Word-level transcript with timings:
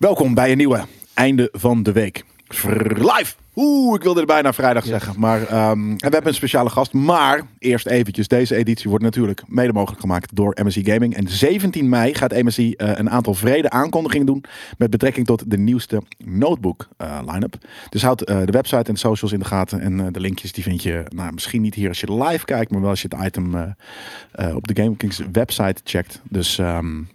Welkom 0.00 0.34
bij 0.34 0.50
een 0.50 0.56
nieuwe 0.56 0.84
einde 1.14 1.48
van 1.52 1.82
de 1.82 1.92
week. 1.92 2.24
Live! 2.88 3.34
Oeh, 3.56 3.94
ik 3.94 4.02
wilde 4.02 4.20
er 4.20 4.26
bijna 4.26 4.52
vrijdag 4.52 4.84
zeggen. 4.84 5.20
Maar 5.20 5.46
ehm, 5.46 5.90
en 5.90 5.96
we 5.96 6.08
hebben 6.08 6.26
een 6.26 6.34
speciale 6.34 6.70
gast. 6.70 6.92
Maar 6.92 7.42
eerst 7.58 7.86
eventjes. 7.86 8.28
Deze 8.28 8.56
editie 8.56 8.88
wordt 8.88 9.04
natuurlijk 9.04 9.42
mede 9.46 9.72
mogelijk 9.72 10.00
gemaakt 10.00 10.36
door 10.36 10.58
MSI 10.64 10.84
Gaming. 10.84 11.14
En 11.14 11.28
17 11.28 11.88
mei 11.88 12.14
gaat 12.14 12.42
MSI 12.42 12.72
eh, 12.72 12.98
een 12.98 13.10
aantal 13.10 13.34
vrede 13.34 13.70
aankondigingen 13.70 14.26
doen. 14.26 14.44
Met 14.78 14.90
betrekking 14.90 15.26
tot 15.26 15.50
de 15.50 15.58
nieuwste 15.58 16.02
notebook 16.24 16.88
uh, 16.98 17.20
line-up. 17.26 17.54
Dus 17.88 18.02
houd 18.02 18.22
eh, 18.22 18.38
de 18.44 18.52
website 18.52 18.88
en 18.88 18.94
de 18.94 18.98
socials 18.98 19.32
in 19.32 19.38
de 19.38 19.44
gaten. 19.44 19.80
En 19.80 20.12
de 20.12 20.20
linkjes 20.20 20.52
die 20.52 20.64
vind 20.64 20.82
je 20.82 21.04
nou, 21.08 21.32
misschien 21.32 21.62
niet 21.62 21.74
hier 21.74 21.88
als 21.88 22.00
je 22.00 22.22
live 22.22 22.44
kijkt. 22.44 22.70
Maar 22.70 22.80
wel 22.80 22.90
als 22.90 23.02
je 23.02 23.08
het 23.10 23.26
item 23.26 23.54
op 24.54 24.66
de 24.66 24.82
Game 24.82 24.96
Kings 24.96 25.20
website 25.32 25.80
checkt. 25.84 26.20
Dus 26.28 26.58
um, 26.58 27.08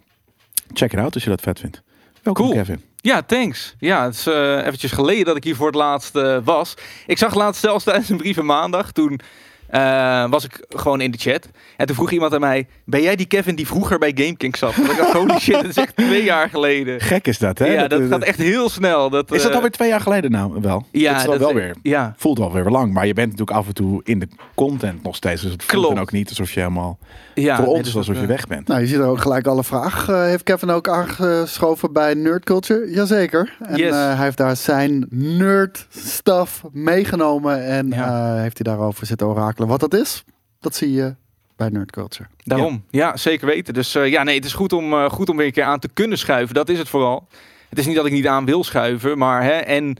check 0.72 0.92
it 0.92 0.98
out 0.98 1.14
als 1.14 1.24
je 1.24 1.30
dat 1.30 1.40
vet 1.40 1.60
vindt. 1.60 1.84
Welkom 2.26 2.44
cool. 2.44 2.56
Kevin. 2.56 2.82
Ja, 2.96 3.22
thanks. 3.22 3.74
Ja, 3.78 4.04
het 4.04 4.14
is 4.14 4.26
uh, 4.26 4.66
eventjes 4.66 4.92
geleden 4.92 5.24
dat 5.24 5.36
ik 5.36 5.44
hier 5.44 5.56
voor 5.56 5.66
het 5.66 5.74
laatst 5.74 6.16
uh, 6.16 6.38
was. 6.44 6.74
Ik 7.06 7.18
zag 7.18 7.34
laatst 7.34 7.60
zelfs 7.60 7.84
tijdens 7.84 8.08
een 8.08 8.16
brieven 8.16 8.46
maandag. 8.46 8.92
Toen 8.92 9.20
uh, 9.70 10.30
was 10.30 10.44
ik 10.44 10.64
gewoon 10.68 11.00
in 11.00 11.10
de 11.10 11.18
chat. 11.18 11.48
En 11.76 11.86
toen 11.86 11.96
vroeg 11.96 12.10
iemand 12.10 12.34
aan 12.34 12.40
mij: 12.40 12.66
Ben 12.84 13.02
jij 13.02 13.16
die 13.16 13.26
Kevin 13.26 13.54
die 13.54 13.66
vroeger 13.66 13.98
bij 13.98 14.12
GameKing 14.14 14.56
zat? 14.56 14.76
ik 14.76 14.96
dacht: 14.96 15.12
Holy 15.12 15.38
shit, 15.38 15.54
dat 15.54 15.64
is 15.64 15.76
echt 15.76 15.96
twee 15.96 16.24
jaar 16.24 16.48
geleden. 16.50 17.00
Gek 17.00 17.26
is 17.26 17.38
dat, 17.38 17.58
hè? 17.58 17.66
Ja, 17.66 17.88
dat, 17.88 18.00
dat 18.00 18.08
gaat 18.08 18.22
echt 18.22 18.38
heel 18.38 18.68
snel. 18.68 19.10
Dat, 19.10 19.32
is 19.32 19.42
dat 19.42 19.52
alweer 19.54 19.70
twee 19.70 19.88
jaar 19.88 20.00
geleden 20.00 20.30
nou 20.30 20.60
wel? 20.60 20.86
Ja, 20.92 21.12
dat 21.12 21.20
is 21.20 21.26
dat 21.26 21.38
wel 21.38 21.54
weer. 21.54 21.74
Ja. 21.82 22.14
Voelt 22.16 22.38
wel 22.38 22.52
weer 22.52 22.64
lang. 22.64 22.92
Maar 22.92 23.06
je 23.06 23.14
bent 23.14 23.30
natuurlijk 23.30 23.58
af 23.58 23.66
en 23.66 23.74
toe 23.74 24.00
in 24.04 24.18
de 24.18 24.28
content 24.54 25.02
nog 25.02 25.16
steeds. 25.16 25.42
Dus 25.42 25.50
het 25.52 25.62
voelt 25.64 25.80
Klopt. 25.80 25.94
dan 25.94 26.04
ook 26.04 26.12
niet 26.12 26.28
alsof 26.28 26.50
je 26.52 26.60
helemaal. 26.60 26.98
Ja, 27.34 27.56
voor 27.56 27.64
nee, 27.64 27.74
ons 27.74 27.84
dus 27.84 27.96
alsof 27.96 28.20
je 28.20 28.26
weg 28.26 28.46
bent. 28.46 28.68
Nou, 28.68 28.80
je 28.80 28.86
ziet 28.86 28.96
er 28.98 29.04
ook 29.06 29.20
gelijk 29.20 29.46
alle 29.46 29.64
vraag. 29.64 30.08
Uh, 30.08 30.22
heeft 30.22 30.42
Kevin 30.42 30.70
ook 30.70 30.88
aangeschoven 30.88 31.92
bij 31.92 32.14
Nerd 32.14 32.44
Culture? 32.44 32.90
Jazeker. 32.90 33.56
En 33.66 33.76
Yes. 33.76 33.90
uh, 33.90 34.14
hij 34.14 34.24
heeft 34.24 34.36
daar 34.36 34.56
zijn 34.56 35.06
nerd 35.10 35.86
stuff 35.90 36.62
meegenomen. 36.72 37.64
En 37.64 37.88
Ja. 37.88 38.34
uh, 38.34 38.40
heeft 38.40 38.58
hij 38.64 38.74
daarover 38.74 39.06
zitten 39.06 39.26
Wat 39.56 39.80
dat 39.80 39.94
is, 39.94 40.24
dat 40.60 40.74
zie 40.74 40.92
je 40.92 41.14
bij 41.56 41.68
Nerd 41.68 41.92
Culture. 41.92 42.28
Daarom, 42.44 42.84
ja. 42.90 43.16
zeker 43.16 43.46
weten. 43.46 43.74
Dus 43.74 43.96
uh, 43.96 44.08
ja, 44.10 44.22
nee, 44.22 44.34
het 44.36 44.44
is 44.44 44.52
goed 44.52 44.72
om, 44.72 44.92
uh, 44.92 45.10
goed 45.10 45.28
om 45.28 45.36
weer 45.36 45.46
een 45.46 45.52
keer 45.52 45.64
aan 45.64 45.78
te 45.78 45.88
kunnen 45.92 46.18
schuiven. 46.18 46.54
Dat 46.54 46.68
is 46.68 46.78
het 46.78 46.88
vooral. 46.88 47.28
Het 47.68 47.78
is 47.78 47.86
niet 47.86 47.96
dat 47.96 48.06
ik 48.06 48.12
niet 48.12 48.26
aan 48.26 48.44
wil 48.44 48.64
schuiven, 48.64 49.18
maar 49.18 49.42
hè, 49.42 49.50
en 49.50 49.96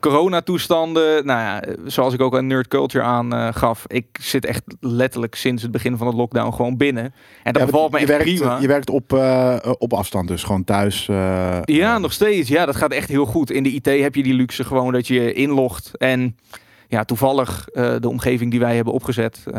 coronatoestanden, 0.00 1.26
nou 1.26 1.40
ja, 1.40 1.62
zoals 1.86 2.14
ik 2.14 2.20
ook 2.20 2.36
aan 2.36 2.46
Nerd 2.46 2.68
Culture 2.68 3.04
aangaf, 3.04 3.84
ik 3.86 4.06
zit 4.20 4.44
echt 4.44 4.62
letterlijk 4.80 5.34
sinds 5.34 5.62
het 5.62 5.70
begin 5.70 5.96
van 5.96 6.06
het 6.06 6.16
lockdown 6.16 6.52
gewoon 6.52 6.76
binnen. 6.76 7.14
En 7.42 7.52
dat 7.52 7.62
Ja, 7.62 7.68
bevalt 7.68 7.92
me 7.92 7.98
echt 7.98 8.08
werkt, 8.08 8.24
prima. 8.24 8.58
je 8.60 8.66
werkt 8.66 8.90
op, 8.90 9.12
uh, 9.12 9.56
op 9.78 9.92
afstand, 9.92 10.28
dus 10.28 10.42
gewoon 10.42 10.64
thuis. 10.64 11.08
Uh, 11.10 11.58
ja, 11.64 11.98
nog 11.98 12.12
steeds. 12.12 12.48
Ja, 12.48 12.66
dat 12.66 12.76
gaat 12.76 12.92
echt 12.92 13.08
heel 13.08 13.26
goed. 13.26 13.50
In 13.50 13.62
de 13.62 13.70
IT 13.70 13.86
heb 13.86 14.14
je 14.14 14.22
die 14.22 14.34
luxe 14.34 14.64
gewoon 14.64 14.92
dat 14.92 15.06
je 15.06 15.32
inlogt 15.32 15.90
en 15.96 16.36
ja, 16.88 17.04
toevallig 17.04 17.68
uh, 17.72 17.94
de 18.00 18.08
omgeving 18.08 18.50
die 18.50 18.60
wij 18.60 18.74
hebben 18.76 18.92
opgezet, 18.92 19.44
uh, 19.46 19.54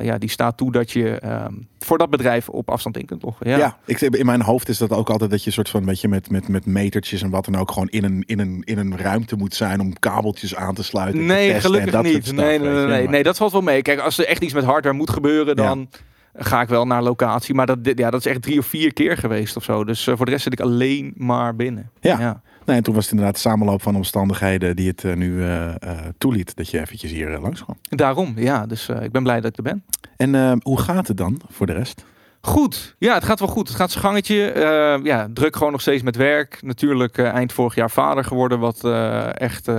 ja, 0.00 0.18
die 0.18 0.28
staat 0.28 0.56
toe 0.56 0.72
dat 0.72 0.90
je 0.90 1.20
um, 1.24 1.68
voor 1.78 1.98
dat 1.98 2.10
bedrijf 2.10 2.48
op 2.48 2.70
afstand 2.70 2.98
in 2.98 3.06
kunt 3.06 3.22
loggen. 3.22 3.48
Ja, 3.48 3.56
ja 3.56 3.76
ik, 3.84 4.00
in 4.00 4.26
mijn 4.26 4.42
hoofd 4.42 4.68
is 4.68 4.78
dat 4.78 4.90
ook 4.90 5.10
altijd 5.10 5.30
dat 5.30 5.44
je 5.44 5.50
soort 5.50 5.68
van 5.68 5.84
beetje 5.84 6.08
met, 6.08 6.30
met, 6.30 6.48
met 6.48 6.66
metertjes 6.66 7.22
en 7.22 7.30
wat 7.30 7.44
dan 7.44 7.56
ook 7.56 7.70
gewoon 7.70 7.88
in 7.88 8.04
een, 8.04 8.22
in, 8.26 8.38
een, 8.38 8.62
in 8.64 8.78
een 8.78 8.98
ruimte 8.98 9.36
moet 9.36 9.54
zijn 9.54 9.80
om 9.80 9.98
kabeltjes 9.98 10.54
aan 10.54 10.74
te 10.74 10.82
sluiten. 10.82 11.26
Nee, 11.26 11.46
te 11.46 11.52
testen 11.52 11.70
gelukkig 11.70 11.92
dat 11.92 12.02
niet. 12.02 12.24
Stuff, 12.26 12.32
nee, 12.32 12.58
nee, 12.58 12.72
nee, 12.72 12.86
nee, 12.86 13.08
nee, 13.08 13.22
dat 13.22 13.36
valt 13.36 13.52
wel 13.52 13.60
mee. 13.60 13.82
Kijk, 13.82 14.00
als 14.00 14.18
er 14.18 14.26
echt 14.26 14.42
iets 14.42 14.54
met 14.54 14.64
hardware 14.64 14.96
moet 14.96 15.10
gebeuren, 15.10 15.56
dan. 15.56 15.88
Ja 15.90 15.98
ga 16.36 16.60
ik 16.60 16.68
wel 16.68 16.86
naar 16.86 17.02
locatie. 17.02 17.54
Maar 17.54 17.66
dat, 17.66 17.78
ja, 17.82 18.10
dat 18.10 18.20
is 18.20 18.26
echt 18.26 18.42
drie 18.42 18.58
of 18.58 18.66
vier 18.66 18.92
keer 18.92 19.16
geweest 19.16 19.56
of 19.56 19.64
zo. 19.64 19.84
Dus 19.84 20.06
uh, 20.06 20.16
voor 20.16 20.24
de 20.24 20.30
rest 20.30 20.44
zit 20.44 20.52
ik 20.52 20.60
alleen 20.60 21.12
maar 21.16 21.56
binnen. 21.56 21.90
Ja. 22.00 22.18
ja. 22.18 22.42
Nee, 22.64 22.76
en 22.76 22.82
toen 22.82 22.94
was 22.94 23.02
het 23.02 23.12
inderdaad 23.12 23.34
de 23.34 23.48
samenloop 23.48 23.82
van 23.82 23.96
omstandigheden 23.96 24.76
die 24.76 24.88
het 24.88 25.02
uh, 25.02 25.14
nu 25.14 25.32
uh, 25.32 25.74
toeliet 26.18 26.56
dat 26.56 26.70
je 26.70 26.80
eventjes 26.80 27.10
hier 27.10 27.38
langs 27.38 27.64
kwam. 27.64 27.76
Daarom, 27.82 28.32
ja. 28.36 28.66
Dus 28.66 28.88
ik 28.88 29.12
ben 29.12 29.22
blij 29.22 29.40
dat 29.40 29.50
ik 29.50 29.56
er 29.56 29.62
ben. 29.62 29.84
En 30.16 30.60
hoe 30.62 30.80
gaat 30.80 31.08
het 31.08 31.16
dan 31.16 31.40
voor 31.50 31.66
de 31.66 31.72
rest? 31.72 32.04
Goed, 32.40 32.94
ja, 32.98 33.14
het 33.14 33.24
gaat 33.24 33.38
wel 33.38 33.48
goed. 33.48 33.68
Het 33.68 33.76
gaat 33.76 33.90
zijn 33.90 34.04
gangetje. 34.04 34.54
Uh, 34.56 35.04
ja, 35.04 35.28
druk 35.34 35.56
gewoon 35.56 35.72
nog 35.72 35.80
steeds 35.80 36.02
met 36.02 36.16
werk. 36.16 36.58
Natuurlijk 36.62 37.18
uh, 37.18 37.26
eind 37.26 37.52
vorig 37.52 37.74
jaar 37.74 37.90
vader 37.90 38.24
geworden, 38.24 38.58
wat 38.58 38.80
uh, 38.84 39.40
echt 39.40 39.70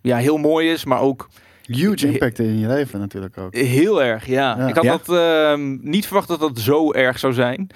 ja, 0.00 0.16
heel 0.16 0.36
mooi 0.36 0.70
is, 0.70 0.84
maar 0.84 1.00
ook 1.00 1.28
Huge 1.66 2.06
impact 2.06 2.38
in 2.38 2.58
je 2.58 2.66
leven 2.66 3.00
natuurlijk 3.00 3.38
ook. 3.38 3.54
Heel 3.54 4.02
erg, 4.02 4.26
ja. 4.26 4.56
Ja. 4.58 4.68
Ik 4.68 4.74
had 4.74 4.84
Ja? 4.84 4.98
dat 4.98 5.16
ehm, 5.18 5.78
niet 5.80 6.06
verwacht 6.06 6.28
dat 6.28 6.40
dat 6.40 6.58
zo 6.58 6.92
erg 6.92 7.18
zou 7.18 7.32
zijn. 7.32 7.70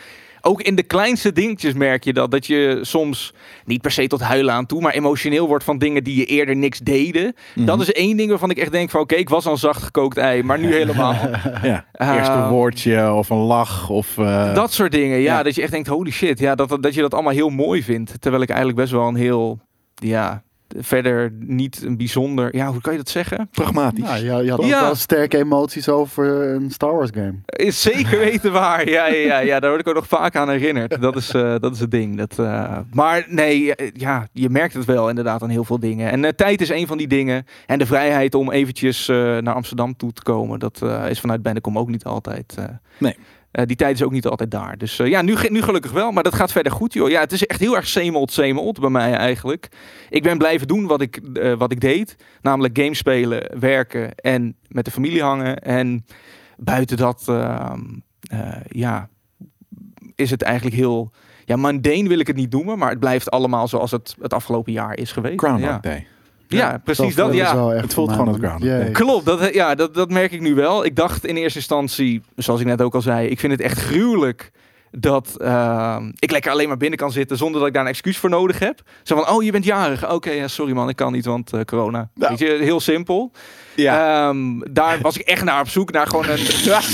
Ook 0.47 0.63
in 0.63 0.75
de 0.75 0.83
kleinste 0.83 1.33
dingetjes 1.33 1.73
merk 1.73 2.05
je 2.05 2.13
dat. 2.13 2.31
Dat 2.31 2.47
je 2.47 2.79
soms 2.83 3.35
niet 3.65 3.81
per 3.81 3.91
se 3.91 4.07
tot 4.07 4.21
huilen 4.21 4.55
aan 4.55 4.67
toe, 4.67 4.81
maar 4.81 4.93
emotioneel 4.93 5.47
wordt 5.49 5.65
van 5.65 5.79
dingen 5.79 6.05
die 6.05 6.17
je 6.17 6.25
eerder 6.25 6.57
niks 6.57 6.79
deden. 6.79 7.35
Mhm. 7.55 7.67
Dat 7.67 7.81
is 7.81 7.93
één 7.93 8.17
ding 8.17 8.29
waarvan 8.29 8.51
ik 8.51 8.59
echt 8.59 8.73
denk 8.73 8.91
van 8.91 9.01
oké, 9.01 9.15
ik 9.15 9.29
was 9.29 9.47
al 9.47 9.57
zacht 9.57 9.83
gekookt 9.83 10.17
ei, 10.17 10.43
maar 10.43 10.59
nu 10.59 10.75
helemaal. 10.81 11.15
Ja, 11.63 11.85
Uh, 12.03 12.15
eerste 12.15 12.47
woordje 12.49 13.13
of 13.13 13.31
een 13.31 13.37
lach 13.37 13.89
of... 13.91 14.19
eh, 14.19 14.55
dat 14.55 14.73
soort 14.73 14.93
dingen, 14.93 15.19
ja, 15.19 15.37
ja. 15.37 15.43
Dat 15.43 15.55
je 15.55 15.63
echt 15.63 15.71
denkt, 15.71 15.89
holy 15.89 16.11
shit, 16.11 16.39
ja, 16.39 16.55
dat, 16.55 16.79
dat 16.81 16.95
je 16.95 17.01
dat 17.01 17.15
allemaal 17.15 17.33
heel 17.33 17.49
mooi 17.49 17.83
vindt. 17.83 18.21
Terwijl 18.21 18.43
ik 18.43 18.49
eigenlijk 18.49 18.79
best 18.79 18.93
wel 18.93 19.09
een 19.09 19.15
heel, 19.17 19.59
ja, 19.95 20.43
verder 20.79 21.33
niet 21.39 21.83
een 21.85 21.97
bijzonder, 21.97 22.57
ja, 22.57 22.71
hoe 22.73 22.81
kan 22.81 22.93
je 22.93 22.99
dat 22.99 23.09
zeggen? 23.09 23.49
pragmatisch. 23.51 24.05
Nou, 24.05 24.25
je, 24.25 24.45
je 24.45 24.51
had 24.51 24.61
ook 24.61 24.67
Ja. 24.67 24.81
wel 24.81 24.95
sterke 24.95 25.39
emoties 25.39 25.89
over 25.89 26.55
een 26.55 26.71
Star 26.71 26.95
Wars 26.95 27.11
game. 27.15 27.35
Is 27.47 27.81
zeker 27.83 28.19
weten 28.19 28.53
waar. 28.53 28.89
Ja, 28.89 29.07
ja, 29.07 29.17
ja, 29.27 29.39
ja, 29.39 29.61
daar 29.61 29.71
word 29.71 29.81
ik 29.83 29.89
ook 29.89 29.95
nog 29.95 30.07
vaak 30.07 30.37
aan 30.37 30.49
herinnerd. 30.51 31.01
Dat 31.01 31.17
is, 31.17 31.35
uh, 31.35 31.55
dat 31.59 31.75
is 31.75 31.81
het 31.81 31.91
ding. 31.91 32.17
Dat, 32.17 32.37
uh, 32.41 32.79
maar 32.93 33.27
nee, 33.29 33.73
ja, 33.95 34.29
je 34.33 34.51
merkt 34.51 34.75
het 34.75 34.85
wel 34.85 35.09
inderdaad 35.09 35.43
aan 35.43 35.49
heel 35.51 35.65
veel 35.65 35.81
dingen. 35.81 36.11
En 36.11 36.23
uh, 36.23 36.29
tijd 36.31 36.61
is 36.61 36.69
een 36.69 36.87
van 36.87 36.99
die 36.99 37.09
dingen. 37.09 37.47
En 37.67 37.79
de 37.79 37.87
vrijheid 37.87 38.35
om 38.35 38.51
eventjes 38.51 39.07
naar 39.07 39.55
Amsterdam 39.55 39.97
toe 39.97 40.13
te 40.13 40.23
komen. 40.23 40.59
Dat 40.59 40.83
is 41.09 41.21
vanuit 41.21 41.43
Bennekom 41.43 41.79
ook 41.79 41.89
niet 41.89 42.05
altijd. 42.05 42.55
Nee. 42.99 43.17
Uh, 43.57 43.65
die 43.67 43.77
tijd 43.77 43.95
is 43.95 44.03
ook 44.03 44.13
niet 44.13 44.27
altijd 44.27 44.51
daar. 44.51 44.79
Dus 44.79 44.99
uh, 44.99 45.07
ja, 45.07 45.23
nu, 45.23 45.37
nu 45.49 45.63
gelukkig 45.63 45.93
wel. 45.93 46.11
Maar 46.11 46.23
dat 46.23 46.35
gaat 46.35 46.53
verder 46.53 46.73
goed, 46.73 46.93
joh. 46.93 47.09
Ja, 47.09 47.21
het 47.21 47.33
is 47.33 47.47
echt 47.47 47.61
heel 47.61 47.77
erg 47.77 47.87
same-old, 47.89 48.33
same-old 48.33 48.81
bij 48.81 48.91
mij 48.91 49.13
eigenlijk. 49.13 49.69
Ik 50.11 50.23
ben 50.23 50.39
blijven 50.39 50.67
doen 50.67 50.87
wat 50.87 51.01
ik, 51.01 51.21
uh, 51.35 51.53
wat 51.53 51.73
ik 51.73 51.81
deed. 51.81 52.17
Namelijk 52.41 52.79
games 52.79 52.99
spelen, 52.99 53.59
werken 53.61 54.15
en 54.15 54.57
met 54.69 54.85
de 54.85 54.91
familie 54.91 55.23
hangen. 55.23 55.59
En 55.59 56.07
buiten 56.57 56.97
dat, 56.97 57.25
ehm, 57.27 57.83
ja, 58.69 59.09
is 60.15 60.31
het 60.31 60.43
eigenlijk 60.43 60.77
heel... 60.77 61.13
Ja, 61.45 61.57
mundane 61.57 62.09
wil 62.09 62.19
ik 62.19 62.27
het 62.27 62.37
niet 62.37 62.53
noemen. 62.53 62.79
Maar 62.79 62.91
het 62.91 63.01
blijft 63.01 63.31
allemaal 63.31 63.69
zoals 63.69 63.91
het 63.91 64.17
het 64.21 64.33
afgelopen 64.33 64.73
jaar 64.73 64.97
is 64.97 65.13
geweest. 65.13 65.39
Groundhog 65.39 65.69
ja. 65.69 65.79
Day. 65.79 66.07
Ja, 66.49 66.81
precies 66.85 67.15
dat. 67.15 67.35
Ja. 67.35 67.69
Het 67.69 67.95
voelt 67.95 68.13
gewoon 68.13 68.35
Groundhog 68.35 68.61
Day. 68.61 68.91
Klopt, 68.91 69.25
dat, 69.25 69.55
ja, 69.55 69.75
dat, 69.75 69.95
dat 69.95 70.11
merk 70.11 70.33
ik 70.33 70.41
nu 70.41 70.55
wel. 70.55 70.85
Ik 70.85 70.97
dacht 70.97 71.27
in 71.27 71.37
eerste 71.37 71.59
instantie, 71.59 72.23
zoals 72.37 72.61
ik 72.61 72.67
net 72.67 72.83
ook 72.83 72.95
al 72.95 73.03
zei, 73.03 73.29
ik 73.29 73.41
vind 73.41 73.53
het 73.53 73.61
echt 73.61 73.79
gruwelijk 73.79 74.53
dat 74.91 75.37
uh, 75.39 75.97
ik 76.19 76.31
lekker 76.31 76.51
alleen 76.51 76.69
maar 76.69 76.77
binnen 76.77 76.99
kan 76.99 77.13
zitten 77.13 77.37
zonder 77.37 77.59
dat 77.59 77.69
ik 77.69 77.75
daar 77.75 77.83
een 77.83 77.89
excuus 77.89 78.19
voor 78.19 78.31
nodig 78.31 78.59
heb. 78.59 78.83
Zo 79.03 79.17
van, 79.17 79.29
oh, 79.29 79.43
je 79.43 79.53
bent 79.53 79.65
jarig. 79.65 80.05
Oké, 80.05 80.15
okay, 80.15 80.37
ja, 80.37 80.49
sorry 80.49 80.73
man, 80.73 80.89
ik 80.89 80.97
kan 80.97 81.13
niet, 81.13 81.25
want 81.25 81.55
uh, 81.55 81.61
corona. 81.61 82.09
Nou. 82.15 82.31
Weet 82.31 82.39
je, 82.39 82.59
heel 82.61 82.81
simpel. 82.81 83.33
Ja. 83.75 84.29
Um, 84.29 84.63
daar 84.73 84.99
was 85.01 85.19
ik 85.19 85.27
echt 85.27 85.45
naar 85.45 85.61
op 85.61 85.69
zoek, 85.69 85.93
naar 85.93 86.07
gewoon 86.07 86.29
een... 86.29 86.37
dus, 86.47 86.93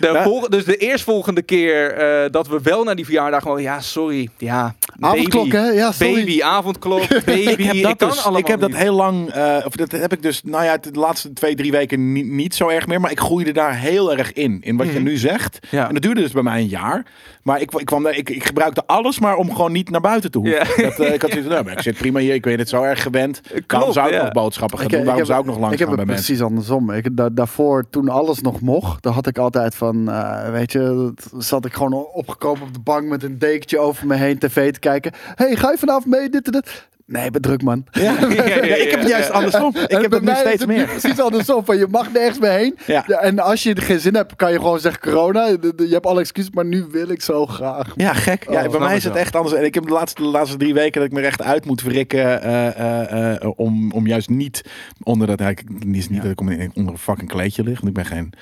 de 0.00 0.20
volg, 0.22 0.48
dus 0.48 0.64
de 0.64 0.76
eerstvolgende 0.76 1.42
keer 1.42 2.02
uh, 2.24 2.30
dat 2.30 2.48
we 2.48 2.60
wel 2.62 2.84
naar 2.84 2.96
die 2.96 3.04
verjaardag 3.04 3.42
gewoon, 3.42 3.62
ja, 3.62 3.80
sorry, 3.80 4.28
ja, 4.38 4.74
Avondklok, 5.00 5.50
baby, 5.50 5.56
hè? 5.56 5.70
Ja, 5.70 5.92
sorry. 5.92 6.14
Baby, 6.14 6.42
avondklok, 6.42 7.08
baby. 7.24 7.32
ik 7.32 7.62
heb 7.62 7.82
dat, 7.82 7.90
ik 7.92 7.98
dus, 7.98 8.26
ik 8.38 8.46
heb 8.46 8.60
dat 8.60 8.74
heel 8.74 8.94
lang, 8.94 9.36
uh, 9.36 9.56
of 9.66 9.72
dat 9.76 9.90
heb 9.92 10.12
ik 10.12 10.22
dus, 10.22 10.42
nou 10.44 10.64
ja, 10.64 10.76
de 10.76 10.90
laatste 10.92 11.32
twee, 11.32 11.54
drie 11.54 11.70
weken 11.70 12.12
niet, 12.12 12.26
niet 12.26 12.54
zo 12.54 12.68
erg 12.68 12.86
meer. 12.86 13.00
Maar 13.00 13.10
ik 13.10 13.20
groeide 13.20 13.52
daar 13.52 13.78
heel 13.78 14.16
erg 14.16 14.32
in, 14.32 14.58
in 14.60 14.76
wat 14.76 14.86
Mhm. 14.86 14.94
je 14.96 15.00
nu 15.02 15.16
zegt. 15.16 15.58
Ja. 15.70 15.86
En 15.88 15.92
dat 15.94 16.02
duurde 16.02 16.20
dus 16.20 16.32
bij 16.32 16.42
mij 16.42 16.60
een 16.60 16.66
jaar. 16.68 17.06
Maar 17.42 17.60
ik, 17.60 17.72
ik, 17.74 17.84
kwam, 17.86 18.02
daar- 18.02 18.16
ik, 18.16 18.30
ik 18.30 18.44
gebruikte 18.46 18.82
alles 18.86 19.18
maar 19.20 19.36
om 19.36 19.54
gewoon 19.54 19.72
niet 19.72 19.90
naar 19.90 20.00
buiten 20.00 20.30
te 20.30 20.38
hoeven. 20.38 20.56
Ja. 20.76 20.82
Dat, 20.88 20.98
eh, 21.00 21.12
ik 21.14 21.22
had 21.22 21.30
zoiets 21.32 21.48
nou, 21.48 21.64
maar 21.64 21.72
ik 21.72 21.80
zit 21.80 21.96
prima 21.96 22.18
hier, 22.20 22.34
ik 22.34 22.44
weet 22.44 22.58
het 22.58 22.68
zo 22.68 22.82
erg 22.82 23.02
gewend. 23.02 23.40
Waarom 23.48 23.66
Klopt, 23.66 23.92
zou 23.92 24.08
ik 24.08 24.14
ja. 24.14 24.22
nog 24.22 24.32
boodschappen 24.32 24.78
gaan 24.78 24.86
Ik- 24.86 24.92
doen? 24.92 25.00
ik 25.00 25.06
Waarom 25.06 25.24
heb- 25.24 25.32
zou 25.34 25.40
ik 25.46 25.50
nog 25.50 25.58
langs 25.58 25.72
Ik 25.72 25.78
heb 25.78 25.88
gaan 25.88 25.96
het 25.98 26.06
bij 26.06 26.14
mensen? 26.16 26.34
precies 26.34 26.50
andersom. 26.50 26.90
Ik, 26.90 27.16
da- 27.16 27.28
daarvoor, 27.28 27.84
toen 27.90 28.08
alles 28.08 28.40
nog 28.40 28.60
mocht, 28.60 29.02
dan 29.02 29.12
had 29.12 29.26
ik 29.26 29.38
altijd 29.38 29.74
van, 29.74 30.10
eh, 30.10 30.50
weet 30.50 30.72
je, 30.72 31.12
dat- 31.28 31.42
zat 31.44 31.64
ik 31.64 31.72
gewoon 31.74 32.06
opgekomen 32.12 32.62
op 32.62 32.72
de 32.74 32.80
bank 32.80 33.08
met 33.08 33.22
een 33.22 33.38
dekentje 33.38 33.78
over 33.78 34.06
me 34.06 34.14
heen 34.14 34.38
tv 34.38 34.72
te 34.72 34.78
kijken. 34.82 35.12
hey, 35.34 35.56
ga 35.56 35.70
je 35.70 35.78
vanavond 35.78 36.06
mee? 36.06 36.28
Dit 36.28 36.46
en 36.46 36.52
dit. 36.52 36.90
Nee, 37.06 37.24
ik 37.26 37.32
ben 37.32 37.40
druk, 37.42 37.62
man. 37.62 37.84
Ja. 37.90 38.14
Ja, 38.30 38.74
ik 38.74 38.90
heb 38.90 39.00
het 39.00 39.08
juist 39.08 39.30
andersom. 39.30 39.74
Ik 39.86 40.00
heb 40.00 40.10
het 40.10 40.22
nu 40.22 40.34
steeds 40.34 40.66
meer. 40.66 40.86
Precies 40.86 41.20
andersom. 41.20 41.64
Van, 41.64 41.76
je 41.78 41.86
mag 41.90 42.12
nergens 42.12 42.38
meer 42.38 42.50
heen. 42.50 42.76
En 43.06 43.38
als 43.38 43.62
je 43.62 43.74
er 43.74 43.82
geen 43.82 44.00
zin 44.00 44.14
hebt, 44.14 44.36
kan 44.36 44.52
je 44.52 44.56
gewoon 44.58 44.80
zeggen 44.80 45.00
corona. 45.00 45.46
Je 45.46 45.86
hebt 45.90 46.06
alle 46.06 46.20
excuses, 46.20 46.50
maar 46.50 46.64
nu 46.64 46.84
wil 46.90 47.08
ik 47.10 47.22
zo 47.22 47.46
graag. 47.46 47.92
Ja, 47.96 48.12
gek. 48.14 48.46
Ja, 48.50 48.64
Oh, 48.64 48.70
bij 48.70 48.80
mij 48.80 48.96
is 48.96 49.04
het 49.04 49.12
wel. 49.12 49.22
echt 49.22 49.36
anders. 49.36 49.54
En 49.54 49.64
ik 49.64 49.74
heb 49.74 49.84
de 49.86 49.92
laatste, 49.92 50.22
de 50.22 50.28
laatste 50.28 50.56
drie 50.56 50.74
weken 50.74 51.00
dat 51.00 51.10
ik 51.10 51.16
me 51.16 51.20
echt 51.26 51.42
uit 51.42 51.64
moet 51.64 51.82
wrikken. 51.82 52.42
eh, 52.42 52.66
eh, 52.68 53.34
eh, 53.42 53.50
om, 53.56 53.92
om 53.92 54.06
juist 54.06 54.28
niet 54.28 54.64
onder 55.02 55.26
dat. 55.26 55.40
Ik, 55.40 55.84
niet 55.84 56.08
Ja. 56.10 56.20
dat 56.22 56.30
ik 56.30 56.40
onder 56.40 56.92
een 56.92 56.98
fucking 56.98 57.28
kleedje 57.30 57.62
lig. 57.62 57.74
Want 57.80 57.88
ik 57.88 57.94
ben 57.94 58.06
geen. 58.06 58.32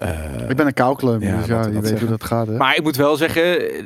Eh, 0.00 0.48
Ik 0.50 0.56
ben 0.56 0.66
een 0.66 0.74
koukleum, 0.74 1.22
Ja, 1.22 1.36
dus 1.36 1.46
ja, 1.46 1.60
je 1.66 1.70
weet 1.70 1.82
zeggen. 1.86 1.98
hoe 2.08 2.08
dat 2.08 2.24
gaat. 2.24 2.46
Hè? 2.46 2.56
Maar 2.56 2.76
ik 2.76 2.82
moet 2.82 2.96
wel 2.96 3.16
zeggen, 3.16 3.60
eh, 3.70 3.84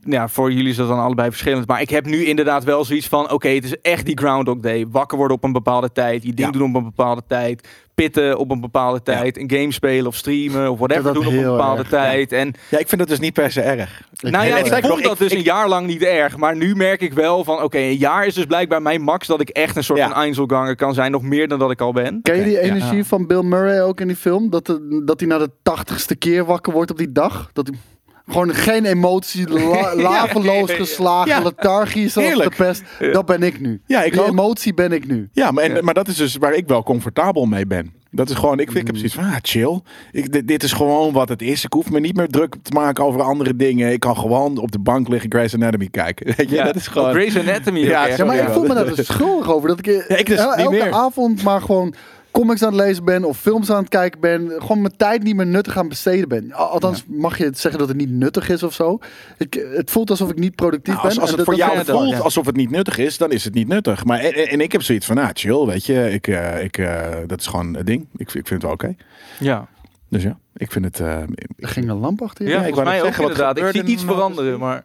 ja, 0.00 0.28
voor 0.28 0.52
jullie 0.52 0.68
is 0.70 0.76
dat 0.76 0.88
dan 0.88 0.98
allebei 1.00 1.28
verschillend. 1.30 1.66
Maar 1.66 1.80
ik 1.80 1.90
heb 1.90 2.06
nu 2.06 2.24
inderdaad 2.24 2.64
wel 2.64 2.84
zoiets 2.84 3.08
van: 3.08 3.30
oké, 3.30 3.48
het 3.48 3.64
is 3.64 3.80
echt 3.80 4.06
die 4.06 4.18
Groundhog 4.18 4.58
Day. 4.58 4.86
Wakker 4.90 5.18
worden 5.18 5.36
op 5.36 5.44
een 5.44 5.52
bepaalde 5.52 5.92
tijd, 5.92 6.22
je 6.22 6.34
ding 6.34 6.52
Ja. 6.52 6.58
doen 6.58 6.68
op 6.68 6.74
een 6.74 6.84
bepaalde 6.84 7.22
tijd, 7.26 7.68
pitten 7.96 8.38
op 8.38 8.50
een 8.50 8.60
bepaalde 8.60 9.02
tijd, 9.02 9.38
een 9.38 9.50
game 9.50 9.72
spelen 9.72 10.06
of 10.06 10.14
streamen 10.14 10.70
of 10.70 10.78
whatever 10.78 11.02
dat 11.04 11.14
doen 11.14 11.26
op 11.26 11.32
een 11.32 11.42
bepaalde 11.42 11.78
erg, 11.80 11.88
tijd. 11.88 12.32
En 12.32 12.52
ja, 12.68 12.78
ik 12.78 12.88
vind 12.88 13.00
het 13.00 13.10
dus 13.10 13.18
niet 13.20 13.32
per 13.32 13.50
se 13.52 13.60
erg. 13.60 14.02
nou 14.20 14.46
ja, 14.46 14.56
ik 14.56 14.66
vond 14.66 14.82
nog, 14.82 15.00
dat 15.00 15.12
ik- 15.12 15.18
dus 15.18 15.32
een 15.32 15.42
jaar 15.42 15.68
lang 15.68 15.86
niet 15.86 16.02
erg. 16.02 16.36
Maar 16.36 16.56
nu 16.56 16.74
merk 16.74 17.00
ik 17.00 17.12
wel 17.12 17.44
van: 17.44 17.62
oké, 17.62 17.78
een 17.78 17.96
jaar 17.96 18.26
is 18.26 18.34
dus 18.34 18.44
blijkbaar 18.44 18.82
mijn 18.82 19.02
max 19.02 19.26
dat 19.26 19.40
ik 19.40 19.48
echt 19.48 19.76
een 19.76 19.84
soort 19.84 19.98
Ja. 19.98 20.08
van 20.08 20.16
Einzelganger 20.16 20.76
kan 20.76 20.94
zijn. 20.94 21.10
Nog 21.10 21.22
meer 21.22 21.48
dan 21.48 21.58
dat 21.58 21.70
ik 21.70 21.80
al 21.80 21.92
ben. 21.92 22.20
Ken 22.22 22.36
je 22.36 22.44
die 22.44 22.52
ja. 22.52 22.58
energie 22.60 23.04
van 23.04 23.26
Bill 23.26 23.42
Murray 23.42 23.80
ook 23.82 24.00
in 24.00 24.06
die 24.06 24.16
film? 24.16 24.50
Dat, 24.50 24.66
de- 24.66 25.02
dat 25.04 25.20
hij 25.20 25.28
na 25.28 25.38
de 25.38 25.50
tachtigste 25.62 26.16
keer 26.16 26.44
wakker 26.44 26.72
wordt 26.72 26.90
op 26.90 26.98
die 26.98 27.12
dag? 27.12 27.50
Dat 27.52 27.66
hij 27.66 27.76
gewoon 28.26 28.54
geen 28.54 28.84
emotie, 28.84 29.48
la, 29.48 29.94
laveloos 30.10 30.72
geslagen, 30.72 31.28
Ja. 31.28 31.42
lethargisch 31.42 32.16
als 32.16 32.24
de 32.42 32.52
pest. 32.56 32.82
Dat 33.12 33.26
ben 33.26 33.42
ik 33.42 33.60
nu. 33.60 33.80
Ja, 33.86 34.02
ik 34.02 34.12
die 34.12 34.20
ook. 34.22 34.28
emotie 34.28 34.74
ben 34.74 34.92
ik 34.92 35.06
nu. 35.06 35.28
Ja, 35.32 35.50
maar, 35.50 35.64
en, 35.64 35.74
Ja. 35.74 35.82
maar 35.82 35.94
dat 35.94 36.08
is 36.08 36.16
dus 36.16 36.36
waar 36.36 36.54
ik 36.54 36.66
wel 36.68 36.82
comfortabel 36.82 37.44
mee 37.46 37.66
ben. 37.66 37.92
Dat 38.10 38.30
is 38.30 38.36
gewoon, 38.36 38.58
ik, 38.60 38.66
vind, 38.70 38.78
ik 38.78 38.86
heb 38.86 38.96
zoiets 38.96 39.14
van, 39.14 39.24
ah, 39.24 39.36
chill. 39.42 39.80
Ik, 40.12 40.32
dit, 40.32 40.48
dit 40.48 40.62
is 40.62 40.72
gewoon 40.72 41.12
wat 41.12 41.28
het 41.28 41.42
is. 41.42 41.64
Ik 41.64 41.72
hoef 41.72 41.90
me 41.90 42.00
niet 42.00 42.16
meer 42.16 42.28
druk 42.28 42.54
te 42.62 42.72
maken 42.72 43.04
over 43.04 43.22
andere 43.22 43.56
dingen. 43.56 43.92
Ik 43.92 44.00
kan 44.00 44.16
gewoon 44.16 44.58
op 44.58 44.72
de 44.72 44.78
bank 44.78 45.08
liggen 45.08 45.30
Grey's 45.32 45.54
Anatomy 45.54 45.88
kijken. 45.90 46.26
Weet 46.36 46.48
je, 46.50 46.54
Ja, 46.56 46.64
dat 46.64 46.74
is 46.76 46.86
gewoon... 46.86 47.10
Grey's 47.10 47.36
Anatomy. 47.36 47.78
Ja, 47.80 48.24
maar 48.24 48.36
ik 48.36 48.48
voel 48.48 48.62
me 48.62 48.74
daar 48.74 48.94
dus 48.94 49.06
schuldig 49.06 49.52
over. 49.52 49.68
Dat 49.68 49.78
ik, 49.78 49.86
Ja, 50.08 50.16
ik 50.16 50.26
dus 50.26 50.38
el- 50.38 50.50
niet 50.50 50.58
elke 50.58 50.70
meer. 50.76 50.92
avond 50.92 51.42
maar 51.42 51.60
gewoon 51.60 51.94
comics 52.40 52.62
aan 52.62 52.72
het 52.72 52.80
lezen 52.86 53.04
ben 53.04 53.24
of 53.24 53.38
films 53.38 53.70
aan 53.70 53.80
het 53.80 53.88
kijken 53.88 54.20
ben. 54.20 54.52
Gewoon 54.58 54.80
mijn 54.80 54.96
tijd 54.96 55.22
niet 55.22 55.36
meer 55.36 55.46
nuttig 55.46 55.78
aan 55.78 55.88
besteden 55.88 56.28
ben. 56.28 56.52
Al- 56.52 56.68
Althans, 56.68 57.04
mag 57.08 57.38
je 57.38 57.44
het 57.44 57.58
zeggen 57.58 57.80
dat 57.80 57.88
het 57.88 57.96
niet 57.96 58.10
nuttig 58.10 58.48
is 58.48 58.62
of 58.62 58.74
zo. 58.74 58.98
Ik, 59.38 59.66
het 59.74 59.90
voelt 59.90 60.10
alsof 60.10 60.30
ik 60.30 60.38
niet 60.38 60.54
productief 60.54 60.94
Nou, 60.94 61.04
als, 61.06 61.14
ben. 61.14 61.22
als 61.22 61.32
en 61.32 61.36
het 61.38 61.46
dat- 61.46 61.54
voor 61.56 61.64
jou 61.66 61.84
voelt 61.84 62.08
ja. 62.16 62.18
alsof 62.18 62.46
het 62.46 62.56
niet 62.56 62.70
nuttig 62.70 62.98
is, 62.98 63.18
dan 63.18 63.30
is 63.32 63.44
het 63.44 63.54
niet 63.54 63.68
nuttig. 63.68 64.04
Maar 64.04 64.18
en, 64.18 64.60
ik 64.60 64.72
heb 64.72 64.82
zoiets 64.82 65.06
van, 65.06 65.18
ah, 65.18 65.28
chill, 65.32 65.64
weet 65.66 65.86
je. 65.86 66.10
Ik, 66.12 66.26
eh, 66.28 66.64
ik, 66.64 66.78
eh, 66.78 67.04
dat 67.26 67.40
is 67.40 67.46
gewoon 67.46 67.74
het 67.74 67.86
ding. 67.86 68.00
Ik, 68.16 68.30
vind- 68.30 68.34
ik 68.34 68.46
vind 68.46 68.48
het 68.48 68.62
wel 68.62 68.72
oké. 68.72 68.94
Ja, 69.38 69.66
Dus 70.08 70.22
ja, 70.22 70.38
ik 70.56 70.72
vind 70.72 70.84
het... 70.84 71.00
eh, 71.00 71.06
Er 71.58 71.68
ging 71.68 71.88
een 71.90 71.98
lamp 71.98 72.22
achter 72.22 72.44
je. 72.44 72.50
ja, 72.50 72.64
ik 72.64 72.74
wou 72.74 72.86
mij 72.86 72.98
ook 72.98 73.04
zeggen, 73.04 73.22
inderdaad. 73.22 73.58
Ik 73.58 73.66
zie 73.70 73.82
iets 73.84 74.04
nou 74.04 74.14
veranderen, 74.16 74.58
maar... 74.58 74.84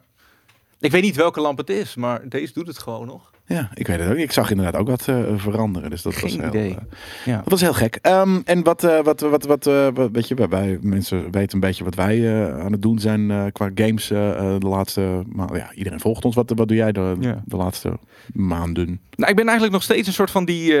Ik 0.82 0.90
weet 0.90 1.02
niet 1.02 1.16
welke 1.16 1.40
lamp 1.40 1.58
het 1.58 1.70
is, 1.70 1.94
maar 1.94 2.28
deze 2.28 2.52
doet 2.52 2.66
het 2.66 2.78
gewoon 2.78 3.06
nog. 3.06 3.30
ja, 3.46 3.70
ik 3.74 3.86
weet 3.86 3.98
het 4.00 4.10
ook. 4.10 4.16
Ik 4.16 4.32
zag 4.32 4.50
inderdaad 4.50 4.76
ook 4.80 4.88
wat 4.88 5.08
eh, 5.08 5.22
veranderen. 5.36 5.90
Dus 5.90 6.02
dat 6.02 6.20
was 6.20 6.32
heel, 6.36 6.46
idee. 6.46 6.70
eh, 6.70 6.76
Ja. 7.24 7.36
Dat 7.36 7.48
was 7.50 7.60
heel 7.60 7.72
gek. 7.72 7.98
Ehm, 8.02 8.40
en 8.44 8.62
wat, 8.62 8.84
eh, 8.84 9.00
wat, 9.02 9.20
wat, 9.20 9.44
wat, 9.44 9.64
wat, 9.94 10.10
weet 10.12 10.28
je, 10.28 10.48
wij- 10.48 10.78
mensen 10.80 11.30
weten 11.30 11.54
een 11.54 11.60
beetje 11.60 11.84
wat 11.84 11.94
wij 11.94 12.44
aan 12.62 12.72
het 12.72 12.82
doen 12.82 12.98
zijn 12.98 13.52
qua 13.52 13.70
games 13.74 14.06
de 14.08 14.56
laatste 14.60 15.22
maanden. 15.32 15.56
Ja, 15.56 15.72
iedereen 15.74 16.00
volgt 16.00 16.24
ons. 16.24 16.34
Wat, 16.34 16.52
wat 16.56 16.68
doe 16.68 16.76
jij 16.76 16.92
de, 16.92 17.16
Ja. 17.20 17.42
de 17.44 17.56
laatste 17.56 17.98
maanden? 18.32 19.00
Nou, 19.16 19.30
ik 19.30 19.36
ben 19.36 19.44
eigenlijk 19.44 19.72
nog 19.72 19.82
steeds 19.82 20.06
een 20.06 20.12
soort 20.14 20.30
van 20.30 20.44
die 20.44 20.72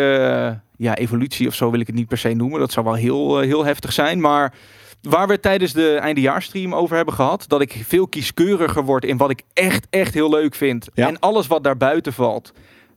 ja, 0.76 0.96
evolutie 0.96 1.46
of 1.46 1.54
zo 1.54 1.70
wil 1.70 1.80
ik 1.80 1.86
het 1.86 1.96
niet 1.96 2.08
per 2.08 2.18
se 2.18 2.28
noemen. 2.32 2.60
Dat 2.60 2.72
zou 2.72 2.84
wel 2.86 2.94
heel, 2.94 3.38
heel 3.38 3.64
heftig 3.64 3.92
zijn. 3.92 4.20
Maar 4.20 4.54
waar 5.02 5.28
we 5.28 5.40
tijdens 5.40 5.72
de 5.72 5.94
eindejaarsstream 5.94 6.74
over 6.74 6.96
hebben 6.96 7.14
gehad, 7.14 7.44
dat 7.48 7.60
ik 7.60 7.82
veel 7.86 8.08
kieskeuriger 8.08 8.84
word 8.84 9.04
in 9.04 9.16
wat 9.16 9.30
ik 9.30 9.42
echt, 9.52 9.86
echt 9.90 10.14
heel 10.14 10.30
leuk 10.30 10.54
vind. 10.54 10.88
Ja. 10.94 11.08
En 11.08 11.18
alles 11.18 11.46
wat 11.46 11.64
daarbuiten 11.64 12.12
valt, 12.12 12.52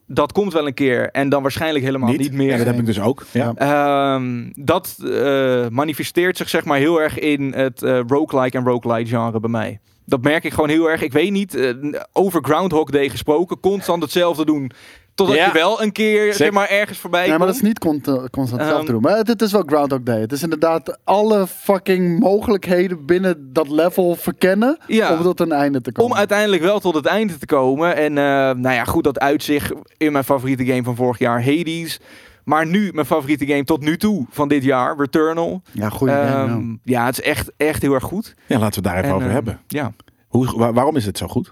dat 0.07 0.31
komt 0.31 0.53
wel 0.53 0.67
een 0.67 0.73
keer. 0.73 1.09
En 1.11 1.29
dan 1.29 1.41
waarschijnlijk 1.41 1.85
helemaal 1.85 2.11
niet, 2.11 2.31
meer. 2.31 2.49
Ja, 2.49 2.57
dat 2.57 2.65
heb 2.65 2.79
ik 2.79 2.85
dus 2.85 2.99
ook. 2.99 3.25
Ja. 3.31 3.53
Ehm, 3.55 4.51
dat 4.53 4.97
eh, 5.03 5.67
manifesteert 5.69 6.37
zich 6.37 6.49
zeg 6.49 6.65
maar 6.65 6.77
heel 6.77 7.01
erg 7.01 7.19
in 7.19 7.53
het 7.53 7.83
eh 7.83 7.99
roguelike 8.07 8.57
en 8.57 8.65
roguelite 8.65 9.09
genre 9.09 9.39
bij 9.39 9.49
mij. 9.49 9.79
Dat 10.05 10.21
merk 10.21 10.43
ik 10.43 10.53
gewoon 10.53 10.69
heel 10.69 10.89
erg. 10.89 11.01
Ik 11.01 11.11
weet 11.11 11.31
niet, 11.31 11.55
eh, 11.55 11.73
over 12.13 12.43
Groundhog 12.43 12.89
Day 12.89 13.09
gesproken, 13.09 13.59
constant 13.59 14.01
hetzelfde 14.01 14.45
doen. 14.45 14.71
Totdat 15.15 15.35
Ja. 15.35 15.45
je 15.45 15.51
wel 15.51 15.81
een 15.81 15.91
keer 15.91 16.33
zeg 16.33 16.51
maar, 16.51 16.69
ergens 16.69 16.97
voorbij 16.99 17.19
Nee, 17.19 17.29
maar 17.29 17.37
komt. 17.37 17.49
dat 17.51 17.61
is 17.61 17.67
niet 17.67 17.79
cont- 17.79 18.03
constant 18.29 18.49
Ehm, 18.49 18.59
hetzelfde 18.59 18.91
doen. 18.91 19.01
Maar 19.01 19.17
het, 19.17 19.27
het 19.27 19.41
is 19.41 19.51
wel 19.51 19.63
Groundhog 19.65 20.01
Day. 20.03 20.19
Het 20.19 20.31
is 20.31 20.43
inderdaad 20.43 20.97
alle 21.03 21.47
fucking 21.47 22.19
mogelijkheden 22.19 23.05
binnen 23.05 23.53
dat 23.53 23.69
level 23.69 24.15
verkennen. 24.15 24.77
Ja. 24.87 25.13
Om 25.17 25.21
tot 25.21 25.39
een 25.39 25.51
einde 25.51 25.81
te 25.81 25.91
komen. 25.91 26.11
Om 26.11 26.17
uiteindelijk 26.17 26.61
wel 26.61 26.79
tot 26.79 26.95
het 26.95 27.05
einde 27.05 27.37
te 27.37 27.45
komen. 27.45 27.95
En 27.95 28.17
eh, 28.17 28.23
nou 28.55 28.69
ja, 28.71 28.83
goed, 28.83 29.03
dat 29.03 29.19
uitzicht 29.19 29.71
in 29.97 30.11
mijn 30.11 30.23
favoriete 30.23 30.65
game 30.65 30.83
van 30.83 30.95
vorig 30.95 31.19
jaar, 31.19 31.43
Hades. 31.45 31.99
Maar 32.43 32.65
nu 32.65 32.89
mijn 32.93 33.05
favoriete 33.05 33.45
game 33.45 33.63
tot 33.63 33.81
nu 33.81 33.97
toe 33.97 34.25
van 34.29 34.47
dit 34.47 34.63
jaar, 34.63 34.97
Returnal. 34.97 35.61
Ja, 35.71 35.89
goeie 35.89 36.13
game, 36.13 36.27
ja. 36.27 36.43
Ehm, 36.45 36.75
ja, 36.83 37.05
het 37.05 37.17
is 37.19 37.23
echt, 37.25 37.51
echt 37.57 37.81
heel 37.81 37.93
erg 37.93 38.03
goed. 38.03 38.33
ja, 38.47 38.59
laten 38.59 38.81
we 38.83 38.89
het 38.89 38.95
daar 38.95 38.95
even 38.97 39.09
En, 39.09 39.15
over 39.15 39.27
eh, 39.27 39.33
hebben. 39.33 39.59
Ja. 39.67 39.91
Hoe, 40.27 40.57
wa- 40.57 40.73
waarom 40.73 40.95
is 40.95 41.05
het 41.05 41.17
zo 41.17 41.27
goed? 41.27 41.49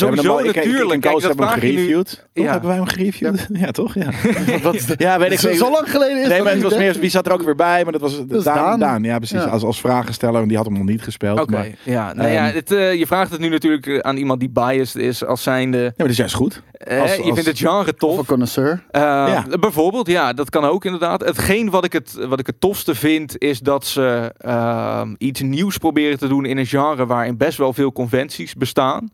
We 0.00 0.06
hebben 0.06 0.24
Sowieso 0.24 0.36
hem 0.36 0.46
al- 0.46 0.50
ik- 0.50 0.56
ik- 0.56 0.56
ik 0.56 0.62
en 0.64 0.70
natuurlijk. 0.70 1.00
Kijk, 1.00 1.14
dat 1.14 1.22
hebben 1.22 1.48
hem 1.48 1.60
nu. 1.60 1.70
gereviewd. 1.70 2.08
Toch? 2.34 2.44
Ja. 2.44 2.50
Hebben 2.50 2.68
wij 2.68 2.78
hem 2.78 2.86
gereviewd? 2.86 3.46
Ja, 3.52 3.70
toch? 3.80 3.94
Ja, 3.94 4.10
Wat 4.62 4.84
ja 4.96 5.18
weet 5.18 5.32
ik 5.32 5.38
zo, 5.38 5.48
niet. 5.48 5.58
zo 5.58 5.70
lang 5.70 5.90
geleden 5.90 6.16
is 6.22 6.26
Nee, 6.28 6.36
dat 6.36 6.44
maar 6.44 6.52
het 6.54 6.62
was 6.62 6.76
meer, 6.76 6.94
wie 7.00 7.10
zat 7.10 7.26
er 7.26 7.32
ook 7.32 7.42
weer 7.42 7.54
bij? 7.54 7.82
Maar 7.82 7.92
dat 7.92 8.00
was 8.00 8.12
is 8.28 8.42
Daan, 8.44 8.54
Daan. 8.56 8.78
Daan. 8.78 9.02
Ja, 9.02 9.16
precies. 9.16 9.38
Ja. 9.42 9.46
Als, 9.46 9.62
als 9.62 9.80
vragensteller. 9.80 10.42
En 10.42 10.48
die 10.48 10.56
had 10.56 10.66
hem 10.66 10.74
nog 10.74 10.84
niet 10.86 11.02
gespeeld. 11.02 11.40
Oké, 11.40 11.74
ja. 11.82 12.12
Nou 12.12 12.28
ja, 12.30 12.46
Ehm, 12.46 12.54
het, 12.54 12.72
eh, 12.72 12.94
je 12.94 13.06
vraagt 13.06 13.30
het 13.30 13.40
nu 13.40 13.48
natuurlijk 13.48 13.86
eh, 13.86 13.98
aan 13.98 14.16
iemand 14.16 14.40
die 14.40 14.50
biased 14.50 15.02
is 15.02 15.24
als 15.24 15.42
zijnde. 15.42 15.78
ja, 15.78 15.82
maar 15.84 15.92
dat 15.96 16.08
is 16.08 16.16
juist 16.16 16.34
goed. 16.34 16.62
eh, 16.72 17.00
Als- 17.00 17.10
je 17.16 17.22
als- 17.22 17.32
vindt 17.32 17.46
het 17.46 17.58
genre 17.58 17.80
Of 17.80 17.86
een 17.86 17.94
tof. 17.96 18.26
connoisseur. 18.26 18.84
Eh, 18.90 19.00
Ja. 19.02 19.44
Bijvoorbeeld, 19.60 20.06
ja, 20.06 20.32
dat 20.32 20.50
kan 20.50 20.64
ook 20.64 20.84
inderdaad. 20.84 21.24
Hetgeen 21.24 21.70
wat 21.70 21.84
ik 21.84 21.92
het, 21.92 22.14
wat 22.28 22.40
ik 22.40 22.46
het 22.46 22.60
tofste 22.60 22.94
vind, 22.94 23.38
is 23.38 23.58
dat 23.60 23.86
ze 23.86 24.32
ehm, 24.38 25.14
iets 25.18 25.40
nieuws 25.40 25.76
proberen 25.78 26.18
te 26.18 26.28
doen 26.28 26.44
in 26.44 26.58
een 26.58 26.66
genre 26.66 27.06
waarin 27.06 27.36
best 27.36 27.58
wel 27.58 27.72
veel 27.72 27.92
conventies 27.92 28.54
bestaan. 28.54 29.10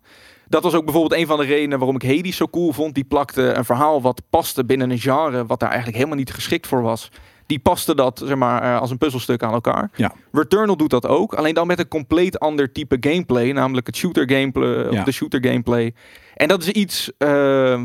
Dat 0.54 0.62
was 0.62 0.74
ook 0.74 0.84
bijvoorbeeld 0.84 1.20
een 1.20 1.26
van 1.26 1.38
de 1.38 1.44
redenen 1.44 1.78
waarom 1.78 1.96
ik 1.96 2.02
Hades 2.02 2.36
zo 2.36 2.48
cool 2.48 2.72
vond. 2.72 2.94
Die 2.94 3.04
plakte 3.04 3.42
een 3.42 3.64
verhaal 3.64 4.02
wat 4.02 4.22
paste 4.30 4.64
binnen 4.64 4.90
een 4.90 4.98
genre 4.98 5.46
wat 5.46 5.58
daar 5.60 5.68
eigenlijk 5.68 5.98
helemaal 5.98 6.18
niet 6.18 6.32
geschikt 6.32 6.66
voor 6.66 6.82
was. 6.82 7.10
Die 7.46 7.58
paste 7.58 7.94
dat 7.94 8.22
zeg 8.24 8.36
maar, 8.36 8.62
eh, 8.62 8.80
als 8.80 8.90
een 8.90 8.98
puzzelstuk 8.98 9.42
aan 9.42 9.52
elkaar. 9.52 9.90
Ja. 9.96 10.12
Returnal 10.32 10.76
doet 10.76 10.90
dat 10.90 11.06
ook, 11.06 11.34
alleen 11.34 11.54
dan 11.54 11.66
met 11.66 11.78
een 11.78 11.88
compleet 11.88 12.38
ander 12.38 12.72
type 12.72 12.96
gameplay, 13.00 13.50
namelijk 13.52 13.86
het 13.86 13.96
shooter 13.96 14.30
gameplay, 14.30 14.92
Ja. 14.92 14.98
of 14.98 15.04
de 15.04 15.12
shooter 15.12 15.44
gameplay. 15.44 15.94
En 16.34 16.48
dat 16.48 16.62
is 16.62 16.68
iets 16.68 17.10
eh, 17.18 17.28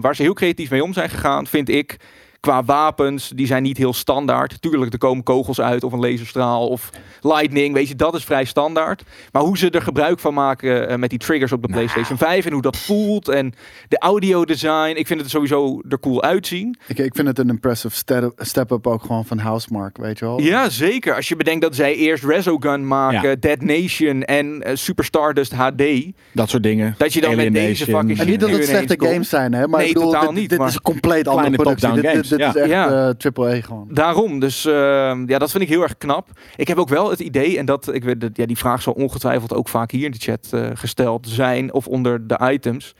waar 0.01 0.15
ze 0.15 0.21
heel 0.21 0.33
creatief 0.33 0.69
mee 0.69 0.83
om 0.83 0.93
zijn 0.93 1.09
gegaan, 1.09 1.47
vind 1.47 1.69
ik. 1.69 1.97
Qua 2.39 2.63
wapens, 2.63 3.31
die 3.35 3.45
zijn 3.47 3.63
niet 3.63 3.77
heel 3.77 3.93
standaard. 3.93 4.61
Tuurlijk, 4.61 4.93
er 4.93 4.97
komen 4.99 5.23
kogels 5.23 5.61
uit 5.61 5.83
of 5.83 5.91
een 5.93 5.99
laserstraal 5.99 6.67
of 6.67 6.89
lightning, 7.21 7.73
weet 7.73 7.87
je, 7.87 7.95
dat 7.95 8.15
is 8.15 8.23
vrij 8.23 8.45
standaard. 8.45 9.03
Maar 9.31 9.41
hoe 9.41 9.57
ze 9.57 9.69
er 9.69 9.81
gebruik 9.81 10.19
van 10.19 10.33
maken 10.33 10.87
eh, 10.89 10.97
met 10.97 11.09
die 11.09 11.19
triggers 11.19 11.51
op 11.51 11.61
de 11.61 11.67
Nou. 11.67 11.79
PlayStation 11.79 12.17
5 12.17 12.45
en 12.45 12.51
hoe 12.51 12.61
dat 12.61 12.77
voelt 12.77 13.27
en 13.29 13.53
de 13.87 13.97
audio 13.99 14.45
design, 14.45 14.93
ik 14.95 15.07
vind 15.07 15.21
het 15.21 15.29
sowieso 15.29 15.81
er 15.89 15.99
cool 15.99 16.23
uitzien. 16.23 16.77
Ik, 16.87 16.97
ik 16.99 17.15
vind 17.15 17.27
het 17.27 17.39
een 17.39 17.49
impressive 17.49 17.95
step- 17.95 18.31
step-up 18.37 18.87
ook 18.87 19.01
gewoon 19.01 19.25
van 19.25 19.37
Housemark, 19.37 19.97
weet 19.97 20.19
je 20.19 20.25
wel. 20.25 20.41
Ja, 20.41 20.69
zeker. 20.69 21.15
Als 21.15 21.27
je 21.27 21.35
bedenkt 21.35 21.61
dat 21.61 21.75
zij 21.75 21.95
eerst 21.95 22.23
Resogun 22.23 22.87
maken, 22.87 23.29
Ja. 23.29 23.35
Dead 23.35 23.61
Nation 23.61 24.23
en 24.23 24.61
eh, 24.63 24.75
Super 24.75 25.03
Stardust 25.05 25.53
HD. 25.53 25.83
Dat 26.31 26.49
soort 26.49 26.63
dingen. 26.63 26.95
Dat 26.97 27.13
je 27.13 27.21
dan 27.21 27.35
met 27.35 27.53
deze 27.53 27.85
fucking 27.85 28.19
En 28.19 28.27
niet 28.27 28.39
dat 28.39 28.49
het 28.49 28.65
slechte 28.65 28.95
games 28.99 29.29
zijn, 29.29 29.53
hè? 29.53 29.67
Maar 29.67 29.79
Nee, 29.79 29.87
ik 29.87 29.93
bedoel, 29.93 30.11
totaal 30.11 30.27
dit, 30.27 30.39
niet, 30.39 30.49
dit 30.49 30.59
maar 30.59 30.67
is 30.67 30.73
een 30.75 30.81
compleet 30.81 31.27
andere 31.27 31.55
productie. 31.55 32.01
Dit, 32.01 32.28
dit, 32.29 32.39
games, 32.39 32.55
is 32.55 32.61
echt 32.61 32.71
ja. 32.71 33.07
eh, 33.07 33.13
triple 33.13 33.57
A 33.57 33.61
gewoon. 33.61 33.87
Daarom, 33.91 34.39
dus 34.39 34.65
ehm, 34.65 35.29
ja, 35.29 35.37
dat 35.37 35.51
vind 35.51 35.63
ik 35.63 35.69
heel 35.69 35.81
erg 35.81 35.97
knap. 35.97 36.27
Ik 36.55 36.67
heb 36.67 36.77
ook 36.77 36.89
wel 36.89 37.09
het 37.09 37.19
idee, 37.19 37.57
en 37.57 37.65
dat 37.65 37.93
ik 37.93 38.03
weet, 38.03 38.21
dat- 38.21 38.37
ja, 38.37 38.45
die 38.45 38.57
vraag 38.57 38.81
zal 38.81 38.93
ongetwijfeld 38.93 39.53
ook 39.53 39.67
vaak 39.69 39.91
hier 39.91 40.05
in 40.05 40.11
de 40.11 40.19
chat 40.19 40.47
eh, 40.51 40.67
gesteld 40.73 41.27
zijn 41.27 41.73
of 41.73 41.87
onder 41.87 42.27
de 42.27 42.39
items. 42.51 42.95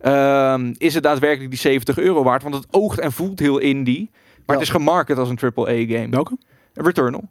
Ehm, 0.00 0.72
is 0.78 0.94
het 0.94 1.02
daadwerkelijk 1.02 1.50
die 1.50 1.58
70 1.60 1.98
euro 1.98 2.22
waard? 2.22 2.42
Want 2.42 2.54
het 2.54 2.66
oogt 2.70 2.98
en 2.98 3.12
voelt 3.12 3.38
heel 3.38 3.58
indie, 3.58 4.10
maar 4.12 4.20
Ja. 4.46 4.52
het 4.52 4.62
is 4.62 4.68
gemarket 4.68 5.18
als 5.18 5.28
een 5.28 5.38
AAA-game. 5.38 6.08
Welke? 6.10 6.38
Returnal. 6.74 7.22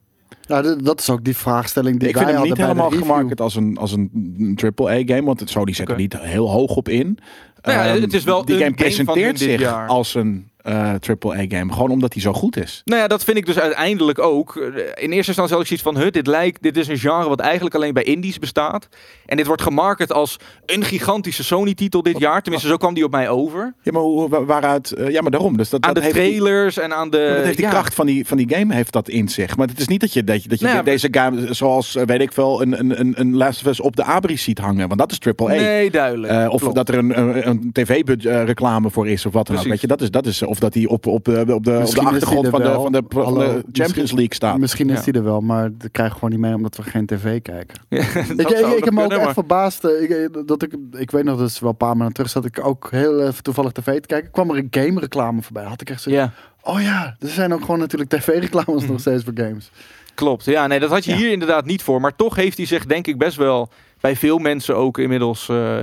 Ja, 0.48 0.62
d- 0.62 0.86
dat 0.86 1.00
is 1.00 1.10
ook 1.10 1.24
die 1.24 1.36
vraagstelling 1.36 2.00
die 2.00 2.08
Ik 2.10 2.16
wij 2.16 2.24
vind 2.26 2.38
hem 2.38 2.48
niet 2.48 2.58
helemaal 2.58 2.90
gemarket 2.90 3.42
als 3.42 3.56
een, 3.56 3.78
als 3.78 3.92
een 3.92 4.60
AAA-game. 4.76 5.24
Want 5.24 5.40
het, 5.40 5.50
zo, 5.50 5.66
die 5.66 5.76
zet 5.76 5.90
er 5.90 5.96
niet 5.98 6.18
heel 6.20 6.50
hoog 6.50 6.76
op 6.76 6.90
in. 6.90 7.18
Nou 7.62 7.78
ja, 7.78 7.94
Ehm, 7.94 8.02
het 8.02 8.14
is 8.14 8.24
wel 8.24 8.46
die 8.46 8.56
een 8.56 8.62
game 8.62 8.72
game 8.78 8.84
presenteert 8.84 9.40
dit 9.40 9.50
zich 9.50 9.60
jaar. 9.60 9.88
als 9.88 10.14
een 10.16 10.52
eh 10.64 10.94
AAA-game. 11.20 11.74
Gewoon 11.74 11.90
omdat 11.92 12.14
hij 12.14 12.22
zo 12.22 12.34
goed 12.34 12.58
is. 12.58 12.82
Nou 12.86 13.02
ja, 13.02 13.08
dat 13.08 13.24
vind 13.24 13.38
ik 13.38 13.46
dus 13.46 13.60
uiteindelijk 13.60 14.20
ook. 14.20 14.56
In 14.56 15.12
eerste 15.12 15.28
instantie 15.28 15.54
had 15.56 15.60
ik 15.62 15.68
zoiets 15.68 15.82
van, 15.84 15.98
huh, 15.98 16.12
dit 16.12 16.28
lijkt, 16.28 16.62
dit 16.62 16.78
is 16.78 16.88
een 16.88 16.98
genre 16.98 17.30
wat 17.30 17.40
eigenlijk 17.40 17.76
alleen 17.76 17.94
bij 17.94 18.04
indies 18.04 18.40
bestaat. 18.40 18.88
En 19.26 19.38
dit 19.38 19.46
wordt 19.46 19.62
gemarket 19.62 20.14
als 20.14 20.38
een 20.66 20.84
gigantische 20.84 21.44
Sony-titel 21.44 22.02
dit 22.04 22.20
jaar. 22.20 22.42
Tenminste, 22.42 22.70
zo 22.70 22.78
kwam 22.78 22.94
die 22.94 23.04
op 23.04 23.12
mij 23.12 23.30
over. 23.30 23.74
Ja, 23.82 23.92
maar 23.92 24.02
hoe, 24.02 24.46
waaruit... 24.46 24.92
eh, 24.92 25.10
ja, 25.10 25.22
maar 25.22 25.32
daarom. 25.32 25.58
Dus 25.58 25.70
dat, 25.70 25.82
Aan 25.84 25.94
dat 25.94 26.04
de 26.04 26.10
heeft 26.10 26.22
die- 26.26 26.38
trailers 26.40 26.78
en 26.78 26.94
aan 26.94 27.10
de... 27.10 27.34
dat 27.36 27.44
heeft 27.46 27.58
die 27.58 27.66
ja. 27.66 27.72
kracht 27.72 27.94
van 27.94 28.06
die, 28.06 28.28
van 28.28 28.38
die 28.38 28.56
game 28.56 28.74
heeft 28.74 28.92
dat 28.92 29.10
in 29.10 29.30
zich. 29.30 29.58
Maar 29.58 29.68
het 29.68 29.80
is 29.80 29.88
niet 29.88 30.02
dat 30.02 30.14
je, 30.14 30.24
dat 30.24 30.44
je, 30.44 30.50
dat 30.50 30.60
je 30.60 30.66
Nou 30.66 30.78
ja, 30.78 30.84
deze 30.84 31.08
game, 31.12 31.54
zoals, 31.54 31.96
eh, 31.96 32.06
weet 32.06 32.22
ik 32.22 32.32
veel, 32.34 32.62
een, 32.62 32.80
een, 32.80 33.00
een, 33.00 33.14
een 33.20 33.36
Last 33.36 33.62
of 33.62 33.68
Us 33.68 33.80
op 33.80 33.96
de 33.96 34.04
Abris 34.04 34.44
ziet 34.44 34.58
hangen. 34.60 34.88
Want 34.88 35.00
dat 35.00 35.12
is 35.12 35.20
AAA. 35.38 35.48
Nee, 35.48 35.92
duidelijk. 35.92 36.52
Of 36.52 36.60
Klopt. 36.62 36.76
dat 36.76 36.90
er 36.90 36.98
een, 36.98 37.20
een, 37.20 37.48
een 37.48 37.70
tv-reclame 37.72 38.90
voor 38.90 39.08
is 39.08 39.26
of 39.26 39.34
wat 39.34 39.48
dan 39.48 39.58
ook. 39.58 39.64
Weet 39.64 39.82
je, 39.82 39.88
dat 39.88 40.02
is, 40.02 40.12
dat 40.12 40.26
is, 40.26 40.44
of 40.54 40.60
dat 40.60 40.74
hij 40.74 40.86
op, 40.88 41.06
op, 41.06 41.28
eh, 41.28 41.40
op, 41.40 41.46
de, 41.48 41.54
op 41.56 41.64
de 41.66 41.78
achtergrond 41.78 42.46
er 42.46 42.52
van 42.52 42.62
de, 42.62 42.72
van, 42.74 42.92
de, 42.92 43.04
van 43.10 43.24
Hallo, 43.24 43.40
de 43.40 43.46
misschien- 43.54 43.84
Champions 43.86 44.12
League 44.12 44.34
staat. 44.36 44.58
Misschien 44.58 44.90
is 44.90 44.98
Ja. 44.98 45.04
die 45.04 45.14
er 45.14 45.24
wel, 45.24 45.42
maar 45.42 45.70
dat 45.78 45.92
krijgen 45.92 46.14
we 46.16 46.20
gewoon 46.20 46.30
niet 46.40 46.40
mee 46.50 46.56
omdat 46.56 46.76
we 46.76 46.84
geen 46.84 47.06
tv 47.06 47.42
kijken. 47.42 47.78
Ja, 47.90 47.98
Ik, 48.38 48.50
ik, 48.50 48.50
ik 48.78 48.84
heb 48.84 48.94
me 48.94 49.04
ook 49.04 49.12
echt 49.12 49.24
maar- 49.24 49.34
verbaasd. 49.34 49.84
eh, 49.84 50.02
Ik, 50.02 50.30
dat 50.48 50.64
ik, 50.64 50.74
ik 50.92 51.12
weet 51.12 51.24
nog, 51.24 51.38
dat 51.40 51.50
is 51.50 51.60
wel 51.60 51.70
een 51.70 51.78
paar 51.78 51.96
maanden 51.98 52.14
terug, 52.14 52.30
zat 52.30 52.46
ik 52.46 52.66
ook 52.66 52.88
heel 52.92 53.22
even 53.28 53.44
toevallig 53.44 53.72
tv 53.72 54.00
te 54.00 54.08
kijken. 54.08 54.32
kwam 54.32 54.50
er 54.50 54.58
een 54.58 54.68
game 54.72 55.00
reclame 55.00 55.42
voorbij. 55.42 55.64
Had 55.64 55.82
ik 55.82 55.90
echt 55.90 56.02
zo, 56.02 56.10
Ja, 56.10 56.32
oh 56.62 56.82
ja, 56.82 57.16
er 57.20 57.28
zijn 57.30 57.54
ook 57.54 57.62
gewoon 57.62 57.80
natuurlijk 57.80 58.10
tv-reclames 58.10 58.86
nog 58.88 59.00
steeds 59.00 59.24
voor 59.24 59.34
games. 59.36 59.72
klopt. 60.14 60.46
Ja, 60.46 60.68
nee, 60.68 60.80
dat 60.80 60.90
had 60.90 61.06
je 61.06 61.12
Ja. 61.12 61.18
hier 61.18 61.32
inderdaad 61.32 61.66
niet 61.66 61.82
voor. 61.84 62.02
Maar 62.02 62.16
toch 62.16 62.36
heeft 62.36 62.58
hij 62.58 62.66
zich 62.66 62.86
denk 62.86 63.08
ik 63.08 63.18
best 63.18 63.38
wel 63.38 63.70
bij 64.02 64.16
veel 64.16 64.38
mensen 64.38 64.76
ook 64.76 64.98
inmiddels... 64.98 65.50
eh, 65.50 65.80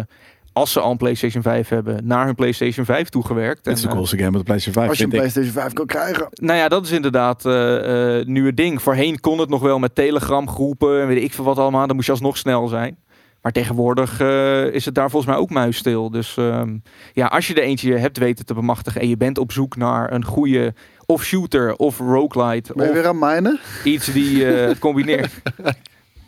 als 0.52 0.72
ze 0.72 0.80
al 0.80 0.90
een 0.90 0.96
PlayStation 0.96 1.42
5 1.42 1.68
hebben, 1.68 2.06
naar 2.06 2.24
hun 2.26 2.34
PlayStation 2.34 2.84
5 2.84 3.08
toegewerkt. 3.08 3.64
Dat 3.64 3.74
is 3.74 3.82
de 3.82 3.88
En, 3.88 3.94
coolste 3.94 4.16
game 4.16 4.28
op 4.30 4.36
de 4.36 4.42
PlayStation 4.42 4.74
5, 4.74 4.88
Als 4.88 4.98
je 4.98 5.04
een. 5.04 5.10
PlayStation 5.10 5.52
5 5.52 5.72
kan 5.72 5.86
krijgen. 5.86 6.28
Nou 6.30 6.58
ja, 6.58 6.68
dat 6.68 6.84
is 6.84 6.90
inderdaad 6.90 7.46
eh 7.46 8.18
eh, 8.20 8.26
nu 8.26 8.46
het 8.46 8.56
ding. 8.56 8.82
Voorheen 8.82 9.20
kon 9.20 9.38
het 9.38 9.48
nog 9.48 9.62
wel 9.62 9.78
met 9.78 9.94
Telegram 9.94 10.48
groepen 10.48 11.00
en 11.00 11.06
weet 11.06 11.22
ik 11.22 11.32
veel 11.32 11.44
wat 11.44 11.58
allemaal. 11.58 11.86
Dan 11.86 11.94
moest 11.96 12.06
je 12.06 12.12
alsnog 12.12 12.36
snel 12.36 12.68
zijn. 12.68 12.98
Maar 13.42 13.52
tegenwoordig 13.52 14.20
eh, 14.20 14.66
is 14.66 14.84
het 14.84 14.94
daar 14.94 15.10
volgens 15.10 15.32
mij 15.32 15.40
ook 15.40 15.50
muisstil. 15.50 16.10
Dus 16.10 16.36
ehm, 16.36 16.76
ja, 17.12 17.26
als 17.26 17.46
je 17.46 17.54
er 17.54 17.62
eentje 17.62 17.96
hebt 17.96 18.18
weten 18.18 18.46
te 18.46 18.54
bemachtigen 18.54 19.00
en 19.00 19.08
je 19.08 19.16
bent 19.16 19.38
op 19.38 19.52
zoek 19.52 19.76
naar 19.76 20.12
een 20.12 20.24
goede 20.24 20.74
of 21.06 21.24
shooter 21.24 21.74
of 21.76 21.98
roguelite 21.98 22.72
Ben 22.74 22.84
je 22.84 22.90
of 22.90 22.96
weer 22.96 23.06
aan 23.06 23.18
mijnen? 23.18 23.60
iets 23.84 24.12
die 24.12 24.46
eh, 24.46 24.66
het 24.68 24.78
combineert. 24.78 25.32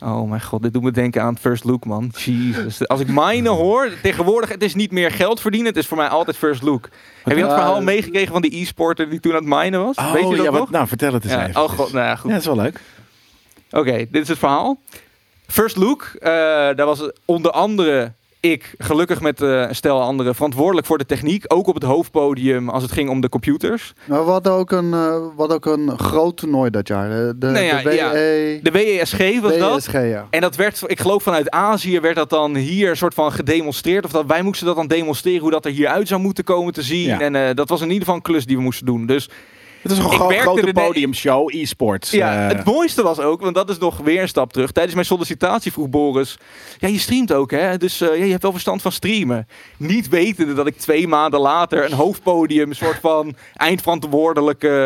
Oh 0.04 0.28
mijn 0.28 0.42
god, 0.42 0.62
dit 0.62 0.73
doet 0.73 0.82
me 0.82 0.90
denken 0.90 1.23
aan 1.23 1.38
First 1.38 1.64
Look, 1.64 1.85
man. 1.85 2.12
Jesus. 2.16 2.88
Als 2.88 3.00
ik 3.00 3.06
mine 3.11 3.49
hoor, 3.49 3.90
tegenwoordig, 4.02 4.49
het 4.49 4.62
is 4.62 4.75
niet 4.75 4.90
meer 4.90 5.11
geld 5.11 5.40
verdienen. 5.40 5.68
Het 5.68 5.76
is 5.78 5.87
voor 5.87 5.97
mij 5.97 6.09
altijd 6.09 6.37
First 6.37 6.62
Look. 6.62 6.88
Heb 7.25 7.37
je 7.37 7.42
dat 7.42 7.50
Ja, 7.50 7.56
verhaal 7.56 7.82
meegekregen 7.82 8.32
van 8.32 8.42
die 8.42 8.61
e-sporter 8.61 9.11
die 9.11 9.21
toen 9.21 9.32
aan 9.32 9.38
het 9.50 9.54
minen 9.62 9.85
was? 9.85 9.97
Oh, 9.97 10.12
Weet 10.12 10.28
je 10.28 10.37
dat 10.37 10.44
ja, 10.44 10.50
nog? 10.50 10.59
wat, 10.61 10.71
nou, 10.71 10.87
vertel 10.87 11.12
het 11.12 11.25
eens 11.25 11.32
Ja, 11.32 11.49
even. 11.49 11.62
oh 11.62 11.68
god, 11.68 11.92
nou 11.92 12.06
ja, 12.06 12.16
goed. 12.16 12.30
Ja, 12.30 12.37
dat 12.37 12.40
is 12.40 12.47
wel 12.54 12.64
leuk. 12.64 12.80
Oké, 13.71 13.97
dit 14.11 14.23
is 14.23 14.28
het 14.28 14.38
verhaal. 14.38 14.78
First 15.47 15.76
Look, 15.76 16.02
eh, 16.18 16.30
daar 16.30 16.85
was 16.87 17.11
onder 17.25 17.50
andere 17.50 18.12
ik, 18.50 18.75
gelukkig 18.78 19.20
met 19.20 19.40
een 19.40 19.75
stel 19.75 20.00
anderen, 20.00 20.34
verantwoordelijk 20.34 20.87
voor 20.87 20.99
de 20.99 21.06
techniek. 21.06 21.44
Ook 21.46 21.66
op 21.66 21.75
het 21.75 21.82
hoofdpodium 21.82 22.68
als 22.68 22.82
het 22.82 22.92
ging 22.92 23.11
om 23.11 23.20
de 23.20 23.28
computers. 23.28 23.92
Maar 24.04 24.25
we 24.25 24.30
hadden 24.30 24.52
ook 24.52 24.70
een, 24.70 24.92
eh, 24.92 25.16
hadden 25.37 25.56
ook 25.56 25.66
een 25.66 25.99
groot 25.99 26.37
toernooi 26.37 26.70
dat 26.70 26.88
jaar. 26.88 27.08
De, 27.08 27.34
Nou 27.38 27.58
ja, 27.58 27.76
de 27.76 27.82
WE, 27.82 27.94
ja. 27.94 28.12
De 28.62 28.70
WESG 28.72 29.40
was 29.40 29.58
dat. 29.58 29.76
WSG, 29.76 29.92
ja. 29.92 30.26
En 30.30 30.40
dat 30.40 30.56
werd, 30.56 30.82
ik 30.87 31.00
geloof 31.00 31.22
vanuit 31.22 31.50
Azië, 31.50 32.00
werd 32.00 32.16
dat 32.16 32.30
dan 32.30 32.56
hier 32.56 32.90
een 32.90 32.96
soort 32.96 33.14
van 33.14 33.32
gedemonstreerd. 33.32 34.04
Of 34.04 34.11
dat 34.11 34.26
wij 34.26 34.42
moesten 34.42 34.66
dat 34.66 34.76
dan 34.76 34.87
demonstreren 34.87 35.40
hoe 35.40 35.50
dat 35.50 35.64
er 35.64 35.70
hieruit 35.70 36.08
zou 36.08 36.20
moeten 36.20 36.44
komen 36.44 36.72
te 36.72 36.82
zien. 36.82 37.20
En 37.20 37.37
eh, 37.37 37.54
dat 37.54 37.68
was 37.68 37.80
in 37.80 37.87
ieder 37.87 38.00
geval 38.00 38.14
een 38.14 38.22
klus 38.22 38.46
die 38.46 38.56
we 38.56 38.62
moesten 38.62 38.87
doen. 38.87 39.06
Dus 39.06 39.28
Het 39.82 39.92
is 39.92 39.98
een 39.98 40.04
gro- 40.10 40.28
grote 40.28 40.72
podiumshow, 40.72 41.48
e-sports. 41.54 42.10
Ja, 42.10 42.48
eh, 42.48 42.56
het 42.56 42.64
mooiste 42.64 43.02
was 43.02 43.18
ook, 43.18 43.40
want 43.40 43.54
dat 43.54 43.70
is 43.70 43.78
nog 43.78 43.96
weer 43.98 44.22
een 44.22 44.28
stap 44.28 44.52
terug. 44.52 44.72
Tijdens 44.72 44.94
mijn 44.94 45.06
sollicitatie 45.06 45.72
vroeg 45.72 45.88
Boris: 45.88 46.38
Ja, 46.78 46.88
je 46.88 46.98
streamt 46.98 47.32
ook, 47.32 47.50
hè? 47.50 47.76
Dus 47.76 48.00
eh, 48.00 48.08
ja, 48.18 48.24
je 48.24 48.30
hebt 48.30 48.42
wel 48.42 48.52
verstand 48.52 48.82
van 48.82 48.92
streamen. 48.92 49.48
Niet 49.76 50.08
wetende 50.08 50.54
dat 50.54 50.66
ik 50.66 50.76
twee 50.78 51.08
maanden 51.08 51.40
later 51.40 51.84
een 51.84 51.92
hoofdpodium, 51.92 52.68
een 52.70 52.76
soort 52.76 52.98
van 53.00 53.34
eindverantwoordelijke 53.54 54.84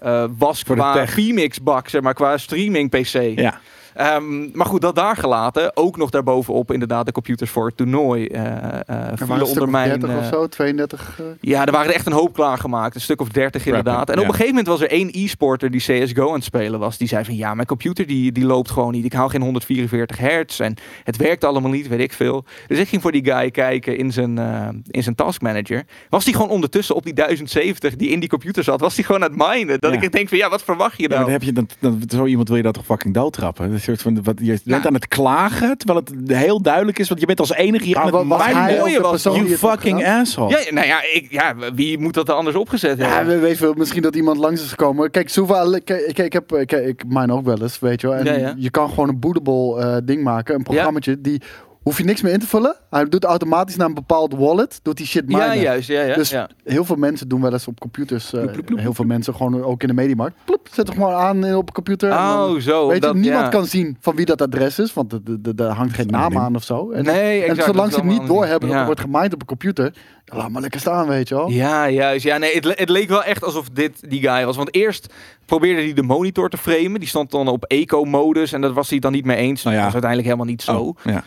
eh, 0.00 0.24
was 0.38 0.62
Voor 0.66 0.74
de 0.76 0.80
qua 0.80 0.92
tech. 0.92 1.10
VMix-bak, 1.12 1.88
zeg 1.88 2.00
maar, 2.02 2.14
qua 2.14 2.38
streaming-PC. 2.38 3.38
ja. 3.38 3.60
Ehm, 3.94 4.56
maar 4.56 4.66
goed, 4.66 4.80
dat 4.80 4.94
daar 4.94 5.16
gelaten. 5.16 5.76
Ook 5.76 5.96
nog 5.96 6.10
daarbovenop 6.10 6.72
inderdaad 6.72 7.06
de 7.06 7.12
computers 7.12 7.50
voor 7.50 7.66
het 7.66 7.76
toernooi 7.76 8.26
eh 8.26 8.42
eh 8.44 8.48
Er 8.88 8.94
waren 8.94 9.16
vielen 9.26 9.46
onder 9.46 9.62
of 9.62 9.68
mijn... 9.70 9.88
30 9.88 10.08
of 10.16 10.22
eh, 10.22 10.28
zo, 10.28 10.46
32. 10.46 11.20
eh. 11.20 11.26
ja, 11.40 11.66
er 11.66 11.72
waren 11.72 11.88
er 11.88 11.94
echt 11.94 12.06
een 12.06 12.12
hoop 12.12 12.32
klaargemaakt. 12.32 12.94
Een 12.94 13.00
stuk 13.00 13.20
of 13.20 13.28
30 13.28 13.66
inderdaad. 13.66 14.08
En 14.08 14.14
op 14.14 14.20
ja. 14.20 14.26
een 14.26 14.30
gegeven 14.30 14.48
moment 14.48 14.66
was 14.66 14.80
er 14.80 14.90
één 14.90 15.08
e-sporter 15.12 15.70
die 15.70 15.80
CSGO 15.80 16.28
aan 16.28 16.34
het 16.34 16.44
spelen 16.44 16.80
was. 16.80 16.98
Die 16.98 17.08
zei 17.08 17.24
van 17.24 17.36
ja, 17.36 17.54
mijn 17.54 17.66
computer 17.66 18.06
die, 18.06 18.32
die 18.32 18.44
loopt 18.44 18.70
gewoon 18.70 18.92
niet. 18.92 19.04
Ik 19.04 19.12
haal 19.12 19.28
geen 19.28 19.42
144 19.42 20.18
hertz 20.18 20.60
en 20.60 20.74
het 21.04 21.16
werkt 21.16 21.44
allemaal 21.44 21.70
niet, 21.70 21.88
weet 21.88 22.00
ik 22.00 22.12
veel. 22.12 22.44
Dus 22.66 22.78
ik 22.78 22.88
ging 22.88 23.02
voor 23.02 23.12
die 23.12 23.24
guy 23.24 23.50
kijken 23.50 23.96
in 23.96 24.12
zijn, 24.12 24.38
eh, 24.38 24.68
in 24.90 25.02
zijn 25.02 25.14
task 25.14 25.42
manager. 25.42 25.84
Was 26.08 26.24
die 26.24 26.34
gewoon 26.34 26.48
ondertussen 26.50 26.94
op 26.94 27.04
die 27.04 27.14
1070 27.14 27.96
die 27.96 28.08
in 28.10 28.20
die 28.20 28.28
computer 28.28 28.64
zat, 28.64 28.80
was 28.80 28.94
die 28.94 29.04
gewoon 29.04 29.22
aan 29.24 29.30
het 29.30 29.48
minen. 29.48 29.80
Dat 29.80 29.92
Ja. 29.94 30.00
ik 30.00 30.12
denk 30.12 30.28
van 30.28 30.38
ja, 30.38 30.48
wat 30.48 30.62
verwacht 30.62 30.96
je 30.96 31.02
Ja, 31.02 31.08
nou? 31.08 31.20
dan 31.22 31.30
heb 31.32 31.42
je 31.42 31.52
dan, 31.52 31.68
dan, 31.78 32.02
zo 32.08 32.26
iemand 32.26 32.48
wil 32.48 32.56
je 32.56 32.62
dat 32.62 32.74
toch 32.74 32.84
fucking 32.84 33.14
doodtrappen? 33.14 33.72
Een 33.72 33.80
soort 33.84 34.02
van, 34.02 34.22
wat, 34.22 34.38
je 34.40 34.46
bent 34.46 34.62
Ja. 34.64 34.84
aan 34.84 34.94
het 34.94 35.08
klagen, 35.08 35.78
terwijl 35.78 35.98
het 36.04 36.36
heel 36.36 36.62
duidelijk 36.62 36.98
is, 36.98 37.08
want 37.08 37.20
je 37.20 37.26
bent 37.26 37.40
als 37.40 37.52
enige 37.52 37.84
hier 37.84 37.94
Maar 37.94 38.02
aan 38.04 38.12
het 38.12 38.20
ook 38.20 38.78
mooie 38.78 39.00
was, 39.00 39.22
You 39.22 39.56
fucking 39.56 40.06
asshole. 40.06 40.50
Ja, 40.50 40.72
nou 40.72 40.86
ja, 40.86 41.00
ik, 41.12 41.26
ja, 41.30 41.54
wie 41.74 41.98
moet 41.98 42.14
dat 42.14 42.28
er 42.28 42.34
anders 42.34 42.56
opgezet 42.56 42.98
Ja, 42.98 43.08
hebben? 43.08 43.34
we 43.34 43.40
weet 43.40 43.58
wel, 43.58 43.74
misschien 43.74 44.02
dat 44.02 44.16
iemand 44.16 44.36
langs 44.38 44.62
is 44.62 44.68
gekomen. 44.68 45.10
Kijk, 45.10 45.28
zoveel, 45.28 45.80
kijk, 45.84 46.00
ik, 46.06 46.18
ik 46.18 46.32
heb, 46.32 46.52
ik, 46.52 46.72
ik 46.72 47.04
mine 47.06 47.32
ook 47.32 47.44
wel 47.44 47.62
eens, 47.62 47.78
weet 47.78 48.00
je 48.00 48.06
wel. 48.08 48.16
En 48.16 48.24
Ja, 48.24 48.32
ja. 48.32 48.54
je 48.58 48.70
kan 48.70 48.88
gewoon 48.88 49.08
een 49.08 49.18
bootable 49.18 49.80
eh, 49.80 49.96
ding 50.04 50.22
maken, 50.22 50.54
een 50.54 50.62
programmaatje 50.62 51.20
die 51.20 51.42
hoef 51.84 51.98
je 51.98 52.04
niks 52.04 52.22
meer 52.22 52.32
in 52.32 52.38
te 52.38 52.46
vullen. 52.46 52.76
Hij 52.90 53.04
doet 53.08 53.24
automatisch 53.24 53.76
naar 53.76 53.86
een 53.88 53.94
bepaald 53.94 54.34
wallet, 54.34 54.80
doet 54.82 54.96
die 54.96 55.06
shit 55.06 55.26
minen. 55.26 55.46
ja, 55.46 55.54
juist. 55.54 55.88
Ja, 55.88 56.02
ja, 56.02 56.14
Dus 56.14 56.30
ja. 56.30 56.48
heel 56.64 56.84
veel 56.84 56.96
mensen 56.96 57.28
doen 57.28 57.40
wel 57.40 57.52
eens 57.52 57.68
op 57.68 57.80
computers. 57.80 58.24
eh, 58.32 58.40
Ploep, 58.40 58.52
ploep, 58.52 58.66
ploep, 58.66 58.78
heel 58.78 58.94
veel 58.94 59.04
mensen 59.04 59.34
gewoon 59.34 59.62
ook 59.64 59.82
in 59.82 59.88
de 59.88 59.94
mediamarkt. 59.94 60.36
Ploep, 60.44 60.68
zet 60.72 60.88
er 60.88 60.94
gewoon 60.94 61.14
aan 61.14 61.44
in- 61.44 61.56
op 61.56 61.66
een 61.68 61.74
computer. 61.74 62.10
en 62.10 62.16
dan- 62.16 62.48
Oh, 62.50 62.60
zo. 62.60 62.88
Weet 62.88 63.02
je, 63.02 63.08
omdat- 63.08 63.14
niemand 63.22 63.44
ja. 63.44 63.48
kan 63.50 63.66
zien 63.66 63.96
van 64.00 64.14
wie 64.16 64.26
dat 64.26 64.42
adres 64.42 64.78
is, 64.78 64.92
want 64.92 65.12
er 65.56 65.64
hangt 65.66 65.94
geen 65.94 66.06
naam 66.06 66.38
aan 66.38 66.54
of 66.54 66.62
zo. 66.64 66.90
En, 66.90 67.04
Nee, 67.04 67.36
en 67.36 67.40
exact, 67.42 67.56
dat 67.56 67.66
zolang 67.66 67.92
ze 67.92 67.96
het 68.00 68.08
niet 68.08 68.26
doorhebben 68.26 68.68
dat 68.68 68.78
er 68.78 68.84
wordt 68.84 69.00
gemined 69.00 69.34
op 69.34 69.40
een 69.40 69.46
computer, 69.46 69.92
ja, 70.24 70.36
laat 70.36 70.50
maar 70.50 70.62
lekker 70.62 70.80
staan, 70.80 71.08
weet 71.08 71.28
je 71.28 71.34
wel. 71.34 71.48
Ja, 71.50 71.88
juist. 71.90 72.24
Ja, 72.24 72.38
nee, 72.38 72.54
het, 72.54 72.64
le- 72.64 72.72
het 72.76 72.88
leek 72.88 73.08
wel 73.08 73.24
echt 73.24 73.44
alsof 73.44 73.68
dit 73.68 74.10
die 74.10 74.20
guy 74.20 74.44
was. 74.44 74.56
Want 74.56 74.74
eerst 74.74 75.14
probeerde 75.46 75.82
hij 75.82 75.92
de 75.92 76.02
monitor 76.02 76.48
te 76.48 76.56
framen. 76.56 77.00
Die 77.00 77.08
stond 77.08 77.30
dan 77.30 77.48
op 77.48 77.64
eco-modus 77.64 78.52
en 78.52 78.60
dat 78.60 78.72
was 78.72 78.90
hij 78.90 78.98
dan 78.98 79.12
niet 79.12 79.24
mee 79.24 79.36
eens. 79.36 79.62
Nou 79.62 79.76
ja. 79.76 79.82
Dat 79.82 79.92
was 79.92 80.02
uiteindelijk 80.02 80.24
helemaal 80.32 80.52
niet 80.52 80.62
zo. 80.62 80.78
Oh, 80.78 80.96
ja. 81.04 81.24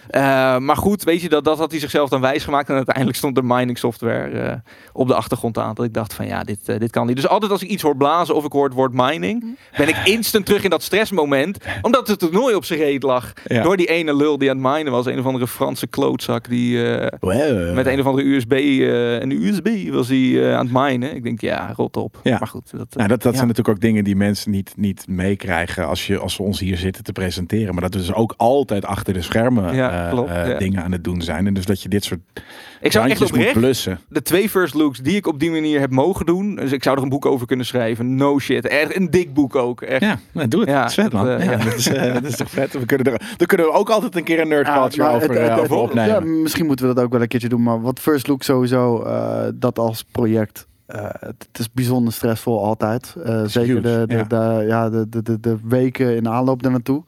Eh, 0.56 0.58
maar 0.58 0.76
goed, 0.78 1.04
weet 1.04 1.22
je, 1.22 1.30
dat, 1.30 1.44
dat 1.44 1.58
had 1.58 1.72
hij 1.72 1.80
zichzelf 1.80 2.10
dan 2.10 2.22
wijsgemaakt. 2.22 2.70
En 2.70 2.76
uiteindelijk 2.76 3.18
stond 3.18 3.38
er 3.38 3.46
mining 3.46 3.78
software 3.78 4.40
eh, 4.40 4.56
op 4.94 5.08
de 5.08 5.14
achtergrond 5.16 5.58
aan. 5.58 5.74
Dat 5.74 5.86
ik 5.86 5.94
dacht 5.94 6.14
van 6.14 6.28
ja, 6.28 6.44
dit, 6.44 6.60
eh, 6.70 6.80
dit 6.80 6.92
kan 6.92 7.08
niet. 7.08 7.16
Dus 7.16 7.28
altijd 7.28 7.52
als 7.52 7.62
ik 7.64 7.70
iets 7.70 7.84
hoor 7.84 7.98
blazen 7.98 8.36
of 8.36 8.46
ik 8.46 8.52
hoor 8.52 8.64
het 8.64 8.74
woord 8.74 8.94
mining, 8.94 9.58
ben 9.78 9.88
ik 9.88 9.98
instant 10.04 10.46
terug 10.46 10.64
in 10.64 10.70
dat 10.70 10.84
stressmoment. 10.84 11.58
Omdat 11.82 12.08
het 12.08 12.20
toernooi 12.20 12.56
op 12.56 12.66
zijn 12.66 12.80
reet 12.80 13.04
lag. 13.04 13.34
Ja. 13.46 13.64
Door 13.64 13.78
die 13.78 13.88
ene 13.88 14.16
lul 14.16 14.38
die 14.38 14.50
aan 14.50 14.64
het 14.64 14.76
minen 14.76 14.92
was. 14.92 15.06
Een 15.06 15.20
of 15.20 15.26
andere 15.26 15.48
Franse 15.48 15.88
klootzak 15.88 16.50
die... 16.50 16.96
eh, 16.96 17.18
Well. 17.20 17.74
met 17.74 17.86
een 17.86 18.00
of 18.00 18.06
andere 18.06 18.28
USB, 18.28 18.52
eh 18.52 19.20
een 19.20 19.32
USB 19.32 19.90
was 19.92 20.08
hij 20.08 20.50
eh, 20.50 20.58
aan 20.58 20.66
het 20.66 20.74
minen. 20.74 21.16
Ik 21.16 21.24
denk, 21.24 21.42
ja, 21.42 21.74
rot 21.76 21.98
op. 21.98 22.20
Ja. 22.24 22.38
Maar 22.38 22.48
goed. 22.48 22.72
Dat, 22.72 22.96
Nou, 22.96 23.08
dat, 23.08 23.22
dat 23.22 23.32
ja. 23.32 23.38
zijn 23.38 23.48
natuurlijk 23.48 23.76
ook 23.76 23.82
dingen 23.82 24.04
die 24.04 24.16
mensen 24.16 24.52
niet, 24.52 24.74
niet 24.76 25.08
meekrijgen 25.08 25.88
als, 25.88 26.08
je, 26.08 26.18
als 26.18 26.38
we 26.38 26.44
ons 26.44 26.60
hier 26.60 26.78
zitten 26.78 27.04
te 27.04 27.12
presenteren. 27.12 27.74
Maar 27.74 27.84
dat 27.84 27.94
we 27.94 28.00
dus 28.00 28.14
ook 28.14 28.34
altijd 28.38 28.86
achter 28.86 29.14
de 29.14 29.22
schermen 29.22 29.76
Ja, 29.76 30.10
klopt, 30.10 30.30
eh, 30.30 30.37
ja. 30.46 30.58
dingen 30.58 30.84
aan 30.84 30.92
het 30.92 31.04
doen 31.04 31.22
zijn. 31.22 31.48
En 31.48 31.54
dus 31.54 31.66
dat 31.66 31.82
je 31.82 31.90
dit 31.90 32.04
soort 32.04 32.20
Ik 32.36 32.42
zou 32.42 32.84
echt 32.84 32.94
randjes 32.96 33.20
moet 33.20 33.30
oprecht 33.40 33.54
blussen. 33.60 34.00
de 34.10 34.22
twee 34.22 34.50
first 34.50 34.74
looks 34.74 35.00
die 35.00 35.16
ik 35.16 35.28
op 35.28 35.40
die 35.40 35.52
manier 35.52 35.80
heb 35.80 35.92
mogen 35.92 36.26
doen. 36.26 36.56
Dus 36.56 36.72
ik 36.72 36.84
zou 36.84 36.98
er 36.98 37.04
een 37.04 37.10
boek 37.10 37.26
over 37.26 37.48
kunnen 37.48 37.66
schrijven. 37.66 38.16
No 38.16 38.40
shit. 38.40 38.68
Echt 38.68 38.96
een 38.96 39.10
dik 39.10 39.34
boek 39.34 39.56
ook. 39.56 39.82
Echt. 39.82 40.02
Ja, 40.02 40.20
nou, 40.32 40.48
doe 40.48 40.60
het. 40.60 40.70
Ja, 40.70 40.80
dat 40.82 40.90
is 40.90 40.94
vet, 40.96 41.12
man. 41.14 41.26
dat, 41.26 41.40
eh, 41.40 41.46
ja, 41.46 41.58
dat, 41.58 41.74
is, 41.74 41.88
eh, 41.88 42.14
dat 42.14 42.24
is 42.24 42.36
toch 42.36 42.50
vet. 42.50 42.74
We 42.74 42.86
kunnen 42.86 43.14
er, 43.14 43.22
daar 43.38 43.48
kunnen 43.48 43.66
we 43.68 43.72
ook 43.74 43.90
altijd 43.90 44.16
een 44.16 44.24
keer 44.24 44.40
een 44.40 44.48
nerd 44.48 44.68
culture 44.74 45.10
over, 45.10 45.30
het- 45.30 45.38
eh, 45.38 45.44
het- 45.44 45.52
over 45.60 45.62
het- 45.64 45.72
opnemen. 45.90 46.10
Ja, 46.10 46.20
misschien 46.42 46.66
moeten 46.66 46.88
we 46.88 46.94
dat 46.94 47.04
ook 47.04 47.12
wel 47.12 47.22
een 47.22 47.28
keertje 47.28 47.50
doen. 47.50 47.64
Maar 47.64 47.82
wat 47.82 48.00
First 48.00 48.28
Look 48.28 48.44
sowieso, 48.44 49.04
eh, 49.04 49.48
dat 49.56 49.80
als 49.80 50.04
project. 50.12 50.68
eh, 50.86 51.04
het, 51.04 51.48
het 51.52 51.60
is 51.60 51.72
bijzonder 51.72 52.14
stressvol 52.14 52.64
altijd. 52.64 53.16
Eh, 53.24 53.42
zeker 53.46 53.70
huge, 53.76 53.82
de, 53.82 54.04
de, 54.08 54.16
ja. 54.16 54.24
de, 54.24 54.66
ja, 54.68 54.90
de, 54.90 55.10
de, 55.10 55.22
de, 55.24 55.40
de 55.40 55.58
weken 55.64 56.16
in 56.16 56.28
aanloop 56.30 56.64
daar 56.64 56.72
naartoe. 56.72 57.04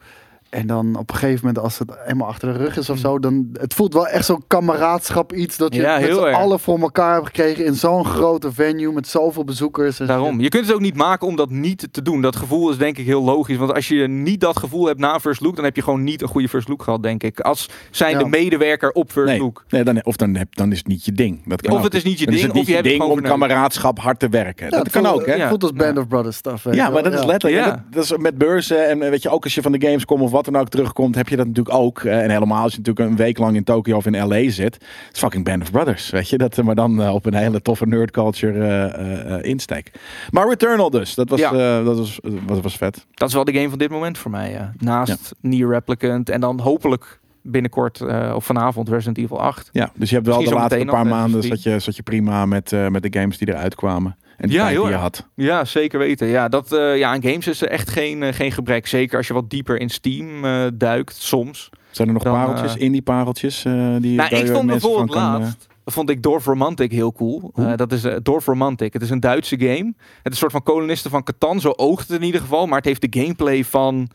En 0.50 0.66
dan 0.66 0.96
op 0.98 1.10
een 1.10 1.16
gegeven 1.16 1.46
moment, 1.46 1.64
als 1.64 1.78
het 1.78 1.90
eenmaal 2.06 2.28
achter 2.28 2.52
de 2.52 2.58
rug 2.58 2.76
is 2.76 2.90
of 2.90 2.98
zo, 2.98 3.18
dan 3.18 3.48
het 3.52 3.74
voelt 3.74 3.92
wel 3.92 4.06
echt 4.06 4.24
zo'n 4.24 4.42
kameraadschap 4.46 5.32
iets 5.32 5.56
dat 5.56 5.74
je 5.74 5.80
Ja, 5.80 5.98
met 5.98 6.14
z'n 6.14 6.20
allen 6.20 6.60
voor 6.60 6.78
elkaar 6.80 7.14
hebt 7.14 7.26
gekregen 7.26 7.64
in 7.64 7.74
zo'n 7.74 8.04
grote 8.04 8.52
venue 8.52 8.92
met 8.92 9.08
zoveel 9.08 9.44
bezoekers. 9.44 10.00
En 10.00 10.06
Daarom. 10.06 10.40
Je 10.40 10.48
kunt 10.48 10.66
het 10.66 10.74
ook 10.74 10.80
niet 10.80 10.94
maken 10.96 11.26
om 11.26 11.36
dat 11.36 11.50
niet 11.50 11.88
te 11.90 12.02
doen. 12.02 12.20
Dat 12.22 12.36
gevoel 12.36 12.70
is 12.70 12.76
denk 12.78 12.98
ik 12.98 13.06
heel 13.06 13.22
logisch. 13.22 13.56
Want 13.56 13.74
als 13.74 13.88
je 13.88 14.08
niet 14.08 14.40
dat 14.40 14.58
gevoel 14.58 14.86
hebt 14.86 14.98
na 14.98 15.20
First 15.20 15.40
Look, 15.40 15.56
dan 15.56 15.64
heb 15.64 15.76
je 15.76 15.82
gewoon 15.82 16.04
niet 16.04 16.22
een 16.22 16.28
goede 16.28 16.48
First 16.48 16.68
Look 16.68 16.82
gehad, 16.82 17.02
denk 17.02 17.22
ik. 17.22 17.40
Als 17.40 17.68
zijn 17.90 18.12
Ja. 18.12 18.18
de 18.18 18.26
medewerker 18.28 18.90
op 18.92 19.10
First 19.10 19.28
Nee, 19.28 19.38
Look. 19.40 19.64
nee 19.68 19.82
dan, 19.84 20.04
of 20.04 20.16
dan, 20.16 20.34
heb, 20.36 20.56
dan 20.56 20.72
is 20.72 20.78
het 20.78 20.86
niet 20.86 21.04
je 21.04 21.12
ding. 21.12 21.40
Dat 21.48 21.60
kan 21.62 21.72
Of 21.72 21.78
ook. 21.78 21.84
het 21.84 21.94
is 21.94 22.02
niet 22.04 22.18
je 22.18 22.24
Dan 22.24 22.34
ding, 22.34 22.46
het 22.46 22.54
niet 22.54 22.62
of 22.62 22.68
je 22.68 22.74
hebt 22.74 22.86
het 22.86 22.96
ding 22.96 23.08
gewoon 23.10 23.24
om 23.24 23.30
kameraadschap 23.30 23.98
hard 23.98 24.18
te 24.18 24.28
werken. 24.28 24.64
Ja, 24.64 24.70
dat 24.70 24.82
het 24.82 24.92
kan 24.92 25.04
voelt- 25.06 25.14
ook, 25.20 25.26
hè? 25.26 25.32
Het 25.32 25.48
voelt 25.48 25.62
als 25.62 25.72
Band 25.72 25.94
Ja. 25.94 26.00
of 26.00 26.08
Brothers 26.08 26.36
stuff. 26.36 26.64
Ja, 26.70 26.90
maar 26.90 27.02
dat 27.02 27.12
is 27.12 27.24
letterlijk. 27.24 27.64
Ja. 27.64 27.70
Dat, 27.70 27.80
dat 27.90 28.04
is 28.04 28.16
met 28.16 28.38
beurzen 28.38 28.88
en 28.88 29.02
eh, 29.02 29.10
weet 29.10 29.22
je 29.22 29.28
ook 29.30 29.44
als 29.44 29.54
je 29.54 29.62
van 29.62 29.72
de 29.72 29.80
Gamescom 29.86 30.22
of 30.22 30.30
wat 30.30 30.39
dan 30.44 30.56
ook 30.56 30.68
terugkomt, 30.68 31.14
heb 31.14 31.28
je 31.28 31.36
dat 31.36 31.46
natuurlijk 31.46 31.76
ook. 31.76 32.00
Eh, 32.04 32.22
en 32.22 32.30
helemaal 32.30 32.62
als 32.62 32.72
je 32.72 32.78
natuurlijk 32.78 33.10
een 33.10 33.16
week 33.16 33.38
lang 33.38 33.56
in 33.56 33.64
Tokio 33.64 33.96
of 33.96 34.06
in 34.06 34.26
LA 34.28 34.50
zit, 34.50 34.74
het 34.74 35.12
is 35.12 35.18
fucking 35.18 35.44
Band 35.44 35.62
of 35.62 35.70
Brothers, 35.70 36.10
weet 36.10 36.28
je? 36.28 36.38
Dat, 36.38 36.58
eh, 36.58 36.64
maar 36.64 36.74
dan 36.74 37.02
eh, 37.02 37.14
op 37.14 37.26
een 37.26 37.34
hele 37.34 37.62
toffe 37.62 37.86
nerd 37.86 38.10
culture 38.10 38.58
eh, 38.66 38.84
eh, 38.84 39.34
eh, 39.34 39.44
insteek. 39.44 39.90
Maar 40.30 40.48
Returnal 40.48 40.90
dus, 40.90 41.14
dat 41.14 41.28
was, 41.28 41.40
Ja. 41.40 41.82
dat 41.82 41.96
was, 41.98 42.20
dat 42.46 42.60
was 42.62 42.76
vet. 42.76 43.06
Dat 43.14 43.28
is 43.28 43.34
wel 43.34 43.44
de 43.44 43.52
game 43.52 43.68
van 43.68 43.78
dit 43.78 43.90
moment 43.90 44.18
voor 44.18 44.30
mij. 44.30 44.50
Ja. 44.50 44.72
Naast 44.78 45.34
Nier 45.40 45.68
Replicant 45.68 46.28
en 46.30 46.40
dan 46.40 46.60
hopelijk 46.60 47.20
binnenkort 47.42 48.00
eh, 48.00 48.32
of 48.34 48.44
vanavond 48.44 48.88
Resident 48.88 49.18
Evil 49.18 49.40
8. 49.40 49.68
Ja, 49.72 49.90
dus 49.94 50.08
je 50.08 50.14
hebt 50.14 50.26
wel 50.26 50.36
de 50.36 50.42
Misschien 50.42 50.60
laatste 50.62 50.84
paar 50.84 51.06
maanden 51.06 51.40
drie. 51.40 51.52
zat 51.56 51.62
je, 51.62 51.78
zat 51.78 51.96
je 51.96 52.02
prima 52.02 52.46
met, 52.46 52.70
met 52.90 53.02
de 53.02 53.18
games 53.20 53.38
die 53.38 53.48
eruit 53.48 53.74
kwamen. 53.74 54.16
En 54.40 54.48
die 54.48 54.58
Ja, 54.58 54.66
heel 54.66 54.82
die 54.82 54.92
je 54.92 54.98
had. 54.98 55.26
Ja, 55.34 55.64
zeker 55.64 55.98
weten. 55.98 56.26
Ja, 56.26 56.48
dat, 56.48 56.72
eh, 56.72 56.98
ja, 56.98 57.10
aan 57.10 57.22
games 57.22 57.46
is 57.46 57.60
er 57.60 57.68
echt 57.68 57.90
geen, 57.90 58.22
eh, 58.22 58.32
geen 58.32 58.52
gebrek. 58.52 58.86
Zeker 58.86 59.16
als 59.16 59.26
je 59.26 59.34
wat 59.34 59.50
dieper 59.50 59.80
in 59.80 59.88
Steam 59.88 60.44
eh, 60.44 60.66
duikt, 60.74 61.16
soms. 61.16 61.70
Zijn 61.90 62.08
er 62.08 62.14
nog 62.14 62.22
Dan, 62.22 62.32
pareltjes, 62.32 62.76
eh, 62.76 62.82
indie 62.82 63.02
pareltjes? 63.02 63.62
die 63.62 63.72
Nou, 63.72 64.16
waar 64.16 64.32
ik 64.32 64.46
vond 64.46 64.66
bijvoorbeeld 64.66 65.10
kan, 65.10 65.40
laatst, 65.40 65.66
vond 65.84 66.10
ik 66.10 66.22
Dorf 66.22 66.44
Romantic 66.44 66.92
heel 66.92 67.12
cool. 67.12 67.52
Eh, 67.54 67.72
dat 67.76 67.92
is 67.92 68.04
uh, 68.04 68.14
Dorf 68.22 68.46
Romantic. 68.46 68.92
Het 68.92 69.02
is 69.02 69.10
een 69.10 69.20
Duitse 69.20 69.58
game. 69.58 69.92
Het 69.96 69.96
is 70.22 70.30
een 70.30 70.36
soort 70.36 70.52
van 70.52 70.62
kolonisten 70.62 71.10
van 71.10 71.22
Catan, 71.22 71.60
zo 71.60 71.70
oogt 71.76 72.08
het 72.08 72.18
in 72.20 72.26
ieder 72.26 72.40
geval. 72.40 72.66
Maar 72.66 72.76
het 72.76 72.86
heeft 72.86 73.12
de 73.12 73.20
gameplay 73.20 73.64
van 73.64 74.08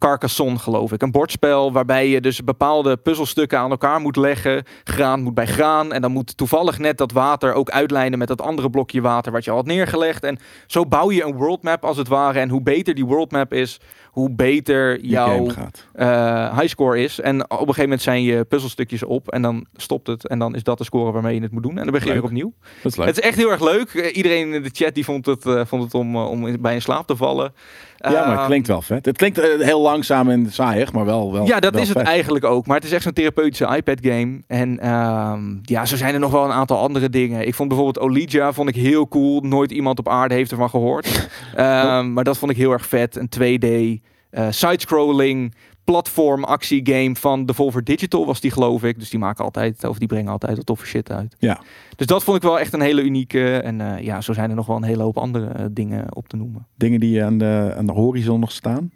Carcassonne, 0.00 0.58
geloof 0.58 0.92
ik. 0.92 1.02
Een 1.02 1.10
bordspel 1.10 1.72
waarbij 1.72 2.08
je 2.08 2.20
dus 2.20 2.44
bepaalde 2.44 2.96
puzzelstukken 2.96 3.58
aan 3.58 3.70
elkaar 3.70 4.00
moet 4.00 4.16
leggen. 4.16 4.64
Graan 4.84 5.22
moet 5.22 5.34
bij 5.34 5.46
graan. 5.46 5.92
En 5.92 6.02
dan 6.02 6.12
moet 6.12 6.36
toevallig 6.36 6.78
net 6.78 6.98
dat 6.98 7.12
water 7.12 7.52
ook 7.52 7.70
uitlijnen 7.70 8.18
met 8.18 8.28
dat 8.28 8.40
andere 8.40 8.70
blokje 8.70 9.00
water 9.00 9.32
wat 9.32 9.44
je 9.44 9.50
al 9.50 9.56
had 9.56 9.66
neergelegd. 9.66 10.24
En 10.24 10.38
zo 10.66 10.86
bouw 10.86 11.10
je 11.10 11.24
een 11.24 11.36
worldmap 11.36 11.84
als 11.84 11.96
het 11.96 12.08
ware. 12.08 12.38
En 12.38 12.48
hoe 12.48 12.62
beter 12.62 12.94
die 12.94 13.06
worldmap 13.06 13.52
is, 13.52 13.80
hoe 14.10 14.30
beter 14.30 15.00
jouw 15.04 15.46
eh 15.92 16.58
highscore 16.58 17.02
is. 17.02 17.20
En 17.20 17.42
op 17.42 17.50
een 17.50 17.58
gegeven 17.58 17.82
moment 17.82 18.02
zijn 18.02 18.22
je 18.22 18.44
puzzelstukjes 18.44 19.02
op 19.04 19.28
en 19.28 19.42
dan 19.42 19.66
stopt 19.76 20.06
het. 20.06 20.28
En 20.28 20.38
dan 20.38 20.54
is 20.54 20.62
dat 20.62 20.78
de 20.78 20.84
score 20.84 21.12
waarmee 21.12 21.34
je 21.34 21.40
het 21.42 21.52
moet 21.52 21.62
doen. 21.62 21.76
En 21.78 21.82
dan 21.84 21.92
begin 21.92 22.14
je 22.14 22.22
opnieuw. 22.22 22.52
Dat 22.82 22.92
is 22.92 22.98
leuk. 22.98 23.06
Het 23.06 23.18
is 23.18 23.24
echt 23.24 23.36
heel 23.36 23.50
erg 23.50 23.60
leuk. 23.62 23.88
Eh, 23.94 24.16
iedereen 24.16 24.52
in 24.54 24.62
de 24.62 24.70
chat 24.72 24.94
die 24.94 25.04
vond 25.04 25.26
het, 25.26 25.46
eh, 25.46 25.60
vond 25.64 25.82
het 25.82 25.94
om, 25.94 26.16
om 26.16 26.46
in- 26.46 26.60
bij 26.60 26.74
in 26.74 26.82
slaap 26.82 27.06
te 27.06 27.16
vallen. 27.16 27.52
ja, 27.96 28.10
maar 28.10 28.28
het 28.28 28.36
Ehm, 28.38 28.46
klinkt 28.46 28.66
wel 28.66 28.82
vet. 28.82 29.04
Het 29.06 29.16
klinkt 29.16 29.40
heel 29.40 29.80
langzaam 29.80 30.28
en 30.30 30.46
saaiig, 30.52 30.92
maar 30.92 31.04
wel, 31.04 31.32
wel 31.32 31.46
ja, 31.46 31.60
dat 31.60 31.72
wel 31.72 31.82
is 31.82 31.88
het 31.88 31.98
vet. 31.98 32.06
eigenlijk 32.06 32.44
ook. 32.44 32.66
Maar 32.66 32.76
het 32.76 32.84
is 32.84 32.92
echt 32.92 33.02
zo'n 33.02 33.12
therapeutische 33.12 33.76
iPad-game. 33.76 34.40
En 34.46 34.78
ehm, 34.78 35.42
ja, 35.62 35.84
zo 35.86 35.96
zijn 35.96 36.14
er 36.14 36.20
nog 36.20 36.30
wel 36.32 36.44
een 36.44 36.50
aantal 36.52 36.78
andere 36.78 37.10
dingen. 37.10 37.46
Ik 37.46 37.54
vond 37.54 37.68
bijvoorbeeld 37.68 38.04
Olija 38.04 38.52
vond 38.52 38.68
ik 38.68 38.74
heel 38.74 39.08
cool. 39.08 39.40
Nooit 39.40 39.70
iemand 39.70 39.98
op 39.98 40.08
aarde 40.08 40.34
heeft 40.34 40.50
ervan 40.50 40.70
gehoord. 40.70 41.08
Ehm, 41.54 42.12
maar 42.12 42.24
dat 42.24 42.38
vond 42.38 42.50
ik 42.50 42.56
heel 42.56 42.72
erg 42.72 42.86
vet. 42.86 43.16
Een 43.16 43.28
2D, 43.28 44.00
eh 44.30 44.46
side-scrolling, 44.50 45.54
platform 45.84 46.44
actiegame 46.44 47.16
van 47.16 47.46
Devolver 47.46 47.84
Digital 47.84 48.26
was 48.26 48.40
die 48.40 48.50
geloof 48.50 48.82
ik. 48.84 48.98
Dus 48.98 49.10
die 49.10 49.18
maken 49.18 49.44
altijd, 49.44 49.84
of 49.84 49.98
die 49.98 50.08
brengen 50.08 50.32
altijd 50.32 50.56
wat 50.56 50.66
toffe 50.66 50.86
shit 50.86 51.10
uit. 51.10 51.36
Ja. 51.38 51.60
Dus 51.96 52.06
dat 52.06 52.24
vond 52.24 52.36
ik 52.36 52.42
wel 52.42 52.58
echt 52.58 52.72
een 52.72 52.80
hele 52.80 53.02
unieke. 53.02 53.56
En 53.56 53.80
eh, 53.80 54.04
ja, 54.04 54.20
zo 54.20 54.32
zijn 54.32 54.50
er 54.50 54.56
nog 54.56 54.66
wel 54.66 54.76
een 54.76 54.82
hele 54.82 55.02
hoop 55.02 55.18
andere 55.18 55.46
eh, 55.46 55.64
dingen 55.70 56.16
op 56.16 56.28
te 56.28 56.36
noemen. 56.36 56.66
Dingen 56.74 57.00
die 57.00 57.24
aan 57.24 57.38
de, 57.38 57.74
aan 57.76 57.86
de 57.86 57.92
horizon 57.92 58.40
nog 58.40 58.52
staan. 58.52 58.90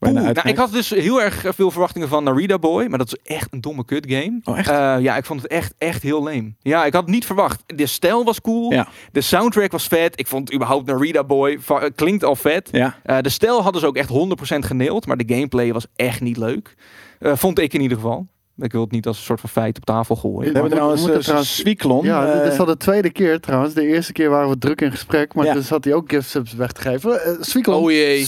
Nou, 0.00 0.34
ik 0.44 0.56
had 0.56 0.72
dus 0.72 0.90
heel 0.90 1.22
erg 1.22 1.44
veel 1.54 1.70
verwachtingen 1.70 2.08
van 2.08 2.24
Narita 2.24 2.58
Boy, 2.58 2.86
maar 2.86 2.98
dat 2.98 3.06
is 3.06 3.34
echt 3.36 3.52
een 3.52 3.60
domme 3.60 3.84
kut 3.84 4.04
game. 4.08 4.40
Oh, 4.44 4.58
echt? 4.58 4.68
Eh, 4.68 4.96
ja, 5.00 5.16
ik 5.16 5.24
vond 5.24 5.42
het 5.42 5.50
echt, 5.50 5.74
echt 5.78 6.02
heel 6.02 6.22
leem. 6.22 6.56
Ja, 6.60 6.84
ik 6.84 6.92
had 6.92 7.02
het 7.02 7.10
niet 7.10 7.26
verwacht. 7.26 7.62
De 7.66 7.86
stijl 7.86 8.24
was 8.24 8.40
cool. 8.40 8.72
Ja. 8.72 8.88
De 9.12 9.20
soundtrack 9.20 9.72
was 9.72 9.86
vet. 9.86 10.20
Ik 10.20 10.26
vond 10.26 10.54
überhaupt 10.54 10.86
Narita 10.86 11.24
Boy 11.24 11.58
eh, 11.68 11.82
klinkt 11.94 12.24
al 12.24 12.36
vet. 12.36 12.68
ja. 12.72 12.96
Eh, 13.02 13.18
de 13.20 13.28
stijl 13.28 13.62
hadden 13.62 13.80
ze 13.80 13.86
ook 13.86 13.96
echt 13.96 14.08
100% 14.10 14.64
geneeld, 14.66 15.06
maar 15.06 15.16
de 15.16 15.34
gameplay 15.34 15.72
was 15.72 15.86
echt 15.96 16.20
niet 16.20 16.36
leuk. 16.36 16.74
Eh, 17.18 17.32
vond 17.36 17.58
ik 17.58 17.72
in 17.74 17.80
ieder 17.80 17.96
geval. 17.96 18.26
Ik 18.60 18.72
wil 18.72 18.80
het 18.80 18.90
niet 18.90 19.06
als 19.06 19.18
een 19.18 19.24
soort 19.24 19.40
van 19.40 19.48
feit 19.50 19.76
op 19.76 19.84
tafel 19.84 20.16
gooien. 20.16 20.38
We 20.38 20.44
hebben 20.44 20.62
we 20.62 20.70
trouwens, 20.70 21.00
moeten 21.00 21.18
eh, 21.18 21.24
trouwens- 21.24 21.56
Zwiklon. 21.56 22.04
Ja, 22.04 22.42
dit 22.42 22.52
is 22.52 22.58
al 22.58 22.64
de 22.66 22.76
tweede 22.76 23.10
keer 23.10 23.40
trouwens. 23.40 23.74
De 23.74 23.86
eerste 23.86 24.12
keer 24.12 24.30
waren 24.30 24.48
we 24.48 24.58
druk 24.58 24.80
in 24.80 24.90
gesprek, 24.90 25.34
maar 25.34 25.44
Ja. 25.44 25.52
dus 25.54 25.68
had 25.68 25.84
hij 25.84 25.94
ook 25.94 26.10
gift 26.10 26.28
subs 26.28 26.52
weg 26.54 26.72
te 26.72 26.80
geven. 26.80 27.36
Swiekelon, 27.40 27.82
Oh 27.82 27.90
jee. 27.90 28.26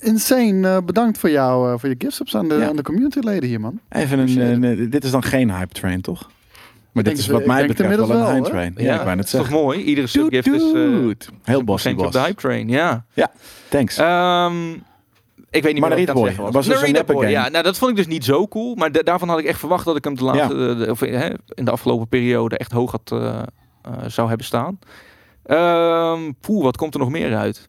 Insane. 0.00 0.68
eh, 0.68 0.78
bedankt 0.84 1.18
voor, 1.18 1.30
jou, 1.30 1.72
eh, 1.72 1.78
voor 1.78 1.88
je 1.88 1.94
gift 1.98 2.14
subs 2.14 2.36
aan 2.36 2.48
de, 2.48 2.54
Ja. 2.54 2.68
aan 2.68 2.76
de 2.76 2.82
communityleden 2.82 3.48
hier, 3.48 3.60
man. 3.60 3.80
Even 3.88 4.18
een, 4.18 4.64
eh, 4.64 4.90
dit 4.90 5.04
is 5.04 5.10
dan 5.10 5.22
geen 5.22 5.50
hype 5.54 5.72
train, 5.74 6.00
toch? 6.00 6.30
Maar 6.92 7.04
dit 7.04 7.18
is 7.18 7.22
het- 7.22 7.30
wat 7.32 7.40
ik 7.40 7.46
mij 7.46 7.58
het 7.58 7.66
betreft 7.66 7.96
wel 7.96 8.10
een 8.10 8.34
hype 8.34 8.48
train. 8.48 8.74
Ja, 8.76 8.94
ik 8.94 9.00
wou 9.02 9.16
net 9.16 9.30
dat 9.30 9.40
is 9.42 9.48
toch 9.48 9.50
mooi? 9.50 9.80
Iedere 9.82 10.06
subgift 10.06 10.46
is... 10.46 10.62
eh, 10.62 10.72
Dude. 10.72 11.16
Heel 11.42 11.64
bossy 11.64 11.82
centje 11.88 12.06
op 12.06 12.12
de 12.12 12.18
boss. 12.18 12.28
hype 12.30 12.40
train, 12.40 12.68
ja. 12.68 13.04
Thanks. 13.68 13.96
Ehm, 13.96 14.70
ik 15.50 15.62
weet 15.62 15.72
niet 15.72 15.80
Maar 15.80 15.88
meer 15.88 15.88
wat 15.88 15.98
ik 15.98 16.06
het 16.06 16.14
Boy, 16.14 16.34
was. 16.44 16.54
was 16.54 16.66
dus 16.66 16.74
een 16.74 16.80
Narita 16.80 16.98
neppe 16.98 17.12
Boy, 17.12 17.22
game. 17.22 17.34
Ja, 17.34 17.48
nou, 17.48 17.64
dat 17.64 17.78
vond 17.78 17.90
ik 17.90 17.96
dus 17.96 18.06
niet 18.06 18.24
zo 18.24 18.48
cool. 18.48 18.74
Maar 18.74 18.92
da- 18.92 19.02
daarvan 19.02 19.28
had 19.28 19.38
ik 19.38 19.44
echt 19.44 19.58
verwacht 19.58 19.84
dat 19.84 19.96
ik 19.96 20.04
hem 20.04 20.14
de 20.16 20.24
laatste, 20.24 20.74
de- 20.76 20.90
of, 20.90 21.00
hè, 21.00 21.28
in 21.54 21.64
de 21.64 21.70
afgelopen 21.70 22.08
periode 22.08 22.58
echt 22.58 22.72
hoog 22.72 22.90
had, 22.90 23.14
zou 24.06 24.28
hebben 24.28 24.46
staan. 24.46 24.78
Ehm 25.44 26.30
poeh, 26.40 26.62
wat 26.62 26.76
komt 26.76 26.94
er 26.94 27.00
nog 27.00 27.10
meer 27.10 27.36
uit? 27.36 27.68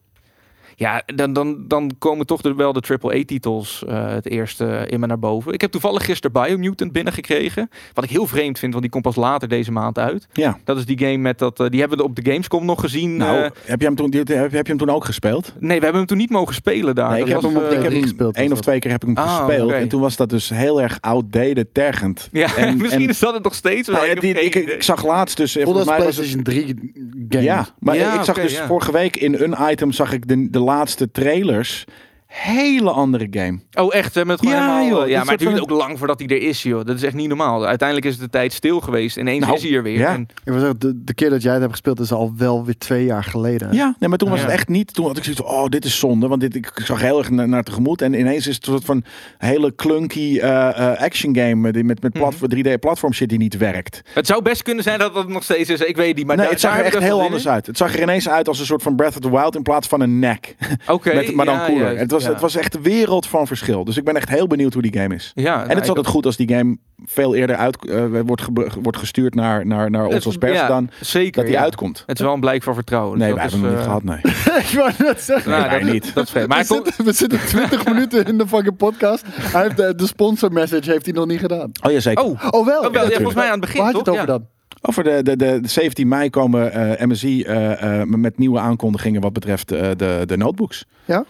Ja, 0.79 1.03
dan, 1.15 1.33
dan, 1.33 1.63
dan 1.67 1.91
komen 1.97 2.25
toch 2.25 2.41
de, 2.41 2.53
wel 2.55 2.73
de 2.73 2.81
AAA-titels 3.01 3.83
eh, 3.87 4.07
het 4.09 4.29
eerste 4.29 4.85
in 4.87 4.99
me 4.99 5.07
naar 5.07 5.19
boven. 5.19 5.53
Ik 5.53 5.61
heb 5.61 5.71
toevallig 5.71 6.05
gisteren 6.05 6.41
Biomutant 6.43 6.91
binnengekregen. 6.91 7.69
Wat 7.93 8.03
ik 8.03 8.09
heel 8.09 8.27
vreemd 8.27 8.59
vind, 8.59 8.71
want 8.71 8.83
die 8.83 8.91
komt 8.91 9.03
pas 9.03 9.15
later 9.15 9.47
deze 9.47 9.71
maand 9.71 9.97
uit. 9.99 10.27
ja. 10.33 10.57
Dat 10.63 10.77
is 10.77 10.85
die 10.85 10.99
game 10.99 11.17
met 11.17 11.39
dat... 11.39 11.59
eh, 11.59 11.67
die 11.69 11.79
hebben 11.79 11.97
we 11.97 12.03
op 12.03 12.15
de 12.15 12.31
Gamescom 12.31 12.65
nog 12.65 12.79
gezien. 12.79 13.17
Nou, 13.17 13.37
eh, 13.37 13.49
heb, 13.65 13.79
je 13.79 13.85
hem 13.85 13.95
toen, 13.95 14.09
die- 14.09 14.19
heb, 14.19 14.51
heb 14.51 14.51
je 14.65 14.73
hem 14.73 14.77
toen 14.77 14.89
ook 14.89 15.05
gespeeld? 15.05 15.53
nee, 15.59 15.77
we 15.77 15.83
hebben 15.83 15.93
hem 16.01 16.05
toen 16.05 16.17
niet 16.17 16.29
mogen 16.29 16.53
spelen 16.53 16.95
daar. 16.95 17.09
Nee, 17.09 17.19
ik 17.19 17.25
Dat 17.25 17.33
heb 17.33 17.41
was, 17.43 17.51
hem 17.53 17.61
op 17.63 17.69
de 17.69 17.75
ik 17.75 17.81
heb 17.81 17.89
drie 17.89 17.99
hem 17.99 18.09
gespeeld, 18.09 18.35
één 18.35 18.51
of 18.51 18.61
twee 18.61 18.79
keer 18.79 18.91
heb 18.91 19.01
ik 19.01 19.07
hem 19.07 19.17
Ah, 19.25 19.37
gespeeld. 19.37 19.71
En 19.71 19.87
toen 19.87 20.01
was 20.01 20.15
dat 20.15 20.29
dus 20.29 20.49
heel 20.49 20.81
erg 20.81 20.97
outdated 21.01 21.73
tergend. 21.73 22.29
Ja, 22.31 22.55
En- 22.57 22.77
misschien 22.77 23.01
en- 23.03 23.09
is 23.09 23.19
dat 23.19 23.33
het 23.33 23.43
nog 23.43 23.53
steeds. 23.55 23.87
Nou 23.87 24.05
ja, 24.05 24.11
ik, 24.11 24.21
die, 24.53 24.75
zag 24.79 25.05
laatst 25.05 25.37
dus... 25.37 25.57
Volgens 25.61 25.85
mij 25.85 25.97
was 26.03 26.17
het 26.17 26.43
PlayStation 26.43 26.43
3 26.43 27.27
game. 27.29 27.43
Ja, 27.43 27.67
maar 27.79 27.95
Ja, 27.95 28.17
ik 28.19 28.23
zag 28.23 28.35
dus 28.35 28.53
ja. 28.57 28.67
vorige 28.67 28.91
week 28.91 29.15
in 29.17 29.33
een 29.39 29.55
item 29.71 29.91
zag 29.91 30.13
ik 30.13 30.27
de, 30.27 30.49
de 30.49 30.59
laatste 30.69 31.07
trailers. 31.11 31.85
Hele 32.31 32.91
andere 32.91 33.27
game. 33.31 33.59
Oh, 33.73 33.93
echt? 33.95 34.15
Hebben 34.15 34.35
het 34.35 34.45
gewoon 34.45 34.61
Ja, 34.61 34.67
helemaal... 34.77 34.89
joh, 34.97 35.03
eh, 35.03 35.09
ja, 35.09 35.17
maar 35.23 35.29
het 35.31 35.39
duurt 35.39 35.51
van- 35.51 35.61
ook 35.61 35.69
lang 35.69 35.97
voordat 35.97 36.19
hij 36.19 36.27
er 36.27 36.41
is, 36.41 36.63
joh. 36.63 36.85
Dat 36.85 36.95
is 36.95 37.03
echt 37.03 37.13
niet 37.13 37.27
normaal. 37.27 37.65
Uiteindelijk 37.65 38.07
is 38.07 38.13
het 38.13 38.21
de 38.23 38.29
tijd 38.29 38.53
stil 38.53 38.79
geweest. 38.79 39.17
Ineens 39.17 39.43
Nou, 39.45 39.55
is 39.57 39.63
hij 39.63 39.71
er 39.73 39.83
weer. 39.83 39.97
ja. 39.97 40.13
En, 40.13 40.21
Ik 40.21 40.51
wil 40.51 40.59
zeggen, 40.59 40.79
de, 40.79 41.03
de 41.03 41.13
keer 41.13 41.29
dat 41.29 41.41
jij 41.41 41.51
het 41.51 41.59
hebt 41.61 41.71
gespeeld 41.73 41.99
is 41.99 42.11
al 42.11 42.33
wel 42.37 42.65
weer 42.65 42.77
twee 42.77 43.05
jaar 43.05 43.23
geleden. 43.23 43.73
Ja, 43.73 43.95
nee, 43.99 44.09
maar 44.09 44.17
toen 44.17 44.29
was 44.29 44.39
Ja. 44.39 44.45
het 44.45 44.53
echt 44.53 44.67
niet. 44.67 44.93
Toen 44.93 45.05
had 45.07 45.17
ik 45.17 45.23
zoiets 45.23 45.41
van, 45.41 45.51
oh, 45.51 45.65
dit 45.67 45.85
is 45.85 45.99
zonde. 45.99 46.27
Want 46.27 46.41
dit, 46.41 46.55
ik 46.55 46.71
zag 46.83 47.01
heel 47.01 47.17
erg 47.17 47.29
naar, 47.29 47.47
naar 47.47 47.63
tegemoet. 47.63 48.01
En 48.01 48.13
ineens 48.13 48.47
is 48.47 48.55
het 48.55 48.67
een 48.67 48.71
soort 48.73 48.85
van 48.85 49.03
hele 49.37 49.75
clunky 49.75 50.39
eh, 50.39 50.67
eh, 50.91 51.01
action 51.01 51.35
game. 51.35 51.71
Die 51.71 51.83
met, 51.83 52.01
met 52.01 52.13
Mhm. 52.13 52.23
platform, 52.23 52.49
3D 52.55 52.79
platform 52.79 53.13
shit 53.13 53.29
die 53.29 53.37
niet 53.37 53.57
werkt. 53.57 54.01
het 54.13 54.27
zou 54.27 54.41
best 54.41 54.63
kunnen 54.63 54.83
zijn 54.83 54.99
dat 54.99 55.13
dat 55.13 55.27
nog 55.27 55.43
steeds 55.43 55.69
is. 55.69 55.79
Ik 55.81 55.95
weet 55.97 56.15
niet. 56.15 56.25
Maar 56.25 56.35
nee, 56.35 56.45
daar- 56.45 56.53
het 56.53 56.63
zag 56.63 56.77
er 56.79 56.85
echt 56.85 56.99
heel 56.99 57.21
anders 57.21 57.47
uit. 57.47 57.65
Het 57.65 57.77
zag 57.77 57.93
er 57.93 58.01
ineens 58.01 58.29
uit 58.29 58.47
als 58.47 58.59
een 58.59 58.65
soort 58.65 58.81
van 58.81 58.95
Breath 58.95 59.13
of 59.15 59.19
the 59.21 59.31
Wild 59.31 59.55
in 59.55 59.61
plaats 59.61 59.87
van 59.87 60.01
een 60.01 60.19
nek. 60.19 60.55
Oké. 60.87 61.13
Met, 61.19 61.33
maar 61.33 61.45
dan 61.45 61.55
ja, 61.55 61.65
cooler. 61.65 61.97
Het, 62.23 62.27
was, 62.41 62.41
ja. 62.41 62.47
het 62.47 62.53
was 62.53 62.55
echt 62.55 62.71
de 62.73 62.81
wereld 62.81 63.27
van 63.27 63.47
verschil. 63.47 63.83
Dus 63.83 63.97
ik 63.97 64.03
ben 64.03 64.15
echt 64.15 64.29
heel 64.29 64.47
benieuwd 64.47 64.73
hoe 64.73 64.81
die 64.81 64.93
game 64.99 65.15
is. 65.15 65.31
Ja, 65.35 65.63
En 65.63 65.69
het 65.69 65.81
is 65.83 65.87
altijd 65.89 66.07
goed 66.07 66.25
als 66.25 66.35
die 66.37 66.53
game 66.55 66.77
veel 67.05 67.35
eerder 67.35 67.55
uit, 67.55 67.85
eh, 67.89 68.03
wordt, 68.25 68.41
ge- 68.41 68.69
wordt 68.81 68.97
gestuurd 68.97 69.35
naar, 69.35 69.65
naar, 69.65 69.89
naar 69.89 70.05
ons 70.05 70.25
als 70.25 70.37
pers 70.37 70.53
ja, 70.57 70.67
dan 70.67 70.89
Zeker. 71.01 71.31
dat 71.31 71.45
die 71.45 71.53
ja. 71.53 71.61
uitkomt. 71.61 72.03
Het 72.05 72.19
is 72.19 72.25
wel 72.25 72.33
een 72.33 72.39
blijk 72.39 72.63
van 72.63 72.73
vertrouwen. 72.73 73.17
Nee, 73.19 73.33
Dus 73.33 73.37
wij 73.37 73.49
dat 73.49 73.53
hebben 73.53 73.69
hem 73.69 73.79
is, 73.79 73.85
nog 73.85 73.95
niet 73.95 74.13
eh, 74.13 74.23
gehad, 74.23 74.53
nee. 74.55 74.63
ik 74.63 74.95
wou 74.97 75.09
net 75.09 75.21
zeggen. 75.21 75.51
nou, 75.51 75.69
wij 75.69 75.79
dat, 75.79 75.91
niet. 75.91 76.13
Dat 76.13 76.23
is 76.23 76.31
vet. 76.31 76.47
Maar 76.47 76.57
we, 76.59 76.63
zitten, 76.65 77.05
we 77.05 77.11
zitten 77.11 77.39
20 77.39 77.85
minuten 77.93 78.25
in 78.25 78.37
de 78.37 78.47
fucking 78.47 78.77
podcast. 78.77 79.23
Hij 79.29 79.61
heeft 79.63 79.77
de, 79.77 79.95
de 79.95 80.07
sponsor 80.07 80.51
message 80.51 80.91
heeft 80.91 81.05
hij 81.05 81.13
nog 81.13 81.25
niet 81.25 81.39
gedaan. 81.39 81.71
Oh 81.85 81.91
ja, 81.91 81.99
zeker. 81.99 82.23
Oh, 82.23 82.29
Oh 82.49 82.65
wel? 82.65 82.81
oh, 82.81 82.91
wel, 82.93 83.03
ja, 83.09 83.15
volgens 83.15 83.35
mij 83.35 83.45
aan 83.45 83.51
het 83.51 83.59
begin, 83.61 83.81
Waar 83.81 83.91
had 83.91 84.05
je 84.05 84.11
toch? 84.11 84.15
het 84.21 84.23
over 84.29 84.39
dan? 84.39 84.47
Over 84.81 85.03
de, 85.03 85.23
de, 85.23 85.35
de, 85.35 85.59
de 85.61 85.67
17 85.67 86.07
mei 86.07 86.29
komen 86.29 86.71
eh, 86.71 87.05
MSI 87.07 87.43
eh, 87.43 88.01
eh, 88.01 88.07
met 88.07 88.37
nieuwe 88.37 88.59
aankondigingen 88.59 89.21
wat 89.21 89.33
betreft 89.33 89.71
eh, 89.71 89.89
de, 89.97 90.23
de 90.25 90.37
notebooks. 90.37 90.85
Ja? 91.05 91.25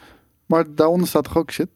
Maar 0.49 0.65
daaronder 0.75 1.07
staat 1.07 1.23
toch 1.23 1.38
ook 1.38 1.51
shit? 1.51 1.67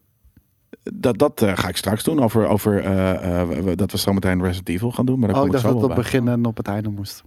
Dat, 0.92 1.18
dat 1.18 1.42
eh, 1.42 1.52
ga 1.56 1.68
ik 1.68 1.76
straks 1.76 2.04
doen. 2.04 2.22
Over, 2.22 2.46
over 2.46 2.78
eh, 2.84 3.40
eh, 3.40 3.48
we- 3.48 3.76
dat 3.76 3.90
we 3.90 3.98
zo 3.98 4.12
meteen 4.12 4.42
Resident 4.42 4.68
Evil 4.68 4.90
gaan 4.90 5.06
doen. 5.06 5.18
Maar 5.18 5.28
daar 5.28 5.38
Oh, 5.40 5.46
ik 5.46 5.52
dacht 5.52 5.64
dat 5.64 5.72
het 5.72 5.80
wel 5.82 5.90
op 5.90 5.96
begin 5.96 6.28
en 6.28 6.44
op 6.44 6.56
het 6.56 6.68
einde 6.68 6.88
moest. 6.88 7.22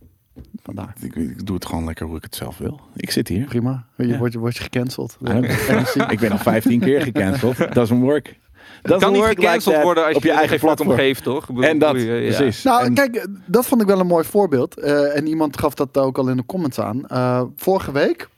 Vandaar. 0.64 0.94
Ik, 1.02 1.16
ik 1.16 1.46
doe 1.46 1.56
het 1.56 1.66
gewoon 1.66 1.86
lekker 1.86 2.06
hoe 2.06 2.18
ik 2.18 2.24
het 2.24 2.36
zelf 2.36 2.58
wil. 2.58 2.80
Ik 2.96 3.12
zit 3.12 3.28
hier. 3.28 3.46
Prima. 3.46 3.86
Je 3.98 4.08
Ja. 4.08 4.18
wordt, 4.18 4.36
wordt 4.36 4.58
je 4.58 4.64
gecanceld. 4.64 5.18
Ik 6.10 6.20
ben 6.20 6.32
al 6.32 6.38
15 6.38 6.80
keer 6.80 7.02
gecanceld. 7.02 7.58
Doesn't 7.74 8.02
work. 8.02 8.40
Doesn't 8.82 9.02
kan 9.04 9.14
niet 9.14 9.22
like 9.28 9.42
gecanceld 9.42 9.82
worden 9.84 10.06
als 10.06 10.16
op 10.16 10.24
je 10.24 10.30
er 10.32 10.36
eigen 10.38 10.60
geen 10.60 10.70
fuck 10.70 10.80
om 10.80 10.86
platform. 10.86 11.08
geeft, 11.08 11.24
toch? 11.24 11.42
Ik 11.50 11.56
bedoel, 11.56 11.70
En 11.70 11.80
dat, 11.80 12.02
ja. 12.02 12.06
precies. 12.06 12.64
Nou, 12.64 12.84
En- 12.86 12.94
kijk, 12.94 13.28
dat 13.46 13.66
vond 13.66 13.82
ik 13.82 13.88
wel 13.88 14.00
een 14.00 14.08
mooi 14.08 14.24
voorbeeld. 14.26 14.80
Eh, 14.80 15.18
en 15.18 15.28
iemand 15.28 15.60
gaf 15.60 15.74
dat 15.74 15.98
ook 15.98 16.18
al 16.18 16.30
in 16.30 16.38
de 16.38 16.46
comments 16.46 16.80
aan. 16.80 17.08
Eh, 17.08 17.42
vorige 17.56 17.92
week 17.92 18.30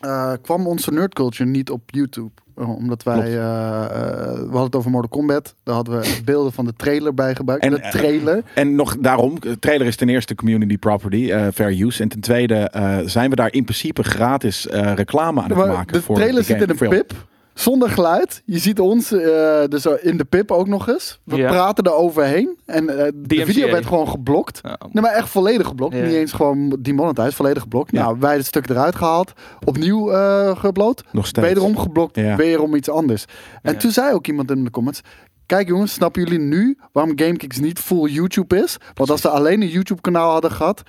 eh, 0.00 0.32
kwam 0.42 0.66
onze 0.66 0.92
nerd 0.92 1.14
culture 1.14 1.50
niet 1.50 1.70
op 1.70 1.82
YouTube. 1.86 2.30
Eh, 2.58 2.76
omdat 2.76 3.02
wij, 3.02 3.38
eh, 3.38 3.84
eh, 3.84 3.90
we 4.34 4.40
hadden 4.40 4.62
het 4.62 4.76
over 4.76 4.90
Mortal 4.90 5.10
Kombat. 5.10 5.54
Daar 5.62 5.74
hadden 5.74 6.00
we 6.00 6.18
beelden 6.24 6.52
van 6.52 6.64
de 6.64 6.72
trailer 6.76 7.14
bij 7.14 7.34
gebruikt. 7.34 7.64
En, 7.64 7.70
de 7.70 7.88
trailer. 7.90 8.42
En 8.54 8.74
nog 8.74 8.96
daarom, 8.98 9.40
de 9.40 9.58
trailer 9.58 9.86
is 9.86 9.96
ten 9.96 10.08
eerste 10.08 10.34
community 10.34 10.78
property, 10.78 11.26
fair 11.54 11.80
use. 11.80 12.02
En 12.02 12.08
ten 12.08 12.20
tweede 12.20 12.70
zijn 13.04 13.30
we 13.30 13.36
daar 13.36 13.52
in 13.52 13.64
principe 13.64 14.02
gratis 14.02 14.66
reclame 14.70 15.40
aan 15.40 15.48
het 15.48 15.58
Maar 15.58 15.66
maken 15.66 15.92
de 15.92 16.02
voor 16.02 16.14
trailer 16.14 16.40
de 16.40 16.46
zit 16.46 16.62
in 16.62 16.70
een 16.70 16.88
pip. 16.88 17.12
Zonder 17.58 17.90
geluid. 17.90 18.42
Je 18.44 18.58
ziet 18.58 18.80
ons 18.80 19.12
eh, 19.12 19.60
dus 19.68 19.86
in 19.86 20.16
de 20.16 20.24
pip 20.24 20.50
ook 20.50 20.68
nog 20.68 20.88
eens. 20.88 21.20
We 21.24 21.36
Ja. 21.36 21.50
praten 21.50 21.84
er 21.84 21.92
overheen. 21.94 22.56
En 22.66 22.98
eh, 22.98 23.12
de 23.14 23.46
video 23.46 23.70
werd 23.70 23.86
gewoon 23.86 24.08
geblokt. 24.08 24.60
Ja. 24.62 24.78
Nee, 24.92 25.02
maar 25.02 25.12
echt 25.12 25.28
volledig 25.28 25.66
geblokt. 25.66 25.94
Ja. 25.94 26.02
Niet 26.02 26.12
eens 26.14 26.32
gewoon 26.32 26.76
demonetized, 26.80 27.34
volledig 27.34 27.62
geblokt. 27.62 27.92
Ja. 27.92 28.02
Nou, 28.02 28.16
wij 28.20 28.36
het 28.36 28.46
stuk 28.46 28.68
eruit 28.68 28.94
gehaald. 28.96 29.32
Opnieuw 29.64 30.10
eh 30.10 30.56
geüpload. 30.56 31.04
Nog 31.12 31.26
steeds. 31.26 31.46
Wederom 31.46 31.78
geblokt. 31.78 32.16
Ja. 32.16 32.36
Wederom 32.36 32.74
iets 32.74 32.90
anders. 32.90 33.24
En 33.62 33.72
Ja. 33.72 33.78
toen 33.78 33.90
zei 33.90 34.12
ook 34.14 34.26
iemand 34.26 34.50
in 34.50 34.64
de 34.64 34.70
comments... 34.70 35.00
Kijk 35.48 35.68
jongens, 35.68 35.92
snappen 35.92 36.22
jullie 36.22 36.38
nu 36.38 36.78
waarom 36.92 37.12
GameKicks 37.18 37.58
niet 37.58 37.78
full 37.78 38.10
YouTube 38.10 38.56
is? 38.62 38.76
Want 38.94 39.10
als 39.10 39.20
ze 39.20 39.28
alleen 39.28 39.62
een 39.62 39.68
YouTube 39.68 40.00
kanaal 40.00 40.30
hadden 40.32 40.50
gehad... 40.50 40.82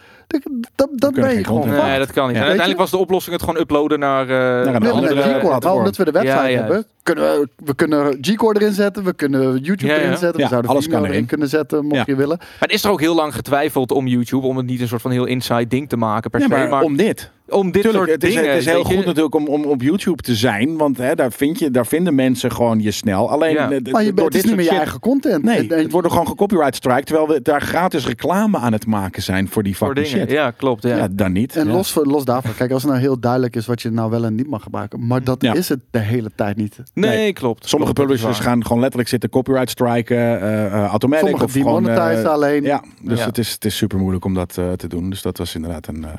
Dan, 0.75 0.89
dan, 0.95 1.13
ben 1.13 1.35
je 1.37 1.43
gewoon. 1.43 1.69
Nee, 1.69 1.97
dat 1.99 2.11
kan 2.11 2.27
niet. 2.27 2.35
Ja. 2.35 2.41
Uiteindelijk 2.41 2.79
was 2.79 2.89
de 2.91 2.97
oplossing 2.97 3.35
het 3.35 3.45
gewoon 3.45 3.61
uploaden 3.61 3.99
naar, 3.99 4.29
eh, 4.29 4.73
een 4.73 4.81
Nee, 4.81 4.91
andere 4.91 5.21
G-Core, 5.21 5.59
maar 5.59 5.73
omdat 5.73 5.95
we 5.97 6.05
de 6.05 6.11
website 6.11 6.35
Ja, 6.37 6.45
ja. 6.45 6.57
hebben, 6.59 6.85
kunnen 7.03 7.23
we, 7.23 7.47
we 7.65 7.75
kunnen 7.75 8.17
G-Core 8.21 8.59
erin 8.59 8.73
zetten, 8.73 9.03
we 9.03 9.13
kunnen 9.13 9.57
YouTube 9.57 9.85
Ja, 9.91 9.95
ja. 9.97 10.01
erin 10.05 10.17
zetten, 10.17 10.37
Ja, 10.39 10.43
we 10.43 10.49
zouden 10.49 10.71
alles 10.71 10.87
kan 10.87 10.99
erin 10.99 11.11
erin. 11.13 11.25
kunnen 11.25 11.47
zetten, 11.47 11.83
mocht 11.85 11.95
Ja. 11.95 12.03
je 12.05 12.15
willen. 12.15 12.37
Maar 12.37 12.47
het 12.59 12.71
is 12.71 12.83
er 12.83 12.91
ook 12.91 12.99
heel 12.99 13.15
lang 13.15 13.35
getwijfeld 13.35 13.91
om 13.91 14.07
YouTube, 14.07 14.47
om 14.47 14.57
het 14.57 14.65
niet 14.65 14.81
een 14.81 14.87
soort 14.87 15.01
van 15.01 15.11
heel 15.11 15.25
inside 15.25 15.67
ding 15.67 15.89
te 15.89 15.97
maken 15.97 16.29
per 16.29 16.39
Ja, 16.39 16.45
se, 16.47 16.51
maar, 16.53 16.69
maar 16.69 16.83
om 16.83 16.97
dit. 16.97 17.31
Om 17.51 17.71
dit 17.71 17.81
Tuurlijk, 17.81 17.95
soort 18.03 18.09
het 18.09 18.23
is, 18.23 18.33
dingen. 18.33 18.49
het 18.49 18.59
is 18.59 18.65
heel 18.65 18.77
je. 18.77 18.83
goed 18.95 19.05
natuurlijk 19.05 19.35
om, 19.35 19.47
om 19.47 19.63
op 19.65 19.81
YouTube 19.81 20.21
te 20.21 20.35
zijn, 20.35 20.77
want 20.77 20.97
hè, 20.97 21.15
daar, 21.15 21.31
vind 21.31 21.59
je, 21.59 21.71
daar 21.71 21.87
vinden 21.87 22.15
mensen 22.15 22.51
gewoon 22.51 22.79
je 22.81 22.91
snel. 22.91 23.29
Alleen 23.31 23.53
Ja. 23.53 23.71
eh, 23.71 23.91
Maar 23.91 24.03
je 24.03 24.13
door 24.13 24.15
bent, 24.15 24.17
het 24.25 24.35
is 24.35 24.41
dit 24.41 24.45
niet 24.51 24.55
meer 24.59 24.71
je 24.71 24.77
eigen 24.77 24.99
content. 24.99 25.43
Nee, 25.43 25.57
En- 25.57 25.69
en- 25.71 25.83
het 25.83 25.91
wordt 25.91 26.07
er 26.07 26.13
gewoon 26.13 26.27
gecopyright 26.27 26.75
strike, 26.75 27.03
terwijl 27.03 27.27
we 27.27 27.41
daar 27.41 27.61
gratis 27.61 28.07
reclame 28.07 28.57
aan 28.57 28.73
het 28.73 28.85
maken 28.85 29.21
zijn 29.23 29.47
voor 29.47 29.63
die 29.63 29.77
voor 29.77 29.87
fucking 29.87 30.07
dingen. 30.07 30.21
shit. 30.27 30.35
Ja, 30.35 30.51
klopt. 30.51 30.83
Ja. 30.83 30.97
Ja, 30.97 31.07
dan 31.11 31.31
niet. 31.31 31.55
En 31.55 31.67
Ja. 31.67 31.73
los, 31.73 31.97
los 32.03 32.25
daarvan, 32.25 32.55
kijk, 32.55 32.71
als 32.71 32.81
het 32.81 32.91
nou 32.91 33.03
heel 33.03 33.19
duidelijk 33.19 33.55
is 33.55 33.65
wat 33.65 33.81
je 33.81 33.89
nou 33.91 34.09
wel 34.09 34.25
en 34.25 34.35
niet 34.35 34.49
mag 34.49 34.63
gebruiken, 34.63 35.07
maar 35.07 35.23
dat 35.23 35.41
Ja. 35.41 35.53
is 35.53 35.69
het 35.69 35.79
de 35.91 35.99
hele 35.99 36.31
tijd 36.35 36.57
niet. 36.57 36.77
nee, 36.93 37.09
Nee. 37.17 37.33
klopt. 37.33 37.69
Sommige 37.69 37.93
Klopt, 37.93 38.09
publishers 38.09 38.39
gaan 38.39 38.63
gewoon 38.65 38.79
letterlijk 38.79 39.09
zitten 39.09 39.29
copyright 39.29 39.69
striken, 39.69 40.17
eh 40.17 40.65
eh, 40.65 40.85
automatic 40.85 41.27
Sommige 41.27 41.45
of 41.45 41.51
gewoon... 41.51 42.25
alleen. 42.25 42.63
Ja, 42.63 42.83
dus 43.01 43.19
Ja. 43.19 43.25
Het, 43.25 43.37
is, 43.37 43.51
het 43.51 43.65
is 43.65 43.77
super 43.77 43.97
moeilijk 43.99 44.25
om 44.25 44.33
dat 44.33 44.57
eh, 44.57 44.71
te 44.71 44.87
doen. 44.87 45.09
Dus 45.09 45.21
dat 45.21 45.37
was 45.37 45.55
inderdaad 45.55 45.87
een, 45.87 46.05
eh, 46.05 46.11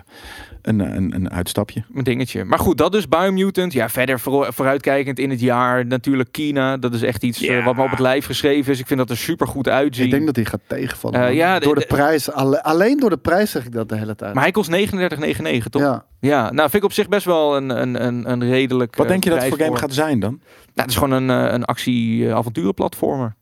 een, 0.62 0.80
een, 0.80 1.14
een 1.14 1.30
uitstapje. 1.30 1.82
Een 1.94 2.04
dingetje. 2.04 2.44
Maar 2.44 2.58
goed, 2.58 2.78
dat 2.78 2.92
dus 2.92 3.08
Biomutant. 3.08 3.72
Ja, 3.72 3.88
verder 3.88 4.20
voor, 4.20 4.52
vooruitkijkend 4.52 5.18
in 5.18 5.30
het 5.30 5.40
jaar. 5.40 5.86
Natuurlijk 5.86 6.32
Kina. 6.32 6.76
Dat 6.76 6.94
is 6.94 7.02
echt 7.02 7.22
iets 7.22 7.38
Ja. 7.38 7.58
eh, 7.58 7.64
wat 7.64 7.76
me 7.76 7.82
op 7.82 7.90
het 7.90 7.98
lijf 7.98 8.26
geschreven 8.26 8.72
is. 8.72 8.78
Ik 8.80 8.86
vind 8.86 8.98
dat 8.98 9.10
er 9.10 9.16
super 9.16 9.46
goed 9.46 9.68
uitzien. 9.68 10.04
Ik 10.04 10.10
denk 10.10 10.26
dat 10.26 10.36
hij 10.36 10.44
gaat 10.44 10.60
tegenvallen. 10.66 11.26
Eh, 11.26 11.34
ja, 11.34 11.58
de- 11.58 11.64
door 11.64 11.74
de, 11.74 11.80
de- 11.80 11.86
prijs, 11.86 12.32
alle- 12.32 12.62
alleen 12.62 12.96
door 12.98 13.10
de 13.10 13.16
prijs 13.16 13.50
zeg 13.50 13.64
ik 13.64 13.72
dat 13.72 13.88
de 13.88 13.96
hele 13.96 14.14
tijd. 14.14 14.34
Maar 14.34 14.42
hij 14.42 14.52
kost 14.52 14.70
39,99 14.70 15.68
toch? 15.70 15.82
Ja. 15.82 16.04
ja. 16.20 16.42
nou 16.42 16.60
vind 16.70 16.74
ik 16.74 16.84
op 16.84 16.92
zich 16.92 17.08
best 17.08 17.24
wel 17.24 17.56
een, 17.56 17.70
een, 17.82 18.04
een, 18.06 18.30
een 18.30 18.44
redelijk 18.50 18.96
Wat 18.96 19.06
eh, 19.06 19.12
denk 19.12 19.24
je 19.24 19.30
dat 19.30 19.38
het 19.40 19.48
voor 19.48 19.58
game 19.58 19.76
gaat 19.76 19.94
zijn 19.94 20.20
dan? 20.20 20.30
Nou, 20.30 20.42
het 20.74 20.90
is 20.90 20.96
gewoon 20.96 21.22
een, 21.28 21.46
eh, 21.46 21.52
een 21.52 21.64
actie-avonturenplatformer. 21.64 23.34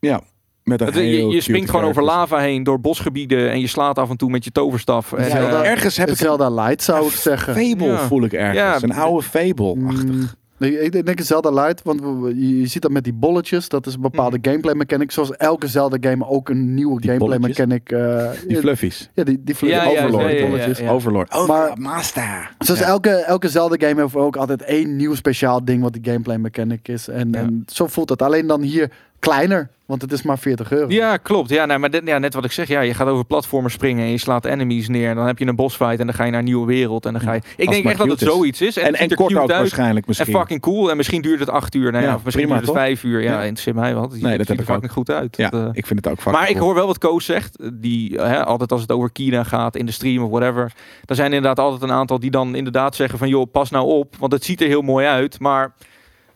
Ja, 0.00 0.20
met 0.66 0.80
een 0.80 0.86
Het- 0.86 0.94
je, 0.96 1.26
je 1.26 1.40
springt 1.40 1.70
gewoon 1.70 1.84
over 1.84 2.02
lava 2.02 2.38
heen 2.38 2.62
door 2.62 2.80
bosgebieden 2.80 3.50
en 3.50 3.60
je 3.60 3.66
slaat 3.66 3.98
af 3.98 4.10
en 4.10 4.16
toe 4.16 4.30
met 4.30 4.44
je 4.44 4.50
toverstaf. 4.52 5.12
En, 5.12 5.30
Zelda- 5.30 5.62
eh, 5.62 5.70
Ergens 5.70 5.96
heb 5.96 6.08
ik 6.08 6.16
Zelda 6.16 6.50
Light 6.50 6.82
zou 6.82 7.06
ik 7.06 7.12
zeggen. 7.12 7.54
fable 7.54 7.86
Ja. 7.86 7.98
voel 8.06 8.24
ik 8.24 8.32
ergens. 8.32 8.56
Ja. 8.58 8.78
Een 8.82 8.92
oude 8.94 9.22
fable-achtig. 9.26 10.04
Mm, 10.04 10.28
ik, 10.58 10.80
ik 10.94 11.06
denk 11.06 11.18
een 11.18 11.24
Zelda 11.24 11.50
Light, 11.50 11.82
want 11.82 12.00
je, 12.36 12.66
ziet 12.66 12.82
dat 12.82 12.90
met 12.90 13.04
die 13.04 13.12
bolletjes. 13.12 13.68
Dat 13.68 13.86
is 13.86 13.94
een 13.94 14.00
bepaalde 14.00 14.38
gameplay 14.42 14.74
mechanic. 14.74 15.10
Zoals 15.10 15.30
elke 15.36 15.66
Zelda 15.66 15.96
game 16.10 16.26
ook 16.28 16.48
een 16.48 16.74
nieuwe 16.74 17.00
Die 17.00 17.10
gameplay 17.10 17.38
bolletjes? 17.38 17.66
mechanic. 17.66 17.90
eh, 17.92 18.48
Die 18.48 18.56
fluffies. 18.56 19.10
ja, 19.14 19.24
die, 19.24 19.42
die 19.44 19.54
ja, 19.60 19.84
Overlord. 19.86 20.22
ja, 20.24 20.28
ja, 20.30 20.36
ja, 20.38 20.46
bolletjes. 20.46 20.78
ja. 20.78 20.90
Overlord. 20.90 21.34
Oh, 21.34 21.46
Maar- 21.48 21.78
Master. 21.78 22.50
Zoals 22.58 22.80
Ja. 22.80 22.86
elke, 22.86 23.10
elke 23.10 23.48
Zelda 23.48 23.86
game 23.88 24.00
heeft 24.02 24.14
ook 24.16 24.36
altijd 24.36 24.62
één 24.62 24.96
nieuw 24.96 25.14
speciaal 25.14 25.64
ding 25.64 25.82
wat 25.82 25.92
die 25.92 26.04
gameplay 26.04 26.36
mechanic 26.38 26.88
is. 26.88 27.08
En, 27.08 27.28
Ja. 27.32 27.38
en 27.38 27.62
zo 27.66 27.86
voelt 27.86 28.08
het. 28.08 28.22
Alleen 28.22 28.46
dan 28.46 28.62
hier 28.62 28.90
kleiner, 29.18 29.68
want 29.86 30.02
het 30.02 30.12
is 30.12 30.22
maar 30.22 30.38
40 30.38 30.72
euro. 30.72 30.86
Ja, 30.88 31.16
klopt. 31.16 31.50
Ja, 31.50 31.66
nee, 31.66 31.78
maar 31.78 31.90
dit, 31.90 32.02
ja, 32.04 32.18
net 32.18 32.34
wat 32.34 32.44
ik 32.44 32.52
zeg. 32.52 32.68
Ja, 32.68 32.80
je 32.80 32.94
gaat 32.94 33.08
over 33.08 33.24
platformen 33.24 33.70
springen 33.70 34.04
en 34.04 34.10
je 34.10 34.18
slaat 34.18 34.44
enemies 34.44 34.88
neer. 34.88 35.08
En 35.10 35.16
dan 35.16 35.26
heb 35.26 35.38
je 35.38 35.46
een 35.46 35.56
bossfight 35.56 36.00
en 36.00 36.06
dan 36.06 36.14
ga 36.14 36.24
je 36.24 36.30
naar 36.30 36.38
een 36.38 36.44
nieuwe 36.44 36.66
wereld. 36.66 37.06
En 37.06 37.12
dan 37.12 37.22
ga 37.22 37.32
je... 37.32 37.40
Ik 37.56 37.70
denk 37.70 37.84
echt 37.84 37.98
dat 37.98 38.08
het 38.08 38.20
is. 38.22 38.28
zoiets 38.28 38.60
is. 38.60 38.76
En, 38.76 38.84
En, 38.84 38.94
en 38.94 39.14
kort 39.16 39.36
ook 39.36 39.48
waarschijnlijk 39.48 40.06
misschien. 40.06 40.32
En 40.32 40.38
fucking 40.40 40.60
cool. 40.60 40.90
En 40.90 40.96
misschien 40.96 41.22
duurt 41.22 41.40
het 41.40 41.50
acht 41.50 41.74
uur. 41.74 41.90
Nou 41.92 42.04
ja, 42.04 42.10
Ja, 42.10 42.14
of 42.16 42.24
misschien 42.24 42.44
prima, 42.46 42.60
duurt 42.60 42.70
het 42.70 42.78
vijf 42.84 43.02
uur. 43.04 43.22
Ja, 43.22 43.32
Ja. 43.32 43.38
interesseert 43.40 43.76
mij 43.76 43.94
wat. 43.94 44.10
Nee, 44.10 44.20
Het 44.20 44.22
dat 44.22 44.38
ziet 44.38 44.48
heb 44.48 44.56
er 44.56 44.62
ik 44.62 44.68
fucking 44.70 44.92
goed 44.92 45.10
uit. 45.10 45.36
Ja, 45.36 45.48
Dat, 45.50 45.62
eh, 45.62 45.68
ik 45.72 45.86
vind 45.86 46.04
het 46.04 46.08
ook 46.12 46.20
fucking 46.20 46.36
maar 46.36 46.50
ik 46.50 46.56
hoor 46.56 46.74
wel 46.74 46.86
wat 46.86 46.98
Koos 46.98 47.24
zegt. 47.24 47.58
Die, 47.74 48.20
hè, 48.20 48.44
altijd 48.44 48.72
als 48.72 48.80
het 48.80 48.92
over 48.92 49.10
Kina 49.12 49.42
gaat 49.44 49.76
in 49.76 49.86
de 49.86 49.92
stream 49.92 50.22
of 50.24 50.30
whatever. 50.30 50.72
Dan 51.04 51.16
zijn 51.16 51.30
er 51.30 51.36
inderdaad 51.36 51.64
altijd 51.64 51.82
een 51.82 51.96
aantal 51.96 52.20
die 52.20 52.30
dan 52.30 52.54
inderdaad 52.54 52.94
zeggen 52.94 53.18
van... 53.18 53.28
joh, 53.28 53.50
pas 53.52 53.70
nou 53.70 53.86
op. 53.86 54.16
Want 54.18 54.32
het 54.32 54.44
ziet 54.44 54.60
er 54.60 54.66
heel 54.66 54.82
mooi 54.82 55.06
uit. 55.06 55.40
Maar 55.40 55.72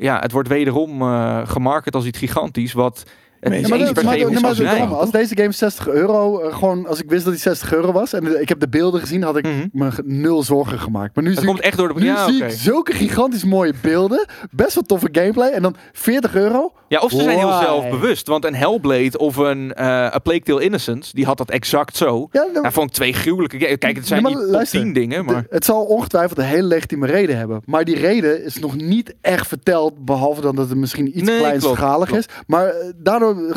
ja, 0.01 0.19
het 0.21 0.33
wordt 0.33 0.49
wederom 0.49 1.03
eh 1.03 1.41
gemarket 1.45 1.95
als 1.95 2.05
iets 2.05 2.19
gigantisch. 2.19 2.73
Wat... 2.73 3.05
Nee, 3.41 3.61
Ja, 3.61 3.69
maar 3.69 3.79
dat- 3.79 4.03
maar 4.03 4.89
maar 4.89 4.99
als 4.99 5.11
deze 5.11 5.37
game 5.37 5.53
60 5.53 5.89
euro, 5.89 6.41
eh, 6.41 6.55
gewoon 6.57 6.87
als 6.87 7.03
ik 7.03 7.11
wist 7.11 7.25
dat 7.25 7.33
die 7.33 7.43
60 7.43 7.73
euro 7.73 7.93
was 7.93 8.13
en 8.13 8.41
ik 8.41 8.49
heb 8.49 8.61
de 8.61 8.69
beelden 8.69 9.01
gezien, 9.01 9.23
had 9.23 9.37
ik 9.37 9.45
Mhm. 9.45 9.67
me 9.73 9.91
nul 10.05 10.43
zorgen 10.43 10.79
gemaakt. 10.79 11.15
Maar 11.15 11.25
nu 11.25 11.31
Het 11.31 11.39
zie 11.39 11.49
ik 11.49 11.55
komt 11.55 11.65
echt 11.67 11.77
door 11.77 11.95
de... 11.95 12.01
Nu 12.01 12.07
Ja, 12.07 12.29
zie 12.29 12.45
ik 12.45 12.51
zulke 12.51 12.93
gigantisch 12.93 13.45
mooie 13.45 13.73
beelden. 13.83 14.27
Best 14.51 14.75
wel 14.75 14.83
toffe 14.85 15.09
gameplay. 15.13 15.51
En 15.51 15.63
dan 15.63 15.75
40 15.93 16.35
euro. 16.35 16.73
Ja, 16.89 16.99
of 17.01 17.11
ze 17.11 17.23
zijn 17.23 17.39
heel 17.39 17.53
zelfbewust. 17.61 18.27
Want 18.27 18.45
een 18.45 18.55
Hellblade 18.55 19.19
of 19.19 19.37
een 19.37 19.73
eh 19.75 19.87
A 19.87 20.19
Plague 20.19 20.43
Tale 20.43 20.63
Innocence, 20.63 21.15
die 21.15 21.25
had 21.25 21.39
dat 21.39 21.51
exact 21.51 21.97
zo. 21.97 22.29
Ja, 22.33 22.47
dan- 22.53 22.63
Ja, 22.63 22.71
vond 22.73 22.89
ik 22.89 22.95
twee 22.95 23.13
gruwelijke 23.13 23.59
games. 23.59 23.79
Kijk, 23.79 23.97
het 23.97 24.07
zijn 24.07 24.23
maar 24.23 24.31
niet 24.31 24.41
top 24.41 24.51
luister, 24.51 24.81
10 24.81 24.93
dingen, 24.93 25.25
maar... 25.25 25.43
de- 25.43 25.47
het 25.51 25.65
zal 25.65 25.85
ongetwijfeld 25.85 26.39
een 26.39 26.45
hele 26.45 26.67
legitieme 26.67 27.07
reden 27.07 27.37
hebben. 27.37 27.63
Maar 27.65 27.85
die 27.85 27.97
reden 27.97 28.45
is 28.45 28.59
nog 28.59 28.77
niet 28.77 29.15
echt 29.21 29.47
verteld. 29.47 30.05
Behalve 30.05 30.41
dan 30.41 30.57
dat 30.57 30.69
het 30.69 30.79
misschien 30.79 31.19
iets 31.19 31.29
Nee, 31.29 31.39
kleinschalig 31.39 32.09
klopt, 32.09 32.27
is. 32.29 32.35
Maar 32.47 32.67
eh, 32.67 32.75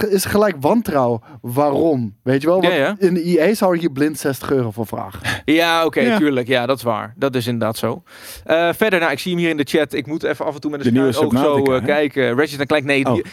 is 0.09 0.25
gelijk 0.25 0.55
wantrouwen. 0.59 1.21
Waarom? 1.41 2.15
Weet 2.23 2.41
je 2.41 2.47
wel? 2.47 2.61
Want 2.61 2.73
Ja, 2.73 2.79
ja. 2.79 2.95
in 2.99 3.13
de 3.13 3.21
EA 3.23 3.53
zou 3.53 3.73
je 3.73 3.79
hier 3.79 3.91
blind 3.91 4.19
60 4.19 4.51
euro 4.51 4.71
voor 4.71 4.87
vragen. 4.87 5.19
Ja, 5.45 5.85
oké, 5.85 5.99
Ja. 5.99 6.17
tuurlijk. 6.17 6.47
Ja, 6.47 6.65
dat 6.65 6.77
is 6.77 6.83
waar. 6.83 7.13
Dat 7.17 7.35
is 7.35 7.47
inderdaad 7.47 7.77
zo. 7.77 8.03
Eh, 8.45 8.69
verder, 8.75 8.99
nou, 8.99 9.11
ik 9.11 9.19
zie 9.19 9.31
hem 9.31 9.39
hier 9.41 9.49
in 9.49 9.57
de 9.57 9.63
chat. 9.67 9.93
Ik 9.93 10.07
moet 10.07 10.23
even 10.23 10.45
af 10.45 10.53
en 10.55 10.61
toe 10.61 10.71
met 10.71 10.79
een 10.79 10.85
De 10.85 10.91
nieuwe 10.91 11.11
schuin 11.11 11.37
oog 11.37 11.65
zo 11.65 11.73
eh, 11.73 11.85
kijken. 11.85 12.37
Ratchet 12.37 12.59
en 12.59 12.67
Clank, 12.67 12.83
nee, 12.83 13.05
Oh. 13.05 13.13
die- 13.13 13.23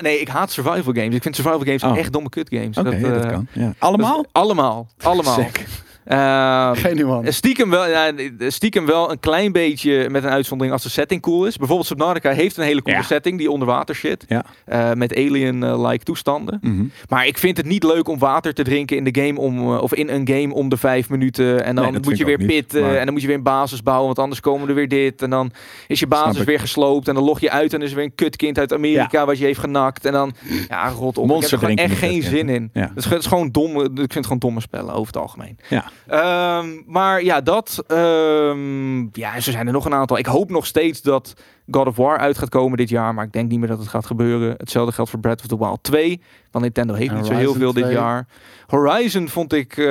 nee, 0.00 0.20
ik 0.20 0.28
haat 0.28 0.50
survival 0.50 0.92
games. 0.92 1.14
Ik 1.14 1.22
vind 1.22 1.34
survival 1.34 1.60
games 1.60 1.82
Oh. 1.82 1.98
echt 1.98 2.12
domme 2.12 2.28
kut 2.28 2.48
games. 2.50 2.76
Oké, 2.78 2.90
dat, 3.00 3.14
dat 3.14 3.24
eh, 3.24 3.30
kan. 3.30 3.46
Ja. 3.52 3.64
dat- 3.66 3.74
Allemaal? 3.78 4.24
allemaal. 4.32 4.88
Eh, 6.10 6.70
Geen. 6.72 7.32
Stiekem 7.32 7.70
wel, 7.70 7.86
ja, 7.88 8.12
stiekem 8.48 8.86
wel 8.86 9.10
een 9.10 9.20
klein 9.20 9.52
beetje 9.52 10.08
met 10.10 10.24
een 10.24 10.30
uitzondering 10.30 10.72
als 10.74 10.82
de 10.82 10.90
setting 10.90 11.20
cool 11.22 11.46
is. 11.46 11.56
Bijvoorbeeld 11.56 11.88
Subnautica 11.88 12.30
heeft 12.30 12.56
een 12.56 12.64
hele 12.64 12.82
coole 12.82 12.98
Ja. 12.98 13.04
setting, 13.04 13.38
die 13.38 13.50
onderwater 13.50 13.94
shit. 13.94 14.24
Ja. 14.28 14.44
Eh, 14.64 14.92
met 14.92 15.16
alien-like 15.16 16.04
toestanden. 16.04 16.58
Mhm. 16.62 16.84
Maar 17.08 17.26
ik 17.26 17.38
vind 17.38 17.56
het 17.56 17.66
niet 17.66 17.82
leuk 17.84 18.08
om 18.08 18.18
water 18.18 18.54
te 18.54 18.62
drinken 18.62 18.96
in 18.96 19.04
de 19.04 19.20
game 19.22 19.38
om, 19.40 19.58
eh, 19.58 19.82
of 19.82 19.94
in 19.94 20.08
een 20.08 20.28
game 20.28 20.54
om 20.54 20.68
de 20.68 20.76
vijf 20.76 21.08
minuten. 21.08 21.64
En 21.64 21.74
dan 21.74 21.92
Nee, 21.92 22.00
moet 22.02 22.18
je 22.18 22.24
weer 22.24 22.44
pitten 22.46 22.82
maar- 22.82 22.94
en 22.96 23.04
dan 23.04 23.12
moet 23.12 23.20
je 23.22 23.26
weer 23.28 23.36
een 23.36 23.42
basis 23.42 23.82
bouwen, 23.82 24.06
want 24.06 24.18
anders 24.18 24.40
komen 24.40 24.68
er 24.68 24.74
weer 24.74 24.88
dit. 24.88 25.22
En 25.22 25.30
dan 25.30 25.52
is 25.86 26.00
je 26.00 26.06
basis 26.06 26.44
weer 26.44 26.60
gesloopt 26.60 27.08
en 27.08 27.14
dan 27.14 27.24
log 27.24 27.40
je 27.40 27.50
uit 27.50 27.72
en 27.72 27.80
er 27.80 27.86
is 27.86 27.92
weer 27.92 28.04
een 28.04 28.14
kutkind 28.14 28.58
uit 28.58 28.72
Amerika 28.72 29.26
wat 29.26 29.38
je 29.38 29.44
heeft 29.44 29.60
genakt. 29.60 30.04
En 30.04 30.12
dan, 30.12 30.32
ja, 30.68 30.88
rot 30.88 31.18
op. 31.18 31.26
Monster 31.26 31.62
ik 31.62 31.68
heb 31.68 31.78
er 31.78 31.84
echt 31.84 31.98
geen 31.98 32.22
zin 32.22 32.48
in. 32.48 32.70
Ja. 32.72 32.80
Het 32.80 32.90
is, 32.96 33.04
het 33.04 33.18
is 33.18 33.26
gewoon 33.26 33.50
domme, 33.50 33.84
ik 33.84 33.90
vind 33.96 34.14
het 34.14 34.24
gewoon 34.24 34.38
domme 34.38 34.60
spellen 34.60 34.94
over 34.94 35.06
het 35.12 35.16
algemeen. 35.22 35.58
Ja. 35.68 35.84
Ehm, 36.06 36.66
maar 36.86 37.22
ja, 37.22 37.40
dat. 37.40 37.84
ehm, 37.86 39.00
ja, 39.12 39.40
zo 39.40 39.50
zijn 39.50 39.66
er 39.66 39.72
nog 39.72 39.84
een 39.84 39.94
aantal. 39.94 40.18
Ik 40.18 40.26
hoop 40.26 40.50
nog 40.50 40.66
steeds 40.66 41.02
dat 41.02 41.34
God 41.70 41.86
of 41.86 41.96
War 41.96 42.18
uit 42.18 42.38
gaat 42.38 42.48
komen 42.48 42.76
dit 42.78 42.88
jaar. 42.88 43.14
Maar 43.14 43.24
ik 43.24 43.32
denk 43.32 43.50
niet 43.50 43.58
meer 43.58 43.68
dat 43.68 43.78
het 43.78 43.88
gaat 43.88 44.06
gebeuren. 44.06 44.54
Hetzelfde 44.56 44.92
geldt 44.92 45.10
voor 45.10 45.20
Breath 45.20 45.40
of 45.40 45.46
the 45.46 45.58
Wild 45.58 45.82
2. 45.82 46.20
Want 46.50 46.64
Nintendo 46.64 46.94
heeft 46.94 47.14
niet 47.14 47.26
zo 47.26 47.32
heel 47.34 47.54
veel 47.54 47.72
dit 47.72 47.82
2. 47.82 47.94
jaar. 47.94 48.26
Horizon 48.66 49.28
vond 49.28 49.52
ik. 49.52 49.76
eh, 49.76 49.84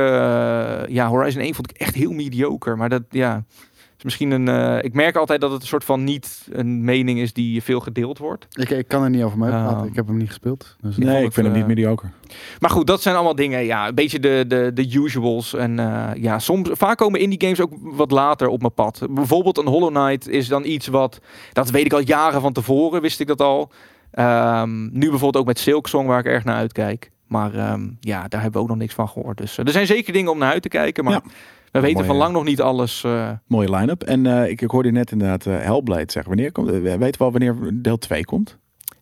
ja, 0.88 1.08
Horizon 1.08 1.42
1 1.42 1.56
vond 1.56 1.70
ik 1.70 1.78
echt 1.78 1.96
heel 1.96 2.12
mediocre. 2.12 2.76
Maar 2.76 2.90
dat 2.90 3.04
ja. 3.10 3.44
Is 4.00 4.06
misschien 4.06 4.32
een. 4.32 4.48
eh, 4.48 4.84
ik 4.84 4.94
merk 4.94 5.16
altijd 5.16 5.42
dat 5.42 5.52
het 5.52 5.62
een 5.62 5.68
soort 5.68 5.84
van 5.84 6.04
niet 6.04 6.48
een 6.52 6.84
mening 6.84 7.20
is 7.20 7.34
die 7.34 7.64
veel 7.64 7.80
gedeeld 7.80 8.18
wordt. 8.18 8.48
Ik, 8.50 8.70
ik 8.70 8.88
kan 8.88 9.04
er 9.04 9.10
niet 9.10 9.24
over 9.24 9.38
mee 9.38 9.50
praten. 9.50 9.78
Ah. 9.78 9.86
ik 9.86 9.96
heb 9.96 10.08
hem 10.08 10.18
niet 10.18 10.28
gespeeld. 10.28 10.76
Dus 10.82 10.98
Nee, 10.98 11.24
ik 11.24 11.34
vind 11.34 11.36
het, 11.36 11.46
hem 11.46 11.54
niet 11.54 11.62
eh, 11.62 11.68
mediocre. 11.68 12.08
Maar 12.60 12.70
goed, 12.70 12.88
dat 12.88 13.02
zijn 13.02 13.16
allemaal 13.16 13.36
dingen. 13.36 13.66
Ja, 13.66 13.88
een 13.88 13.96
beetje 13.96 14.20
de, 14.20 14.46
de, 14.48 14.72
de 14.74 14.94
usuals. 14.94 15.54
En 15.54 15.80
eh, 15.80 16.10
ja, 16.24 16.40
soms, 16.40 16.70
vaak 16.74 16.98
komen 16.98 17.20
indie 17.20 17.42
games 17.42 17.62
ook 17.62 17.72
wat 17.82 18.12
later 18.12 18.48
op 18.48 18.62
mijn 18.62 18.74
pad. 18.74 19.02
Bijvoorbeeld 19.10 19.58
een 19.58 19.68
Hollow 19.68 19.90
Knight 19.96 20.28
is 20.28 20.48
dan 20.48 20.66
iets 20.66 20.88
wat, 20.88 21.20
dat 21.54 21.70
weet 21.70 21.86
ik 21.86 21.94
al 21.94 22.00
jaren 22.02 22.42
van 22.42 22.54
tevoren, 22.54 23.02
wist 23.02 23.20
ik 23.20 23.28
dat 23.28 23.42
al. 23.42 23.72
Ehm, 24.12 24.82
nu 24.84 25.10
bijvoorbeeld 25.10 25.38
ook 25.38 25.46
met 25.46 25.60
Silksong, 25.60 26.08
waar 26.08 26.20
ik 26.20 26.26
erg 26.26 26.44
naar 26.44 26.56
uitkijk. 26.56 27.12
Maar 27.28 27.54
ehm, 27.56 27.88
ja, 28.00 28.28
daar 28.28 28.42
hebben 28.42 28.60
we 28.60 28.66
ook 28.66 28.74
nog 28.74 28.78
niks 28.82 28.94
van 28.94 29.10
gehoord. 29.10 29.38
Dus 29.38 29.58
er 29.58 29.70
zijn 29.72 29.86
zeker 29.86 30.14
dingen 30.14 30.32
om 30.32 30.38
naar 30.38 30.52
uit 30.52 30.62
te 30.62 30.68
kijken. 30.70 31.04
Maar 31.04 31.14
Ja. 31.14 31.22
We 31.72 31.80
weten 31.80 32.06
van 32.06 32.16
lang 32.16 32.34
nog 32.34 32.44
niet 32.44 32.62
alles. 32.62 33.04
eh, 33.04 33.32
Mooie 33.48 33.76
line-up. 33.76 34.04
En 34.04 34.26
eh, 34.26 34.50
ik, 34.50 34.62
ik 34.62 34.72
hoorde 34.72 34.92
net 34.92 35.12
inderdaad 35.12 35.46
eh, 35.46 35.60
Hellblade 35.60 36.12
zeggen. 36.12 36.32
Wanneer 36.34 36.52
komt, 36.52 36.70
weten 36.70 37.00
we 37.20 37.24
al 37.24 37.32
wanneer 37.32 37.56
deel 37.74 37.98
2 37.98 38.26
komt? 38.26 38.58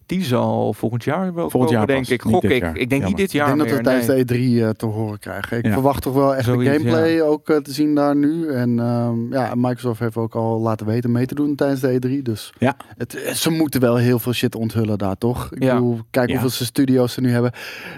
Die 0.08 0.24
zal 0.24 0.74
volgend 0.74 1.04
jaar 1.04 1.34
wel 1.34 1.50
Volgend 1.50 1.72
jaar 1.74 1.88
denk 1.88 2.00
pas, 2.00 2.10
ik. 2.10 2.24
niet 2.24 2.34
Gok 2.34 2.42
dit 2.42 2.52
ik. 2.52 2.62
jaar. 2.62 2.70
Ik 2.78 2.90
denk 2.90 2.92
Jammer. 2.92 3.08
niet 3.08 3.18
dit 3.18 3.28
Ik 3.28 3.34
jaar 3.34 3.48
denk 3.48 3.60
dat 3.60 3.78
we 3.78 3.84
tijdens 3.84 4.08
nee. 4.08 4.26
de 4.26 4.34
E3 4.62 4.64
eh, 4.64 4.70
te 4.70 4.86
horen 4.86 5.20
krijgen. 5.20 5.58
Ik 5.58 5.66
Ja. 5.66 5.72
verwacht 5.72 6.02
toch 6.02 6.14
wel 6.14 6.36
echt 6.36 6.46
Zoiets, 6.46 6.72
de 6.72 6.78
gameplay 6.78 7.22
ook 7.22 7.50
eh, 7.50 7.58
te 7.58 7.72
zien 7.72 7.96
daar 7.96 8.16
nu. 8.16 8.48
En 8.50 8.80
ehm, 8.80 9.34
ja, 9.34 9.52
Microsoft 9.56 10.00
heeft 10.00 10.18
ook 10.18 10.36
al 10.36 10.60
laten 10.60 10.86
weten 10.86 11.12
mee 11.12 11.26
te 11.26 11.36
doen 11.36 11.56
tijdens 11.56 11.80
de 11.82 12.00
E3. 12.20 12.22
Dus 12.22 12.54
Ja. 12.58 12.76
het, 12.98 13.24
eh, 13.24 13.34
ze 13.34 13.52
moeten 13.52 13.82
wel 13.82 13.96
heel 13.96 14.20
veel 14.20 14.34
shit 14.34 14.56
onthullen 14.56 14.98
daar, 14.98 15.18
toch? 15.18 15.52
Ik 15.54 15.64
Ja. 15.64 15.74
bedoel, 15.74 16.00
kijk 16.12 16.28
Ja. 16.28 16.32
hoeveel 16.34 16.50
ze 16.52 16.66
studio's 16.66 17.14
ze 17.14 17.22
nu 17.22 17.32
hebben. 17.32 17.52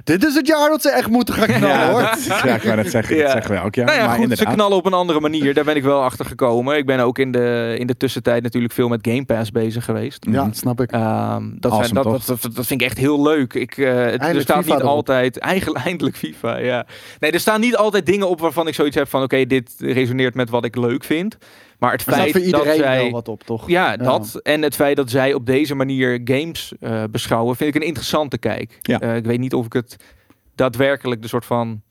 Dit 0.04 0.26
is 0.26 0.36
het 0.36 0.48
jaar 0.48 0.70
dat 0.70 0.82
ze 0.82 0.90
echt 0.92 1.10
moeten 1.10 1.34
gaan 1.34 1.48
knallen, 1.48 1.90
hoor. 1.92 2.02
dat, 2.02 2.26
ja, 2.44 2.56
ik 2.56 2.62
wou 2.64 2.76
net 2.76 2.90
zeggen. 2.92 3.16
Dat 3.18 3.26
Ja. 3.26 3.32
zeggen 3.32 3.56
we 3.56 3.62
ook. 3.62 3.76
Ja, 3.76 3.86
Nou 3.86 3.98
ja, 3.98 4.06
maar 4.08 4.16
goed, 4.16 4.38
ze 4.38 4.46
knallen 4.46 4.78
op 4.78 4.86
een 4.86 4.94
andere 4.94 5.20
manier. 5.20 5.54
Daar 5.54 5.64
ben 5.64 5.76
ik 5.76 5.84
wel 5.84 6.04
achter 6.04 6.26
gekomen. 6.26 6.78
Ik 6.78 6.86
ben 6.86 7.00
ook 7.00 7.18
in 7.20 7.32
de, 7.32 7.76
in 7.80 7.88
de 7.88 7.98
tussentijd 7.98 8.44
natuurlijk 8.44 8.74
veel 8.74 8.88
met 8.88 9.00
Game 9.08 9.26
Pass 9.26 9.52
bezig 9.52 9.86
geweest. 9.86 10.26
Ja, 10.30 10.46
dat 10.46 10.58
snap 10.58 10.82
ik. 10.82 10.92
Ehm, 10.92 11.02
dat, 11.04 11.72
zijn, 11.72 11.74
Awesome, 11.74 11.94
dat, 11.94 11.99
dat, 12.04 12.26
toch? 12.26 12.40
dat, 12.40 12.56
dat 12.56 12.66
vind 12.68 12.82
ik 12.82 12.88
echt 12.88 12.98
heel 12.98 13.22
leuk. 13.22 13.54
Ik, 13.54 13.78
eh, 13.78 14.06
het, 14.06 14.22
er 14.22 14.42
staat 14.42 14.58
FIFA 14.64 14.74
niet 14.74 14.84
erop. 14.84 14.96
altijd, 14.96 15.38
eigenlijk 15.54 15.86
eindelijk 15.86 16.16
FIFA, 16.18 16.58
ja. 16.58 16.86
Nee, 17.20 17.32
er 17.32 17.40
staan 17.40 17.60
niet 17.62 17.76
altijd 17.76 18.06
dingen 18.06 18.30
op 18.30 18.40
waarvan 18.40 18.68
ik 18.68 18.74
zoiets 18.74 18.96
heb 18.96 19.08
van, 19.10 19.24
oké, 19.24 19.46
dit 19.46 19.76
resoneert 19.78 20.36
met 20.36 20.50
wat 20.50 20.66
ik 20.66 20.76
leuk 20.76 21.04
vind. 21.04 21.38
Maar 21.80 21.92
het 21.92 22.04
feit 22.04 22.32
voor 22.32 22.40
dat 22.40 22.50
iedereen 22.50 22.76
zij, 22.78 23.02
wel 23.02 23.12
wat 23.12 23.28
op, 23.28 23.44
toch? 23.44 23.68
ja, 23.68 23.98
dat 23.98 24.40
en 24.44 24.62
het 24.62 24.76
feit 24.76 24.96
dat 24.96 25.10
zij 25.10 25.34
op 25.34 25.46
deze 25.46 25.76
manier 25.76 26.22
games 26.24 26.74
eh, 26.80 27.04
beschouwen, 27.12 27.56
vind 27.56 27.76
ik 27.76 27.82
een 27.82 27.88
interessante 27.88 28.38
kijk. 28.38 28.78
Ja. 28.82 29.00
Eh, 29.00 29.16
ik 29.16 29.26
weet 29.26 29.40
niet 29.40 29.54
of 29.54 29.66
ik 29.66 29.74
het 29.74 29.96
daadwerkelijk 30.56 31.22
de 31.22 31.28
soort 31.28 31.46
van 31.46 31.82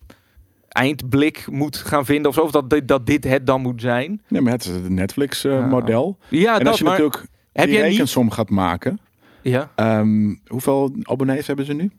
eindblik 0.68 1.46
moet 1.50 1.76
gaan 1.76 2.04
vinden 2.04 2.28
of 2.28 2.34
zo, 2.34 2.40
of 2.40 2.50
dat, 2.50 2.70
dit- 2.70 2.88
dat 2.88 3.06
dit 3.06 3.24
het 3.24 3.46
dan 3.46 3.60
moet 3.60 3.80
zijn. 3.80 4.22
Nee, 4.28 4.40
maar 4.40 4.52
het 4.52 4.64
is 4.64 4.70
het. 4.70 4.88
Netflix-model. 4.88 6.18
Ja, 6.28 6.52
en 6.52 6.58
dat 6.58 6.68
als 6.68 6.78
je 6.78 6.84
maar, 6.84 6.92
natuurlijk 6.98 7.26
heb 7.52 7.64
die 7.66 7.74
jij 7.74 7.82
niet... 7.82 7.92
rekensom 7.92 8.30
gaat 8.30 8.50
maken. 8.50 9.00
Ja. 9.42 9.70
ehm, 9.74 10.34
hoeveel 10.46 10.92
abonnees 11.02 11.46
hebben 11.46 11.64
ze 11.64 11.72
nu? 11.72 11.90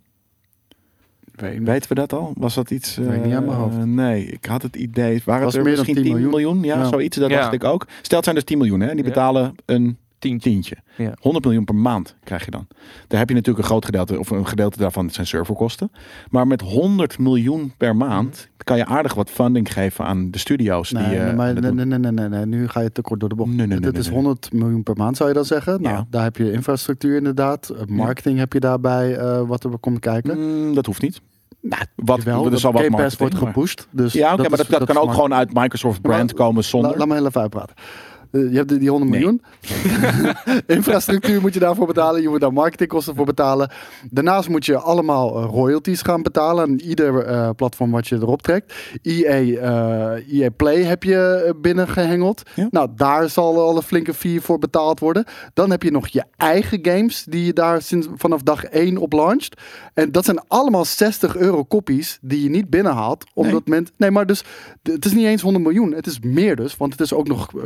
Weet. 1.35 1.63
Weten 1.63 1.89
we 1.89 1.95
dat 1.95 2.13
al? 2.13 2.33
Was 2.37 2.55
dat 2.55 2.71
iets? 2.71 2.95
Weet 2.95 3.07
ik 3.15 3.23
niet 3.25 3.33
uit 3.33 3.45
mijn 3.45 3.57
eh, 3.57 3.63
hoofd. 3.63 3.85
nee, 3.85 4.25
ik 4.25 4.45
had 4.45 4.61
het 4.61 4.75
idee. 4.75 5.21
Waren 5.25 5.43
Was 5.43 5.53
het 5.53 5.61
er 5.65 5.67
meer 5.67 5.75
dan 5.77 5.85
misschien 5.85 5.95
10 5.95 6.03
10 6.03 6.13
miljoen? 6.13 6.29
miljoen? 6.59 6.63
Ja, 6.63 6.83
Ja. 6.83 6.89
zoiets. 6.89 7.17
Dat 7.17 7.29
Ja. 7.29 7.39
dacht 7.41 7.53
ik 7.53 7.63
ook. 7.63 7.87
Stel, 8.01 8.15
het 8.15 8.23
zijn 8.23 8.35
dus 8.35 8.45
10 8.45 8.57
miljoen. 8.57 8.79
Hè? 8.79 8.87
Die 8.87 8.97
Ja. 8.97 9.03
betalen 9.03 9.55
een 9.65 9.97
Tientje. 10.19 10.49
tientje. 10.49 10.77
Ja. 10.97 11.13
100 11.19 11.45
miljoen 11.45 11.63
per 11.65 11.75
maand 11.75 12.15
krijg 12.23 12.45
je 12.45 12.51
dan. 12.51 12.67
Daar 13.07 13.19
heb 13.19 13.29
je 13.29 13.35
natuurlijk 13.35 13.63
een 13.63 13.69
groot 13.69 13.85
gedeelte, 13.85 14.19
of 14.19 14.29
een 14.29 14.47
gedeelte 14.47 14.77
daarvan 14.77 15.09
zijn 15.09 15.27
serverkosten. 15.27 15.91
Maar 16.29 16.47
met 16.47 16.61
100 16.61 17.19
miljoen 17.19 17.73
per 17.77 17.95
maand 17.95 18.49
kan 18.63 18.77
je 18.77 18.85
aardig 18.85 19.13
wat 19.13 19.29
funding 19.29 19.73
geven 19.73 20.05
aan 20.05 20.31
de 20.31 20.37
studio's. 20.37 20.91
Nee, 20.91 21.03
die, 21.09 21.17
eh, 21.17 21.23
nee, 21.25 21.33
maar 21.33 21.53
nee, 21.53 21.71
nee, 21.71 21.85
nee, 21.85 22.11
nee, 22.11 22.27
nee, 22.29 22.45
nu 22.45 22.67
ga 22.67 22.79
je 22.79 22.91
te 22.91 23.01
kort 23.01 23.19
door 23.19 23.29
de 23.29 23.35
bocht. 23.35 23.49
Nee, 23.49 23.57
nee, 23.57 23.67
nee, 23.67 23.79
Dit 23.91 23.97
is 23.97 24.05
nee. 24.05 24.15
100 24.15 24.53
miljoen 24.53 24.83
per 24.83 24.95
maand, 24.95 25.17
zou 25.17 25.29
je 25.29 25.35
dan 25.35 25.45
zeggen. 25.45 25.81
Nou, 25.81 25.95
Ja. 25.95 26.05
daar 26.09 26.23
heb 26.23 26.37
je 26.37 26.51
infrastructuur 26.51 27.15
inderdaad. 27.17 27.69
Eh, 27.69 27.85
Marketing 27.85 28.37
heb 28.39 28.53
je 28.53 28.59
daarbij, 28.59 29.15
eh, 29.17 29.41
wat 29.47 29.63
er 29.63 29.77
komt 29.79 29.99
kijken. 29.99 30.37
Mm, 30.67 30.73
dat 30.73 30.85
hoeft 30.85 31.01
niet. 31.01 31.21
Nou, 31.61 31.83
Wat, 31.95 32.17
Jawel, 32.17 32.51
er 32.51 32.59
zal 32.59 32.71
wat 32.71 33.17
wordt 33.17 33.35
gepusht. 33.35 33.87
Dus 33.91 34.13
Ja, 34.13 34.33
oké, 34.33 34.49
maar 34.49 34.57
dat, 34.57 34.67
dat, 34.67 34.83
kan 34.83 34.97
ook 34.97 35.13
gewoon 35.13 35.33
uit 35.33 35.53
Microsoft 35.53 36.01
brand 36.01 36.33
komen 36.33 36.63
zonder. 36.63 36.91
La- 36.91 36.97
laat 36.97 37.07
me 37.07 37.13
heel 37.13 37.25
even 37.25 37.41
uitpraten. 37.41 37.75
Eh, 38.31 38.51
je 38.51 38.55
hebt 38.57 38.69
die, 38.69 38.77
die 38.79 38.89
100 38.89 39.11
Nee. 39.11 39.19
miljoen. 39.19 39.41
Infrastructuur 40.77 41.41
moet 41.41 41.53
je 41.53 41.59
daarvoor 41.59 41.87
betalen. 41.87 42.21
Je 42.21 42.29
moet 42.29 42.39
daar 42.39 42.53
marketingkosten 42.53 43.15
voor 43.15 43.25
betalen. 43.25 43.71
Daarnaast 44.09 44.49
moet 44.49 44.65
je 44.65 44.77
allemaal 44.77 45.37
eh, 45.37 45.49
royalties 45.51 46.01
gaan 46.01 46.21
betalen 46.21 46.63
aan 46.63 46.79
ieder 46.79 47.25
eh, 47.25 47.49
platform 47.55 47.91
wat 47.91 48.07
je 48.07 48.15
erop 48.15 48.41
trekt. 48.41 48.73
EA, 49.01 49.25
eh, 49.29 50.39
EA 50.41 50.49
Play 50.55 50.83
heb 50.83 51.03
je 51.03 51.43
eh, 51.45 51.53
binnengehengeld. 51.61 52.43
Ja. 52.55 52.67
Nou, 52.71 52.89
daar 52.95 53.29
zal 53.29 53.59
al 53.59 53.75
een 53.75 53.81
flinke 53.81 54.13
fee 54.13 54.41
voor 54.41 54.59
betaald 54.59 54.99
worden. 54.99 55.25
Dan 55.53 55.71
heb 55.71 55.83
je 55.83 55.91
nog 55.91 56.07
je 56.07 56.23
eigen 56.37 56.79
games 56.81 57.23
die 57.29 57.45
je 57.45 57.53
daar 57.53 57.81
sinds 57.81 58.07
vanaf 58.15 58.41
dag 58.41 58.63
1 58.63 58.97
op 58.97 59.13
launcht. 59.13 59.61
En 59.93 60.11
dat 60.11 60.25
zijn 60.25 60.39
allemaal 60.47 60.85
60 60.85 61.35
euro 61.35 61.63
kopies 61.63 62.17
die 62.21 62.43
je 62.43 62.49
niet 62.49 62.69
binnenhaalt. 62.69 63.25
Omdat 63.33 63.67
men. 63.67 63.87
Nee, 63.97 64.11
maar 64.11 64.25
dus. 64.25 64.43
Het 64.83 65.05
is 65.05 65.13
niet 65.13 65.25
eens 65.25 65.41
100 65.41 65.63
miljoen. 65.63 65.93
Het 65.93 66.07
is 66.07 66.19
meer 66.19 66.55
dus. 66.55 66.77
Want 66.77 66.91
het 66.91 67.01
is 67.01 67.13
ook 67.13 67.27
nog 67.27 67.53
eh, 67.53 67.63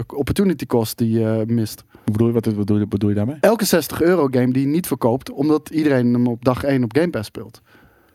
opportunity 0.54 0.66
cost 0.66 0.98
die 0.98 1.20
je 1.20 1.44
mist. 1.48 1.84
Hoe 1.92 2.12
bedoel 2.12 2.28
je, 2.28 2.34
wat, 2.34 2.46
wat, 2.46 2.56
bedoel 2.56 2.76
je, 2.76 2.82
wat 2.82 2.90
bedoel 2.92 3.10
je 3.10 3.16
daarmee? 3.16 3.38
Elke 3.40 3.66
60 3.66 4.02
euro 4.02 4.28
game 4.32 4.54
die 4.54 4.62
je 4.62 4.68
niet 4.68 4.88
verkoopt. 4.88 5.32
Omdat 5.32 5.70
iedereen 5.70 6.14
hem 6.14 6.28
op 6.28 6.46
dag 6.46 6.64
1 6.64 6.84
op 6.84 6.96
Game 6.96 7.10
Pass 7.10 7.28
speelt. 7.28 7.62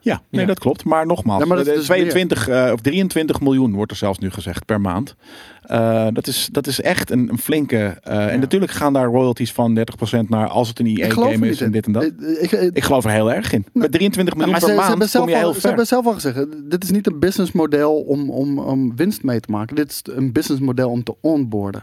Ja, 0.01 0.22
nee, 0.31 0.40
Ja. 0.40 0.46
dat 0.46 0.59
klopt. 0.59 0.85
Maar 0.85 1.07
nogmaals, 1.07 1.42
Ja, 1.42 1.46
maar 1.48 1.57
dat 1.57 1.66
is 1.66 1.72
eh, 1.72 1.79
dus 1.79 1.87
22 1.87 2.48
eh, 2.48 2.70
of 2.72 2.81
23 2.81 3.40
miljoen 3.40 3.74
wordt 3.74 3.90
er 3.90 3.96
zelfs 3.96 4.18
nu 4.18 4.31
gezegd 4.31 4.64
per 4.64 4.81
maand. 4.81 5.14
Eh, 5.62 6.07
dat, 6.12 6.27
is, 6.27 6.48
dat 6.53 6.66
is 6.66 6.81
echt 6.81 7.11
een, 7.11 7.29
een 7.29 7.38
flinke. 7.38 7.98
eh, 8.03 8.33
En 8.33 8.40
natuurlijk 8.40 8.72
gaan 8.72 8.92
daar 8.92 9.07
royalties 9.07 9.53
van 9.53 9.79
30% 10.14 10.29
naar 10.29 10.48
als 10.48 10.68
het 10.68 10.79
een 10.79 10.87
EA-game 10.87 11.48
is 11.48 11.61
en 11.61 11.70
dit 11.72 11.87
en 11.87 11.92
dat. 11.92 12.03
Ik, 12.40 12.53
ik, 12.53 12.70
Ik 12.77 12.83
geloof 12.85 13.05
er 13.05 13.11
heel 13.11 13.33
erg 13.33 13.53
in. 13.53 13.64
Met 13.72 13.92
23 13.92 14.35
Nou, 14.35 14.51
miljoen 14.51 14.51
maar 14.51 14.77
per 14.77 14.85
ze, 14.85 14.96
maand 14.96 15.11
zelf 15.11 15.24
kom 15.24 15.35
je 15.35 15.40
al, 15.42 15.51
heel 15.53 15.61
ze 15.61 15.66
hebben 15.66 15.87
zelf 15.87 16.07
al 16.07 16.12
gezegd, 16.12 16.46
dit 16.70 16.85
is 16.85 16.90
niet 16.90 17.07
een 17.07 17.18
businessmodel 17.18 18.01
om, 18.01 18.31
om, 18.31 18.59
om 18.59 18.96
winst 18.96 19.22
mee 19.22 19.40
te 19.40 19.51
maken. 19.51 19.77
Dit 19.77 19.90
is 19.90 20.03
een 20.14 20.33
businessmodel 20.33 20.90
om 20.90 21.03
te 21.03 21.14
onboarden. 21.20 21.81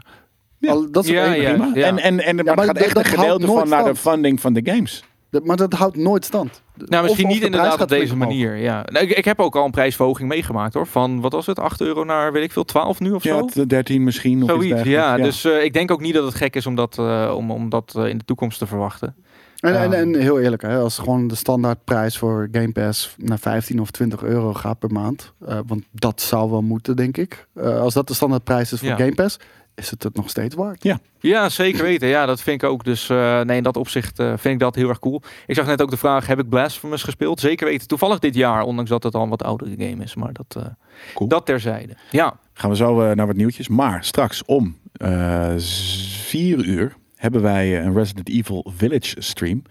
Ja. 0.59 0.71
Al, 0.71 0.91
dat 0.91 1.03
is 1.03 1.09
Ja, 1.09 1.33
ja. 1.33 1.49
Prima. 1.53 1.73
En, 1.73 1.99
en, 1.99 2.19
en, 2.19 2.35
maar, 2.35 2.45
maar 2.45 2.55
het 2.55 2.65
gaat 2.65 2.75
dat- 2.75 2.83
echt 2.83 2.95
dat 2.95 3.03
een 3.05 3.09
gedeelte 3.09 3.45
van 3.45 3.69
naar 3.69 3.83
de 3.83 3.95
funding 3.95 4.41
van 4.41 4.53
de 4.53 4.61
games. 4.63 5.03
Dat- 5.29 5.45
Maar 5.45 5.57
dat 5.57 5.73
houdt 5.73 5.95
nooit 5.97 6.25
stand. 6.25 6.61
Nou, 6.75 7.03
misschien 7.03 7.25
Of- 7.25 7.31
of 7.31 7.37
niet 7.37 7.51
de 7.51 7.57
inderdaad 7.57 7.81
op 7.81 7.87
deze 7.89 8.13
omhoog. 8.13 8.27
manier. 8.29 8.55
Ja. 8.55 8.85
Nou, 8.91 9.05
ik, 9.05 9.17
ik 9.17 9.25
heb 9.25 9.39
ook 9.39 9.55
al 9.55 9.65
een 9.65 9.71
prijsverhoging 9.71 10.29
meegemaakt 10.29 10.73
hoor. 10.73 10.87
Van 10.87 11.21
wat 11.21 11.31
was 11.31 11.45
het? 11.45 11.59
8 11.59 11.81
euro 11.81 12.03
naar 12.03 12.31
weet 12.31 12.43
ik 12.43 12.51
veel, 12.51 12.63
12 12.65 12.99
nu 12.99 13.11
of 13.11 13.23
Ja, 13.23 13.37
zo? 13.37 13.45
het, 13.53 13.69
13 13.69 14.03
misschien. 14.03 14.43
Of 14.43 14.49
iets 14.61 14.67
Zoiets. 14.69 14.89
Ja, 14.89 15.17
dus 15.17 15.43
eh, 15.45 15.63
ik 15.63 15.73
denk 15.73 15.91
ook 15.91 16.01
niet 16.01 16.13
dat 16.13 16.23
het 16.25 16.35
gek 16.35 16.55
is 16.55 16.65
om 16.65 16.75
dat, 16.75 16.97
eh, 16.99 17.33
om, 17.35 17.51
om 17.51 17.69
dat 17.69 17.93
eh, 17.97 18.07
in 18.07 18.17
de 18.17 18.25
toekomst 18.25 18.59
te 18.59 18.67
verwachten. 18.67 19.15
En, 19.59 19.75
en, 19.81 19.91
Ja. 19.91 19.97
en 19.97 20.15
heel 20.15 20.39
eerlijk, 20.39 20.61
hè, 20.61 20.77
als 20.77 20.97
gewoon 20.97 21.27
de 21.27 21.35
standaardprijs 21.35 22.17
voor 22.17 22.47
Game 22.51 22.71
Pass 22.71 23.15
naar 23.17 23.39
15 23.39 23.79
of 23.81 23.91
20 23.91 24.23
euro 24.23 24.53
gaat 24.53 24.79
per 24.79 24.91
maand. 24.91 25.33
eh, 25.47 25.59
want 25.67 25.83
dat 25.91 26.21
zou 26.21 26.49
wel 26.51 26.61
moeten, 26.61 26.95
denk 26.95 27.17
ik. 27.17 27.47
Eh, 27.55 27.79
als 27.79 27.93
dat 27.93 28.07
de 28.07 28.13
standaardprijs 28.13 28.71
is 28.73 28.79
voor 28.79 28.87
Ja. 28.87 28.95
Game 28.95 29.13
Pass, 29.15 29.37
is 29.75 29.89
het 29.89 30.03
het 30.03 30.15
nog 30.15 30.29
steeds 30.29 30.55
waard. 30.55 30.87
Ja, 31.19 31.49
zeker 31.49 31.83
weten. 31.83 32.07
Ja, 32.07 32.25
dat 32.25 32.41
vind 32.41 32.63
ik 32.63 32.69
ook. 32.69 32.83
Dus 32.83 33.09
eh, 33.09 33.41
nee, 33.41 33.57
in 33.57 33.63
dat 33.63 33.77
opzicht 33.77 34.19
eh, 34.19 34.27
vind 34.27 34.53
ik 34.53 34.59
dat 34.59 34.75
heel 34.75 34.89
erg 34.89 34.99
cool. 34.99 35.21
Ik 35.47 35.55
zag 35.55 35.65
net 35.65 35.81
ook 35.81 35.89
de 35.89 35.97
vraag, 35.97 36.27
heb 36.27 36.39
ik 36.39 36.49
Blasphemous 36.49 37.03
gespeeld? 37.03 37.39
Zeker 37.39 37.67
weten. 37.67 37.87
Toevallig 37.87 38.19
dit 38.19 38.35
jaar, 38.35 38.63
ondanks 38.63 38.89
dat 38.89 39.03
het 39.03 39.15
al 39.15 39.23
een 39.23 39.29
wat 39.29 39.43
oudere 39.43 39.71
game 39.77 40.03
is. 40.03 40.15
Maar 40.15 40.33
dat, 40.33 40.55
eh, 40.57 40.65
Cool. 41.13 41.29
dat 41.29 41.45
terzijde. 41.45 41.93
Ja, 42.11 42.39
Gaan 42.53 42.69
we 42.69 42.75
zo 42.75 43.01
eh, 43.01 43.15
naar 43.15 43.27
wat 43.27 43.35
nieuwtjes. 43.35 43.67
Maar 43.67 44.03
straks 44.03 44.45
om 44.45 44.77
eh 44.93 45.53
4 45.57 46.65
uur 46.65 46.95
hebben 47.15 47.41
wij 47.41 47.81
een 47.81 47.93
Resident 47.93 48.29
Evil 48.29 48.71
Village 48.75 49.15
stream. 49.21 49.61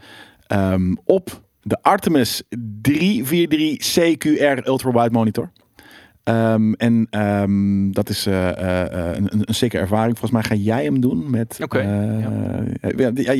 ehm, 0.47 0.95
op 1.05 1.43
de 1.63 1.83
Artemis 1.83 2.43
343 2.83 3.79
CQR 3.79 4.67
Ultra 4.69 4.91
Wide 4.93 5.11
Monitor. 5.11 5.51
Ehm, 6.25 6.73
en 6.73 7.07
ehm, 7.11 7.91
dat 7.91 8.09
is 8.09 8.27
eh, 8.27 8.49
eh, 8.49 9.09
eh, 9.11 9.17
een, 9.17 9.29
een, 9.47 9.55
sikke 9.55 9.79
ervaring. 9.79 10.19
Volgens 10.19 10.31
mij 10.31 10.43
ga 10.59 10.63
jij 10.65 10.85
hem 10.85 11.01
doen 11.01 11.31
met. 11.31 11.59
Oké, 11.63 11.79
eh, 11.79 11.87
ja. 12.21 13.11
ja, 13.15 13.23
jij- 13.23 13.37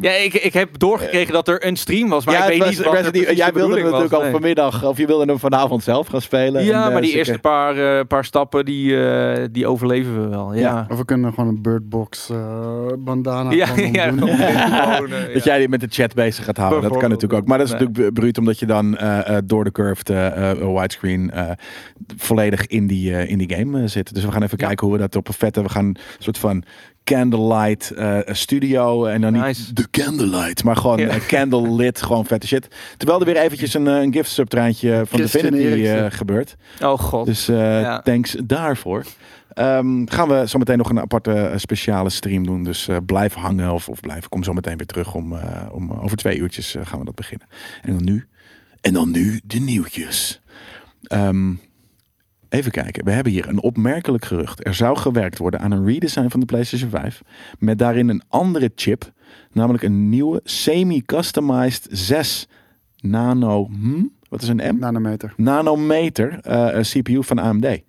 ja 0.00 0.10
ik, 0.12 0.34
ik 0.34 0.52
heb 0.52 0.78
doorgekregen 0.78 1.32
dat 1.32 1.48
er 1.48 1.66
een 1.66 1.76
stream 1.76 2.08
was. 2.08 2.24
Maar 2.24 2.34
ja, 2.34 2.42
ik 2.42 2.48
weet 2.48 2.58
was 2.58 2.68
niet 2.68 2.78
wat 2.78 2.86
er 2.94 3.00
Resident 3.02 3.36
Jij 3.36 3.46
de 3.46 3.52
wilde 3.52 3.74
hem 3.74 3.84
natuurlijk 3.84 4.12
al 4.12 4.30
vanmiddag, 4.30 4.84
of 4.84 4.98
je 4.98 5.06
wilde 5.06 5.24
hem 5.24 5.38
vanavond 5.38 5.82
zelf 5.82 6.06
gaan 6.06 6.20
spelen. 6.20 6.64
Ja, 6.64 6.86
En, 6.86 6.92
maar 6.92 7.02
die 7.02 7.16
eerste 7.16 7.38
paar, 7.38 7.98
eh, 7.98 8.04
paar 8.06 8.24
stappen, 8.24 8.64
die, 8.64 9.06
eh, 9.06 9.44
die 9.52 9.66
overleven 9.66 10.22
we 10.22 10.28
wel. 10.28 10.54
Ja, 10.54 10.86
Of 10.90 10.98
we 10.98 11.04
kunnen 11.04 11.32
gewoon 11.32 11.48
een 11.48 11.62
Birdbox 11.62 12.30
eh 12.30 12.86
bandana 12.98 13.50
ja, 13.50 13.66
doen. 14.10 14.20
Dat 15.34 15.44
jij 15.44 15.58
die 15.58 15.68
met 15.68 15.80
de 15.80 15.86
chat 15.90 16.14
bezig 16.14 16.44
gaat 16.44 16.56
houden. 16.56 16.82
Dat 16.90 16.98
kan 16.98 17.10
natuurlijk 17.10 17.40
ook. 17.42 17.48
Maar 17.48 17.58
dat 17.58 17.66
is 17.66 17.72
Nee. 17.72 17.82
natuurlijk 17.88 18.14
bruut 18.14 18.38
omdat 18.38 18.58
je 18.58 18.66
dan 18.66 18.96
eh, 18.96 19.36
eh, 19.36 19.42
door 19.44 19.64
de 19.64 19.72
curved 19.72 20.10
eh, 20.10 20.50
eh, 20.50 20.58
widescreen 20.76 21.30
eh, 21.30 21.50
volledig 22.16 22.66
in 22.66 22.86
die, 22.86 23.16
eh, 23.16 23.30
in 23.30 23.38
die 23.38 23.54
game 23.56 23.82
eh, 23.82 23.88
zit. 23.88 24.14
Dus 24.14 24.24
we 24.24 24.32
gaan 24.32 24.42
even 24.42 24.58
Ja. 24.60 24.66
kijken 24.66 24.86
hoe 24.86 24.96
we 24.96 25.02
dat 25.02 25.16
op 25.16 25.28
een 25.28 25.34
vette... 25.34 25.62
We 25.62 25.68
gaan 25.68 25.84
een 25.84 25.96
soort 26.18 26.38
van 26.38 26.64
candlelight 27.04 27.90
eh, 27.90 28.18
studio. 28.26 29.04
En 29.06 29.20
dan 29.20 29.32
Nice. 29.32 29.60
niet 29.66 29.76
de 29.76 29.90
candlelight, 29.90 30.64
maar 30.64 30.76
gewoon 30.76 31.08
candlelit. 31.26 32.02
Gewoon 32.02 32.26
vette 32.26 32.46
shit. 32.46 32.68
Terwijl 32.96 33.20
er 33.20 33.26
weer 33.26 33.36
eventjes 33.36 33.74
een, 33.74 33.86
een 33.86 34.12
gift 34.12 34.30
subtreintje 34.30 35.02
van 35.06 35.20
Divinity 35.20 35.56
Eriksen. 35.56 36.12
gebeurt. 36.12 36.56
Oh 36.82 36.98
god. 36.98 37.26
Dus 37.26 37.46
Ja. 37.46 38.00
thanks 38.02 38.36
daarvoor. 38.44 39.04
Ehm, 39.52 40.06
gaan 40.06 40.28
we 40.28 40.48
zo 40.48 40.58
meteen 40.58 40.78
nog 40.78 40.90
een 40.90 41.00
aparte 41.00 41.52
speciale 41.56 42.10
stream 42.10 42.46
doen. 42.46 42.64
Dus 42.64 42.88
blijf 43.06 43.34
hangen 43.34 43.72
of, 43.72 43.88
of 43.88 44.00
blijf. 44.00 44.28
Kom 44.28 44.42
zo 44.42 44.52
meteen 44.52 44.76
weer 44.76 44.86
terug 44.86 45.14
om, 45.14 45.34
om 45.72 45.90
over 45.92 46.16
twee 46.16 46.38
uurtjes 46.38 46.76
gaan 46.82 46.98
we 46.98 47.04
dat 47.04 47.14
beginnen. 47.14 47.46
En 47.82 47.92
dan 47.92 48.04
nu. 48.04 48.26
En 48.80 48.92
dan 48.92 49.10
nu 49.10 49.40
de 49.44 49.58
nieuwtjes. 49.58 50.40
Ehm, 51.02 51.52
Even 52.52 52.70
kijken. 52.70 53.04
We 53.04 53.10
hebben 53.10 53.32
hier 53.32 53.48
een 53.48 53.62
opmerkelijk 53.62 54.24
gerucht. 54.24 54.66
Er 54.66 54.74
zou 54.74 54.96
gewerkt 54.96 55.38
worden 55.38 55.60
aan 55.60 55.70
een 55.70 55.86
redesign 55.86 56.28
van 56.28 56.40
de 56.40 56.46
PlayStation 56.46 56.90
5. 56.90 57.22
Met 57.58 57.78
daarin 57.78 58.08
een 58.08 58.22
andere 58.28 58.72
chip. 58.74 59.12
Namelijk 59.52 59.84
een 59.84 60.08
nieuwe 60.08 60.40
semi-customized 60.44 61.86
6 61.90 62.48
nano... 63.00 63.66
Hm? 63.66 64.04
Wat 64.28 64.42
is 64.42 64.48
een 64.48 64.74
M? 64.74 64.78
Nanometer. 64.78 65.34
Nanometer 65.36 66.38
eh, 66.40 66.68
een 66.72 66.82
CPU 66.82 67.24
van 67.24 67.38
AMD. 67.38 67.80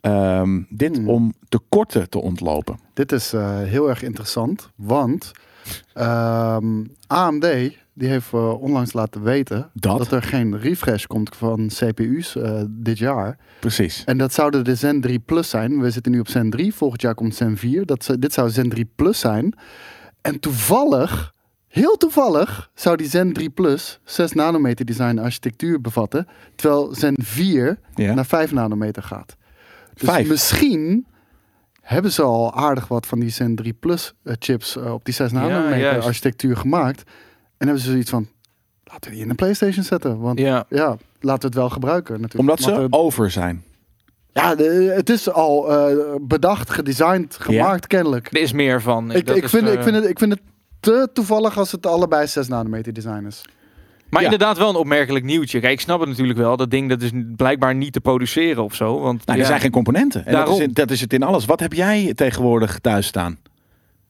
Ehm, 0.00 0.62
dit 0.68 0.96
Hmm. 0.96 1.08
om 1.08 1.34
tekorten 1.48 2.08
te 2.08 2.20
ontlopen. 2.20 2.78
Dit 2.94 3.12
is 3.12 3.32
eh, 3.32 3.58
heel 3.62 3.88
erg 3.88 4.02
interessant, 4.02 4.70
want 4.74 5.32
ehm, 5.92 6.84
AMD 7.06 7.46
die 7.98 8.08
heeft 8.08 8.32
eh, 8.32 8.60
onlangs 8.62 8.92
laten 8.92 9.22
weten 9.22 9.70
Dat? 9.74 10.12
er 10.12 10.22
geen 10.22 10.58
refresh 10.58 11.04
komt 11.04 11.36
van 11.36 11.66
CPU's 11.74 12.36
eh, 12.36 12.62
dit 12.68 12.98
jaar. 12.98 13.38
Precies. 13.60 14.02
En 14.04 14.18
dat 14.18 14.32
zouden 14.32 14.64
de 14.64 14.74
Zen 14.74 15.00
3 15.00 15.18
Plus 15.18 15.50
zijn. 15.50 15.80
We 15.80 15.90
zitten 15.90 16.12
nu 16.12 16.20
op 16.20 16.28
Zen 16.28 16.50
3, 16.50 16.74
volgend 16.74 17.02
jaar 17.02 17.14
komt 17.14 17.34
Zen 17.34 17.56
4. 17.56 17.86
Dat, 17.86 18.16
dit 18.18 18.32
zou 18.32 18.50
Zen 18.50 18.68
3 18.68 18.90
Plus 18.96 19.18
zijn. 19.20 19.54
En 20.20 20.40
toevallig, 20.40 21.34
heel 21.68 21.96
toevallig, 21.96 22.70
zou 22.74 22.96
die 22.96 23.08
Zen 23.08 23.32
3 23.32 23.50
Plus 23.50 24.00
6 24.04 24.32
nanometer 24.32 24.84
design 24.84 25.18
architectuur 25.18 25.80
bevatten. 25.80 26.26
Terwijl 26.54 26.94
Zen 26.94 27.14
4 27.22 27.78
Ja. 27.94 28.14
naar 28.14 28.26
5 28.26 28.52
nanometer 28.52 29.02
gaat. 29.02 29.36
Dus 29.94 30.08
Vijf. 30.08 30.28
misschien 30.28 31.06
hebben 31.80 32.12
ze 32.12 32.22
al 32.22 32.54
aardig 32.54 32.88
wat 32.88 33.06
van 33.06 33.20
die 33.20 33.30
Zen 33.30 33.54
3 33.56 33.72
Plus 33.72 34.14
eh, 34.22 34.34
chips 34.38 34.76
op 34.76 35.04
die 35.04 35.14
6 35.14 35.32
nanometer 35.32 36.00
architectuur 36.02 36.56
gemaakt. 36.56 37.02
En 37.58 37.66
hebben 37.66 37.84
ze 37.84 37.90
zoiets 37.90 38.10
van, 38.10 38.28
laten 38.84 39.10
we 39.10 39.14
die 39.16 39.24
in 39.24 39.30
een 39.30 39.36
Playstation 39.36 39.84
zetten. 39.84 40.18
Want 40.20 40.38
ja, 40.38 40.64
Ja. 40.68 40.96
laten 41.20 41.40
we 41.40 41.46
het 41.46 41.54
wel 41.54 41.70
gebruiken 41.70 42.20
natuurlijk. 42.20 42.40
Omdat 42.50 42.60
ze 42.60 42.72
eh, 42.72 42.84
over 42.90 43.30
zijn. 43.30 43.62
ja, 44.32 44.54
de- 44.54 44.92
het 44.96 45.10
is 45.10 45.30
al 45.30 45.72
eh, 45.72 45.96
bedacht, 46.20 46.70
gedesigned, 46.70 47.36
gemaakt 47.40 47.86
kennelijk. 47.86 48.26
Er 48.34 48.40
is 48.40 48.52
meer 48.52 48.82
van. 48.82 49.12
Ik, 49.12 49.26
Dat 49.26 49.36
ik, 49.36 49.44
is, 49.44 49.50
vind, 49.50 49.66
eh, 49.66 49.72
ik, 49.72 49.82
vind 49.82 49.94
het, 49.96 50.04
ik 50.08 50.18
vind 50.18 50.32
het 50.32 50.40
te 50.80 51.08
toevallig 51.12 51.58
als 51.58 51.72
het 51.72 51.86
allebei 51.86 52.26
6 52.26 52.48
nanometer 52.48 52.92
design 52.92 53.24
is. 53.26 53.42
Maar 54.10 54.22
Ja. 54.22 54.30
inderdaad 54.30 54.58
wel 54.58 54.68
een 54.68 54.74
opmerkelijk 54.76 55.24
nieuwtje. 55.24 55.60
Kijk, 55.60 55.72
ik 55.72 55.80
snap 55.80 56.00
het 56.00 56.08
natuurlijk 56.08 56.38
wel. 56.38 56.56
Dat 56.56 56.70
ding 56.70 56.88
dat 56.88 57.02
is 57.02 57.10
blijkbaar 57.36 57.74
niet 57.74 57.92
te 57.92 58.00
produceren 58.00 58.64
of 58.64 58.74
zo. 58.74 59.00
Want 59.00 59.26
Nou, 59.26 59.38
ja, 59.38 59.44
er 59.44 59.48
zijn 59.50 59.60
geen 59.60 59.70
componenten. 59.70 60.26
En 60.26 60.32
dat 60.32 60.42
is, 60.48 60.50
Daarom. 60.56 60.72
dat 60.74 60.90
is 60.90 61.00
het 61.00 61.12
in 61.12 61.22
alles. 61.22 61.44
Wat 61.44 61.60
heb 61.60 61.72
jij 61.72 62.12
tegenwoordig 62.14 62.78
thuis 62.78 63.06
staan? 63.06 63.38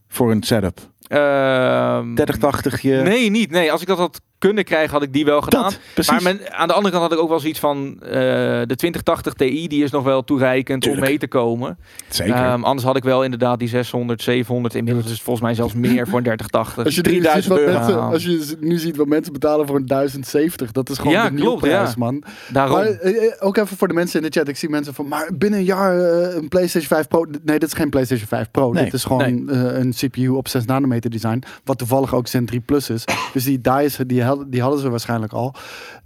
Voor 0.09 0.31
een 0.31 0.43
setup? 0.43 0.81
Ehm, 1.09 2.15
3080 2.15 2.83
je... 2.83 2.95
Nee, 2.95 3.31
niet. 3.31 3.51
Nee, 3.51 3.73
als 3.73 3.81
ik 3.81 3.87
dat 3.87 3.99
had 3.99 4.21
kunnen 4.39 4.65
krijgen, 4.65 4.91
had 4.91 5.03
ik 5.03 5.13
die 5.13 5.25
wel 5.25 5.41
gedaan. 5.41 5.73
dat. 5.95 6.07
Maar 6.07 6.23
men- 6.23 6.53
aan 6.53 6.69
de 6.69 6.75
andere 6.75 6.95
kant 6.95 7.03
had 7.09 7.13
ik 7.19 7.25
ook 7.25 7.29
wel 7.29 7.41
zoiets 7.41 7.59
van 7.59 7.99
eh, 8.03 8.11
de 8.11 8.75
2080 8.77 9.33
Ti, 9.33 9.69
die 9.69 9.83
is 9.85 9.91
nog 9.91 10.05
wel 10.05 10.25
toereikend 10.25 10.83
Tuurlijk. 10.83 11.03
om 11.05 11.09
mee 11.09 11.19
te 11.19 11.29
komen. 11.29 11.79
Zeker. 12.09 12.35
Ehm, 12.35 12.63
anders 12.65 12.87
had 12.87 12.97
ik 12.97 13.03
wel 13.03 13.25
inderdaad 13.25 13.59
die 13.59 13.69
600, 13.69 14.23
700. 14.23 14.75
Inmiddels 14.75 15.05
is 15.07 15.13
het 15.13 15.21
volgens 15.21 15.45
mij 15.45 15.55
zelfs 15.55 15.75
meer 15.89 16.07
voor 16.09 16.19
een 16.19 16.25
3080. 16.25 16.85
Als 16.85 16.95
je, 16.95 17.01
nu 17.03 17.11
ziet 17.13 17.21
3000 17.23 17.55
wat 17.55 17.63
euro. 17.63 17.79
mensen, 17.79 18.01
als 18.01 18.25
je 18.25 18.57
nu 18.61 18.79
ziet 18.79 18.97
wat 18.97 19.07
mensen 19.07 19.33
betalen 19.33 19.67
voor 19.67 19.77
een 19.77 19.87
1070, 19.87 20.73
dat 20.73 20.89
is 20.91 20.99
gewoon 20.99 21.13
Ja, 21.13 21.23
de 21.23 21.35
klopt, 21.35 21.43
nieuwprijs, 21.63 21.89
ja. 21.89 21.95
man. 21.97 22.23
Daarom. 22.53 22.77
Maar 22.77 22.87
eh, 22.87 23.27
eh, 23.27 23.33
ook 23.41 23.57
even 23.57 23.77
voor 23.77 23.89
de 23.89 23.95
mensen 23.95 24.21
in 24.23 24.31
de 24.31 24.39
chat. 24.39 24.49
Ik 24.49 24.57
zie 24.57 24.69
mensen 24.69 24.95
van, 24.95 25.09
maar 25.09 25.31
binnen 25.35 25.59
een 25.59 25.65
jaar 25.65 25.99
een 26.35 26.49
PlayStation 26.49 26.89
5 26.97 27.09
Pro. 27.09 27.25
Nee, 27.43 27.59
dit 27.59 27.69
is 27.69 27.75
geen 27.75 27.91
PlayStation 27.91 28.29
5 28.29 28.51
Pro. 28.51 28.73
Nee, 28.73 28.85
dit 28.85 28.93
is 28.93 29.05
gewoon 29.05 29.49
een 29.55 29.93
CPU 29.97 30.29
op 30.29 30.49
6 30.49 30.65
nanometer 30.65 31.11
design. 31.11 31.43
Wat 31.65 31.79
toevallig 31.79 32.15
ook 32.15 32.27
Zen 32.27 32.47
3 32.47 32.61
Plus 32.61 32.91
is. 32.91 33.05
Dus 33.33 33.45
die 33.45 33.61
dies, 33.61 33.99
die, 34.07 34.23
hadden- 34.29 34.51
die 34.51 34.61
hadden 34.61 34.81
ze 34.81 34.91
waarschijnlijk 34.91 35.33
al. 35.33 35.55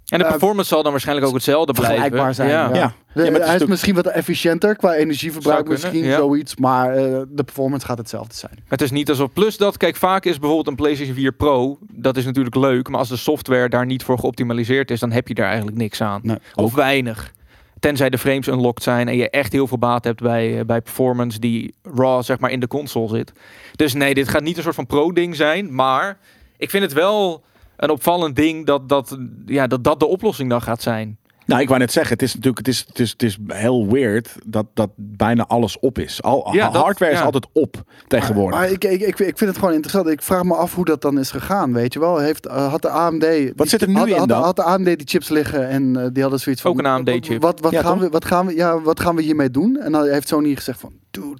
en 0.07 0.17
de 0.19 0.23
eh, 0.25 0.29
performance 0.31 0.69
zal 0.69 0.83
dan 0.83 0.91
waarschijnlijk 0.91 1.27
ook 1.27 1.33
hetzelfde 1.33 1.73
blijven. 1.73 1.95
Vergelijkbaar 1.95 2.33
zijn. 2.33 2.49
Ja. 2.49 2.69
Ja. 2.69 2.75
Ja. 2.75 2.93
De- 3.13 3.23
Ja, 3.23 3.29
maar 3.31 3.33
het 3.33 3.41
is 3.41 3.47
hij 3.47 3.55
is 3.55 3.65
misschien 3.65 3.95
wat 3.95 4.05
efficiënter 4.07 4.75
qua 4.75 4.93
energieverbruik. 4.93 5.67
Misschien 5.67 6.03
ja. 6.03 6.17
zoiets. 6.17 6.55
Maar 6.55 6.95
eh, 6.95 7.21
de 7.29 7.43
performance 7.43 7.85
gaat 7.85 7.97
hetzelfde 7.97 8.35
zijn. 8.35 8.63
Het 8.67 8.81
is 8.81 8.91
niet 8.91 9.09
alsof. 9.09 9.33
Plus 9.33 9.57
dat, 9.57 9.77
kijk, 9.77 9.95
vaak 9.95 10.25
is 10.25 10.37
bijvoorbeeld 10.39 10.67
een 10.67 10.75
PlayStation 10.75 11.15
4 11.15 11.31
Pro. 11.31 11.77
Dat 11.91 12.17
is 12.17 12.25
natuurlijk 12.25 12.55
leuk. 12.55 12.89
Maar 12.89 12.99
als 12.99 13.09
de 13.09 13.15
software 13.17 13.69
daar 13.69 13.85
niet 13.85 14.03
voor 14.03 14.19
geoptimaliseerd 14.19 14.91
is, 14.91 14.99
dan 14.99 15.11
heb 15.11 15.27
je 15.27 15.33
daar 15.33 15.47
eigenlijk 15.47 15.77
niks 15.77 16.01
aan. 16.01 16.19
Nee, 16.23 16.37
of 16.55 16.73
weinig. 16.73 17.31
Tenzij 17.79 18.09
de 18.09 18.17
frames 18.17 18.47
unlocked 18.47 18.83
zijn 18.83 19.07
en 19.07 19.15
je 19.15 19.29
echt 19.29 19.51
heel 19.51 19.67
veel 19.67 19.77
baat 19.77 20.03
hebt 20.03 20.21
bij, 20.21 20.59
eh, 20.59 20.65
bij 20.65 20.81
performance 20.81 21.39
die 21.39 21.75
raw 21.95 22.23
zeg 22.23 22.39
maar 22.39 22.51
in 22.51 22.59
de 22.59 22.67
console 22.67 23.07
zit. 23.07 23.31
Dus 23.75 23.93
nee, 23.93 24.13
dit 24.13 24.27
gaat 24.27 24.41
niet 24.41 24.57
een 24.57 24.63
soort 24.63 24.75
van 24.75 24.85
pro-ding 24.85 25.35
zijn. 25.35 25.75
Maar 25.75 26.17
ik 26.57 26.69
vind 26.69 26.83
het 26.83 26.93
wel 26.93 27.43
een 27.77 27.89
opvallend 27.89 28.35
ding 28.35 28.65
dat 28.65 28.89
dat, 28.89 29.17
ja, 29.45 29.67
dat, 29.67 29.83
dat 29.83 29.99
de 29.99 30.05
oplossing 30.07 30.49
dan 30.49 30.61
gaat 30.61 30.81
zijn. 30.81 31.17
Nou, 31.45 31.61
ik 31.61 31.67
wou 31.67 31.79
net 31.79 31.91
zeggen, 31.91 32.13
het 32.13 32.21
is 32.21 32.35
natuurlijk 32.35 32.57
het 32.57 32.67
is, 32.67 32.85
het 32.87 32.99
is, 32.99 33.11
het 33.11 33.23
is 33.23 33.37
heel 33.47 33.87
weird 33.89 34.35
dat, 34.45 34.65
dat 34.73 34.89
bijna 34.95 35.45
alles 35.47 35.79
op 35.79 35.97
is. 35.99 36.21
Al, 36.21 36.49
Ja, 36.53 36.69
dat- 36.69 36.81
hardware 36.83 37.11
is 37.11 37.17
ja. 37.17 37.23
altijd 37.23 37.47
op 37.53 37.83
tegenwoordig. 38.07 38.59
Maar 38.59 38.69
ik, 38.71 38.83
ik, 38.83 39.01
ik, 39.01 39.19
ik 39.19 39.37
vind 39.37 39.39
het 39.49 39.57
gewoon 39.57 39.73
interessant. 39.73 40.07
Ik 40.07 40.21
vraag 40.21 40.43
me 40.43 40.53
af 40.55 40.75
hoe 40.75 40.85
dat 40.85 41.01
dan 41.01 41.19
is 41.19 41.31
gegaan. 41.31 41.73
Weet 41.73 41.93
je 41.93 41.99
wel? 41.99 42.17
Heeft, 42.17 42.45
eh, 42.47 42.69
had 42.69 42.81
de 42.81 42.89
AMD. 42.89 43.25
Wat 43.55 43.67
zit 43.67 43.81
er 43.81 43.87
nu 43.87 43.95
had, 43.97 44.07
in 44.07 44.17
had, 44.17 44.27
dan? 44.27 44.43
Had 44.43 44.55
de 44.55 44.63
AMD 44.63 44.85
die 44.85 45.01
chips 45.07 45.29
liggen 45.29 45.67
en 45.69 45.97
eh, 46.03 46.07
die 46.13 46.21
hadden 46.21 46.39
zoiets 46.39 46.61
van. 46.61 46.71
Ook 46.71 46.79
een 46.79 46.85
AMD-chip. 46.85 47.41
Wat, 47.41 47.59
wat, 47.59 47.71
Ja, 47.71 47.81
gaan 47.81 47.93
toch? 47.93 48.01
we, 48.01 48.09
wat, 48.09 48.25
gaan 48.25 48.45
we, 48.45 48.55
ja, 48.55 48.81
wat 48.81 48.99
gaan 48.99 49.15
we 49.15 49.21
hiermee 49.21 49.49
doen? 49.51 49.77
En 49.79 49.91
dan 49.91 50.07
heeft 50.07 50.27
Sony 50.27 50.55
gezegd 50.55 50.79
van. 50.79 50.93
Dude, 51.11 51.39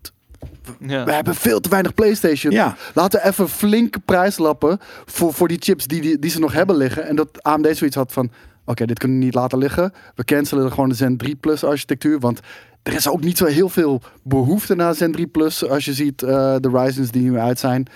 Ja. 0.80 1.06
we 1.06 1.12
hebben 1.12 1.36
veel 1.36 1.60
te 1.60 1.69
weinig 1.69 1.93
PlayStation. 1.93 2.54
Ja. 2.54 2.76
Laten 2.93 3.21
we 3.21 3.28
even 3.28 3.49
flinke 3.49 3.99
prijs 3.99 4.38
lappen 4.38 4.78
voor, 5.06 5.34
voor 5.34 5.47
die 5.47 5.58
chips 5.60 5.88
die, 5.88 6.02
die, 6.02 6.19
die 6.19 6.32
ze 6.32 6.39
nog 6.39 6.54
hebben 6.54 6.76
liggen. 6.76 7.08
En 7.08 7.15
dat 7.15 7.43
AMD 7.43 7.78
zoiets 7.78 7.95
had 7.95 8.12
van. 8.13 8.32
Oké, 8.65 8.86
dit 8.86 8.99
kunnen 8.99 9.17
we 9.17 9.23
niet 9.23 9.34
laten 9.34 9.58
liggen. 9.58 9.93
We 10.15 10.23
cancelen 10.23 10.71
gewoon 10.71 10.89
de 10.89 10.95
Zen 10.95 11.17
3 11.17 11.36
Plus 11.36 11.63
architectuur. 11.63 12.19
Want 12.19 12.39
er 12.84 12.93
is 12.93 13.08
ook 13.08 13.21
niet 13.21 13.38
zo 13.38 13.45
heel 13.45 13.69
veel 13.69 14.02
behoefte 14.23 14.76
naar 14.76 14.95
Zen 14.95 15.12
3 15.12 15.28
Plus. 15.28 15.67
Als 15.69 15.86
je 15.86 15.93
ziet 15.93 16.21
eh, 16.23 16.30
de 16.60 16.69
Ryzen's 16.73 17.12
die 17.12 17.21
nu 17.21 17.38
uit 17.38 17.60
zijn. 17.60 17.88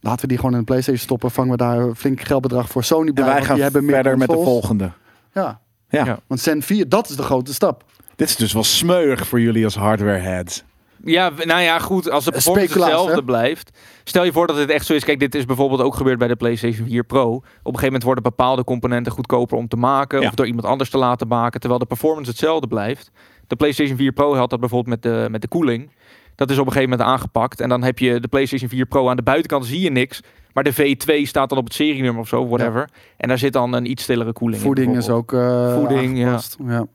Laten 0.00 0.20
we 0.20 0.26
die 0.26 0.36
gewoon 0.36 0.52
in 0.52 0.58
de 0.58 0.64
PlayStation 0.64 1.02
stoppen. 1.02 1.30
Vangen 1.30 1.50
we 1.50 1.56
daar 1.56 1.78
een 1.78 1.96
flink 1.96 2.20
geldbedrag 2.20 2.68
voor 2.68 2.84
Sony 2.84 3.12
bij. 3.12 3.24
en 3.24 3.30
wij 3.32 3.42
gaan 3.44 3.54
die 3.54 3.62
hebben 3.62 3.84
meer 3.84 3.94
verder 3.94 4.18
met 4.18 4.28
de 4.28 4.34
volgende. 4.34 4.90
Ja, 5.34 5.60
Ja. 5.88 6.04
Ja. 6.04 6.18
want 6.26 6.40
Zen 6.40 6.62
4, 6.62 6.88
dat 6.88 7.08
is 7.10 7.16
de 7.16 7.22
grote 7.22 7.54
stap. 7.54 7.84
Dit 8.16 8.28
is 8.28 8.36
dus 8.36 8.52
wel 8.52 8.64
smeuig 8.64 9.26
voor 9.26 9.40
jullie 9.40 9.64
als 9.64 9.74
hardware 9.74 10.18
heads. 10.18 10.64
Ja, 11.04 11.32
nou 11.44 11.60
ja, 11.60 11.78
goed. 11.78 12.10
Als 12.10 12.24
de 12.24 12.30
performance 12.30 12.78
hetzelfde 12.78 13.14
hè? 13.14 13.24
blijft. 13.24 13.78
Stel 14.04 14.24
je 14.24 14.32
voor 14.32 14.46
dat 14.46 14.56
het 14.56 14.70
echt 14.70 14.86
zo 14.86 14.94
is. 14.94 15.04
Kijk, 15.04 15.18
dit 15.18 15.34
is 15.34 15.44
bijvoorbeeld 15.44 15.80
ook 15.80 15.94
gebeurd 15.94 16.18
bij 16.18 16.28
de 16.28 16.36
PlayStation 16.36 16.86
4 16.86 17.04
Pro. 17.04 17.34
Op 17.34 17.42
een 17.42 17.62
gegeven 17.62 17.84
moment 17.84 18.02
worden 18.02 18.22
bepaalde 18.22 18.64
componenten 18.64 19.12
goedkoper 19.12 19.56
om 19.56 19.68
te 19.68 19.76
maken. 19.76 20.20
Ja. 20.20 20.28
Of 20.28 20.34
door 20.34 20.46
iemand 20.46 20.66
anders 20.66 20.90
te 20.90 20.98
laten 20.98 21.28
maken. 21.28 21.60
Terwijl 21.60 21.80
de 21.80 21.86
performance 21.86 22.30
hetzelfde 22.30 22.66
blijft. 22.66 23.10
De 23.46 23.56
PlayStation 23.56 23.96
4 23.96 24.12
Pro 24.12 24.34
had 24.34 24.50
dat 24.50 24.60
bijvoorbeeld 24.60 25.02
met 25.02 25.12
de, 25.12 25.28
met 25.30 25.42
de 25.42 25.48
koeling. 25.48 25.90
Dat 26.34 26.50
is 26.50 26.58
op 26.58 26.66
een 26.66 26.72
gegeven 26.72 26.90
moment 26.90 27.08
aangepakt. 27.08 27.60
En 27.60 27.68
dan 27.68 27.82
heb 27.82 27.98
je 27.98 28.20
de 28.20 28.28
PlayStation 28.28 28.68
4 28.68 28.86
Pro 28.86 29.08
aan 29.08 29.16
de 29.16 29.22
buitenkant 29.22 29.66
zie 29.66 29.80
je 29.80 29.90
niks. 29.90 30.20
Maar 30.52 30.64
de 30.64 30.74
V2 30.74 31.22
staat 31.22 31.48
dan 31.48 31.58
op 31.58 31.64
het 31.64 31.74
serienummer 31.74 32.20
of 32.20 32.28
zo, 32.28 32.48
whatever. 32.48 32.88
En 33.16 33.28
daar 33.28 33.38
zit 33.38 33.52
dan 33.52 33.72
een 33.72 33.90
iets 33.90 34.02
stillere 34.02 34.32
koeling 34.32 34.60
in. 34.60 34.66
Voeding 34.66 34.96
is 34.96 35.08
ook 35.08 35.32
eh 35.32 35.74
Voeding, 35.74 36.18
ja. 36.18 36.24
aangepast. 36.24 36.56
ja. 36.66 36.86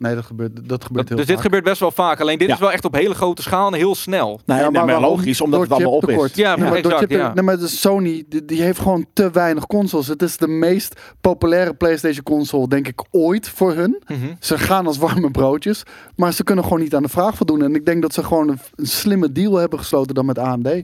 Nee, 0.00 0.14
dat 0.14 0.24
gebeurt, 0.24 0.68
dat 0.68 0.84
gebeurt 0.84 1.08
Dat- 1.08 1.08
heel 1.08 1.16
dus 1.16 1.26
dit 1.26 1.40
gebeurt 1.44 1.64
best 1.64 1.80
wel 1.80 1.90
vaak. 1.90 2.20
Alleen 2.20 2.38
dit 2.38 2.48
Ja. 2.48 2.54
is 2.54 2.60
wel 2.60 2.72
echt 2.72 2.84
op 2.84 2.94
hele 2.94 3.14
grote 3.14 3.42
schaal 3.42 3.66
en 3.66 3.74
heel 3.74 3.94
snel. 3.94 4.40
Nou, 4.44 4.60
Ja, 4.60 4.68
ja, 4.72 4.84
maar 4.84 5.00
logisch, 5.00 5.40
omdat 5.40 5.60
het 5.60 5.72
allemaal 5.72 5.92
op 5.92 6.08
is. 6.10 6.34
Ja, 6.34 6.56
Nee, 6.56 6.64
maar, 6.70 6.82
door 6.82 6.92
exact, 6.92 6.98
chip- 6.98 7.10
ja. 7.20 7.34
nee, 7.34 7.44
maar 7.44 7.58
de 7.58 7.68
Sony 7.68 8.24
die, 8.28 8.44
die 8.44 8.62
heeft 8.62 8.78
gewoon 8.78 9.06
te 9.12 9.30
weinig 9.30 9.66
consoles. 9.66 10.06
Het 10.06 10.22
is 10.22 10.36
de 10.36 10.48
meest 10.48 11.00
populaire 11.20 11.74
PlayStation 11.74 12.22
console, 12.24 12.68
denk 12.68 12.88
ik, 12.88 13.02
ooit 13.10 13.48
voor 13.48 13.74
hun. 13.74 14.02
Mhm. 14.06 14.18
Ze 14.40 14.58
gaan 14.58 14.86
als 14.86 14.98
warme 14.98 15.30
broodjes, 15.30 15.82
maar 16.16 16.32
ze 16.32 16.44
kunnen 16.44 16.64
gewoon 16.64 16.80
niet 16.80 16.94
aan 16.94 17.02
de 17.02 17.08
vraag 17.08 17.36
voldoen. 17.36 17.62
En 17.62 17.74
ik 17.74 17.86
denk 17.86 18.02
dat 18.02 18.12
ze 18.14 18.24
gewoon 18.24 18.48
een, 18.48 18.58
een 18.74 18.86
slimme 18.86 19.32
deal 19.32 19.56
hebben 19.56 19.78
gesloten 19.78 20.14
dan 20.14 20.26
met 20.26 20.38
AMD. 20.38 20.82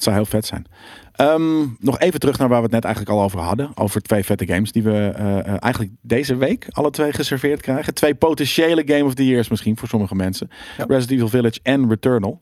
Het 0.00 0.08
zou 0.08 0.16
heel 0.16 0.24
vet 0.30 0.46
zijn. 0.46 0.66
Ehm, 1.12 1.66
nog 1.78 1.98
even 1.98 2.20
terug 2.20 2.38
naar 2.38 2.48
waar 2.48 2.56
we 2.58 2.64
het 2.64 2.72
net 2.72 2.84
eigenlijk 2.84 3.14
al 3.16 3.22
over 3.24 3.38
hadden. 3.40 3.70
Over 3.74 4.00
twee 4.02 4.24
vette 4.24 4.46
games 4.46 4.72
die 4.72 4.82
we 4.82 4.92
eh, 5.16 5.38
eh, 5.38 5.46
eigenlijk 5.58 5.92
deze 6.02 6.36
week 6.36 6.66
alle 6.70 6.90
twee 6.90 7.12
geserveerd 7.12 7.60
krijgen. 7.60 7.94
Twee 7.94 8.14
potentiële 8.14 8.82
Game 8.86 9.04
of 9.04 9.14
the 9.14 9.26
Years 9.26 9.48
misschien 9.48 9.76
voor 9.76 9.88
sommige 9.88 10.14
mensen. 10.14 10.50
Ja. 10.76 10.84
Resident 10.88 11.10
Evil 11.10 11.28
Village 11.28 11.60
en 11.62 11.88
Returnal. 11.88 12.40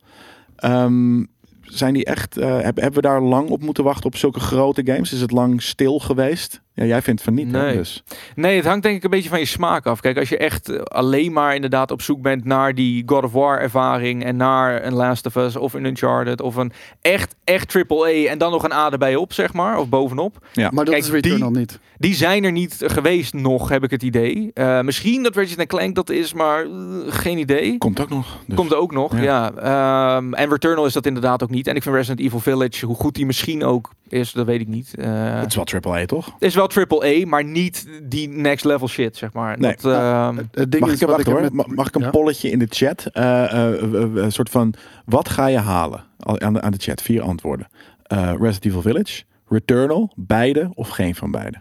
Ehm, 0.57 1.25
zijn 1.63 1.95
die 1.95 2.05
echt, 2.05 2.37
eh, 2.37 2.61
heb- 2.61 2.77
hebben 2.77 3.03
we 3.03 3.09
daar 3.09 3.23
lang 3.23 3.49
op 3.49 3.63
moeten 3.63 3.85
wachten 3.85 4.07
op 4.07 4.17
zulke 4.17 4.41
grote 4.41 4.83
games? 4.85 5.13
Is 5.13 5.21
het 5.21 5.31
lang 5.31 5.63
stil 5.63 5.99
geweest? 5.99 6.61
Ja, 6.79 6.85
jij 6.85 7.03
vindt 7.03 7.23
van 7.23 7.35
niet, 7.35 7.53
hè, 7.53 7.63
Nee. 7.63 7.77
dus. 7.77 8.03
Nee, 8.35 8.57
het 8.57 8.65
hangt 8.67 8.83
denk 8.83 8.97
ik 8.97 9.05
een 9.05 9.11
beetje 9.11 9.29
van 9.29 9.39
je 9.39 9.45
smaak 9.45 9.87
af. 9.87 10.01
Kijk, 10.01 10.19
als 10.19 10.29
je 10.29 10.37
echt 10.39 10.69
eh, 10.69 10.81
alleen 10.81 11.33
maar 11.33 11.55
inderdaad 11.55 11.91
op 11.91 12.03
zoek 12.03 12.23
bent 12.23 12.45
naar 12.45 12.75
die 12.75 13.03
God 13.07 13.25
of 13.25 13.33
War 13.33 13.61
ervaring 13.61 14.25
en 14.25 14.37
naar 14.37 14.85
een 14.85 14.95
Last 14.95 15.27
of 15.27 15.37
Us 15.37 15.57
of 15.57 15.73
een 15.75 15.85
Uncharted 15.85 16.41
of 16.41 16.57
een 16.57 16.73
echt, 17.01 17.35
echt 17.45 17.75
AAA 17.77 18.09
en 18.29 18.39
dan 18.39 18.51
nog 18.51 18.63
een 18.65 18.73
A 18.73 18.91
erbij 18.91 19.17
op, 19.17 19.33
zeg 19.33 19.53
maar, 19.53 19.79
of 19.79 19.89
bovenop. 19.89 20.47
Ja. 20.53 20.71
Maar 20.73 20.85
dat 20.85 20.95
Kijk, 20.95 21.07
is 21.07 21.11
Returnal 21.11 21.51
niet. 21.51 21.79
Die 21.99 22.15
zijn 22.15 22.45
er 22.45 22.53
niet 22.53 22.77
geweest 22.87 23.35
nog, 23.35 23.69
heb 23.69 23.85
ik 23.85 23.91
het 23.91 24.03
idee. 24.03 24.51
Eh, 24.55 24.81
misschien 24.81 25.23
dat 25.23 25.37
Ratchet 25.37 25.67
Clank 25.67 25.95
dat 25.95 26.11
is, 26.11 26.33
maar 26.33 26.65
eh, 26.65 26.71
geen 27.07 27.39
idee. 27.39 27.79
Komt 27.79 28.01
ook 28.01 28.09
nog. 28.09 28.39
Dus. 28.47 28.57
Komt 28.57 28.75
ook 28.75 28.93
nog, 28.93 29.21
Ja. 29.21 29.23
ja. 29.23 30.17
Ehm, 30.17 30.35
en 30.35 30.49
Returnal 30.51 30.87
is 30.87 30.93
dat 30.93 31.07
inderdaad 31.07 31.43
ook 31.43 31.51
niet. 31.51 31.67
En 31.67 31.77
ik 31.77 31.83
vind 31.83 31.95
Resident 31.95 32.21
Evil 32.27 32.41
Village, 32.41 32.87
hoe 32.87 32.95
goed 32.97 33.15
die 33.15 33.27
misschien 33.27 33.65
ook 33.65 33.91
is, 34.09 34.33
dat 34.33 34.47
weet 34.47 34.61
ik 34.61 34.69
niet. 34.69 34.95
Eh, 34.95 35.41
Het 35.41 35.47
is 35.47 35.55
wel 35.55 35.65
AAA, 35.95 36.07
toch? 36.07 36.35
is 36.39 36.55
wel 36.55 36.68
triple 36.69 37.23
A, 37.23 37.27
maar 37.27 37.45
niet 37.45 37.89
die 38.03 38.29
next 38.29 38.65
level 38.65 38.89
shit, 38.89 39.17
zeg 39.17 39.33
maar. 39.33 39.59
Nee. 39.59 39.77
Dat, 39.81 39.93
ehm, 39.95 40.37
Het 40.53 40.71
ding 40.73 40.83
Mag 40.85 40.93
is 40.93 41.01
ik, 41.01 41.07
wacht, 41.09 41.19
heb 41.27 41.35
hoor. 41.35 41.41
met- 41.53 41.67
mag 41.77 41.87
ik 41.89 41.95
een 41.95 42.01
Ja? 42.03 42.11
polletje 42.11 42.51
in 42.51 42.59
de 42.59 42.67
chat? 42.71 43.07
Eh, 43.13 43.53
eh, 43.53 43.83
eh, 43.83 44.15
een 44.15 44.33
soort 44.33 44.51
van, 44.51 44.75
wat 45.05 45.29
ga 45.29 45.47
je 45.47 45.59
halen? 45.59 46.05
Al- 46.19 46.41
Aan 46.41 46.53
de, 46.53 46.61
aan 46.61 46.73
de 46.73 46.79
chat, 46.79 47.03
vier 47.03 47.23
antwoorden. 47.23 47.67
Eh, 48.03 48.19
Resident 48.39 48.65
Evil 48.65 48.83
Village, 48.83 49.23
Returnal, 49.49 50.13
beide 50.17 50.71
of 50.75 50.89
geen 50.89 51.15
van 51.15 51.31
beide? 51.31 51.57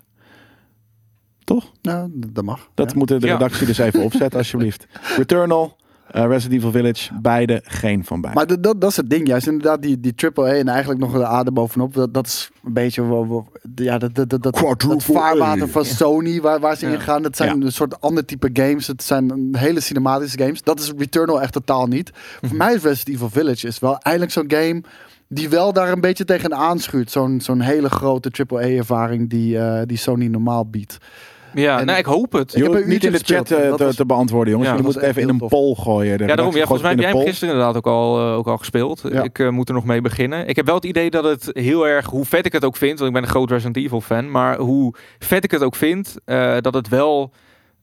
Toch? 1.43 1.71
Nou, 1.81 2.09
dat 2.15 2.43
mag. 2.43 2.69
Dat 2.73 2.91
ja. 2.91 2.97
moet 2.97 3.07
de 3.07 3.17
Ja. 3.19 3.33
redactie 3.33 3.65
dus 3.65 3.77
even 3.77 4.03
opzetten, 4.09 4.39
alsjeblieft. 4.39 4.87
Returnal, 5.17 5.75
eh, 6.11 6.25
Resident 6.27 6.59
Evil 6.59 6.71
Village, 6.71 7.09
beide, 7.21 7.61
geen 7.63 8.05
van 8.05 8.21
beide. 8.21 8.39
Maar 8.39 8.47
dat, 8.47 8.63
dat, 8.63 8.81
dat 8.81 8.89
is 8.89 8.97
het 8.97 9.09
ding, 9.09 9.27
juist 9.27 9.47
inderdaad, 9.47 9.81
die, 9.81 9.99
die 9.99 10.13
AAA 10.33 10.47
en 10.47 10.67
eigenlijk 10.67 10.99
nog 10.99 11.11
de 11.13 11.25
adem 11.25 11.53
bovenop. 11.53 11.93
Dat, 11.93 12.13
dat 12.13 12.25
is 12.27 12.49
een 12.63 12.73
beetje 12.73 13.01
ja, 13.75 13.97
dat, 13.97 14.15
dat, 14.15 14.29
dat, 14.29 14.43
dat, 14.43 14.59
vaarwater 15.03 15.63
A. 15.63 15.67
van 15.67 15.85
Sony 15.85 16.41
waar, 16.41 16.59
waar 16.59 16.75
ze 16.75 16.85
in 16.85 16.91
Ja. 16.91 16.99
gaan. 16.99 17.21
Dat 17.21 17.35
zijn 17.37 17.59
Ja. 17.59 17.65
een 17.65 17.71
soort 17.71 18.01
ander 18.01 18.25
type 18.25 18.49
games. 18.53 18.87
Het 18.87 19.03
zijn 19.03 19.49
hele 19.51 19.79
cinematische 19.79 20.37
games. 20.37 20.61
Dat 20.61 20.79
is 20.79 20.91
Returnal 20.97 21.41
echt 21.41 21.53
totaal 21.53 21.87
niet. 21.87 22.11
Mhm. 22.11 22.47
Voor 22.47 22.57
mij 22.57 22.73
is 22.73 22.83
Resident 22.83 23.15
Evil 23.15 23.29
Village 23.29 23.67
is 23.67 23.79
wel 23.79 23.97
eigenlijk 23.97 24.35
zo'n 24.35 24.51
game 24.51 24.81
die 25.29 25.49
wel 25.49 25.73
daar 25.73 25.91
een 25.91 26.01
beetje 26.01 26.25
tegen 26.25 26.55
aanschuurt. 26.55 27.11
Zo'n 27.11 27.41
zo'n 27.41 27.61
hele 27.61 27.89
grote 27.89 28.31
AAA-ervaring 28.31 29.29
die, 29.29 29.57
eh, 29.59 29.81
die 29.85 29.97
Sony 29.97 30.25
normaal 30.27 30.69
biedt. 30.69 30.97
Ja, 31.53 31.79
en- 31.79 31.85
nou, 31.85 31.97
ik 31.97 32.05
hoop 32.05 32.31
het. 32.31 32.55
Ik 32.55 32.63
heb 32.63 32.71
Jullie 32.71 32.83
een 32.83 32.89
niet 32.89 33.03
in 33.03 33.11
de 33.11 33.19
chat 33.23 33.51
eh, 33.51 33.73
te, 33.73 33.95
te 33.95 34.05
beantwoorden, 34.05 34.51
jongens. 34.51 34.71
Ja, 34.71 34.75
moeten 34.81 34.93
was 35.01 35.09
even 35.09 35.21
in 35.21 35.29
een 35.29 35.37
poll 35.37 35.75
gooien. 35.75 36.17
Ja, 36.19 36.35
daarom. 36.35 36.55
Ja, 36.55 36.65
volgens 36.65 36.81
mij 36.81 36.91
heb 36.91 36.99
jij 36.99 37.09
hem 37.09 37.21
gisteren 37.21 37.53
inderdaad 37.53 37.77
ook 37.77 37.87
al, 37.87 38.17
eh, 38.19 38.37
ook 38.37 38.47
al 38.47 38.57
gespeeld. 38.57 39.01
Ja. 39.11 39.23
Ik 39.23 39.39
eh, 39.39 39.49
moet 39.49 39.67
er 39.67 39.73
nog 39.73 39.85
mee 39.85 40.01
beginnen. 40.01 40.47
Ik 40.47 40.55
heb 40.55 40.65
wel 40.65 40.75
het 40.75 40.85
idee 40.85 41.09
dat 41.09 41.23
het 41.23 41.49
heel 41.53 41.87
erg, 41.87 42.05
hoe 42.05 42.25
vet 42.25 42.45
ik 42.45 42.53
het 42.53 42.65
ook 42.65 42.75
vind, 42.77 42.97
want 42.99 43.07
ik 43.09 43.15
ben 43.15 43.23
een 43.23 43.29
groot 43.29 43.49
Resident 43.49 43.77
Evil 43.77 44.01
fan, 44.01 44.31
maar 44.31 44.57
hoe 44.57 44.93
vet 45.19 45.43
ik 45.43 45.51
het 45.51 45.63
ook 45.63 45.75
vind, 45.75 46.15
eh, 46.25 46.55
dat 46.61 46.73
het 46.73 46.87
wel 46.87 47.31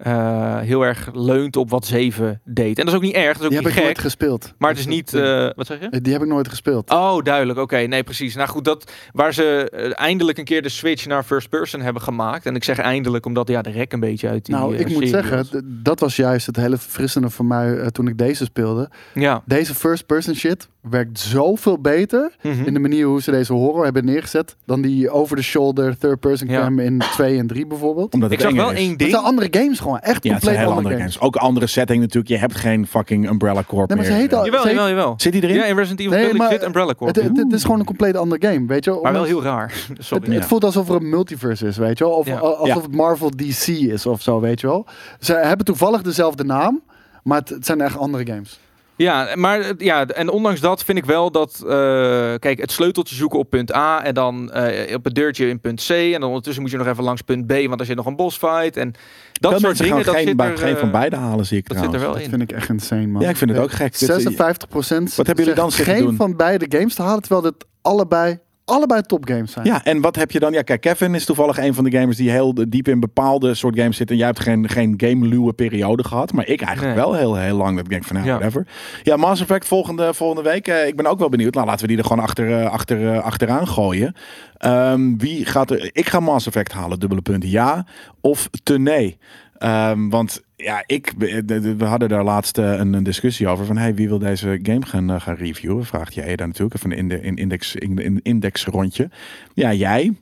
eh, 0.05 0.59
heel 0.59 0.82
erg 0.82 1.09
leunt 1.12 1.57
op 1.57 1.70
wat 1.70 1.86
7 1.86 2.40
deed. 2.44 2.78
En 2.78 2.84
dat 2.84 2.94
is 2.94 3.00
ook 3.00 3.05
niet 3.07 3.14
erg, 3.14 3.26
dat 3.26 3.36
is 3.36 3.42
ook 3.44 3.48
Die 3.48 3.57
heb 3.59 3.66
niet 3.66 3.76
ik 3.76 3.82
nooit 3.82 3.94
gek. 3.96 4.05
gespeeld. 4.05 4.52
Maar 4.59 4.70
het 4.70 4.78
is 4.78 4.86
niet, 4.86 5.14
eh, 5.14 5.48
wat 5.57 5.66
zeg 5.66 5.78
je? 5.90 6.00
Die 6.00 6.12
heb 6.12 6.22
ik 6.22 6.28
nooit 6.28 6.48
gespeeld. 6.48 6.90
Oh, 6.90 7.22
duidelijk. 7.22 7.59
Oké, 7.59 7.76
nee, 7.76 8.02
precies. 8.02 8.34
Nou 8.34 8.48
goed, 8.48 8.64
dat 8.64 8.92
waar 9.12 9.34
ze 9.34 9.70
eh, 9.70 9.90
eindelijk 10.05 10.38
een 10.38 10.44
keer 10.44 10.62
de 10.62 10.68
switch 10.68 11.07
naar 11.07 11.22
first 11.22 11.48
person 11.48 11.80
hebben 11.80 12.02
gemaakt. 12.02 12.46
En 12.46 12.55
ik 12.55 12.64
zeg 12.64 12.78
eindelijk 12.78 13.26
omdat 13.26 13.48
ja, 13.48 13.62
de 13.62 13.70
rek 13.70 13.92
een 13.92 14.00
beetje 14.00 14.28
uit 14.28 14.44
die. 14.46 14.55
nou, 14.55 14.74
eh, 14.74 14.80
ik 14.80 14.88
moet 14.88 15.09
zeggen, 15.09 15.36
was. 15.36 15.50
dat 15.64 16.00
was 16.00 16.16
juist 16.16 16.46
het 16.46 16.57
hele 16.57 16.76
verfrissende 16.78 17.30
voor 17.30 17.44
mij 17.44 17.78
eh, 17.78 17.86
toen 17.86 18.09
ik 18.09 18.18
deze 18.18 18.44
speelde. 18.44 18.90
Ja. 19.14 19.42
Deze 19.46 19.74
first-person 19.74 20.34
shit 20.34 20.68
werkt 20.80 21.18
zoveel 21.20 21.78
beter 21.80 22.32
Mhm. 22.42 22.64
in 22.64 22.74
de 22.74 22.80
manier 22.80 23.07
hoe 23.07 23.22
ze 23.22 23.30
deze 23.30 23.52
horror 23.52 23.84
hebben 23.84 24.05
neergezet 24.05 24.57
dan 24.66 24.80
die 24.82 25.11
over-the-shoulder 25.11 25.98
third-person 25.98 26.48
Ja. 26.48 26.61
cam 26.61 26.78
in 26.78 26.98
2 26.98 27.38
en 27.38 27.46
3 27.46 27.66
bijvoorbeeld. 27.66 28.14
Omdat 28.14 28.30
Ik 28.30 28.40
zag 28.40 28.52
wel 28.52 28.72
één 28.72 28.88
Het 28.90 28.98
ding. 28.98 29.11
zijn 29.11 29.22
andere 29.22 29.48
games 29.50 29.80
gewoon, 29.80 29.93
echt 30.01 30.24
Ja, 30.24 30.32
het 30.32 30.42
zijn 30.42 30.57
compleet 30.57 30.57
hele 30.57 30.68
andere 30.68 30.76
andere 30.76 30.95
games. 30.97 31.14
games. 31.16 31.26
Ook 31.26 31.36
andere 31.42 31.66
setting 31.66 32.01
natuurlijk. 32.01 32.28
Je 32.28 32.36
hebt 32.38 32.55
geen 32.55 32.86
fucking 32.86 33.28
Umbrella 33.28 33.62
Corp 33.66 33.88
Nee, 33.88 33.97
maar 33.97 34.07
ze 34.07 34.12
meer. 34.12 34.20
heet 34.20 34.34
al- 34.34 34.45
Jawel, 34.45 34.61
ze 34.61 34.66
heet- 34.66 34.76
jawel, 34.76 34.90
jawel. 34.90 35.14
Zit 35.16 35.32
die 35.32 35.42
erin? 35.42 35.55
Ja, 35.57 35.64
in 35.64 35.76
Resident 35.76 36.01
Evil 36.01 36.12
Nee, 36.12 36.34
maar 36.34 36.51
zit 36.51 36.64
Umbrella 36.64 36.95
Corp. 36.95 37.14
Het, 37.14 37.24
het, 37.24 37.36
het 37.36 37.53
is 37.53 37.62
gewoon 37.62 37.78
een 37.78 37.84
compleet 37.86 38.16
andere 38.16 38.47
game, 38.53 38.66
weet 38.66 38.84
je 38.84 38.90
wel. 38.90 39.03
maar 39.03 39.12
wel 39.12 39.24
heel 39.24 39.42
raar. 39.42 39.72
Sorry. 39.99 40.34
Het, 40.34 40.45
voelt 40.45 40.64
alsof 40.64 40.88
er 40.88 40.95
een 40.95 41.09
multiverse 41.09 41.66
is, 41.66 41.76
weet 41.76 41.99
je 41.99 42.05
wel. 42.05 42.12
Of 42.12 42.26
Ja. 42.26 42.38
alsof 42.38 42.66
Ja. 42.66 42.74
het 42.80 42.95
Marvel 42.95 43.30
DC 43.36 43.66
is 43.68 44.07
of 44.07 44.22
zo, 44.22 44.40
weet 44.40 44.61
je 44.61 44.66
wel. 44.66 44.86
Ze 45.20 45.34
hebben 45.34 45.66
toevallig 45.66 46.03
dezelfde 46.03 46.45
naam, 46.45 46.80
maar 47.22 47.38
het, 47.38 47.49
het 47.49 47.66
zijn 47.66 47.80
echt 47.80 47.99
andere 47.99 48.26
games. 48.26 48.59
Ja, 48.97 49.28
maar 49.34 49.61
eh, 49.61 49.70
ja, 49.78 50.07
en 50.07 50.28
ondanks 50.30 50.61
dat 50.61 50.84
vind 50.84 50.99
ik 50.99 51.05
wel 51.05 51.30
dat, 51.30 51.62
eh, 51.62 52.34
kijk, 52.38 52.61
het 52.61 52.72
sleuteltje 52.72 53.14
zoeken 53.14 53.38
op 53.38 53.51
punt 53.51 53.74
A 53.74 54.05
en 54.05 54.14
dan 54.14 54.53
eh, 54.53 54.95
op 54.95 55.05
het 55.05 55.14
deurtje 55.14 55.49
in 55.49 55.61
punt 55.61 55.84
C 55.86 55.90
en 55.90 56.20
dan 56.20 56.28
ondertussen 56.28 56.62
moet 56.62 56.70
je 56.70 56.76
nog 56.76 56.86
even 56.86 57.05
langs 57.05 57.22
punt 57.22 57.47
B, 57.47 57.53
want 57.53 57.80
er 57.80 57.86
zit 57.86 57.97
nog 57.97 58.07
een 58.07 58.16
boss 58.16 58.38
fight 58.38 58.76
en 58.76 58.95
dat 59.40 59.51
Veel 59.51 59.61
soort 59.61 59.78
dingen. 59.78 60.05
Dat 60.05 60.14
geen, 60.14 60.26
zit 60.28 60.40
er, 60.40 60.59
geen 60.59 60.74
eh, 60.74 60.80
van 60.80 60.90
beide 60.90 61.16
halen, 61.16 61.47
zie 61.47 61.59
ik 61.59 61.68
dat 61.68 61.78
zit 61.78 61.92
er 61.95 62.01
wel 62.01 62.12
Dat 62.12 62.20
in. 62.20 62.28
vind 62.28 62.42
ik 62.42 62.53
echt 62.53 62.68
insane, 62.68 63.07
man. 63.07 63.22
Ja, 63.22 63.28
ik 63.28 63.36
vind 63.36 63.51
het 63.51 63.59
ook 63.61 63.72
gek. 63.72 63.97
56 63.97 64.68
procent. 64.68 65.14
Wat 65.14 65.26
hebben 65.26 65.45
jullie 65.45 65.61
dan 65.61 65.70
zitten 65.72 65.95
geen 65.95 66.05
doen? 66.05 66.16
van 66.16 66.36
beide 66.36 66.66
games 66.68 66.95
te 66.95 67.03
halen, 67.03 67.20
terwijl 67.22 67.42
het 67.45 67.64
allebei, 67.82 68.38
allebei 68.64 69.02
topgames 69.02 69.52
zijn. 69.52 69.66
Ja, 69.66 69.84
en 69.84 70.00
wat 70.00 70.16
heb 70.16 70.30
je 70.30 70.38
dan? 70.38 70.52
Ja, 70.52 70.62
kijk, 70.62 70.80
Kevin 70.80 71.14
is 71.14 71.24
toevallig 71.24 71.58
een 71.58 71.74
van 71.74 71.84
de 71.84 71.90
gamers 71.90 72.16
die 72.16 72.30
heel 72.30 72.54
diep 72.68 72.88
in 72.88 73.00
bepaalde 73.00 73.54
soort 73.54 73.78
games 73.78 73.96
zit. 73.96 74.10
En 74.10 74.16
jij 74.16 74.26
hebt 74.26 74.40
geen, 74.40 74.68
geen 74.68 74.94
game-luwe 74.96 75.52
periode 75.52 76.04
gehad. 76.04 76.32
Maar 76.32 76.46
ik 76.46 76.60
eigenlijk 76.60 76.96
Nee. 76.96 77.04
wel 77.04 77.14
heel, 77.14 77.34
heel 77.36 77.56
lang. 77.56 77.74
Dat 77.76 77.84
ik 77.84 77.90
denk 77.90 78.04
van, 78.04 78.16
nou, 78.16 78.28
Ja. 78.28 78.34
whatever. 78.34 78.66
Ja, 79.02 79.16
Mass 79.16 79.40
Effect 79.40 79.66
volgende, 79.66 80.14
volgende 80.14 80.50
week. 80.50 80.68
Eh, 80.68 80.86
ik 80.86 80.96
ben 80.96 81.06
ook 81.06 81.18
wel 81.18 81.28
benieuwd. 81.28 81.54
Nou, 81.54 81.66
laten 81.66 81.80
we 81.82 81.88
die 81.88 81.98
er 81.98 82.04
gewoon 82.04 82.22
achter, 82.24 82.60
eh, 82.60 82.70
achter, 82.70 83.12
eh, 83.12 83.18
achteraan 83.22 83.68
gooien. 83.68 84.14
Ehm, 84.56 85.16
wie 85.16 85.44
gaat 85.46 85.70
er... 85.70 85.90
Ik 85.92 86.08
ga 86.08 86.20
Mass 86.20 86.46
Effect 86.46 86.72
halen, 86.72 86.98
dubbele 87.00 87.22
punt. 87.22 87.50
Ja 87.50 87.86
of 88.20 88.48
te 88.62 88.78
nee. 88.78 89.18
Ehm, 89.58 90.08
want 90.08 90.42
ja, 90.64 90.82
ik, 90.86 91.12
we 91.18 91.44
de- 91.44 91.76
we 91.76 91.84
hadden 91.84 92.08
daar 92.08 92.24
laatst 92.24 92.58
eh, 92.58 92.72
een, 92.78 93.02
discussie 93.02 93.48
over. 93.48 93.64
Van, 93.66 93.76
hey, 93.76 93.94
wie 93.94 94.08
wil 94.08 94.18
deze 94.18 94.58
game 94.62 94.86
gaan, 94.86 95.10
eh, 95.10 95.20
gaan 95.20 95.34
reviewen? 95.34 95.84
Vraagt 95.84 96.14
jij 96.14 96.36
daar 96.36 96.46
natuurlijk. 96.46 96.74
Even 96.74 96.92
in 96.92 97.08
de 97.08 97.20
in 97.20 97.36
index, 97.36 97.74
in, 97.74 97.98
in 97.98 98.20
index 98.22 98.64
rondje. 98.64 99.10
Ja, 99.54 99.72
jij. 99.72 100.12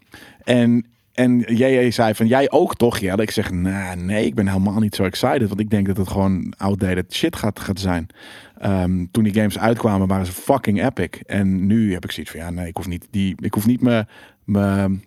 En, 0.45 0.87
en 1.13 1.39
jij 1.39 1.91
zei 1.91 2.15
van, 2.15 2.27
jij 2.27 2.51
ook 2.51 2.77
toch? 2.77 2.99
Ja, 2.99 3.17
ik 3.17 3.31
zeg, 3.31 3.51
nou, 3.51 3.97
nee, 3.97 4.27
ik 4.27 4.35
ben 4.35 4.49
helemaal 4.49 4.79
niet 4.81 4.95
zo 4.95 5.05
excited. 5.05 5.49
Want 5.49 5.61
ik 5.61 5.71
denk 5.71 5.87
dat 5.87 5.97
het 5.97 6.09
gewoon 6.09 6.53
outdated 6.57 7.15
shit 7.15 7.37
gaat, 7.37 7.61
gaat 7.61 7.81
zijn. 7.81 8.07
Ehm, 8.59 9.05
toen 9.11 9.25
die 9.25 9.35
games 9.35 9.59
uitkwamen, 9.59 10.09
waren 10.09 10.27
ze 10.27 10.33
fucking 10.33 10.85
epic. 10.85 11.09
En 11.27 11.67
nu 11.67 11.93
heb 11.93 12.05
ik 12.05 12.11
zoiets 12.11 12.33
van, 12.33 12.41
ja, 12.41 12.51
nee, 12.51 12.67
ik 12.67 12.77
hoef 12.77 12.87
niet 12.89 13.07
die, 13.11 13.35
ik 13.39 13.55
hoef 13.55 13.67
niet 13.67 13.81
mijn, 13.81 14.07
mijn, 14.45 15.05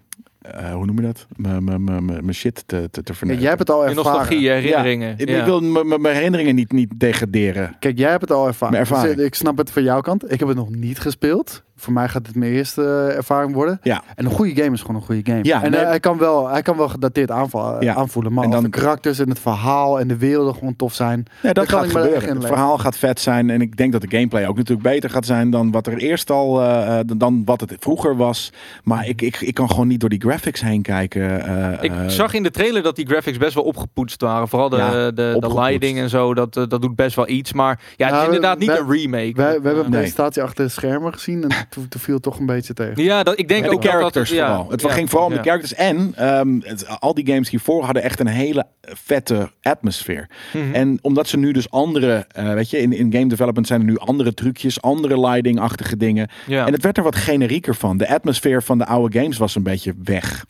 eh, 0.53 0.73
hoe 0.73 0.85
noem 0.85 0.95
je 0.95 1.01
dat? 1.01 1.27
Mijn, 1.35 2.33
shit 2.33 2.63
te, 2.65 2.87
te, 2.91 3.03
te 3.03 3.13
verneuken. 3.13 3.41
jij 3.43 3.53
hebt 3.55 3.67
het 3.67 3.77
al 3.77 3.83
Je 3.83 3.89
ervaren. 3.89 4.11
nostalgie, 4.11 4.49
herinneringen. 4.49 5.13
Ik, 5.17 5.29
Ja. 5.29 5.39
ik 5.39 5.45
wil 5.45 5.61
mijn 5.99 6.15
herinneringen 6.15 6.55
niet, 6.55 6.71
niet 6.71 6.91
degraderen. 6.97 7.75
Kijk, 7.79 7.97
jij 7.97 8.09
hebt 8.09 8.21
het 8.21 8.31
al 8.31 8.47
ervaren. 8.47 9.15
Dus, 9.17 9.25
ik 9.25 9.35
snap 9.35 9.57
het 9.57 9.71
van 9.71 9.83
jouw 9.83 10.01
kant. 10.01 10.31
Ik 10.31 10.39
heb 10.39 10.47
het 10.47 10.57
nog 10.57 10.69
niet 10.69 10.99
gespeeld. 10.99 11.63
Voor 11.77 11.93
mij 11.93 12.07
gaat 12.07 12.27
het 12.27 12.35
mijn 12.35 12.51
eerste 12.51 12.81
eh, 12.81 13.15
ervaring 13.17 13.53
worden. 13.53 13.79
Ja, 13.83 14.03
En 14.15 14.25
een 14.25 14.31
goede 14.31 14.55
game 14.61 14.73
is 14.73 14.81
gewoon 14.81 14.95
een 14.95 15.01
goede 15.01 15.21
game. 15.31 15.43
Ja, 15.43 15.63
en 15.63 15.71
nee. 15.71 15.79
eh, 15.79 15.87
hij, 15.87 15.99
kan 15.99 16.17
wel, 16.17 16.49
hij 16.49 16.61
kan 16.61 16.77
wel 16.77 16.89
gedateerd 16.89 17.31
aanval, 17.31 17.83
Ja. 17.83 17.95
aanvoelen. 17.95 18.33
Maar 18.33 18.43
En 18.43 18.51
als 18.51 18.61
dan- 18.61 18.71
de 18.71 18.77
karakters 18.79 19.19
en 19.19 19.29
het 19.29 19.39
verhaal 19.39 19.99
en 19.99 20.07
de 20.07 20.17
werelden 20.17 20.53
gewoon 20.53 20.75
tof 20.75 20.93
zijn. 20.93 21.25
Nee, 21.43 21.53
dat 21.53 21.69
gaat 21.69 21.85
gebeuren. 21.85 22.35
Het 22.35 22.45
verhaal 22.45 22.77
gaat 22.77 22.97
vet 22.97 23.19
zijn. 23.19 23.49
En 23.49 23.61
ik 23.61 23.77
denk 23.77 23.91
dat 23.91 24.01
de 24.01 24.09
gameplay 24.09 24.47
ook 24.47 24.55
natuurlijk 24.57 24.87
beter 24.87 25.09
gaat 25.09 25.25
zijn 25.25 25.49
dan 25.49 25.71
wat 25.71 25.87
er 25.87 25.97
eerst 25.97 26.29
al, 26.31 26.61
eh, 26.61 26.99
eh, 26.99 27.05
dan 27.17 27.41
wat 27.45 27.59
het 27.59 27.75
vroeger 27.79 28.15
was. 28.17 28.51
Maar 28.83 29.07
ik, 29.07 29.21
ik, 29.21 29.41
ik 29.41 29.53
kan 29.53 29.69
gewoon 29.69 29.87
niet 29.87 29.99
door 29.99 30.09
die 30.09 30.21
graphics 30.21 30.61
heen 30.61 30.81
kijken. 30.81 31.45
eh, 31.45 31.83
Ik 31.83 31.91
eh, 31.91 32.07
zag 32.07 32.33
in 32.33 32.43
de 32.43 32.51
trailer 32.51 32.83
dat 32.83 32.95
die 32.95 33.05
graphics 33.07 33.37
best 33.37 33.53
wel 33.53 33.63
opgepoetst 33.63 34.21
waren. 34.21 34.47
Vooral 34.47 34.69
de, 34.69 34.77
Ja, 34.77 34.91
de, 35.11 35.37
de 35.39 35.53
lighting 35.53 35.97
en 35.97 36.09
zo. 36.09 36.33
Dat, 36.33 36.57
eh, 36.57 36.63
dat 36.67 36.81
doet 36.81 36.95
best 36.95 37.15
wel 37.15 37.27
iets. 37.29 37.53
Maar 37.53 37.79
ja, 37.95 38.05
het 38.05 38.15
Ja, 38.15 38.21
is 38.21 38.27
we- 38.27 38.33
inderdaad 38.35 38.59
niet 38.59 38.69
we- 38.71 38.77
een 38.79 38.91
remake. 38.91 39.33
We, 39.35 39.41
we 39.61 39.67
hebben 39.67 39.77
een 39.77 39.83
Eh, 39.85 39.89
presentatie 39.99 40.43
achter 40.43 40.65
de 40.65 40.71
schermen 40.71 41.13
gezien. 41.13 41.43
En 41.43 41.49
toen, 41.69 41.87
toen 41.87 42.01
viel 42.01 42.13
het 42.13 42.23
toch 42.23 42.39
een 42.39 42.45
beetje 42.45 42.73
tegen. 42.73 43.03
Ja, 43.03 43.23
dat, 43.23 43.39
ik 43.39 43.47
denk 43.47 43.63
de 43.63 43.69
ook 43.69 43.81
dat 43.81 43.91
characters 43.91 44.29
dat, 44.29 44.37
ja, 44.37 44.47
vooral. 44.47 44.71
Het 44.71 44.81
ja, 44.81 44.89
ging 44.89 45.09
vooral 45.09 45.27
om 45.27 45.33
ja. 45.33 45.37
de 45.41 45.43
characters. 45.43 45.73
En 45.73 46.13
ehm, 46.15 46.59
het- 46.61 46.99
al 46.99 47.13
die 47.13 47.27
games 47.27 47.49
hiervoor 47.49 47.83
hadden 47.83 48.03
echt 48.03 48.19
een 48.19 48.27
hele 48.27 48.65
vette 48.81 49.51
atmosfeer. 49.61 50.29
Mhm. 50.53 50.73
En 50.73 50.99
omdat 51.01 51.27
ze 51.27 51.37
nu 51.37 51.51
dus 51.51 51.69
andere, 51.69 52.25
eh, 52.31 52.53
weet 52.53 52.69
je, 52.69 52.77
in, 52.77 52.93
in 52.93 53.13
game 53.13 53.27
development 53.27 53.67
zijn 53.67 53.79
er 53.79 53.85
nu 53.85 53.97
andere 53.97 54.33
trucjes, 54.33 54.81
andere 54.81 55.19
lighting-achtige 55.19 55.97
dingen. 55.97 56.29
Ja. 56.47 56.65
En 56.65 56.73
het 56.73 56.83
werd 56.83 56.97
er 56.97 57.03
wat 57.03 57.15
generieker 57.15 57.75
van. 57.75 57.97
De 57.97 58.07
atmosfeer 58.09 58.63
van 58.63 58.77
de 58.77 58.85
oude 58.85 59.19
games 59.19 59.37
was 59.37 59.55
een 59.55 59.63
beetje 59.63 59.93
weg. 60.03 60.45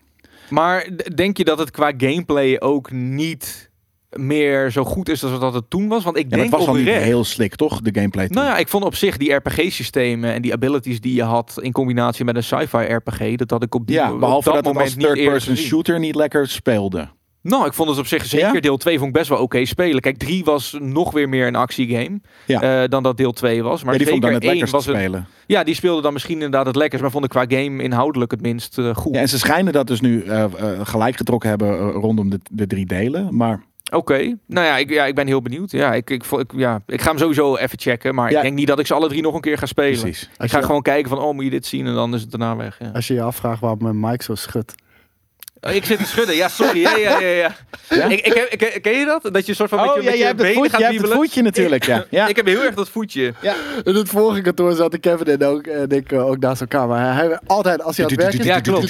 Maar 0.50 0.90
denk 1.16 1.38
je 1.38 1.44
dat 1.44 1.60
het 1.60 1.72
qua 1.72 1.94
gameplay 1.98 2.60
ook 2.60 2.92
niet 2.92 3.70
meer 4.20 4.72
zo 4.72 4.84
goed 4.84 5.10
is 5.10 5.24
als 5.24 5.40
dat 5.40 5.54
het 5.54 5.70
toen 5.70 5.88
was? 5.88 6.04
Want 6.04 6.18
ik 6.18 6.24
En 6.24 6.30
het 6.30 6.40
denk 6.40 6.52
was 6.52 6.68
al 6.68 6.74
niet 6.74 6.88
heel 6.88 7.24
slick, 7.24 7.56
toch? 7.56 7.82
De 7.82 7.94
gameplay. 7.94 8.26
toen? 8.26 8.36
Nou 8.36 8.48
ja, 8.48 8.58
ik 8.58 8.68
vond 8.68 8.84
op 8.84 8.96
zich 8.96 9.18
die 9.18 9.34
RPG-systemen 9.34 10.34
en 10.34 10.42
die 10.42 10.54
abilities 10.54 11.02
die 11.02 11.16
je 11.16 11.24
had 11.24 11.58
in 11.62 11.72
combinatie 11.72 12.26
met 12.26 12.36
een 12.36 12.44
sci-fi 12.44 12.78
RPG, 12.78 13.36
dat 13.36 13.50
had 13.50 13.64
ik 13.64 13.76
op 13.76 13.88
die 13.88 13.96
ja, 13.96 14.14
op 14.14 14.20
behalve 14.20 14.50
dat, 14.50 14.56
het 14.58 14.66
moment 14.66 14.98
niet 14.98 15.06
third-person 15.06 15.56
shooter 15.56 16.00
niet 16.00 16.16
lekker 16.16 16.48
speelde. 16.48 17.08
Nou, 17.42 17.66
ik 17.66 17.74
vond 17.74 17.90
het 17.90 17.98
op 18.00 18.08
zich 18.08 18.26
zeker. 18.26 18.54
Ja? 18.54 18.60
Deel 18.60 18.78
2 18.78 18.98
vond 18.98 19.08
ik 19.10 19.16
best 19.16 19.30
wel 19.30 19.38
oké 19.38 19.66
spelen. 19.66 20.02
Kijk, 20.02 20.18
3 20.18 20.44
was 20.44 20.78
nog 20.80 21.12
weer 21.12 21.30
meer 21.30 21.48
een 21.48 21.56
actiegame 21.56 22.20
Ja. 22.46 22.84
eh, 22.84 22.90
dan 22.90 23.04
dat 23.04 23.18
deel 23.18 23.32
2 23.32 23.64
was. 23.64 23.84
Maar 23.84 23.86
Maar 23.90 23.98
die 23.98 24.08
vond 24.08 24.24
zeker 24.24 24.32
dan 24.32 24.34
het 24.34 24.44
1 24.44 24.52
lekkerst 24.52 24.72
te 24.72 24.78
was 24.78 24.86
het, 24.86 24.96
spelen. 24.96 25.28
Ja, 25.48 25.64
die 25.64 25.76
speelde 25.76 26.02
dan 26.02 26.14
misschien 26.14 26.34
inderdaad 26.34 26.66
het 26.66 26.76
lekkerst, 26.76 27.04
maar 27.04 27.12
vond 27.12 27.24
ik 27.24 27.30
qua 27.30 27.46
game 27.48 27.84
inhoudelijk 27.84 28.32
het 28.32 28.42
minst 28.42 28.78
eh, 28.78 28.96
goed. 28.96 29.16
Ja, 29.16 29.22
en 29.22 29.30
ze 29.30 29.40
schijnen 29.40 29.74
dat 29.74 29.88
dus 29.88 30.02
nu 30.02 30.22
eh, 30.22 30.46
gelijk 30.84 31.18
getrokken 31.18 31.50
hebben 31.50 31.92
rondom 31.92 32.30
de, 32.30 32.40
de 32.52 32.68
drie 32.68 32.86
delen. 32.86 33.36
Maar 33.36 33.64
Oké, 33.96 34.38
nou 34.48 34.66
ja 34.66 34.78
ik, 34.78 34.90
ja, 34.90 35.06
ik 35.06 35.16
ben 35.16 35.28
heel 35.28 35.42
benieuwd. 35.42 35.72
Ja, 35.72 35.94
ik, 35.94 36.10
ik, 36.10 36.24
ik, 36.26 36.52
ja, 36.56 36.82
ik 36.88 37.02
ga 37.02 37.10
hem 37.10 37.18
sowieso 37.20 37.56
even 37.56 37.80
checken, 37.80 38.16
maar 38.16 38.32
Ja. 38.32 38.38
ik 38.38 38.44
denk 38.44 38.56
niet 38.56 38.68
dat 38.68 38.80
ik 38.80 38.86
ze 38.88 38.94
alle 38.94 39.08
drie 39.08 39.22
nog 39.22 39.34
een 39.36 39.42
keer 39.42 39.58
ga 39.58 39.66
spelen. 39.66 40.00
precies. 40.00 40.30
Ik 40.38 40.50
ga 40.50 40.58
je- 40.60 40.66
gewoon 40.66 40.82
kijken 40.82 41.10
van, 41.10 41.20
oh, 41.20 41.34
moet 41.34 41.44
je 41.44 41.50
dit 41.50 41.66
zien? 41.66 41.88
En 41.88 41.94
dan 41.94 42.14
is 42.14 42.22
het 42.22 42.32
daarna 42.32 42.56
weg. 42.56 42.78
Ja. 42.80 42.90
Als 42.94 43.08
je 43.08 43.14
je 43.14 43.22
afvraagt 43.22 43.60
waarom 43.62 43.80
mijn 43.82 44.00
mic 44.00 44.22
zo 44.22 44.36
schudt. 44.36 44.76
Oh, 45.68 45.74
ik 45.74 45.86
zit 45.86 45.98
te 45.98 46.06
schudden. 46.06 46.36
Ja, 46.36 46.48
sorry. 46.48 46.80
Ja, 46.80 46.96
ja, 46.98 47.20
ja, 47.20 47.28
ja. 47.28 47.56
Ik, 48.10 48.26
ik 48.26 48.34
heb, 48.34 48.48
ik, 48.48 48.82
ken 48.82 48.98
je 49.00 49.06
dat? 49.06 49.34
Dat 49.34 49.44
je 49.44 49.50
een 49.50 49.56
soort 49.56 49.70
van 49.70 49.80
met 49.80 49.90
Oh 49.90 49.96
je, 49.96 50.02
ja, 50.04 50.10
met 50.10 50.18
jij 50.18 50.20
je 50.20 50.26
hebt 50.26 50.40
het 50.40 50.48
benen 50.48 50.62
voetje, 50.62 50.70
gaat 50.72 50.80
jij 50.80 50.90
hebt 50.92 51.08
het 51.08 51.14
voetje 51.18 51.42
natuurlijk, 51.42 51.86
ja. 51.86 52.06
ja. 52.20 52.28
Ik 52.28 52.36
heb 52.36 52.46
heel 52.46 52.64
erg 52.64 52.76
dat 52.76 52.90
voetje. 52.90 53.34
In 53.84 53.96
het 53.96 54.10
vorige 54.10 54.42
kantoor 54.42 54.74
zaten 54.74 55.00
Kevin 55.00 55.26
en, 55.26 55.44
ook, 55.44 55.68
en 55.68 55.90
ik 55.90 56.12
eh, 56.12 56.26
ook 56.26 56.40
naast 56.40 56.62
elkaar. 56.62 56.88
Maar 56.88 57.16
hij, 57.16 57.40
altijd 57.46 57.84
als 57.84 57.98
hij 57.98 58.06
aan 58.06 58.12
het 58.12 58.22
werken 58.22 58.40
is... 58.40 58.46
Ja, 58.46 58.60
klopt. 58.60 58.90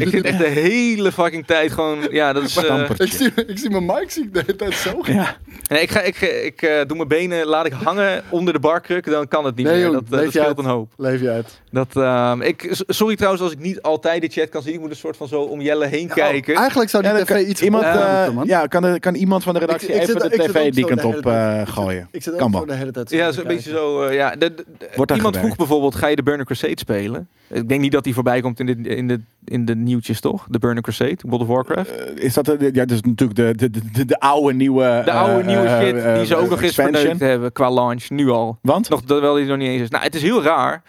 Ik 0.00 0.08
zit 0.08 0.24
echt 0.24 0.38
de 0.38 0.48
hele 0.48 1.12
fucking 1.12 1.46
tijd 1.46 1.72
gewoon... 1.72 2.08
Ja, 2.10 2.32
dat 2.32 2.42
is... 2.42 2.56
eh, 2.56 2.64
Stamper. 2.64 3.00
Ik 3.00 3.12
zie, 3.12 3.32
ik 3.46 3.58
zie 3.58 3.70
mijn 3.70 3.86
mic 3.86 4.10
zie 4.10 4.22
ik 4.24 4.34
de 4.34 4.40
hele 4.40 4.56
tijd 4.56 4.74
zo. 4.74 5.00
Ja. 5.02 5.36
Nee, 5.68 5.80
ik 5.82 5.90
ga, 5.90 6.00
ik, 6.00 6.20
ik 6.20 6.62
eh, 6.62 6.80
doe 6.86 6.96
mijn 6.96 7.08
benen, 7.08 7.46
laat 7.46 7.66
ik 7.66 7.72
hangen 7.72 8.22
onder 8.28 8.52
de 8.52 8.58
barkruk. 8.60 9.10
Dan 9.10 9.28
kan 9.28 9.44
het 9.44 9.56
niet 9.56 9.66
Nee, 9.66 9.82
meer. 9.82 9.92
Dat, 9.92 10.02
eh, 10.02 10.10
leef 10.10 10.20
dat 10.20 10.32
je 10.32 10.38
scheelt 10.38 10.46
uit. 10.46 10.58
een 10.58 10.64
hoop. 10.72 10.92
Leef 10.96 11.20
je 11.20 11.30
uit. 11.30 11.60
Dat, 11.70 11.96
ehm, 11.96 12.40
ik, 12.42 12.68
sorry 12.86 13.16
trouwens 13.16 13.42
als 13.42 13.52
ik 13.52 13.58
niet 13.58 13.82
altijd 13.82 14.20
de 14.22 14.28
chat 14.28 14.48
kan 14.48 14.62
zien. 14.62 14.74
Ik 14.74 14.80
moet 14.80 14.90
een 14.90 14.96
soort 14.96 15.16
van 15.16 15.28
zo 15.28 15.40
om 15.42 15.60
Jelle 15.60 15.86
heen 15.86 16.08
kijken. 16.08 16.54
Eigenlijk 16.54 16.90
zou 16.90 17.02
die 17.02 17.12
Ja, 17.12 17.18
tv 17.18 17.26
kan 17.26 17.50
iets 17.50 17.62
iemand, 17.62 17.84
eh, 17.84 18.14
moeten, 18.16 18.34
man. 18.34 18.46
ja, 18.46 18.66
kan, 18.66 18.84
er- 18.84 19.00
kan 19.00 19.14
iemand 19.14 19.42
van 19.42 19.54
de 19.54 19.60
redactie 19.60 19.88
Ik- 19.88 19.94
ik 19.94 20.00
even 20.02 20.20
zit- 20.20 20.30
de 20.30 20.36
tv 20.38 20.66
ook 20.66 20.72
die 20.72 20.88
zo 20.88 20.94
kant 20.94 21.04
op 21.16 21.26
eh, 21.26 21.60
gooien? 21.64 22.08
Ik 22.10 22.22
zit 22.22 22.32
ook 22.32 22.38
Kan 22.38 22.50
zo 22.50 22.56
wel. 22.58 22.66
de 22.66 22.74
hele 22.74 22.90
tijd 22.90 23.08
zo 23.08 23.16
Ja, 23.16 23.24
zo'n 23.32 23.34
kijken. 23.34 23.54
beetje 23.54 23.70
zo. 23.70 24.02
eh, 24.02 24.14
ja, 24.14 24.30
de, 24.30 24.54
de- 24.54 24.64
de- 24.78 24.88
Wordt 24.96 25.10
iemand 25.12 25.16
gewerkt. 25.36 25.38
vroeg 25.38 25.56
bijvoorbeeld: 25.56 25.94
ga 25.94 26.06
je 26.06 26.16
de 26.16 26.22
Burner 26.22 26.44
Crusade 26.46 26.78
spelen? 26.78 27.28
Ik 27.52 27.68
denk 27.68 27.80
niet 27.80 27.92
dat 27.92 28.04
die 28.04 28.14
voorbij 28.14 28.40
komt 28.40 28.60
in 28.60 28.66
de, 28.66 28.72
in 28.96 29.08
de, 29.08 29.20
in 29.44 29.64
de 29.64 29.74
nieuwtjes, 29.76 30.20
toch? 30.20 30.46
De 30.50 30.58
Burner 30.58 30.82
Crusade, 30.82 31.16
World 31.20 31.40
of 31.42 31.48
Warcraft. 31.48 31.90
Is 32.14 32.34
dat 32.34 32.44
de, 32.44 32.70
ja, 32.72 32.84
dus 32.84 33.00
natuurlijk 33.00 33.38
de, 33.58 33.70
de, 33.70 33.80
de, 33.92 34.04
de 34.04 34.20
oude 34.20 34.54
nieuwe. 34.54 35.02
de 35.04 35.12
oude 35.12 35.40
eh, 35.40 35.46
nieuwe 35.60 35.74
eh, 35.74 35.80
shit 35.80 35.96
eh, 35.96 36.14
die 36.14 36.26
ze 36.26 36.36
ook 36.36 36.50
nog 36.50 36.62
eens 36.62 36.74
verneukt 36.74 37.20
hebben 37.20 37.52
qua 37.52 37.70
launch, 37.70 38.08
nu 38.08 38.28
al. 38.28 38.58
Want? 38.62 38.88
Nog 38.88 39.02
terwijl 39.02 39.34
die 39.34 39.44
nog 39.44 39.56
niet 39.56 39.68
eens 39.68 39.82
is. 39.82 39.90
Nou, 39.90 40.04
het 40.04 40.14
is 40.14 40.22
heel 40.22 40.42
raar. 40.42 40.82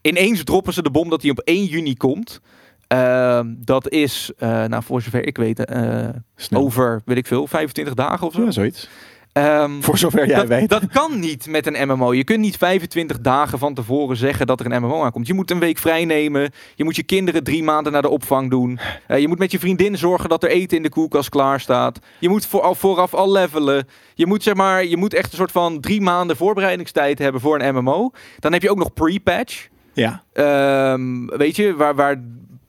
Ineens 0.00 0.44
droppen 0.44 0.72
ze 0.72 0.82
de 0.82 0.90
bom 0.90 1.08
dat 1.10 1.20
die 1.20 1.30
op 1.30 1.38
1 1.38 1.64
juni 1.64 1.96
komt. 1.96 2.40
Ehm, 2.90 3.46
dat 3.58 3.88
is, 3.88 4.30
eh, 4.38 4.64
nou 4.64 4.82
voor 4.82 5.02
zover 5.02 5.26
ik 5.26 5.36
weet, 5.36 5.64
eh, 5.64 6.08
over, 6.52 7.02
weet 7.04 7.16
ik 7.16 7.26
veel, 7.26 7.46
25 7.46 7.94
dagen 7.94 8.26
of 8.26 8.32
zo. 8.32 8.42
Ja, 8.42 8.50
zoiets. 8.50 8.88
Ehm, 9.32 9.80
Voor 9.80 9.98
zover 9.98 10.26
jij 10.26 10.36
dat, 10.36 10.46
weet. 10.46 10.68
dat 10.68 10.86
kan 10.86 11.18
niet 11.18 11.46
met 11.46 11.66
een 11.66 11.88
MMO. 11.88 12.14
Je 12.14 12.24
kunt 12.24 12.40
niet 12.40 12.56
25 12.56 13.20
dagen 13.20 13.58
van 13.58 13.74
tevoren 13.74 14.16
zeggen 14.16 14.46
dat 14.46 14.60
er 14.60 14.72
een 14.72 14.82
MMO 14.82 15.02
aankomt. 15.02 15.26
Je 15.26 15.34
moet 15.34 15.50
een 15.50 15.58
week 15.58 15.78
vrij 15.78 16.04
nemen. 16.04 16.50
Je 16.74 16.84
moet 16.84 16.96
je 16.96 17.02
kinderen 17.02 17.44
drie 17.44 17.62
maanden 17.62 17.92
naar 17.92 18.02
de 18.02 18.08
opvang 18.08 18.50
doen. 18.50 18.78
Eh, 19.06 19.18
je 19.18 19.28
moet 19.28 19.38
met 19.38 19.50
je 19.50 19.58
vriendin 19.58 19.98
zorgen 19.98 20.28
dat 20.28 20.42
er 20.42 20.50
eten 20.50 20.76
in 20.76 20.82
de 20.82 20.88
koelkast 20.88 21.28
klaar 21.28 21.60
staat. 21.60 21.98
Je 22.18 22.28
moet 22.28 22.46
voor, 22.46 22.60
al 22.60 22.74
vooraf 22.74 23.14
al 23.14 23.32
levelen. 23.32 23.86
Je 24.14 24.26
moet, 24.26 24.42
zeg 24.42 24.54
maar, 24.54 24.84
je 24.84 24.96
moet 24.96 25.14
echt 25.14 25.30
een 25.32 25.38
soort 25.38 25.52
van 25.52 25.80
drie 25.80 26.00
maanden 26.00 26.36
voorbereidingstijd 26.36 27.18
hebben 27.18 27.40
voor 27.40 27.60
een 27.60 27.74
MMO. 27.74 28.10
Dan 28.38 28.52
heb 28.52 28.62
je 28.62 28.70
ook 28.70 28.78
nog 28.78 28.92
pre-patch. 28.92 29.68
ja. 29.92 30.22
Ehm, 30.32 31.26
weet 31.26 31.56
je, 31.56 31.74
waar, 31.76 31.94
waar 31.94 32.22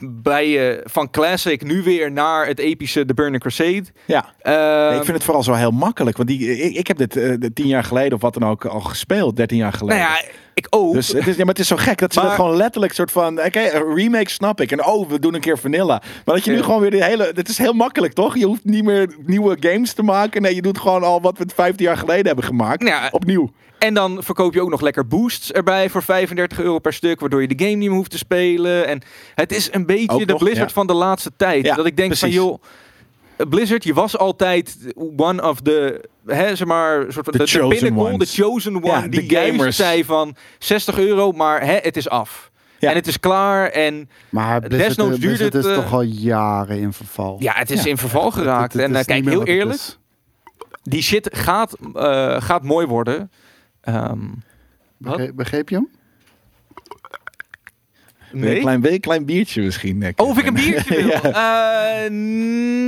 bij 0.03 0.49
je 0.49 0.81
van 0.83 1.09
Classic 1.09 1.63
nu 1.63 1.83
weer 1.83 2.11
naar 2.11 2.47
het 2.47 2.59
epische 2.59 3.05
The 3.05 3.13
Burning 3.13 3.41
Crusade. 3.41 3.83
ja. 4.05 4.33
Ehm, 4.41 4.87
Nee, 4.89 4.97
ik 4.97 5.03
vind 5.05 5.17
het 5.17 5.23
vooral 5.23 5.43
zo 5.43 5.53
heel 5.53 5.71
makkelijk. 5.71 6.17
Want 6.17 6.29
die, 6.29 6.57
ik, 6.61 6.75
ik 6.75 6.87
heb 6.87 6.97
dit 6.97 7.15
eh, 7.17 7.33
de 7.39 7.53
tien 7.53 7.67
jaar 7.67 7.83
geleden 7.83 8.13
of 8.13 8.21
wat 8.21 8.33
dan 8.33 8.49
ook 8.49 8.65
al 8.65 8.79
gespeeld. 8.79 9.35
13 9.35 9.57
jaar 9.57 9.73
geleden. 9.73 9.99
nou 10.01 10.11
ja, 10.11 10.21
ik 10.53 10.67
ook. 10.69 10.93
Dus 10.93 11.07
het 11.07 11.27
is, 11.27 11.35
ja, 11.35 11.39
maar 11.39 11.53
het 11.53 11.59
is 11.59 11.67
zo 11.67 11.75
gek 11.75 11.97
dat 11.97 12.13
ze 12.13 12.19
Maar- 12.19 12.27
dat 12.27 12.37
gewoon 12.37 12.55
letterlijk 12.55 12.93
soort 12.93 13.11
van... 13.11 13.39
Oké, 13.45 13.59
een 13.73 13.95
remake 13.95 14.29
snap 14.29 14.61
ik. 14.61 14.71
En 14.71 14.85
oh, 14.85 15.09
we 15.09 15.19
doen 15.19 15.33
een 15.33 15.39
keer 15.41 15.57
vanilla. 15.57 16.01
Maar 16.25 16.35
dat 16.35 16.43
je 16.45 16.51
nu 16.51 16.57
Ja. 16.57 16.63
gewoon 16.63 16.81
weer 16.81 16.91
de 16.91 17.03
hele... 17.03 17.31
Het 17.35 17.49
is 17.49 17.57
heel 17.57 17.73
makkelijk, 17.73 18.13
toch? 18.13 18.37
Je 18.37 18.45
hoeft 18.45 18.63
niet 18.65 18.83
meer 18.83 19.15
nieuwe 19.25 19.57
games 19.59 19.93
te 19.93 20.03
maken. 20.03 20.41
Nee, 20.41 20.55
je 20.55 20.61
doet 20.61 20.79
gewoon 20.79 21.03
al 21.03 21.21
wat 21.21 21.37
we 21.37 21.45
15 21.55 21.85
jaar 21.85 21.97
geleden 21.97 22.25
hebben 22.25 22.45
gemaakt. 22.45 22.81
Nou 22.83 22.95
ja, 23.03 23.09
Opnieuw. 23.11 23.51
En 23.79 23.93
dan 23.93 24.23
verkoop 24.23 24.53
je 24.53 24.61
ook 24.61 24.69
nog 24.69 24.81
lekker 24.81 25.07
boosts 25.07 25.51
erbij 25.51 25.89
voor 25.89 26.03
35 26.03 26.59
euro 26.59 26.79
per 26.79 26.93
stuk, 26.93 27.19
waardoor 27.19 27.41
je 27.41 27.47
de 27.47 27.63
game 27.65 27.75
niet 27.75 27.87
meer 27.87 27.97
hoeft 27.97 28.11
te 28.11 28.17
spelen. 28.17 28.87
En 28.87 29.01
het 29.35 29.51
is 29.51 29.69
een 29.71 29.85
beetje 29.95 30.21
Ook 30.21 30.27
de 30.27 30.35
Blizzard 30.35 30.67
ja. 30.69 30.73
van 30.73 30.87
de 30.87 30.93
laatste 30.93 31.31
tijd. 31.35 31.65
Ja, 31.65 31.75
dat 31.75 31.85
ik 31.85 31.97
denk 31.97 32.15
van 32.15 32.29
joh, 32.29 32.61
Blizzard, 33.49 33.83
je 33.83 33.93
was 33.93 34.17
altijd 34.17 34.77
one 35.17 35.47
of 35.49 35.61
the, 35.61 36.09
hè, 36.25 36.55
zeg 36.55 36.67
maar, 36.67 37.01
soort 37.01 37.13
van 37.13 37.23
The 37.23 37.31
de, 37.31 37.37
de 37.37 37.49
chosen 37.49 37.79
pinnacle, 37.79 38.13
ones. 38.13 38.31
de 38.35 38.41
chosen 38.43 38.75
one, 38.75 38.87
Ja, 38.87 39.07
die 39.07 39.35
gamers. 39.37 39.75
zei 39.75 40.05
van 40.05 40.35
60 40.59 40.97
euro, 40.99 41.31
maar 41.31 41.65
hè, 41.65 41.77
het 41.81 41.97
is 41.97 42.09
af. 42.09 42.51
Ja. 42.79 42.89
En 42.89 42.95
het 42.95 43.07
is 43.07 43.19
klaar 43.19 43.67
en 43.69 44.09
Maar 44.29 44.59
Blizzard, 44.59 44.87
Desnoods 44.87 45.19
Blizzard 45.19 45.53
het, 45.53 45.65
is 45.65 45.71
eh, 45.71 45.75
toch 45.77 45.93
al 45.93 46.01
jaren 46.01 46.77
in 46.79 46.93
verval. 46.93 47.35
ja, 47.39 47.53
het 47.55 47.71
is 47.71 47.83
Ja. 47.83 47.89
in 47.89 47.97
verval 47.97 48.31
geraakt. 48.31 48.73
Het- 48.73 48.81
het 48.81 48.91
en 48.91 48.97
eh, 48.97 49.05
kijk, 49.05 49.25
heel 49.25 49.45
eerlijk, 49.45 49.79
die 50.83 51.01
shit 51.01 51.29
gaat, 51.31 51.77
eh, 51.93 52.41
gaat 52.41 52.63
mooi 52.63 52.87
worden. 52.87 53.31
Ehm, 53.81 54.19
wat? 54.97 55.15
Begreep, 55.17 55.35
begreep 55.35 55.69
je 55.69 55.75
hem? 55.75 55.89
Een 58.33 58.59
klein, 58.59 58.85
een 58.85 58.99
klein 58.99 59.25
biertje 59.25 59.61
misschien. 59.61 59.97
Nick. 59.97 60.21
Oh, 60.21 60.27
of 60.29 60.37
ik 60.39 60.45
een 60.45 60.53
biertje 60.53 60.95
wil? 61.01 61.07
Ja. 61.07 61.21
Eh, 62.03 62.11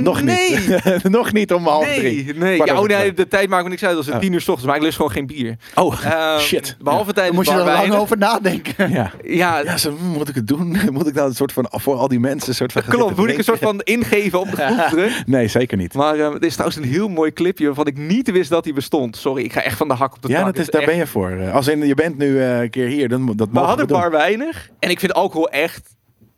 Nog 0.02 0.22
nee. 0.22 0.50
niet. 0.50 1.02
Nog 1.18 1.32
niet 1.32 1.52
om 1.52 1.66
half 1.66 1.94
drie. 1.94 2.24
Nee, 2.24 2.34
nee. 2.34 2.54
Kwart 2.56 2.70
Ja, 2.70 2.80
oh, 2.80 2.86
nee, 2.86 3.12
de 3.12 3.28
tijd 3.28 3.48
maakt 3.48 3.62
me 3.64 3.68
niks 3.70 3.84
uit 3.84 3.96
als 3.96 4.06
het 4.06 4.14
Oh. 4.14 4.20
tien 4.20 4.32
uur 4.32 4.40
s 4.40 4.48
ochtends, 4.48 4.66
maar 4.66 4.76
ik 4.76 4.82
lust 4.82 4.96
gewoon 4.96 5.10
geen 5.10 5.26
bier. 5.26 5.56
Oh, 5.74 6.04
Ehm, 6.04 6.38
shit. 6.40 6.76
Behalve 6.80 7.04
Daar 7.04 7.14
tijdens 7.14 7.36
moet 7.36 7.46
je 7.46 7.60
er 7.60 7.64
lang 7.88 7.92
over 7.94 8.18
nadenken. 8.18 8.72
Ja. 8.94 9.10
Ja, 9.24 9.58
Ja, 9.64 9.76
zo, 9.76 9.96
hm, 9.96 10.04
moet 10.06 10.28
ik 10.28 10.34
het 10.34 10.46
doen? 10.46 10.76
Moet 10.92 11.06
ik 11.06 11.14
nou 11.14 11.28
een 11.28 11.34
soort 11.34 11.52
van 11.52 11.66
voor 11.70 11.94
al 11.96 12.08
die 12.08 12.20
mensen 12.20 12.48
een 12.48 12.54
soort 12.54 12.72
van 12.72 12.82
klopt. 12.88 13.16
Moet 13.16 13.28
ik 13.30 13.38
een 13.38 13.44
soort 13.44 13.58
van 13.58 13.80
ingeven 13.80 14.40
op 14.40 14.50
de 14.50 14.56
goederen? 14.56 15.10
Nee, 15.26 15.48
zeker 15.48 15.76
niet. 15.76 15.94
Maar 15.94 16.18
eh, 16.18 16.32
het 16.32 16.44
is 16.44 16.52
trouwens 16.52 16.78
een 16.78 16.84
heel 16.88 17.08
mooi 17.08 17.32
clipje 17.32 17.66
waarvan 17.66 17.86
ik 17.86 17.96
niet 17.96 18.30
wist 18.30 18.50
dat 18.50 18.64
hij 18.64 18.72
bestond. 18.74 19.16
Sorry, 19.16 19.44
ik 19.44 19.52
ga 19.52 19.62
echt 19.62 19.76
van 19.76 19.88
de 19.88 19.94
hak 19.94 20.14
op 20.14 20.22
de 20.22 20.28
Ja, 20.28 20.36
tak. 20.36 20.44
dat 20.46 20.56
is, 20.58 20.66
daar 20.66 20.80
echt- 20.80 20.90
ben 20.90 21.00
je 21.00 21.06
voor. 21.06 21.30
Eh, 21.30 21.54
Als 21.54 21.68
in, 21.68 21.86
je 21.86 21.94
bent 21.94 22.18
nu 22.18 22.40
eh, 22.40 22.60
een 22.60 22.70
keer 22.70 22.86
hier, 22.86 23.08
dan 23.08 23.20
moet 23.22 23.38
dat 23.38 23.48
We 23.52 23.58
hadden 23.58 23.86
we 23.86 23.92
doen. 23.92 24.00
bar 24.00 24.10
weinig. 24.10 24.68
En 24.78 24.90
ik 24.90 25.00
vind 25.00 25.12
alcohol 25.14 25.33
echt... 25.42 25.92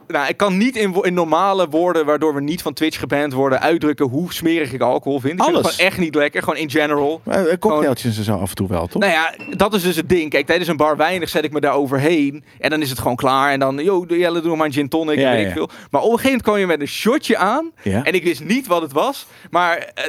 Nou, 0.09 0.29
ik 0.29 0.37
kan 0.37 0.57
niet 0.57 0.77
in, 0.77 0.95
in 1.03 1.15
normale 1.15 1.69
woorden, 1.69 2.07
waardoor 2.07 2.35
we 2.35 2.41
niet 2.41 2.63
van 2.63 2.73
Twitch 2.73 2.99
geband 2.99 3.33
worden, 3.33 3.61
uitdrukken 3.61 4.07
hoe 4.07 4.33
smerig 4.33 4.73
ik 4.73 4.81
alcohol 4.81 5.21
vind. 5.21 5.33
Ik 5.33 5.43
vind 5.43 5.57
het 5.57 5.65
Alles. 5.65 5.77
gewoon 5.77 5.91
echt 5.91 5.99
niet 5.99 6.15
lekker. 6.15 6.43
Gewoon 6.43 6.59
in 6.59 6.71
general. 6.71 7.21
Maar, 7.25 7.47
eh, 7.47 7.59
cocktailtjes 7.59 8.17
en 8.19 8.25
zo 8.25 8.35
af 8.35 8.49
en 8.49 8.55
toe 8.55 8.69
wel, 8.69 8.87
toch? 8.87 9.03
Nou 9.03 9.13
ja, 9.13 9.35
dat 9.57 9.75
is 9.75 9.83
dus 9.83 9.97
het 9.97 10.09
ding. 10.09 10.31
Kijk, 10.31 10.47
tijdens 10.47 10.69
een 10.69 10.77
bar 10.77 10.97
weinig 10.97 11.29
zet 11.29 11.45
ik 11.45 11.53
me 11.53 11.61
daar 11.61 11.75
overheen. 11.75 12.45
En 12.59 12.71
dan 12.71 12.83
is 12.83 12.91
het 12.91 12.99
gewoon 12.99 13.17
klaar. 13.17 13.53
En 13.53 13.61
dan, 13.61 13.77
yo, 13.77 14.07
doe 14.07 14.19
Jelle, 14.19 14.41
doe 14.41 14.57
maar 14.57 14.67
een 14.67 14.73
gin 14.73 14.89
tonic. 14.89 15.19
Ja, 15.19 15.31
en 15.31 15.35
weet 15.37 15.43
ja. 15.43 15.49
ik 15.49 15.55
veel. 15.55 15.69
Maar 15.91 16.01
op 16.03 16.13
een 16.13 16.19
gegeven 16.19 16.25
moment 16.25 16.43
kwam 16.43 16.59
je 16.59 16.67
met 16.67 16.81
een 16.81 16.89
shotje 16.89 17.37
aan. 17.37 17.71
Ja. 17.83 18.05
En 18.05 18.13
ik 18.13 18.25
wist 18.25 18.45
niet 18.45 18.67
wat 18.67 18.83
het 18.83 18.93
was. 18.93 19.27
Maar 19.51 19.77
eh, 19.77 20.05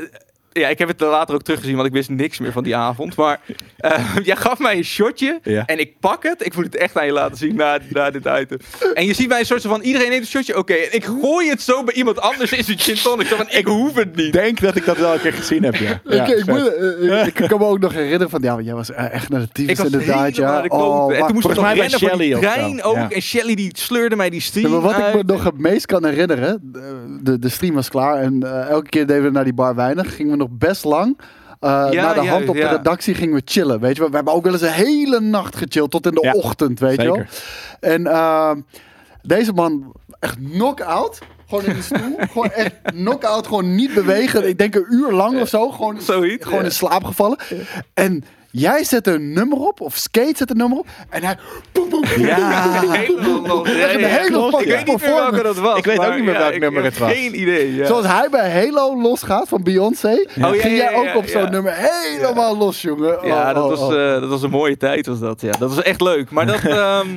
ja, 0.60 0.68
ik 0.68 0.80
heb 0.80 0.88
het 0.88 1.00
later 1.00 1.36
ook 1.36 1.42
teruggezien, 1.42 1.76
want 1.76 1.88
ik 1.88 1.94
wist 1.94 2.10
niks 2.10 2.40
meer 2.40 2.52
van 2.52 2.64
die 2.64 2.76
avond. 2.76 3.16
Maar 3.16 3.40
eh, 3.78 4.16
jij 4.24 4.36
gaf 4.36 4.60
mij 4.60 4.78
een 4.78 4.84
shotje. 4.84 5.40
Ja. 5.44 5.66
En 5.66 5.80
ik 5.80 6.00
pak 6.00 6.24
het. 6.24 6.46
Ik 6.46 6.56
moet 6.56 6.66
het 6.66 6.76
echt 6.76 6.98
aan 6.98 7.06
je 7.06 7.12
laten 7.12 7.38
zien 7.38 7.56
na, 7.56 7.80
na 7.90 8.12
dit 8.12 8.26
item. 8.26 8.58
En 8.94 9.06
je 9.06 9.14
ziet 9.14 9.28
mij 9.28 9.40
een 9.40 9.46
soort 9.46 9.62
van, 9.62 9.82
iedereen 9.82 10.10
neemt 10.10 10.22
een 10.22 10.28
shotje. 10.28 10.58
Oké, 10.58 10.74
en 10.74 10.96
ik 10.96 11.06
gooi 11.06 11.50
het 11.50 11.62
zo 11.62 11.84
bij 11.84 11.94
iemand 11.94 12.20
anders 12.20 12.52
in 12.52 12.64
zijn 12.64 12.80
gin 12.80 12.96
tonic. 12.96 13.28
Zo 13.28 13.36
van, 13.36 13.50
ik 13.50 13.68
hoef 13.68 13.96
het 13.96 14.08
Ik 14.08 14.16
niet. 14.16 14.34
denk 14.34 14.60
dat 14.60 14.76
ik 14.76 14.86
dat 14.86 14.98
wel 14.98 15.14
een 15.14 15.20
keer 15.20 15.34
gezien 15.34 15.64
heb, 15.64 15.76
ja. 15.76 16.02
ja 16.04 16.26
ik, 16.26 16.46
moet, 16.46 16.76
eh, 16.76 17.26
ik 17.26 17.34
kan 17.50 17.60
me 17.60 17.66
ook 17.66 17.80
nog 17.80 17.94
herinneren 17.94 18.30
van, 18.30 18.42
ja, 18.42 18.60
jij 18.60 18.74
was 18.74 18.92
eh, 18.92 19.14
echt 19.14 19.30
naar 19.30 19.40
de 19.40 19.48
tyfus 19.52 19.80
inderdaad, 19.80 20.36
ja. 20.36 20.64
Oh, 20.68 21.16
en 21.16 21.26
toen 21.26 21.34
moest 21.34 21.48
ik 21.48 21.56
nog 21.56 21.64
mij 21.64 21.76
bij 21.76 21.90
Shelly 21.90 22.36
ook. 22.36 22.42
Ja. 22.42 23.10
En 23.10 23.22
Shelly 23.22 23.56
die 23.56 23.72
sleurde 23.74 24.16
mij 24.16 24.30
die 24.30 24.42
stream 24.42 24.66
Ja, 24.66 24.72
maar 24.72 24.82
wat 24.82 24.98
ik 24.98 25.14
me 25.14 25.24
nog 25.34 25.44
het 25.44 25.58
meest 25.58 25.86
kan 25.86 26.06
herinneren, 26.06 26.60
de, 27.22 27.40
de, 27.40 27.50
stream 27.50 27.74
was 27.74 27.90
klaar 27.90 28.22
en 28.22 28.44
eh, 28.44 28.70
elke 28.70 28.90
keer 28.90 29.08
deden 29.08 29.24
we 29.24 29.30
naar 29.30 29.44
die 29.44 29.54
bar 29.54 29.76
weinig, 29.76 30.16
gingen 30.16 30.32
we 30.32 30.38
nog 30.38 30.47
best 30.50 30.84
lang. 30.84 31.18
eh, 31.60 31.88
Ja, 31.92 32.02
naar 32.04 32.14
de 32.16 32.22
ja, 32.22 32.32
hand 32.32 32.50
op 32.50 32.56
ja. 32.56 32.70
de 32.70 32.76
redactie 32.76 33.14
gingen 33.14 33.36
we 33.36 33.42
chillen, 33.46 33.80
weet 33.80 33.94
je 33.96 34.00
wel. 34.02 34.10
We 34.10 34.16
hebben 34.16 34.34
ook 34.34 34.44
wel 34.44 34.54
eens 34.54 34.62
een 34.62 34.68
hele 34.72 35.20
nacht 35.20 35.56
gechilled, 35.56 35.92
tot 35.92 36.06
in 36.06 36.12
de 36.14 36.20
Ja, 36.22 36.32
ochtend, 36.32 36.80
weet 36.80 37.02
je 37.02 37.08
wel. 37.12 37.24
En 37.80 38.08
eh, 38.08 38.52
deze 39.22 39.54
man, 39.54 39.94
echt 40.20 40.36
knock-out. 40.52 41.20
Gewoon 41.50 41.66
in 41.66 41.74
de 41.76 41.82
stoel. 41.82 42.16
gewoon 42.32 42.52
echt 42.52 42.74
knock-out. 42.84 43.48
Gewoon 43.48 43.76
niet 43.76 43.94
bewegen. 43.94 44.48
Ik 44.48 44.58
denk 44.58 44.76
een 44.76 44.86
uur 44.90 45.12
lang 45.12 45.42
of 45.42 45.48
zo. 45.48 45.70
Gewoon, 45.72 46.02
Zoiets, 46.02 46.46
gewoon 46.46 46.64
in 46.64 46.72
slaap 46.72 47.04
gevallen. 47.04 47.38
En 47.94 48.24
jij 48.60 48.84
zet 48.84 49.08
een 49.08 49.34
nummer 49.34 49.58
op. 49.58 49.82
Of 49.82 49.96
Skate 49.96 50.34
zet 50.36 50.50
een 50.50 50.58
nummer 50.58 50.78
op. 50.78 50.88
En 51.10 51.24
hij... 51.24 51.38
boem, 51.72 51.90
boem, 51.90 52.02
boem, 52.02 52.26
Ja. 52.26 52.82
boem, 53.08 53.44
boem, 53.44 53.66
Helemaal. 53.66 54.62
Ik 54.62 54.68
weet 54.68 54.86
niet 54.86 55.02
meer 55.02 55.16
welke 55.16 55.44
dat 55.44 55.58
was. 55.58 55.78
Ik 55.78 55.86
weet 55.86 56.00
ook 56.00 56.16
niet 56.16 56.24
meer 56.24 56.38
welk 56.38 56.60
nummer 56.60 56.84
het 56.84 56.98
was. 56.98 57.12
Geen 57.12 57.40
idee. 57.40 57.76
Ja. 57.76 57.86
Zoals 57.86 58.06
hij 58.06 58.28
bij 58.30 58.52
Halo 58.52 59.02
losgaat 59.02 59.48
van 59.48 59.64
Beyoncé. 59.64 60.26
ja, 60.36 60.48
ging 60.50 60.64
ja, 60.64 60.70
jij 60.70 60.96
ook 60.96 61.06
ja, 61.06 61.16
op 61.16 61.26
zo'n 61.28 61.42
ja. 61.42 61.50
nummer 61.50 61.74
helemaal 61.76 62.58
los, 62.58 62.82
jongen. 62.82 63.18
ja, 63.24 63.50
Oh, 63.50 63.54
dat 63.56 63.64
oh, 63.64 63.70
was, 63.70 63.80
oh. 63.80 64.14
eh, 64.14 64.20
dat 64.22 64.30
was 64.30 64.42
een 64.42 64.50
mooie 64.50 64.78
tijd, 64.78 65.06
was 65.06 65.20
dat. 65.20 65.42
Ja, 65.42 65.52
dat 65.52 65.76
was 65.76 65.82
echt 65.84 66.02
leuk. 66.02 66.32
Maar 66.32 66.46
dat, 66.46 66.64
ehm, 66.64 67.08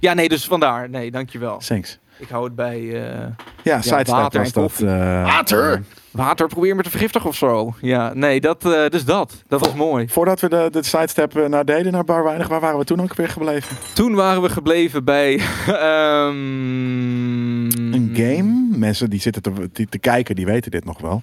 ja, 0.00 0.14
nee, 0.14 0.28
dus 0.28 0.44
vandaar. 0.44 0.90
Nee, 0.90 1.10
dankjewel. 1.10 1.58
Thanks. 1.58 1.98
Ik 2.18 2.28
hou 2.28 2.44
het 2.44 2.54
bij 2.54 2.78
eh, 2.78 3.26
Ja, 3.62 3.80
sidestep 3.82 4.06
water 4.06 4.38
was 4.40 4.48
en 4.48 4.54
dat. 4.54 4.62
koffie. 4.62 4.86
eh, 4.86 5.24
Water? 5.24 5.82
water. 6.10 6.46
Probeer 6.46 6.76
me 6.76 6.82
te 6.82 6.90
vergiftigen 6.90 7.28
of 7.28 7.36
zo. 7.36 7.74
Ja, 7.80 8.12
nee, 8.14 8.40
dat, 8.40 8.64
eh, 8.64 8.88
dus 8.88 9.04
dat. 9.04 9.42
Dat 9.48 9.60
was 9.60 9.74
mooi. 9.74 10.08
Voordat 10.08 10.40
we 10.40 10.48
de, 10.48 10.68
de 10.70 10.82
sidestep 10.82 11.48
naar 11.48 11.64
deden, 11.64 11.92
naar 11.92 12.04
Bar 12.04 12.24
Weinig, 12.24 12.48
waar 12.48 12.60
waren 12.60 12.78
we 12.78 12.84
toen 12.84 13.00
ook 13.02 13.14
weer 13.14 13.28
gebleven? 13.28 13.76
Toen 13.94 14.14
waren 14.14 14.42
we 14.42 14.48
gebleven 14.48 15.04
bij... 15.04 15.40
ehm, 15.66 17.64
Een 17.94 18.10
game. 18.14 18.76
Mensen 18.76 19.10
die 19.10 19.20
zitten 19.20 19.42
te, 19.42 19.52
die 19.72 19.86
te 19.88 19.98
kijken, 19.98 20.34
die 20.36 20.46
weten 20.46 20.70
dit 20.70 20.84
nog 20.84 21.00
wel. 21.00 21.22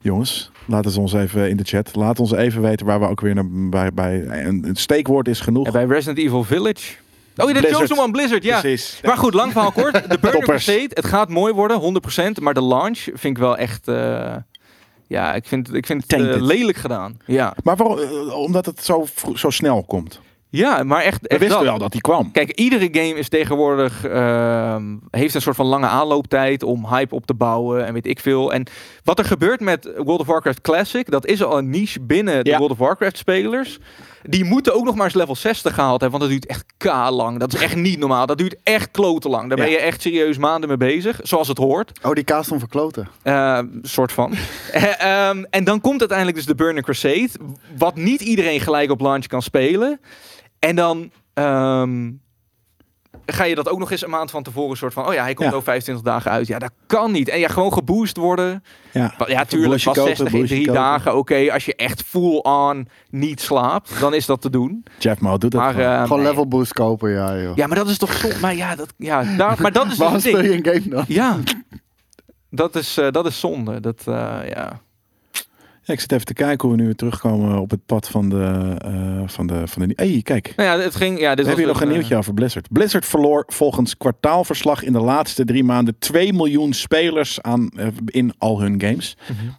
Jongens, 0.00 0.50
laten 0.66 0.90
ze 0.90 1.00
ons 1.00 1.12
even 1.12 1.48
in 1.50 1.56
de 1.56 1.64
chat. 1.64 1.94
Laat 1.94 2.20
ons 2.20 2.32
even 2.32 2.62
weten 2.62 2.86
waar 2.86 3.00
we 3.00 3.06
ook 3.08 3.20
weer 3.20 3.34
naar, 3.34 3.44
bij, 3.50 3.92
bij 3.92 4.44
een, 4.44 4.64
een 4.68 4.76
steekwoord 4.76 5.28
is 5.28 5.40
genoeg. 5.40 5.64
Ja, 5.66 5.72
bij 5.72 5.84
Resident 5.84 6.18
Evil 6.18 6.44
Village. 6.44 6.94
Oh, 7.46 7.52
de. 7.54 7.74
Chosen 7.74 7.98
One 7.98 8.10
Blizzard, 8.12 8.42
ja. 8.42 8.60
Precies. 8.60 9.00
Maar 9.04 9.16
goed, 9.16 9.34
lang 9.34 9.52
verhaal 9.52 9.72
kort. 9.72 9.92
De 10.10 10.18
Burner. 10.20 10.40
Crusade, 10.42 10.88
het 10.88 11.06
gaat 11.06 11.28
mooi 11.28 11.52
worden, 11.52 11.80
100%. 11.80 12.42
Maar 12.42 12.54
de 12.54 12.62
launch 12.62 12.98
vind 12.98 13.24
ik 13.24 13.38
wel 13.38 13.56
echt... 13.56 13.88
eh, 13.88 14.34
ja, 15.06 15.34
ik 15.34 15.46
vind, 15.46 15.74
ik 15.74 15.86
vind 15.86 16.04
het 16.06 16.20
eh, 16.20 16.40
lelijk 16.40 16.76
gedaan. 16.76 17.16
Ja, 17.26 17.54
Maar 17.64 17.76
waarom, 17.76 17.98
eh, 17.98 18.34
omdat 18.38 18.66
het 18.66 18.84
zo, 18.84 19.06
zo 19.34 19.50
snel 19.50 19.82
komt. 19.84 20.20
ja 20.48 20.82
maar 20.82 21.02
echt... 21.02 21.20
We 21.22 21.28
echt 21.28 21.40
wisten 21.40 21.58
dat. 21.58 21.68
wel 21.68 21.78
dat 21.78 21.92
die 21.92 22.00
kwam. 22.00 22.30
Kijk, 22.32 22.50
iedere 22.50 22.88
game 22.92 23.14
is 23.18 23.28
tegenwoordig 23.28 24.04
ehm, 24.04 24.96
heeft 25.10 25.34
een 25.34 25.40
soort 25.42 25.56
van 25.56 25.66
lange 25.66 25.86
aanlooptijd 25.86 26.62
om 26.62 26.86
hype 26.86 27.14
op 27.14 27.26
te 27.26 27.34
bouwen 27.34 27.86
en 27.86 27.92
weet 27.92 28.06
ik 28.06 28.20
veel. 28.20 28.52
En 28.52 28.66
wat 29.04 29.18
er 29.18 29.24
gebeurt 29.24 29.60
met 29.60 29.90
World 29.96 30.20
of 30.20 30.26
Warcraft 30.26 30.60
Classic, 30.60 31.10
dat 31.10 31.26
is 31.26 31.42
al 31.42 31.58
een 31.58 31.70
niche 31.70 32.00
binnen 32.00 32.44
de. 32.44 32.56
World 32.56 32.70
of 32.70 32.78
Warcraft 32.78 33.18
spelers. 33.18 33.78
Die 34.30 34.44
moeten 34.44 34.74
ook 34.74 34.84
nog 34.84 34.94
maar 34.94 35.04
eens 35.04 35.14
level 35.14 35.36
60 35.36 35.74
gehaald 35.74 36.00
hebben, 36.00 36.18
want 36.18 36.30
dat 36.30 36.40
duurt 36.40 36.50
echt 36.50 36.64
ka 36.76 37.12
lang. 37.12 37.38
Dat 37.38 37.54
is 37.54 37.60
echt 37.60 37.76
niet 37.76 37.98
normaal. 37.98 38.26
Dat 38.26 38.38
duurt 38.38 38.56
echt 38.62 38.90
klote 38.90 39.28
lang. 39.28 39.48
Daar 39.48 39.58
ben 39.58 39.70
je 39.70 39.78
echt 39.78 40.02
serieus 40.02 40.38
maanden 40.38 40.68
mee 40.68 40.78
bezig, 40.78 41.20
zoals 41.22 41.48
het 41.48 41.58
hoort. 41.58 41.98
Oh, 42.02 42.12
die 42.12 42.24
kaas 42.24 42.44
stond 42.44 42.60
verkloten. 42.60 43.08
Eh, 43.22 43.60
soort 43.82 44.12
van. 44.12 44.34
Eh, 44.72 45.28
ehm, 45.28 45.44
en 45.50 45.64
dan 45.64 45.80
komt 45.80 46.00
uiteindelijk 46.00 46.38
dus 46.38 46.46
de 46.46 46.54
Burning 46.54 46.84
Crusade. 46.84 47.30
Wat 47.78 47.96
niet 47.96 48.20
iedereen 48.20 48.60
gelijk 48.60 48.90
op 48.90 49.00
launch 49.00 49.26
kan 49.26 49.42
spelen. 49.42 50.00
En 50.58 50.76
dan 50.76 51.10
ehm, 51.34 52.10
ga 53.30 53.44
je 53.44 53.54
dat 53.54 53.68
ook 53.68 53.78
nog 53.78 53.90
eens 53.90 54.02
een 54.04 54.10
maand 54.10 54.30
van 54.30 54.42
tevoren 54.42 54.76
soort 54.76 54.92
van... 54.92 55.06
Oh 55.06 55.12
ja, 55.14 55.22
hij 55.22 55.34
komt 55.34 55.48
Ja. 55.48 55.54
over 55.54 55.64
25 55.68 56.04
dagen 56.04 56.30
uit. 56.30 56.46
Ja, 56.46 56.58
dat 56.58 56.70
kan 56.86 57.12
niet. 57.12 57.28
En 57.28 57.38
ja, 57.38 57.48
gewoon 57.48 57.72
geboost 57.72 58.16
worden. 58.16 58.62
Ja, 58.92 59.14
Ja, 59.26 59.44
tuurlijk, 59.44 59.82
kopen, 59.84 60.02
60 60.02 60.32
in 60.32 60.46
drie 60.46 60.58
kopen. 60.66 60.80
dagen. 60.80 61.16
Oké, 61.16 61.52
als 61.52 61.64
je 61.64 61.74
echt 61.76 62.02
full 62.02 62.36
on 62.38 62.88
niet 63.10 63.40
slaapt, 63.40 64.00
dan 64.00 64.14
is 64.14 64.26
dat 64.26 64.40
te 64.40 64.50
doen. 64.50 64.84
Jeff 64.98 65.20
Mo 65.20 65.38
doet 65.38 65.50
dat 65.50 65.60
Maar, 65.60 65.72
gewoon. 65.74 65.88
eh, 65.92 66.02
Gewoon 66.02 66.18
nee. 66.18 66.26
level 66.28 66.48
boost 66.48 66.72
kopen, 66.72 67.10
ja 67.10 67.36
joh. 67.40 67.56
Ja, 67.56 67.66
maar 67.66 67.76
dat 67.76 67.88
is 67.88 67.98
toch 67.98 68.12
zonde. 68.12 68.40
Maar 68.40 68.54
ja, 68.54 68.74
dat, 68.76 68.92
ja 68.96 69.24
daar, 69.36 69.56
maar 69.60 69.72
dat 69.72 69.86
is 69.86 69.96
dus 70.12 70.22
ding. 70.22 70.36
een 70.38 70.64
game 70.74 70.88
dan? 70.88 71.04
Ja, 71.08 71.36
dat 72.50 72.76
is, 72.76 72.96
eh, 72.98 73.10
dat 73.10 73.26
is 73.26 73.40
zonde. 73.40 73.80
Dat, 73.80 74.02
eh, 74.06 74.36
ja. 74.48 74.80
Ja, 75.88 75.94
ik 75.94 76.00
zit 76.00 76.12
even 76.12 76.26
te 76.26 76.34
kijken 76.34 76.68
hoe 76.68 76.76
we 76.76 76.82
nu 76.82 76.86
weer 76.86 76.96
terugkomen 76.96 77.60
op 77.60 77.70
het 77.70 77.86
pad 77.86 78.08
van 78.08 78.28
de... 78.28 78.74
eh 78.78 79.08
van 79.26 79.46
de, 79.46 79.66
van 79.66 79.88
de 79.88 79.92
hey, 79.96 80.20
kijk. 80.22 80.52
Nou 80.56 80.78
ja, 80.78 80.84
het 80.84 80.94
ging... 80.94 81.20
Ja, 81.20 81.34
dit 81.34 81.44
We 81.44 81.50
hebben 81.50 81.64
hier 81.64 81.66
nog 81.66 81.82
een 81.82 81.88
eh, 81.88 81.94
nieuwtje 81.94 82.16
over 82.16 82.34
Blizzard. 82.34 82.72
Blizzard 82.72 83.06
verloor 83.06 83.44
volgens 83.46 83.96
kwartaalverslag 83.96 84.82
in 84.82 84.92
de 84.92 85.00
laatste 85.00 85.44
drie 85.44 85.64
maanden 85.64 85.98
2 85.98 86.32
miljoen 86.32 86.72
spelers 86.72 87.42
aan, 87.42 87.68
eh, 87.76 87.86
in 88.06 88.32
al 88.38 88.60
hun 88.60 88.80
games. 88.80 89.16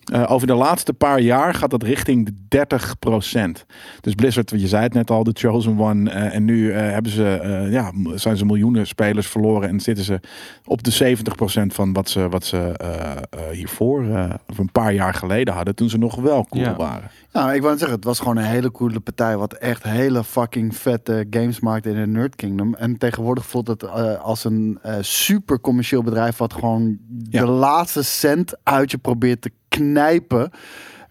Mhm. 0.10 0.24
Over 0.26 0.48
de 0.48 0.54
laatste 0.54 0.94
paar 0.94 1.20
jaar 1.20 1.54
gaat 1.54 1.70
dat 1.70 1.84
richting 1.84 2.26
de 2.26 2.34
30% 2.48 3.66
Dus 4.02 4.14
Blizzard, 4.14 4.50
je 4.50 4.68
zei 4.68 4.84
het 4.84 4.94
net 4.94 5.12
al, 5.12 5.24
de 5.24 5.32
Chosen 5.34 5.80
One. 5.80 6.10
en 6.10 6.46
nu 6.46 6.72
hebben 6.74 7.12
ze, 7.12 7.68
ja, 7.72 7.92
zijn 8.16 8.38
ze 8.38 8.46
miljoenen 8.46 8.88
spelers 8.88 9.28
verloren. 9.28 9.70
En 9.70 9.80
zitten 9.80 10.04
ze 10.06 10.20
op 10.66 10.84
de 10.84 10.92
70% 10.92 11.74
van 11.74 11.94
wat 11.94 12.10
ze, 12.10 12.30
wat 12.30 12.46
ze 12.46 12.74
hiervoor, 13.52 14.06
of 14.48 14.58
een 14.58 14.72
paar 14.72 14.94
jaar 14.94 15.14
geleden 15.14 15.54
hadden. 15.54 15.76
Toen 15.76 15.90
ze 15.90 15.98
nog 15.98 16.16
wel 16.22 16.46
cool 16.50 16.64
Ja. 16.64 16.76
waren. 16.76 17.10
Nou, 17.32 17.54
ik 17.54 17.62
wou 17.62 17.78
zeggen, 17.78 17.96
het 17.96 18.06
was 18.06 18.20
gewoon 18.20 18.38
een 18.38 18.44
hele 18.44 18.72
coole 18.72 19.00
partij. 19.00 19.38
Wat 19.38 19.54
echt 19.54 19.84
hele 19.84 20.24
fucking 20.24 20.76
vette 20.76 21.28
games 21.30 21.60
maakte 21.60 21.90
in 21.90 21.98
het 21.98 22.10
Nerd 22.10 22.36
Kingdom. 22.36 22.74
En 22.76 22.98
tegenwoordig 22.98 23.46
voelt 23.46 23.68
het 23.68 23.84
eh, 23.84 24.20
als 24.22 24.44
een 24.44 24.80
eh, 24.82 24.96
super 25.00 25.60
commercieel 25.60 26.04
bedrijf. 26.04 26.38
Wat 26.38 26.54
gewoon 26.54 26.98
Ja. 27.30 27.42
de 27.42 27.48
laatste 27.52 28.04
cent 28.04 28.54
uit 28.64 28.92
je 28.92 28.98
probeert 28.98 29.42
te 29.42 29.52
knijpen. 29.68 30.52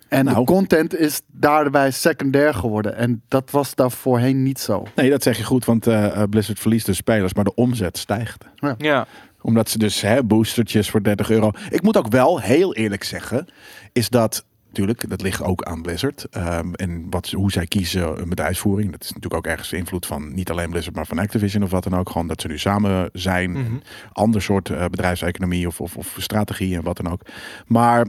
En 0.09 0.25
Nou. 0.25 0.39
de 0.39 0.45
content 0.45 0.97
is 0.97 1.21
daarbij 1.33 1.91
secundair 1.91 2.55
geworden. 2.55 2.97
En 2.97 3.23
dat 3.29 3.51
was 3.51 3.75
daar 3.75 3.91
voorheen 3.91 4.43
niet 4.43 4.59
zo. 4.61 4.83
Nee, 4.95 5.11
dat 5.11 5.23
zeg 5.23 5.37
je 5.37 5.45
goed, 5.45 5.65
want 5.65 5.87
eh, 5.87 6.07
eh, 6.23 6.29
Blizzard 6.29 6.59
verliest 6.61 6.87
de 6.87 6.93
spelers, 6.93 7.35
maar 7.35 7.45
de 7.45 7.55
omzet 7.55 7.99
stijgt. 7.99 8.45
Ja. 8.79 9.07
Omdat 9.41 9.69
ze 9.71 9.79
dus 9.79 10.01
hè, 10.01 10.25
boostertjes 10.25 10.91
voor 10.91 11.03
30 11.03 11.31
euro. 11.31 11.51
Ik 11.71 11.83
moet 11.83 11.97
ook 11.97 12.09
wel 12.09 12.41
heel 12.41 12.75
eerlijk 12.75 13.05
zeggen, 13.05 13.47
is 13.93 14.09
dat. 14.09 14.45
Natuurlijk, 14.69 15.09
dat 15.09 15.23
ligt 15.23 15.43
ook 15.43 15.63
aan 15.63 15.83
Blizzard. 15.83 16.25
ehm, 16.31 16.73
en 16.73 17.11
wat, 17.11 17.31
hoe 17.31 17.53
zij 17.53 17.67
kiezen 17.67 18.29
met 18.29 18.37
de 18.37 18.43
uitvoering. 18.43 18.91
Dat 18.91 19.03
is 19.03 19.09
natuurlijk 19.09 19.35
ook 19.35 19.47
ergens 19.53 19.69
de 19.69 19.77
invloed 19.77 20.07
van 20.07 20.35
niet 20.35 20.51
alleen 20.51 20.71
Blizzard, 20.71 20.97
maar 20.97 21.07
van 21.07 21.19
Activision 21.19 21.63
of 21.63 21.71
wat 21.71 21.85
dan 21.85 21.97
ook. 21.97 22.11
Gewoon 22.11 22.27
dat 22.27 22.41
ze 22.41 22.49
nu 22.49 22.59
samen 22.59 23.11
zijn. 23.13 23.51
Mhm. 23.51 23.75
Ander 24.13 24.43
soort 24.43 24.71
eh, 24.71 24.85
bedrijfseconomie 24.85 25.67
of, 25.67 25.81
of, 25.81 25.97
of 25.97 26.17
strategie 26.19 26.77
en 26.77 26.83
wat 26.83 26.97
dan 26.97 27.13
ook. 27.13 27.21
Maar 27.67 28.09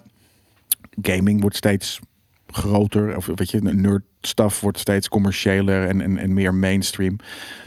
gaming 1.02 1.42
wordt 1.42 1.56
steeds 1.56 2.00
groter. 2.48 3.16
Of 3.16 3.26
weet 3.26 3.52
je, 3.52 3.62
nerd 3.62 4.04
stuff 4.22 4.62
wordt 4.62 4.80
steeds 4.80 5.10
commerciëler 5.10 5.88
en, 5.88 6.02
en, 6.02 6.18
en 6.18 6.34
meer 6.34 6.54
mainstream. 6.54 7.16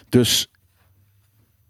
Dus 0.09 0.51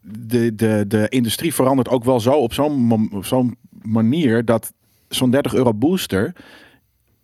de, 0.00 0.54
de, 0.54 0.84
de 0.88 1.08
industrie 1.08 1.54
verandert 1.54 1.88
ook 1.88 2.04
wel 2.04 2.20
zo 2.20 2.32
op 2.32 2.52
zo'n 2.54 2.72
mom- 2.72 3.10
op 3.12 3.24
zo'n 3.24 3.56
manier 3.82 4.44
dat 4.44 4.72
zo'n 5.08 5.30
30 5.30 5.54
euro 5.54 5.74
booster, 5.74 6.32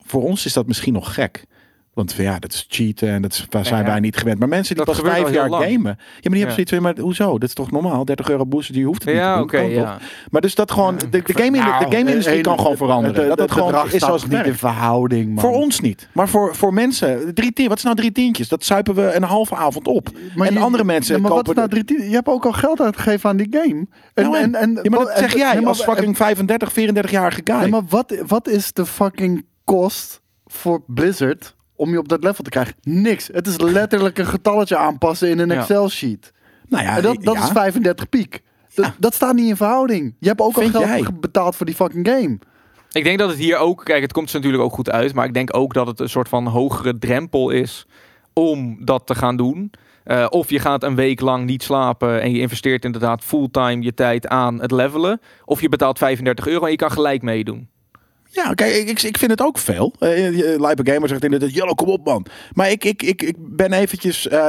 voor 0.09 0.23
ons 0.23 0.45
is 0.45 0.53
dat 0.53 0.67
misschien 0.67 0.93
nog 0.93 1.15
gek. 1.15 1.45
Want 1.95 2.13
ja, 2.13 2.39
dat 2.39 2.53
is 2.53 2.67
cheaten 2.69 3.09
en 3.09 3.23
dat 3.23 3.33
is, 3.33 3.47
daar 3.49 3.65
zijn 3.67 3.85
ja. 3.85 3.91
wij 3.91 4.01
niet 4.01 4.17
gewend. 4.17 4.39
Maar 4.39 4.49
mensen 4.49 4.77
die 4.77 4.85
Dat 4.85 4.95
pas 5.03 5.11
vijf 5.13 5.31
jaar 5.31 5.49
lang. 5.49 5.65
gamen. 5.65 5.77
Ja, 5.81 5.85
maar 5.85 5.97
die 6.23 6.23
hebben 6.23 6.41
Ja. 6.49 6.51
zoiets 6.53 6.71
van, 6.73 6.83
maar 6.83 6.99
hoezo? 6.99 7.39
Dat 7.39 7.49
is 7.49 7.55
toch 7.55 7.71
normaal? 7.71 8.05
30 8.05 8.31
euro 8.31 8.47
booster, 8.47 8.75
die 8.75 8.85
hoeft 8.85 9.05
het 9.05 9.15
niet 9.15 9.23
te 9.23 9.29
doen. 9.33 9.43
oké, 9.43 9.59
ja. 9.61 9.99
Maar 10.31 10.41
dus 10.41 10.55
dat 10.55 10.71
gewoon, 10.71 10.97
de, 10.99 11.09
de 11.09 11.23
Nou, 11.35 11.57
game-industrie 11.95 12.37
eh, 12.37 12.43
kan 12.43 12.59
gewoon 12.59 12.77
veranderen. 12.77 13.37
dat 13.37 13.51
gewoon 13.53 13.75
is 13.91 14.01
zoals 14.03 14.23
het 14.23 14.31
niet 14.31 14.45
in 14.47 14.55
verhouding, 14.55 15.29
man. 15.35 15.39
Voor 15.45 15.53
ons 15.55 15.81
niet. 15.81 16.09
Maar 16.13 16.29
voor, 16.29 16.55
voor 16.57 16.75
mensen, 16.75 17.35
drie 17.35 17.53
tien, 17.53 17.69
wat 17.69 17.77
is 17.79 17.85
nou 17.85 17.97
drie 17.97 18.13
tientjes? 18.13 18.49
Dat 18.49 18.65
zuipen 18.65 18.95
we 18.95 19.13
een 19.15 19.23
halve 19.23 19.55
avond 19.55 19.87
op. 19.89 20.09
Maar 20.37 20.47
en 20.47 20.55
je- 20.55 20.61
andere 20.61 20.85
mensen 20.85 21.15
Ja, 21.15 21.21
maar 21.21 21.31
wat 21.31 21.39
kopen... 21.47 21.63
is 21.63 21.69
nou 21.69 21.85
drie 21.85 21.85
tien- 21.99 22.09
Je 22.11 22.15
hebt 22.15 22.29
ook 22.29 22.45
al 22.47 22.53
geld 22.53 22.81
uitgegeven 22.81 23.31
aan 23.31 23.37
die 23.37 23.49
game. 23.51 23.87
En, 24.15 24.25
Nou, 24.25 24.37
en- 24.37 24.55
en, 24.55 24.73
maar 24.73 24.99
dat 24.99 25.13
zeg 25.19 25.35
jij 25.37 25.65
als 25.67 25.83
fucking 25.83 26.17
35, 26.17 26.73
34-jarige 26.73 27.41
guy. 27.45 27.69
Maar 27.69 27.83
wat, 27.89 28.23
wat 28.27 28.49
is 28.49 28.73
de 28.73 28.87
fucking 28.87 29.45
kost 29.77 30.21
voor 30.47 30.83
Blizzard 30.87 31.55
om 31.77 31.91
je 31.91 31.99
op 31.99 32.09
dat 32.09 32.23
level 32.23 32.45
te 32.45 32.51
krijgen? 32.51 32.75
Niks. 32.83 33.29
Het 33.33 33.47
is 33.47 33.59
letterlijk 33.61 34.19
een 34.19 34.27
getalletje 34.27 34.77
aanpassen 34.77 35.29
in 35.29 35.39
een 35.39 35.49
Ja. 35.49 35.59
Excel-sheet. 35.61 36.33
nou 36.69 36.85
ja, 36.85 36.97
en 36.97 37.03
dat, 37.03 37.23
dat 37.23 37.35
ja. 37.35 37.43
is 37.43 37.49
35 37.51 38.09
piek. 38.09 38.43
Dat, 38.75 38.85
Ja. 38.87 38.95
dat 38.99 39.15
staat 39.15 39.35
niet 39.35 39.49
in 39.49 39.57
verhouding. 39.57 40.15
Je 40.21 40.29
hebt 40.29 40.41
ook 40.41 40.57
al 40.57 40.69
geld 40.69 40.85
jij? 40.85 41.07
betaald 41.21 41.57
voor 41.57 41.67
die 41.67 41.75
fucking 41.75 42.09
game. 42.09 42.39
Ik 42.93 43.05
denk 43.05 43.19
dat 43.19 43.29
het 43.29 43.39
hier 43.39 43.57
ook, 43.57 43.85
kijk, 43.85 44.03
het 44.03 44.13
komt 44.13 44.31
ze 44.31 44.37
natuurlijk 44.37 44.63
ook 44.63 44.73
goed 44.73 44.91
uit, 44.91 45.15
maar 45.15 45.27
ik 45.27 45.35
denk 45.35 45.57
ook 45.57 45.75
dat 45.75 45.87
het 45.87 46.01
een 46.01 46.09
soort 46.09 46.29
van 46.29 46.47
hogere 46.47 46.99
drempel 46.99 47.51
is 47.51 47.87
om 48.33 48.85
dat 48.85 49.07
te 49.07 49.15
gaan 49.15 49.37
doen. 49.37 49.71
Eh, 50.05 50.27
of 50.29 50.51
je 50.51 50.59
gaat 50.59 50.83
een 50.83 50.95
week 50.95 51.21
lang 51.21 51.45
niet 51.47 51.63
slapen 51.63 52.21
en 52.23 52.31
je 52.33 52.39
investeert 52.39 52.85
inderdaad 52.85 53.25
fulltime 53.25 53.83
je 53.83 53.95
tijd 53.95 54.29
aan 54.29 54.61
het 54.61 54.71
levelen. 54.71 55.21
Of 55.45 55.61
je 55.61 55.69
betaalt 55.69 55.99
35 55.99 56.47
euro 56.47 56.65
en 56.65 56.71
je 56.71 56.77
kan 56.77 56.91
gelijk 56.91 57.23
meedoen. 57.23 57.69
Ja, 58.45 58.55
kijk, 58.55 58.75
ik, 58.75 58.89
ik, 58.89 59.03
ik 59.03 59.19
vind 59.19 59.31
het 59.31 59.43
ook 59.43 59.59
veel. 59.59 59.95
Uh, 60.01 60.59
Lijpe 60.59 60.93
Gamer 60.93 61.09
zegt 61.09 61.25
inderdaad, 61.25 61.55
Jello, 61.55 61.75
kom 61.75 61.89
op 61.89 62.05
man. 62.05 62.27
Maar 62.53 62.71
ik, 62.71 62.85
ik, 62.85 63.03
ik, 63.03 63.23
ik 63.23 63.37
ben 63.39 63.73
eventjes 63.73 64.29
eh, 64.29 64.47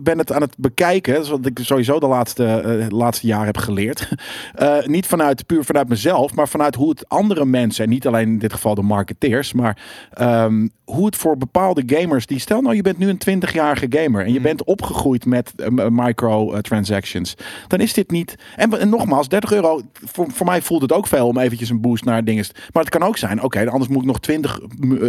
ben 0.00 0.18
het 0.18 0.32
aan 0.32 0.40
het 0.40 0.54
bekijken. 0.58 1.14
Dat 1.14 1.22
is 1.24 1.30
wat 1.30 1.46
ik 1.46 1.58
sowieso 1.62 2.00
de 2.00 2.06
laatste, 2.06 2.44
eh, 2.44 2.88
laatste 2.88 3.26
jaar 3.26 3.46
heb 3.46 3.56
geleerd. 3.56 4.08
Eh, 4.54 4.86
niet 4.86 5.06
vanuit, 5.06 5.46
puur 5.46 5.64
vanuit 5.64 5.88
mezelf, 5.88 6.34
maar 6.34 6.48
vanuit 6.48 6.74
hoe 6.74 6.88
het 6.88 7.08
andere 7.08 7.44
mensen, 7.44 7.84
en 7.84 7.90
niet 7.90 8.06
alleen 8.06 8.28
in 8.28 8.38
dit 8.38 8.52
geval 8.52 8.74
de 8.74 8.82
marketeers, 8.82 9.52
maar 9.52 9.78
ehm, 10.12 10.68
hoe 10.84 11.06
het 11.06 11.16
voor 11.16 11.36
bepaalde 11.36 11.82
gamers, 11.86 12.26
die 12.26 12.38
stel 12.38 12.60
nou 12.60 12.76
je 12.76 12.82
bent 12.82 12.98
nu 12.98 13.08
een 13.08 13.18
20-jarige 13.18 13.86
gamer 13.88 14.24
en 14.24 14.32
je 14.32 14.38
Mm. 14.38 14.44
bent 14.44 14.64
opgegroeid 14.64 15.26
met 15.26 15.52
microtransactions. 15.90 17.34
Dan 17.66 17.80
is 17.80 17.92
dit 17.92 18.10
niet... 18.10 18.34
En, 18.56 18.80
en 18.80 18.88
nogmaals, 18.88 19.28
30 19.28 19.52
euro, 19.52 19.80
voor, 19.92 20.26
voor 20.30 20.46
mij 20.46 20.62
voelt 20.62 20.82
het 20.82 20.92
ook 20.92 21.06
veel 21.06 21.26
om 21.26 21.38
eventjes 21.38 21.70
een 21.70 21.80
boost 21.80 22.04
naar 22.04 22.24
dingen. 22.24 22.46
Maar 22.72 22.82
het 22.82 22.92
kan 22.92 23.02
ook 23.02 23.16
zijn, 23.16 23.29
oké, 23.42 23.70
anders 23.70 23.88
moet 23.90 24.00
ik 24.02 24.06
nog 24.06 24.20
20 24.20 24.60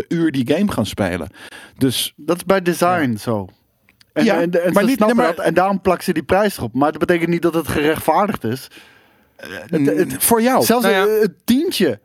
uur 0.07 0.31
die 0.31 0.47
game 0.55 0.71
gaan 0.71 0.85
spelen. 0.85 1.27
Dus 1.77 2.13
Dat 2.15 2.35
is 2.37 2.43
bij 2.45 2.61
design 2.61 3.15
zo. 3.15 3.47
En, 4.13 4.23
Ja, 4.25 4.41
en, 4.41 4.63
en, 4.63 4.73
maar 4.73 4.83
niet- 4.85 4.99
nee, 4.99 5.13
maar- 5.13 5.35
dat, 5.35 5.45
en 5.45 5.53
daarom 5.53 5.81
plakken 5.81 6.03
ze 6.05 6.13
die 6.13 6.23
prijs 6.23 6.57
erop. 6.57 6.73
Maar 6.73 6.91
dat 6.91 6.99
betekent 6.99 7.29
niet 7.29 7.41
dat 7.41 7.53
het 7.53 7.67
gerechtvaardigd 7.67 8.43
is. 8.43 8.67
Het- 9.37 9.85
het- 9.85 10.23
voor 10.23 10.41
jou. 10.41 10.63
Zelfs 10.63 10.83
Nou 10.85 10.95
ja. 10.95 11.01
een, 11.01 11.23
een 11.23 11.35
tientje 11.45 11.99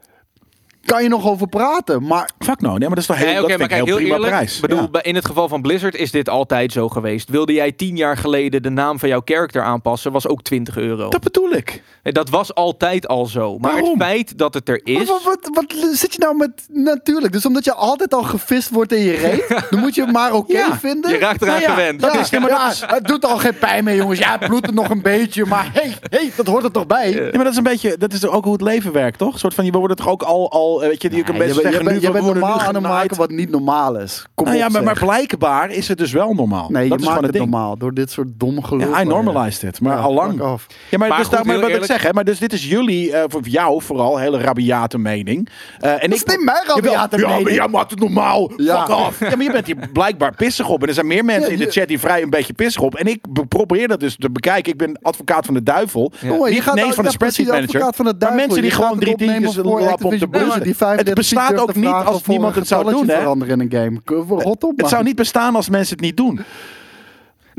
kan 0.87 1.03
je 1.03 1.09
nog 1.09 1.27
over 1.29 1.47
praten. 1.49 2.03
Maar 2.07 2.31
Fuck 2.39 2.61
no, 2.61 2.69
nee, 2.71 2.79
maar 2.79 2.89
dat 2.89 2.99
is 2.99 3.07
toch 3.07 3.17
heel, 3.17 3.27
Nee, 3.27 3.35
dat 3.35 3.45
vind 3.47 3.59
maar 3.59 3.69
ik 3.69 3.75
kijk, 3.75 3.85
heel 3.87 3.97
heel 3.97 4.07
prima 4.07 4.15
eerlijk. 4.15 4.33
prijs. 4.33 4.61
bedoel, 4.61 4.89
Ja. 4.93 5.03
in 5.03 5.15
het 5.15 5.25
geval 5.27 5.49
van 5.49 5.63
Blizzard 5.63 5.95
is 5.97 6.11
dit 6.11 6.29
altijd 6.29 6.73
zo 6.73 6.89
geweest. 6.89 7.29
Wilde 7.31 7.53
jij 7.53 7.73
tien 7.73 7.97
jaar 7.97 8.17
geleden 8.17 8.63
de 8.63 8.71
naam 8.71 8.99
van 8.99 9.09
jouw 9.09 9.23
character 9.25 9.63
aanpassen, 9.63 10.13
was 10.13 10.27
ook 10.29 10.43
20 10.43 10.77
euro. 10.77 11.09
Dat 11.09 11.21
bedoel 11.21 11.53
ik. 11.53 11.83
Dat 12.03 12.29
was 12.31 12.55
altijd 12.55 13.09
al 13.09 13.27
zo. 13.27 13.59
Maar 13.59 13.71
Waarom? 13.73 13.89
het 13.99 14.03
feit 14.03 14.39
dat 14.39 14.55
het 14.55 14.69
er 14.69 14.81
is. 14.85 15.09
Wat, 15.09 15.23
wat, 15.23 15.49
wat 15.53 15.75
zit 15.93 16.13
je 16.13 16.19
nou 16.19 16.37
met 16.37 16.51
natuurlijk? 16.69 17.33
Dus 17.33 17.47
omdat 17.47 17.65
je 17.65 17.75
altijd 17.75 18.15
al 18.15 18.23
gevist 18.23 18.71
wordt 18.71 18.93
in 18.93 19.03
je 19.03 19.13
reet, 19.13 19.49
dan 19.71 19.81
moet 19.81 19.95
je 19.95 20.01
het 20.03 20.13
maar 20.13 20.33
oké 20.33 20.53
Ja, 20.53 20.79
vinden. 20.79 21.11
Je 21.11 21.19
raakt 21.19 21.43
eraan 21.43 21.61
Nou 21.61 21.67
ja, 21.67 21.75
gewend. 21.75 22.01
dat 22.01 22.13
ja, 22.13 22.21
is- 22.21 22.31
ja, 22.31 22.41
maar 22.41 22.51
dat 22.51 22.71
is- 22.73 22.83
het 22.87 23.05
doet 23.07 23.25
al 23.25 23.39
geen 23.39 23.59
pijn 23.59 23.85
meer, 23.85 23.97
jongens. 23.97 24.19
Ja, 24.19 24.37
het 24.39 24.49
bloedt 24.49 24.67
er 24.67 24.75
nog 24.75 24.89
een 24.91 25.03
beetje, 25.03 25.45
maar 25.47 25.71
hey, 25.73 25.95
hey, 26.11 26.33
dat 26.37 26.47
hoort 26.47 26.65
er 26.65 26.71
toch 26.71 26.87
bij? 26.87 27.11
Ja, 27.13 27.21
maar 27.23 27.33
dat 27.45 27.53
is 27.53 27.57
een 27.57 27.63
beetje, 27.63 27.97
dat 27.99 28.13
is 28.13 28.27
ook 28.27 28.45
hoe 28.45 28.53
het 28.53 28.63
leven 28.63 28.93
werkt, 28.93 29.19
toch? 29.19 29.33
Een 29.33 29.39
soort 29.39 29.55
van, 29.55 29.71
we 29.71 29.79
worden 29.79 29.97
toch 29.97 30.09
ook 30.09 30.23
al, 30.23 30.51
al 30.51 30.76
eh, 30.83 30.89
Weet 30.89 31.03
je, 31.03 31.11
je 31.17 31.23
kan 31.23 31.35
je, 31.35 31.41
best 31.41 31.55
bent- 31.55 31.67
je, 31.67 31.71
zeggen 31.73 31.85
nu 31.85 32.01
je 32.01 32.07
we 32.07 32.13
bent 32.13 32.25
worden 32.25 32.35
nu 32.43 32.49
normaal 32.49 32.59
aan 32.61 32.75
het 32.75 32.77
genaaid. 32.77 32.95
maken 33.03 33.17
wat 33.17 33.31
niet 33.31 33.51
normaal 33.51 33.99
is. 33.99 34.25
Kom 34.35 34.47
Nou 34.47 34.57
ja, 34.59 34.69
maar, 34.69 34.83
maar 34.83 34.99
blijkbaar 34.99 35.71
is 35.71 35.89
het 35.89 35.99
dus 35.99 36.13
wel 36.13 36.33
normaal. 36.33 36.69
Nee, 36.71 36.89
dat 36.89 36.99
je 36.99 37.05
is 37.05 37.11
maakt 37.11 37.23
het 37.23 37.33
ding. 37.33 37.45
normaal 37.51 37.77
door 37.77 37.95
dit 37.95 38.11
soort 38.11 38.29
domme 38.37 38.63
geloof. 38.63 38.89
Ja, 38.91 39.01
I 39.01 39.05
normalized 39.05 39.63
it, 39.63 39.81
maar 39.81 39.97
Ja, 39.97 40.03
al 40.03 40.13
lang. 40.15 40.39
Ja, 40.39 40.45
maar, 40.45 40.59
Maar 40.99 41.09
dus 41.09 41.19
goed, 41.27 41.31
daar, 41.31 41.41
maar 41.47 41.53
heel 41.55 41.61
wat 41.61 41.69
ik 41.71 41.75
eerlijk- 41.75 41.93
zeg, 41.93 42.03
hè, 42.03 42.13
maar 42.13 42.25
dus 42.25 42.39
dit 42.39 42.53
is 42.53 42.69
jullie, 42.69 43.13
eh, 43.13 43.25
voor 43.29 43.41
jou 43.49 43.83
vooral, 43.83 44.19
hele 44.19 44.39
rabiate 44.39 44.99
mening. 44.99 45.49
Eh, 45.79 45.91
en 45.91 45.99
Dat 46.01 46.19
is 46.19 46.25
niet 46.25 46.45
mijn 46.45 46.57
rabiate 46.67 47.19
Ja, 47.19 47.27
maar 47.29 47.37
mening. 47.37 47.57
jij 47.57 47.69
maakt 47.69 47.91
het 47.91 48.01
normaal. 48.01 48.53
Ja. 48.57 48.87
Fuck 48.87 48.97
off. 48.97 49.19
Ja, 49.31 49.37
maar 49.37 49.43
je 49.45 49.53
bent 49.53 49.67
hier 49.67 49.77
blijkbaar 49.93 50.35
pissig 50.35 50.69
op. 50.69 50.83
En 50.83 50.89
er 50.89 50.95
zijn 50.95 51.07
meer 51.07 51.25
mensen 51.25 51.53
Ja, 51.53 51.59
in 51.59 51.65
de 51.65 51.71
chat 51.71 51.89
die 51.89 51.99
vrij 52.01 52.23
een 52.23 52.31
beetje 52.31 52.53
pissig 52.53 52.83
op. 52.83 52.95
En 52.95 53.07
ik 53.07 53.19
be- 53.33 53.47
probeer 53.47 53.89
dat 53.89 54.01
dus 54.01 54.17
te 54.19 54.31
bekijken. 54.31 54.73
Ik 54.73 54.79
ben 54.79 54.99
advocaat 55.03 55.45
van 55.45 55.55
de 55.55 55.63
duivel. 55.63 56.13
Niet 56.21 56.65
nou- 56.65 56.93
van 56.95 57.05
de 57.05 57.11
spreadsheet 57.11 57.47
manager. 57.47 57.69
advocaat 57.69 57.97
van 57.97 58.05
de 58.05 58.11
maar 58.11 58.21
duivel. 58.21 58.41
mensen 58.47 58.63
die 58.63 58.71
gewoon 58.71 58.99
drie 58.99 59.17
voor 59.63 59.81
lappen 59.81 60.07
op 60.07 60.19
de 60.19 60.29
bus. 60.29 60.55
Die 60.67 60.75
Het 60.75 60.85
35 60.87 61.15
bestaat 61.15 61.59
ook 61.59 61.75
niet 61.75 61.87
als 61.87 62.27
niemand 62.27 62.55
het 62.55 62.67
zou 62.67 62.91
doen, 62.91 63.09
hè? 63.09 63.17
veranderen 63.19 63.61
in 63.61 63.69
een 63.71 63.79
game. 63.81 64.01
K- 64.05 64.29
Rot 64.29 64.65
op, 64.65 64.73
Het 64.77 64.89
zou 64.89 65.03
niet 65.05 65.17
bestaan 65.17 65.55
als 65.57 65.69
mensen 65.69 65.97
het 65.97 66.05
niet 66.05 66.17
doen. 66.17 66.41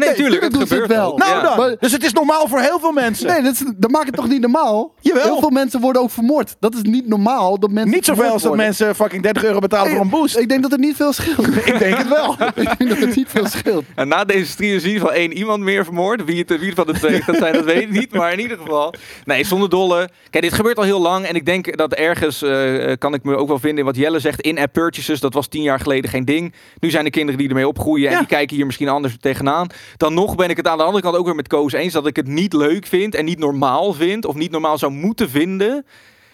Nee, 0.05 0.13
tuurlijk, 0.13 0.41
het 0.43 0.51
tuurlijk 0.51 0.51
doen 0.53 0.67
ze 0.67 0.67
gebeurt 0.83 0.89
het 0.89 0.97
wel. 0.97 1.17
Nou 1.17 1.31
Ja. 1.35 1.41
dan. 1.41 1.57
Maar- 1.57 1.75
dus 1.79 1.91
het 1.91 2.03
is 2.03 2.13
normaal 2.13 2.47
voor 2.47 2.59
heel 2.59 2.79
veel 2.79 2.91
mensen. 2.91 3.27
Nee, 3.27 3.41
dat, 3.41 3.53
is, 3.53 3.63
dat 3.77 3.91
maakt 3.91 4.05
het 4.05 4.15
toch 4.15 4.27
niet 4.27 4.41
normaal? 4.41 4.93
Jawel. 5.01 5.23
Heel 5.23 5.39
veel 5.39 5.49
mensen 5.49 5.79
worden 5.81 6.01
ook 6.01 6.11
vermoord. 6.11 6.55
Dat 6.59 6.73
is 6.73 6.81
niet 6.81 7.07
normaal 7.07 7.59
dat 7.59 7.71
mensen 7.71 7.93
niet 7.93 8.05
zoveel 8.05 8.31
als 8.31 8.41
dat 8.41 8.55
mensen 8.55 8.95
fucking 8.95 9.23
30 9.23 9.43
euro 9.43 9.59
betalen 9.59 9.91
voor 9.91 10.01
een 10.01 10.09
boost. 10.09 10.37
Ik 10.37 10.49
denk 10.49 10.61
dat 10.61 10.71
het 10.71 10.79
niet 10.79 10.95
veel 10.95 11.13
scheelt. 11.13 11.47
Ik 11.67 11.79
denk 11.79 11.97
het 11.97 12.07
wel. 12.07 12.31
ik 12.55 12.77
denk 12.77 12.89
dat 12.89 12.97
het 12.99 13.15
niet 13.15 13.27
veel 13.29 13.45
scheelt. 13.47 13.83
En 13.95 14.07
na 14.07 14.23
deze 14.25 14.45
stream 14.45 14.79
zie 14.79 14.93
je 14.93 14.99
van 14.99 15.11
één 15.11 15.33
iemand 15.33 15.63
meer 15.63 15.83
vermoord. 15.83 16.25
Wie 16.25 16.39
het, 16.39 16.49
wie 16.59 16.65
het 16.65 16.75
van 16.75 16.85
de 16.85 16.93
twee 16.93 17.21
dat 17.25 17.35
zijn, 17.35 17.53
dat 17.53 17.63
weet 17.65 17.81
ik 17.81 17.91
niet. 17.91 18.13
Maar 18.13 18.33
in 18.33 18.39
ieder 18.39 18.57
geval. 18.57 18.93
Nee, 19.25 19.43
zonder 19.43 19.69
dolle. 19.69 20.09
Kijk, 20.29 20.43
dit 20.43 20.53
gebeurt 20.53 20.77
al 20.77 20.83
heel 20.83 21.01
lang. 21.01 21.25
En 21.25 21.35
ik 21.35 21.45
denk 21.45 21.77
dat 21.77 21.93
ergens 21.93 22.41
eh, 22.41 22.91
kan 22.97 23.13
ik 23.13 23.23
me 23.23 23.35
ook 23.35 23.47
wel 23.47 23.59
vinden 23.59 23.79
in 23.79 23.85
wat 23.85 23.95
Jelle 23.95 24.19
zegt. 24.19 24.41
In-app 24.41 24.73
purchases, 24.73 25.19
dat 25.19 25.33
was 25.33 25.47
tien 25.47 25.61
jaar 25.61 25.79
geleden 25.79 26.09
geen 26.09 26.25
ding. 26.25 26.53
Nu 26.79 26.89
zijn 26.89 27.05
er 27.05 27.11
kinderen 27.11 27.39
die 27.39 27.49
ermee 27.49 27.67
opgroeien. 27.67 28.05
En 28.07 28.11
Ja. 28.13 28.19
die 28.19 28.27
kijken 28.27 28.55
hier 28.55 28.65
misschien 28.65 28.89
anders 28.89 29.17
tegenaan. 29.19 29.67
Dan 29.97 30.13
nog 30.13 30.35
ben 30.35 30.49
ik 30.49 30.57
het 30.57 30.67
aan 30.67 30.77
de 30.77 30.83
andere 30.83 31.03
kant 31.03 31.15
ook 31.15 31.25
weer 31.25 31.35
met 31.35 31.47
Koos 31.47 31.73
eens. 31.73 31.93
Dat 31.93 32.07
ik 32.07 32.15
het 32.15 32.27
niet 32.27 32.53
leuk 32.53 32.85
vind 32.85 33.15
en 33.15 33.25
niet 33.25 33.39
normaal 33.39 33.93
vind. 33.93 34.25
Of 34.25 34.35
niet 34.35 34.51
normaal 34.51 34.77
zou 34.77 34.91
moeten 34.91 35.29
vinden. 35.29 35.85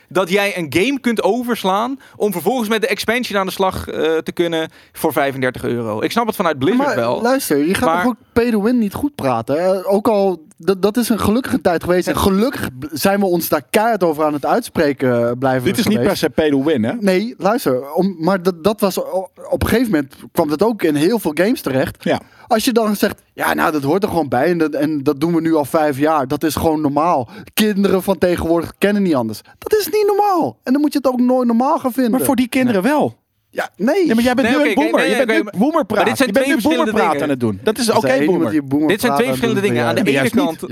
Dat 0.10 0.30
jij 0.30 0.58
een 0.58 0.66
game 0.70 1.00
kunt 1.00 1.24
overslaan. 1.24 2.00
Om 2.16 2.32
vervolgens 2.32 2.70
met 2.70 2.82
de 2.82 2.88
expansion 2.88 3.40
aan 3.40 3.46
de 3.46 3.52
slag 3.52 3.88
eh, 3.88 4.18
te 4.18 4.32
kunnen. 4.32 4.70
Voor 4.92 5.14
35 5.14 5.64
euro. 5.64 6.02
Ik 6.02 6.12
snap 6.12 6.28
het 6.28 6.36
vanuit 6.36 6.60
Blizzard 6.60 6.88
Maar 6.88 6.96
wel. 6.96 7.22
luister, 7.22 7.58
je 7.68 7.74
gaat 7.74 7.86
Maar- 7.96 8.06
ook 8.06 8.16
pay 8.34 8.52
to 8.52 8.62
win 8.62 8.78
niet 8.80 8.94
goed 8.94 9.16
praten. 9.16 9.64
hè? 9.64 9.88
Ook 9.88 10.08
al, 10.08 10.46
dat, 10.64 10.82
dat 10.82 10.98
is 10.98 11.10
een 11.10 11.20
gelukkige 11.20 11.62
tijd 11.62 11.84
geweest. 11.84 12.08
En 12.08 12.18
gelukkig 12.18 12.70
zijn 12.92 13.20
we 13.20 13.26
ons 13.26 13.50
daar 13.50 13.64
keihard 13.70 14.04
over 14.04 14.24
aan 14.24 14.34
het 14.34 14.46
uitspreken 14.46 15.28
eh, 15.28 15.32
blijven 15.40 15.64
Dit 15.64 15.78
is 15.78 15.88
niet 15.88 16.02
per 16.02 16.18
se 16.18 16.30
pay 16.30 16.50
to 16.50 16.64
win, 16.64 16.84
hè? 16.84 16.94
Nee, 17.00 17.36
luister. 17.38 17.94
Om, 17.94 18.16
maar 18.20 18.44
dat, 18.44 18.64
dat 18.64 18.80
was, 18.80 18.98
op 18.98 19.62
een 19.64 19.68
gegeven 19.68 19.92
moment 19.92 20.16
kwam 20.32 20.50
dat 20.50 20.64
ook 20.64 20.84
in 20.84 20.96
heel 20.96 21.20
veel 21.20 21.32
games 21.34 21.62
terecht. 21.62 22.04
Ja. 22.04 22.22
Als 22.48 22.66
je 22.66 22.72
dan 22.72 22.96
zegt, 22.96 23.22
ja, 23.34 23.54
nou, 23.54 23.72
dat 23.72 23.84
hoort 23.84 24.04
er 24.04 24.10
gewoon 24.10 24.28
bij. 24.28 24.50
En 24.50 24.58
dat, 24.58 24.74
en 24.74 25.04
dat 25.04 25.20
doen 25.20 25.34
we 25.34 25.42
nu 25.42 25.56
al 25.56 25.66
vijf 25.66 25.98
jaar. 25.98 26.28
Dat 26.28 26.44
is 26.44 26.56
gewoon 26.56 26.82
normaal. 26.82 27.30
Kinderen 27.54 28.04
van 28.04 28.18
tegenwoordig 28.18 28.74
kennen 28.78 29.04
niet 29.04 29.16
anders. 29.16 29.42
Dat 29.58 29.74
is 29.74 29.86
niet 29.86 30.06
normaal. 30.08 30.58
En 30.64 30.74
dan 30.74 30.82
moet 30.82 30.94
je 30.94 30.98
het 30.98 31.08
ook 31.08 31.20
nooit 31.20 31.48
normaal 31.48 31.80
gaan 31.80 31.94
vinden. 31.94 32.12
Maar 32.12 32.22
voor 32.22 32.36
die 32.36 32.48
kinderen 32.48 32.82
wel. 32.82 33.22
Ja, 33.54 33.70
nee. 33.78 34.08
Ja, 34.08 34.14
maar 34.14 34.24
jij 34.24 34.34
bent 34.34 34.48
Nee, 34.48 34.58
nu 34.58 34.62
oké, 34.62 34.70
een 34.70 34.76
boomer. 34.76 35.00
nee, 35.00 35.10
je 35.10 35.16
bent 35.26 35.30
nu 35.38 35.44
maar- 35.44 35.54
boomerpraat. 35.58 35.98
maar 35.98 36.06
dit 36.06 36.18
zijn 36.18 36.28
je 36.28 36.34
bent 36.34 36.46
twee 36.46 36.56
nu 36.56 36.62
verschillende 36.62 36.92
boomerpraat 36.92 37.12
dingen. 37.12 37.24
aan 37.24 37.30
het 37.30 37.40
doen. 37.40 37.60
Dat 37.64 37.78
is 37.78 37.90
oké, 37.90 38.08
één 38.08 38.26
boomer. 38.26 38.64
boomer 38.66 38.88
Dit 38.88 39.00
zijn 39.00 39.12
praat, 39.12 39.16
twee 39.16 39.28
verschillende 39.28 39.62
dingen. 39.62 39.86
Aan 39.86 39.96
de 39.96 40.20
ene 40.20 40.30
kant 40.30 40.64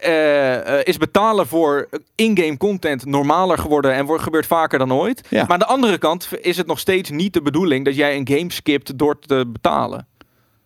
eh, 0.00 0.78
eh, 0.78 0.80
is 0.84 0.96
betalen 0.96 1.46
voor 1.46 1.88
in-game 2.14 2.56
content 2.56 3.04
normaler 3.04 3.58
geworden 3.58 3.92
en 3.94 4.06
wordt, 4.06 4.22
gebeurt 4.22 4.46
vaker 4.46 4.78
dan 4.78 4.92
ooit. 4.92 5.26
Ja. 5.28 5.42
Maar 5.42 5.52
aan 5.52 5.58
de 5.58 5.66
andere 5.66 5.98
kant 5.98 6.28
is 6.40 6.56
het 6.56 6.66
nog 6.66 6.78
steeds 6.78 7.10
niet 7.10 7.32
de 7.32 7.42
bedoeling 7.42 7.84
dat 7.84 7.94
jij 7.96 8.16
een 8.16 8.28
game 8.28 8.52
skipt 8.52 8.98
door 8.98 9.18
te 9.18 9.44
betalen. 9.52 10.06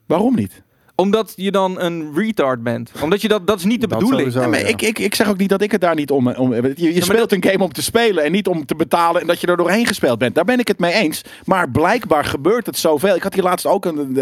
Waarom 0.06 0.34
niet? 0.34 0.62
Omdat 0.96 1.32
je 1.36 1.50
dan 1.50 1.80
een 1.80 2.12
retard 2.14 2.62
bent. 2.62 2.90
Omdat 3.02 3.20
je 3.22 3.28
dat, 3.28 3.46
dat 3.46 3.58
is 3.58 3.64
niet 3.64 3.80
de 3.80 3.86
Dat 3.86 3.98
bedoeling. 3.98 4.32
sowieso. 4.32 4.50
Ja, 4.50 4.56
maar 4.56 4.68
ja. 4.70 4.76
ik, 4.76 4.82
ik, 4.82 4.98
ik 4.98 5.14
zeg 5.14 5.28
ook 5.28 5.36
niet 5.36 5.48
dat 5.48 5.62
ik 5.62 5.72
het 5.72 5.80
daar 5.80 5.94
niet 5.94 6.10
om... 6.10 6.28
om 6.28 6.54
je 6.54 6.94
je 6.94 7.02
speelt 7.02 7.32
een 7.32 7.44
game 7.44 7.64
om 7.64 7.72
te 7.72 7.82
spelen 7.82 8.24
en 8.24 8.32
niet 8.32 8.46
om 8.48 8.66
te 8.66 8.74
betalen 8.74 9.20
en 9.20 9.26
dat 9.26 9.40
je 9.40 9.46
er 9.46 9.56
doorheen 9.56 9.86
gespeeld 9.86 10.18
bent. 10.18 10.34
Daar 10.34 10.44
ben 10.44 10.58
ik 10.58 10.68
het 10.68 10.78
mee 10.78 10.92
eens. 10.92 11.22
Maar 11.44 11.70
blijkbaar 11.70 12.24
gebeurt 12.24 12.66
het 12.66 12.78
zoveel. 12.78 13.14
Ik 13.14 13.22
had 13.22 13.34
hier 13.34 13.42
laatst 13.42 13.66
ook 13.66 13.84
een... 13.84 14.14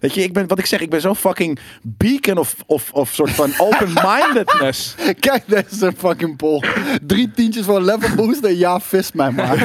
Weet 0.00 0.14
je, 0.14 0.22
ik 0.22 0.32
ben, 0.32 0.48
wat 0.48 0.58
ik 0.58 0.66
zeg, 0.66 0.80
ik 0.80 0.90
ben 0.90 1.00
zo 1.00 1.14
fucking 1.14 1.58
beacon 1.82 2.38
of, 2.38 2.54
of, 2.66 2.90
of 2.92 3.10
soort 3.12 3.30
van 3.30 3.52
open-mindedness. 3.68 4.94
Kijk, 5.20 5.42
deze 5.46 5.64
is 5.70 5.80
een 5.80 5.96
fucking 5.96 6.36
poll. 6.36 6.62
Drie 7.06 7.30
tientjes 7.30 7.64
voor 7.64 7.76
een 7.76 7.84
level 7.84 8.14
booster. 8.14 8.52
Ja, 8.52 8.80
vis 8.80 9.12
mij 9.12 9.30
maar. 9.30 9.58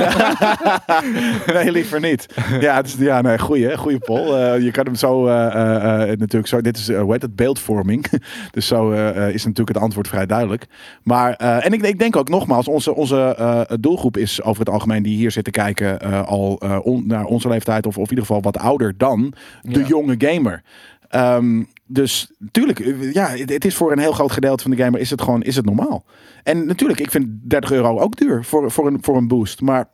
nee, 1.53 1.71
liever 1.71 1.99
niet. 1.99 2.25
Ja, 2.59 2.75
het 2.75 2.85
is, 2.85 2.95
ja 2.99 3.21
nee, 3.21 3.39
goeie, 3.39 3.77
goeie 3.77 3.99
poll. 3.99 4.33
Eh, 4.33 4.63
je 4.63 4.71
kan 4.71 4.85
hem 4.85 4.95
zo 4.95 5.27
eh, 5.27 5.45
eh, 5.45 6.01
eh, 6.01 6.17
natuurlijk 6.35 6.65
zo. 6.65 6.71
Dit 6.71 6.77
is 6.77 6.89
eh, 6.89 7.01
hoe 7.01 7.11
heet 7.11 7.21
het 7.21 7.35
beeldvorming. 7.35 8.05
dus 8.51 8.67
zo 8.67 8.91
eh, 8.91 9.09
eh, 9.09 9.33
is 9.33 9.43
natuurlijk 9.45 9.75
het 9.75 9.85
antwoord 9.85 10.07
vrij 10.07 10.25
duidelijk. 10.25 10.65
Maar 11.03 11.33
en 11.33 11.73
ik, 11.73 11.81
ik 11.81 11.99
denk 11.99 12.15
ook 12.15 12.29
nogmaals, 12.29 12.67
onze, 12.67 12.95
onze 12.95 13.67
doelgroep 13.79 14.17
is 14.17 14.41
over 14.41 14.59
het 14.59 14.69
algemeen 14.69 15.03
die 15.03 15.17
hier 15.17 15.31
zitten 15.31 15.53
kijken 15.53 16.01
eh, 16.01 16.23
al 16.23 16.53
on- 16.83 17.07
naar 17.07 17.25
onze 17.25 17.47
leeftijd 17.47 17.85
of, 17.85 17.97
of 17.97 18.03
in 18.03 18.09
ieder 18.09 18.25
geval 18.25 18.41
wat 18.41 18.57
ouder 18.57 18.97
dan 18.97 19.33
de 19.61 19.79
Ja. 19.79 19.85
jonge 19.85 20.15
gamer. 20.17 20.63
Ehm, 21.09 21.63
dus 21.87 22.31
natuurlijk, 22.39 22.79
ja, 23.13 23.27
het, 23.27 23.49
het 23.49 23.65
is 23.65 23.75
voor 23.75 23.91
een 23.91 23.99
heel 23.99 24.11
groot 24.11 24.31
gedeelte 24.31 24.63
van 24.63 24.71
de 24.71 24.83
gamer 24.83 24.99
is 24.99 25.09
het 25.09 25.21
gewoon 25.21 25.41
is 25.43 25.55
het 25.55 25.65
normaal. 25.65 26.05
En 26.43 26.65
natuurlijk, 26.65 26.99
ik 26.99 27.11
vind 27.11 27.27
30 27.41 27.71
euro 27.71 27.99
ook 27.99 28.15
duur 28.17 28.43
voor, 28.43 28.71
voor, 28.71 28.87
een, 28.87 28.97
voor 29.01 29.17
een 29.17 29.27
boost. 29.27 29.61
Maar 29.61 29.87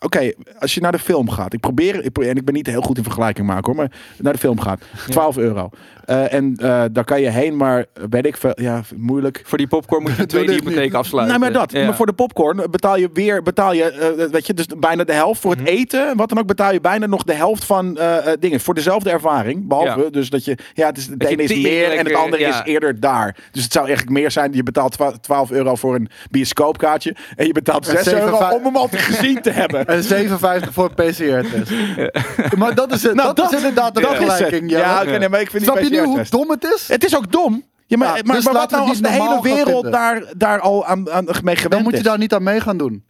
oké, 0.00 0.32
als 0.58 0.74
je 0.74 0.80
naar 0.80 0.92
de 0.92 0.98
film 0.98 1.30
gaat. 1.30 1.52
Ik 1.52 1.60
probeer, 1.60 2.04
ik, 2.04 2.12
probeer- 2.12 2.30
en 2.30 2.36
ik 2.36 2.44
ben 2.44 2.54
niet 2.54 2.66
heel 2.66 2.80
goed 2.82 2.96
in 2.96 3.02
vergelijking 3.02 3.46
maken 3.46 3.64
hoor, 3.66 3.74
maar 3.74 3.92
naar 4.18 4.32
de 4.32 4.38
film 4.38 4.60
gaat. 4.60 4.80
12 5.08 5.36
euro. 5.36 5.70
Eh, 6.04 6.32
en 6.32 6.54
eh, 6.56 6.84
daar 6.92 7.04
kan 7.04 7.20
je 7.20 7.28
heen, 7.28 7.56
maar 7.56 7.84
weet 8.10 8.26
ik 8.26 8.36
veel, 8.36 8.52
ja, 8.54 8.82
moeilijk. 8.96 9.42
Voor 9.44 9.58
die 9.58 9.66
popcorn 9.66 10.02
moet 10.02 10.16
je 10.16 10.26
twee 10.36 10.46
dit 10.46 10.54
hypotheek 10.54 10.94
afsluiten. 10.94 11.40
Nou, 11.40 11.52
maar 11.52 11.60
dat. 11.60 11.72
Ja. 11.72 11.84
Maar 11.84 11.94
voor 11.96 12.06
de 12.06 12.12
popcorn 12.12 12.66
betaal 12.70 12.96
je 12.98 13.10
weer, 13.12 13.42
betaal 13.42 13.72
je, 13.72 13.84
eh, 13.84 14.30
weet 14.30 14.46
je, 14.46 14.54
dus 14.54 14.66
bijna 14.78 15.04
de 15.04 15.12
helft 15.12 15.40
voor 15.40 15.50
het 15.50 15.60
Mhm. 15.60 15.68
eten. 15.68 16.16
Wat 16.16 16.28
dan 16.28 16.38
ook 16.38 16.46
betaal 16.46 16.72
je 16.72 16.80
bijna 16.80 17.06
nog 17.06 17.22
de 17.24 17.32
helft 17.34 17.64
van 17.64 17.96
eh, 17.96 18.16
eh, 18.32 18.40
dingen. 18.40 18.60
Voor 18.60 18.74
dezelfde 18.74 19.10
ervaring. 19.10 19.66
Behalve 19.68 20.00
Ja. 20.02 20.10
dus 20.10 20.30
dat 20.30 20.44
je, 20.44 20.58
ja, 20.74 20.86
het, 20.86 20.96
is, 20.96 21.06
het 21.06 21.24
ene 21.24 21.42
is 21.42 21.54
meer 21.62 21.92
en 21.92 22.06
het 22.06 22.14
andere 22.14 22.42
ja. 22.42 22.48
is 22.48 22.72
eerder 22.72 23.00
daar. 23.00 23.36
Dus 23.52 23.62
het 23.62 23.72
zou 23.72 23.86
eigenlijk 23.86 24.16
meer 24.18 24.30
zijn, 24.30 24.52
je 24.52 24.62
betaalt 24.62 24.92
twa- 24.92 25.12
12 25.20 25.50
euro 25.50 25.74
voor 25.74 25.94
een 25.94 26.08
bioscoopkaartje. 26.30 27.16
En 27.36 27.46
je 27.46 27.52
betaalt 27.52 27.88
En 27.88 28.04
6 28.04 28.12
euro 28.12 28.36
7,5 28.36 28.54
om 28.56 28.64
hem 28.64 28.76
al 28.76 28.88
gezien 28.90 29.40
te 29.42 29.50
hebben. 29.50 29.86
En 29.88 30.02
57 30.04 30.72
voor 30.72 30.94
PCR-test. 30.94 31.70
Maar 32.56 32.74
dat 32.74 32.92
is, 32.92 33.02
het, 33.02 33.14
Nou, 33.14 33.34
dat, 33.34 33.52
is 33.52 33.56
inderdaad 33.56 33.94
de 33.94 34.00
is 34.00 34.06
vergelijking. 34.06 34.70
Ja, 34.70 35.02
Ja, 35.02 35.18
nee, 35.18 35.28
maar 35.28 35.40
ik 35.40 35.50
vind 35.50 35.62
Snap 35.62 35.78
je 35.78 35.90
nu 35.90 36.02
hoe 36.02 36.24
dom 36.28 36.50
het 36.50 36.64
is? 36.64 36.88
Het 36.88 37.04
is 37.04 37.16
ook 37.16 37.32
dom. 37.32 37.64
Ja, 37.86 37.96
maar, 37.96 38.16
Ja, 38.16 38.22
maar, 38.24 38.36
dus 38.36 38.44
maar 38.44 38.54
wat 38.54 38.70
nou 38.70 38.88
als 38.88 39.00
de 39.00 39.08
hele 39.08 39.42
wereld 39.42 39.92
daar, 39.92 40.22
daar 40.36 40.60
al 40.60 40.86
aan, 40.86 41.10
aan 41.10 41.24
mee 41.42 41.56
gewend 41.56 41.72
Dan 41.72 41.82
moet 41.82 41.92
je 41.92 41.98
is? 41.98 42.04
daar 42.04 42.18
niet 42.18 42.34
aan 42.34 42.42
mee 42.42 42.60
gaan 42.60 42.76
doen. 42.76 43.04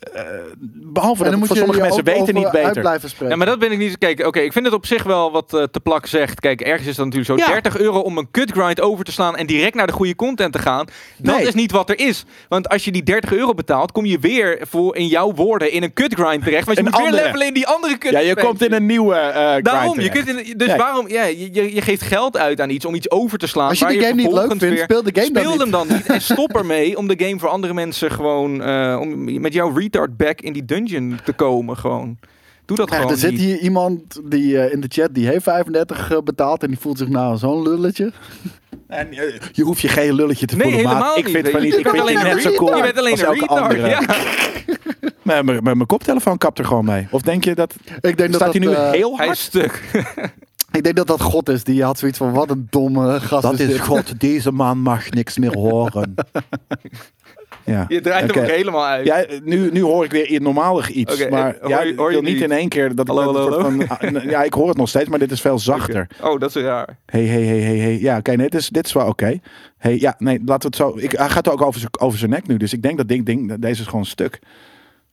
Behalve 0.00 1.24
En 1.24 1.30
dat 1.30 1.30
dan 1.30 1.38
moet 1.38 1.46
voor 1.48 1.56
sommige 1.56 1.78
je 1.78 1.84
mensen 1.86 2.04
weten 2.04 2.34
niet 2.34 2.50
beter. 2.50 2.80
blijven 2.80 3.08
spreken. 3.08 3.28
Ja, 3.28 3.36
maar 3.36 3.46
dat 3.46 3.58
ben 3.58 3.72
ik 3.72 3.78
niet. 3.78 3.98
Kijk, 3.98 4.26
oké, 4.26 4.40
ik 4.40 4.52
vind 4.52 4.64
het 4.64 4.74
op 4.74 4.86
zich 4.86 5.02
wel 5.02 5.32
wat 5.32 5.54
eh, 5.54 5.62
te 5.62 5.80
plak 5.80 6.06
zegt. 6.06 6.40
Kijk, 6.40 6.60
ergens 6.60 6.88
is 6.88 6.96
dat 6.96 7.04
natuurlijk 7.04 7.40
zo. 7.40 7.46
Ja. 7.46 7.52
30 7.60 7.78
euro 7.78 7.98
om 8.00 8.18
een 8.18 8.30
cut 8.30 8.50
grind 8.50 8.80
over 8.80 9.04
te 9.04 9.12
slaan 9.12 9.36
en 9.36 9.46
direct 9.46 9.74
naar 9.74 9.86
de 9.86 9.92
goede 9.92 10.16
content 10.16 10.52
te 10.52 10.58
gaan. 10.58 10.86
Dat 11.18 11.36
Nee. 11.36 11.46
is 11.46 11.54
niet 11.54 11.70
wat 11.72 11.90
er 11.90 11.98
is. 11.98 12.24
Want 12.48 12.68
als 12.68 12.84
je 12.84 12.92
die 12.92 13.02
30 13.02 13.32
euro 13.32 13.54
betaalt, 13.54 13.92
kom 13.92 14.04
je 14.04 14.18
weer 14.18 14.58
voor 14.70 14.96
in 14.96 15.06
jouw 15.06 15.32
woorden 15.34 15.72
in 15.72 15.82
een 15.82 15.92
cut 15.92 16.14
grind 16.14 16.44
terecht. 16.44 16.64
Want 16.66 16.78
je 16.78 16.84
Een 16.84 16.90
moet 16.90 17.00
weer 17.00 17.22
levelen 17.24 17.46
in 17.46 17.54
die 17.54 17.66
andere 17.66 17.98
cut 17.98 18.10
Ja, 18.12 18.18
je 18.18 18.36
komt 18.36 18.62
in 18.64 18.72
een 18.72 18.86
nieuwe 18.86 19.14
eh 19.14 19.48
grind 19.50 19.64
Daarom, 19.64 20.00
je 20.00 20.08
terecht. 20.08 20.26
kunt 20.26 20.46
in, 20.46 20.58
dus 20.58 20.68
Nee. 20.68 20.76
waarom, 20.76 21.08
ja, 21.08 21.24
je, 21.24 21.52
je, 21.52 21.74
je 21.74 21.80
geeft 21.80 22.02
geld 22.02 22.36
uit 22.36 22.60
aan 22.60 22.70
iets 22.70 22.84
om 22.84 22.94
iets 22.94 23.10
over 23.10 23.38
te 23.38 23.46
slaan. 23.46 23.68
Als 23.68 23.78
je 23.78 23.86
die 23.86 24.00
game 24.00 24.14
niet 24.22 24.32
leuk 24.32 24.46
vindt, 24.46 24.62
weer- 24.62 24.78
speel 24.78 25.02
de 25.02 25.10
game 25.20 25.30
dan 25.32 25.42
Speel 25.42 25.50
niet. 25.52 25.60
hem 25.60 25.70
dan 25.70 25.86
niet 25.88 26.06
en 26.06 26.20
stop 26.20 26.56
ermee 26.56 26.96
om 26.98 27.08
de 27.08 27.24
game 27.24 27.38
voor 27.38 27.48
andere 27.48 27.74
mensen 27.74 28.10
gewoon, 28.10 28.62
eh, 28.62 28.96
om 29.00 29.40
met 29.40 29.52
jouw 29.52 29.72
retard 29.90 30.16
back 30.16 30.40
in 30.40 30.52
die 30.52 30.64
dungeon 30.64 31.18
te 31.24 31.32
komen 31.32 31.76
gewoon. 31.76 32.18
Doe 32.64 32.76
dat 32.76 32.88
Echt, 32.88 32.96
gewoon 32.96 33.12
er 33.12 33.18
zit 33.18 33.30
niet. 33.30 33.40
hier 33.40 33.58
iemand 33.58 34.20
die 34.24 34.58
eh, 34.60 34.72
in 34.72 34.80
de 34.80 34.86
chat 34.90 35.14
die 35.14 35.26
heeft 35.26 35.42
35 35.42 36.10
eh, 36.10 36.18
betaald 36.24 36.62
en 36.62 36.68
die 36.68 36.78
voelt 36.78 36.98
zich 36.98 37.08
nou 37.08 37.36
zo'n 37.36 37.62
lulletje. 37.62 38.12
En, 38.86 39.08
je 39.52 39.62
hoeft 39.62 39.80
je 39.80 39.88
geen 39.88 40.12
lulletje 40.14 40.46
te 40.46 40.56
Nee, 40.56 40.62
voelen, 40.72 40.88
helemaal 40.88 41.18
Ik 41.18 41.28
vind 41.28 41.48
van 41.48 41.60
Je 41.60 41.66
niet. 41.66 41.76
Ik 41.78 41.82
vind 41.88 41.94
je 41.94 42.00
alleen 42.00 42.22
net 42.22 42.42
zo 42.42 42.52
cool 42.52 42.76
Je 42.76 42.82
bent 42.82 42.98
alleen 42.98 43.10
als 43.12 43.20
een 43.20 43.26
elke 43.26 43.38
retard. 43.40 43.60
andere. 43.60 43.88
Ja. 43.88 44.00
Mijn- 45.22 45.44
Mijn 45.44 45.62
mijn 45.62 45.86
koptelefoon 45.86 46.38
kapt 46.38 46.58
er 46.58 46.64
gewoon 46.64 46.84
mee. 46.84 47.06
Of 47.10 47.22
denk 47.22 47.44
je 47.44 47.54
dat... 47.54 47.74
Ik 48.00 48.00
denk 48.16 48.18
dat 48.18 48.34
Staat 48.34 48.52
hij 48.52 48.60
dat, 48.60 48.70
nu 48.70 48.76
eh, 48.76 48.90
heel 48.90 49.16
Hij 49.16 49.26
hard? 49.26 49.38
is 49.38 49.44
stuk. 49.44 49.82
Ik 50.72 50.82
denk 50.84 50.96
dat 50.96 51.06
dat 51.06 51.20
God 51.22 51.48
is. 51.48 51.64
Die 51.64 51.82
had 51.84 51.98
zoiets 51.98 52.18
van, 52.18 52.32
wat 52.32 52.50
een 52.50 52.66
domme 52.70 53.20
gast 53.20 53.56
dit. 53.56 53.78
God. 53.80 54.20
Deze 54.20 54.52
man 54.52 54.78
mag 54.78 55.10
niks 55.10 55.38
meer 55.38 55.52
horen. 55.52 56.14
Ja. 57.68 57.84
Je 57.88 58.00
draait 58.00 58.34
hem 58.34 58.42
ook 58.42 58.50
helemaal 58.50 58.84
uit. 58.86 59.06
Ja, 59.06 59.24
nu, 59.44 59.70
nu 59.72 59.82
hoor 59.82 60.04
ik 60.04 60.10
weer 60.10 60.26
iets 60.26 60.44
normalig 60.44 60.90
iets. 60.90 61.28
Maar 61.28 61.54
eh, 61.60 61.68
ja, 61.68 61.76
hoor 61.76 61.86
je- 61.86 61.94
hoor 61.96 62.12
je 62.12 62.20
wil 62.20 62.30
niet 62.32 62.40
in 62.42 62.52
één 62.52 62.68
keer 62.68 62.94
dat 62.94 63.06
Hallo, 63.08 63.30
ik 63.30 63.36
hallo, 63.36 63.60
van... 63.60 63.88
ah, 63.88 64.22
Ja, 64.30 64.42
ik 64.42 64.52
hoor 64.54 64.68
het 64.68 64.76
nog 64.76 64.88
steeds, 64.88 65.08
maar 65.08 65.18
dit 65.18 65.30
is 65.30 65.40
veel 65.40 65.58
zachter. 65.58 66.06
Oh, 66.22 66.40
dat 66.40 66.56
is 66.56 66.62
raar. 66.62 66.98
Hey, 67.06 67.24
hey, 67.24 67.42
hey, 67.42 67.58
hey, 67.60 67.76
hey. 67.78 67.98
Ja, 68.00 68.16
oké, 68.16 68.30
nee, 68.30 68.48
dit, 68.48 68.60
is, 68.60 68.68
dit 68.68 68.86
is 68.86 68.92
wel 68.92 69.06
oké. 69.06 69.38
Hey, 69.78 69.98
ja, 70.00 70.14
nee, 70.18 70.40
laten 70.44 70.70
we 70.70 70.76
het 70.84 70.94
zo... 70.96 71.04
Ik, 71.04 71.12
hij 71.12 71.28
gaat 71.28 71.48
ook 71.48 71.62
over 71.62 71.80
zijn 71.80 72.00
over 72.00 72.18
zijn 72.18 72.30
nek 72.30 72.46
nu, 72.46 72.56
dus 72.56 72.72
ik 72.72 72.82
denk 72.82 72.96
dat 72.96 73.08
ding, 73.08 73.26
ding, 73.26 73.54
deze 73.58 73.80
is 73.82 73.86
gewoon 73.88 74.04
stuk. 74.04 74.38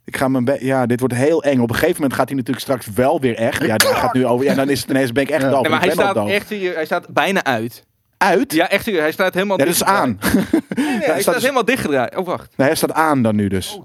Ik 0.06 0.18
ga 0.18 0.28
mijn 0.28 0.58
ja, 0.60 0.86
dit 0.86 0.99
wordt 0.99 1.16
heel 1.16 1.43
eng. 1.43 1.60
Op 1.60 1.70
een 1.70 1.76
gegeven 1.76 1.95
moment 1.95 2.14
gaat 2.14 2.28
hij 2.28 2.38
natuurlijk 2.38 2.66
straks 2.66 2.88
wel 2.95 3.20
weer 3.20 3.36
echt. 3.36 3.62
Ja, 3.66 3.78
daar 3.78 3.95
gaat 3.95 4.14
nu 4.14 4.26
over. 4.26 4.45
Ja, 4.45 4.53
dan 4.53 4.70
is 4.70 4.82
het 4.82 4.89
ineens 4.89 5.12
ben 5.12 5.24
ik 5.24 5.30
echt 5.30 5.41
Ja. 5.41 5.49
doof. 5.49 5.62
Nee, 5.62 5.72
maar 5.72 5.80
Ik 5.80 5.86
hij 5.86 5.93
staat 6.03 6.16
doof. 6.16 6.30
echt 6.30 6.49
hij 6.49 6.86
staat 6.86 7.08
bijna 7.10 7.43
uit. 7.43 7.86
Uit. 8.18 8.53
Ja, 8.53 8.57
Ja, 8.63 8.70
echt. 8.70 8.86
Hij 8.86 9.11
staat 9.11 9.34
helemaal 9.34 9.57
dat 9.57 9.68
is 9.68 9.84
aan. 9.84 10.18
dichtgedraaid. 10.22 10.63
Nee, 10.76 10.86
nee, 10.86 10.95
hij 10.97 11.03
staat 11.05 11.22
staat 11.22 11.34
dus- 11.34 11.41
helemaal 11.43 11.66
dichtgedraaid. 11.66 12.16
Oh, 12.16 12.26
wacht. 12.26 12.53
Nee, 12.57 12.68
hij 12.68 12.76
staat 12.76 12.93
aan 12.93 13.22
dan 13.22 13.36
nu 13.36 13.47
dus. 13.47 13.80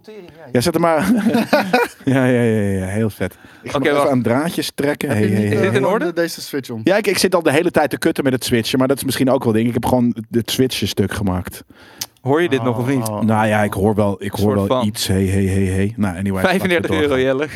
Ja, 0.52 0.60
zet 0.60 0.72
hem 0.72 0.82
maar. 0.82 1.10
ja, 2.04 2.24
ja, 2.24 2.42
ja, 2.42 2.60
ja, 2.78 2.86
heel 2.86 3.10
vet. 3.10 3.38
Ik 3.62 3.70
ga 3.70 3.78
Oké, 3.78 3.88
nog 3.88 3.98
even 3.98 4.10
aan 4.10 4.22
draadjes 4.22 4.70
trekken. 4.74 5.08
Hey, 5.08 5.18
hey, 5.18 5.28
Is 5.44 5.52
hey. 5.52 5.62
dit 5.62 5.74
in 5.74 5.86
orde? 5.86 6.04
de- 6.04 6.12
Deze 6.12 6.40
switch 6.40 6.70
om. 6.70 6.80
Ja, 6.84 6.96
ik, 6.96 7.06
ik 7.06 7.18
zit 7.18 7.34
al 7.34 7.42
de 7.42 7.52
hele 7.52 7.70
tijd 7.70 7.90
te 7.90 7.98
kutten 7.98 8.24
met 8.24 8.32
het 8.32 8.44
switchen, 8.44 8.78
maar 8.78 8.88
dat 8.88 8.96
is 8.96 9.04
misschien 9.04 9.30
ook 9.30 9.44
wel 9.44 9.52
ding. 9.52 9.66
Ik 9.66 9.74
heb 9.74 9.84
gewoon 9.86 10.14
het 10.30 10.50
switchen 10.50 10.88
stuk 10.88 11.12
gemaakt. 11.12 11.64
Hoor 12.20 12.42
je 12.42 12.48
dit 12.48 12.62
nog 12.62 12.78
of 12.78 12.86
niet? 12.86 13.08
Oh, 13.08 13.20
Nou 13.20 13.46
ja, 13.46 13.62
ik 13.62 13.72
hoor 13.72 13.94
wel, 13.94 14.16
ik 14.24 14.32
hoor 14.32 14.54
wel 14.54 14.66
van. 14.66 14.86
iets. 14.86 15.06
Hey, 15.06 15.24
hey, 15.24 15.44
hey, 15.44 15.62
hey. 15.64 15.94
Nou, 15.96 16.16
anyway. 16.16 16.42
35 16.42 16.90
laten 16.90 17.08
we 17.08 17.14
euro. 17.16 17.22
Jelle. 17.22 17.46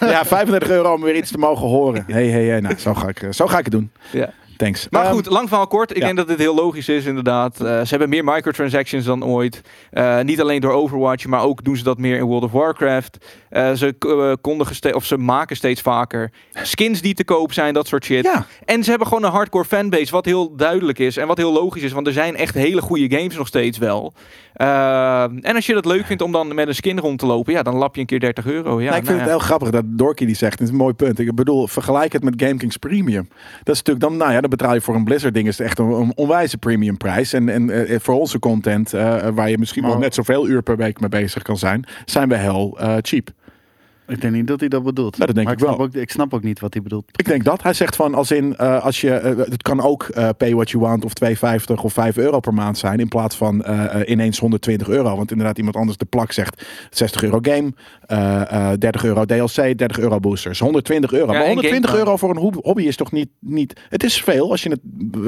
Ja, 0.10 0.24
35 0.24 0.68
euro 0.68 0.92
om 0.94 1.02
weer 1.02 1.14
iets 1.16 1.30
te 1.30 1.38
mogen 1.38 1.66
horen. 1.68 2.04
Hey, 2.12 2.26
hey, 2.28 2.44
hey. 2.44 2.60
Nou, 2.60 2.78
zo 2.78 2.94
ga 2.94 3.08
ik, 3.08 3.22
eh, 3.22 3.30
zo 3.30 3.46
ga 3.46 3.58
ik 3.58 3.64
het 3.64 3.72
doen. 3.72 3.90
ja. 4.10 4.30
Thanks. 4.56 4.86
Maar 4.90 5.04
Ehm, 5.04 5.12
goed, 5.12 5.26
lang 5.26 5.48
verhaal 5.48 5.66
kort. 5.66 5.90
Ik 5.90 5.96
ja. 5.96 6.04
denk 6.04 6.16
dat 6.16 6.28
dit 6.28 6.38
heel 6.38 6.54
logisch 6.54 6.88
is, 6.88 7.04
inderdaad. 7.04 7.60
Eh, 7.60 7.66
ze 7.66 7.86
hebben 7.88 8.08
meer 8.08 8.24
microtransactions 8.24 9.04
dan 9.04 9.24
ooit. 9.24 9.60
Eh, 9.90 10.20
niet 10.20 10.40
alleen 10.40 10.60
door 10.60 10.72
Overwatch, 10.72 11.26
maar 11.26 11.42
ook 11.42 11.64
doen 11.64 11.76
ze 11.76 11.82
dat 11.82 11.98
meer 11.98 12.16
in 12.16 12.24
World 12.24 12.42
of 12.42 12.52
Warcraft. 12.52 13.18
Eh, 13.48 13.72
ze 13.72 14.36
kondigen 14.40 14.94
of 14.94 15.04
ze 15.04 15.18
maken 15.18 15.56
steeds 15.56 15.80
vaker 15.80 16.32
skins 16.52 17.00
die 17.00 17.14
te 17.14 17.24
koop 17.24 17.52
zijn, 17.52 17.74
dat 17.74 17.86
soort 17.86 18.04
shit. 18.04 18.24
Ja, 18.24 18.46
En 18.64 18.84
ze 18.84 18.90
hebben 18.90 19.08
gewoon 19.08 19.24
een 19.24 19.30
hardcore 19.30 19.64
fanbase, 19.64 20.12
wat 20.12 20.24
heel 20.24 20.56
duidelijk 20.56 20.98
is 20.98 21.16
en 21.16 21.26
wat 21.26 21.36
heel 21.36 21.52
logisch 21.52 21.82
is, 21.82 21.92
want 21.92 22.06
er 22.06 22.12
zijn 22.12 22.36
echt 22.36 22.54
hele 22.54 22.80
goede 22.80 23.16
games 23.16 23.36
nog 23.36 23.46
steeds 23.46 23.78
wel. 23.78 24.12
En 24.54 25.54
als 25.54 25.66
je 25.66 25.74
dat 25.74 25.84
leuk 25.84 26.06
vindt 26.06 26.22
om 26.22 26.32
dan 26.32 26.54
met 26.54 26.68
een 26.68 26.74
skin 26.74 26.98
rond 26.98 27.18
te 27.18 27.26
lopen, 27.26 27.52
ja, 27.52 27.62
dan 27.62 27.74
lap 27.74 27.94
je 27.94 28.00
een 28.00 28.06
keer 28.06 28.20
30 28.20 28.46
euro. 28.46 28.80
Ja, 28.80 28.86
nou, 28.86 28.86
ik 28.86 28.92
vind 28.92 29.06
nou 29.06 29.18
het 29.18 29.26
ja. 29.26 29.30
heel 29.30 29.38
grappig 29.38 29.70
dat 29.70 29.84
Dorky 29.86 30.26
die 30.26 30.36
zegt. 30.36 30.52
Het 30.52 30.62
is 30.62 30.68
een 30.68 30.76
mooi 30.76 30.94
punt. 30.94 31.18
Ik 31.18 31.34
bedoel, 31.34 31.66
vergelijk 31.66 32.12
het 32.12 32.24
met 32.24 32.34
GameKings 32.36 32.76
Premium. 32.76 33.28
Dat 33.62 33.74
is 33.74 33.82
natuurlijk 33.82 34.00
dan, 34.00 34.16
nou 34.16 34.32
ja, 34.32 34.40
dan 34.48 34.58
betaal 34.58 34.74
je 34.74 34.80
voor 34.80 34.94
een 34.94 35.04
Blizzard 35.04 35.34
ding 35.34 35.46
is 35.48 35.58
het 35.58 35.66
echt 35.66 35.78
een, 35.78 35.90
een 35.90 36.12
onwijze 36.14 36.58
premium 36.58 36.96
prijs. 36.96 37.32
En, 37.32 37.48
en 37.48 37.70
eh, 37.70 37.98
voor 38.00 38.14
onze 38.14 38.38
content, 38.38 38.92
eh, 38.92 39.28
waar 39.34 39.50
je 39.50 39.58
misschien 39.58 39.82
wel 39.82 39.90
Maar- 39.92 40.00
net 40.00 40.14
zoveel 40.14 40.48
uur 40.48 40.62
per 40.62 40.76
week 40.76 41.00
mee 41.00 41.08
bezig 41.08 41.42
kan 41.42 41.56
zijn, 41.58 41.84
zijn 42.04 42.28
we 42.28 42.36
heel 42.36 42.78
eh, 42.78 42.96
cheap. 43.00 43.28
Ik 44.08 44.20
denk 44.20 44.34
niet 44.34 44.46
dat 44.46 44.60
hij 44.60 44.68
dat 44.68 44.82
bedoelt. 44.82 45.18
Dat 45.18 45.34
denk 45.34 45.46
maar 45.46 45.52
ik 45.56 45.60
wel. 45.60 45.74
Snap 45.74 45.86
ook, 45.86 45.94
ik 45.94 46.10
snap 46.10 46.34
ook 46.34 46.42
niet 46.42 46.60
wat 46.60 46.72
hij 46.74 46.82
bedoelt. 46.82 47.04
Ik 47.16 47.24
denk 47.26 47.44
dat. 47.44 47.62
Hij 47.62 47.72
zegt 47.72 47.96
van 47.96 48.14
als 48.14 48.30
in, 48.30 48.56
eh, 48.56 48.84
als 48.84 49.00
je, 49.00 49.10
eh, 49.14 49.36
het 49.36 49.62
kan 49.62 49.80
ook 49.80 50.02
eh, 50.02 50.28
pay 50.36 50.54
what 50.54 50.70
you 50.70 50.82
want 50.84 51.04
of 51.04 51.12
2,50 51.12 51.82
of 51.84 51.92
5 51.92 52.16
euro 52.16 52.40
per 52.40 52.54
maand 52.54 52.78
zijn. 52.78 52.98
In 53.00 53.08
plaats 53.08 53.36
van 53.36 53.64
ineens 54.06 54.38
120 54.38 54.88
euro. 54.88 55.16
Want 55.16 55.30
inderdaad 55.30 55.58
iemand 55.58 55.76
anders 55.76 55.96
de 55.98 56.04
plak 56.04 56.32
zegt 56.32 56.64
60 56.90 57.22
euro 57.22 57.38
game, 57.42 57.72
eh, 58.06 58.70
eh, 58.72 58.78
30 58.78 59.04
euro 59.04 59.24
DLC, 59.24 59.54
30 59.78 59.98
euro 59.98 60.20
boosters. 60.20 60.58
120 60.58 61.12
euro. 61.12 61.26
maar 61.26 61.36
en 61.36 61.46
120 61.46 61.90
Game 61.90 62.02
euro 62.02 62.16
voor 62.16 62.30
een 62.30 62.36
hob- 62.36 62.64
hobby 62.64 62.82
is 62.82 62.96
toch 62.96 63.12
niet, 63.12 63.28
niet... 63.38 63.80
Het 63.88 64.04
is 64.04 64.22
veel 64.22 64.50
als 64.50 64.62
je 64.62 64.70
het 64.70 64.80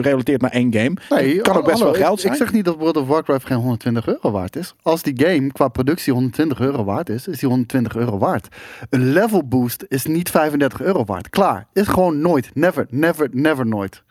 relateert 0.05 0.41
naar 0.41 0.51
één 0.51 0.73
game. 0.73 0.97
Nee, 1.11 1.33
het 1.35 1.43
kan 1.43 1.57
ook 1.57 1.65
best 1.65 1.79
hallo, 1.79 1.93
wel 1.93 2.01
geld 2.03 2.15
ik- 2.15 2.21
zijn. 2.21 2.33
Ik 2.33 2.39
zeg 2.39 2.53
niet 2.53 2.65
dat 2.65 2.77
World 2.77 2.97
of 2.97 3.07
Warcraft 3.07 3.47
geen 3.47 3.57
120 3.57 4.07
euro 4.07 4.31
waard 4.31 4.57
is. 4.57 4.75
Als 4.83 5.03
die 5.03 5.15
game 5.27 5.53
qua 5.53 5.69
productie 5.69 6.13
120 6.13 6.61
euro 6.61 6.85
waard 6.85 7.09
is, 7.09 7.29
is 7.29 7.39
die 7.39 7.49
120 7.49 7.97
euro 7.97 8.19
waard. 8.19 8.49
Een 8.91 9.13
level 9.13 9.49
boost 9.49 9.85
is 9.89 10.07
niet 10.07 10.31
35 10.31 10.81
euro 10.81 11.05
waard. 11.05 11.29
Klaar. 11.29 11.67
Is 11.73 11.89
gewoon 11.89 12.21
nooit. 12.21 12.51
Never, 12.55 12.87
never, 12.91 13.29
never 13.33 13.67
nooit. 13.67 14.03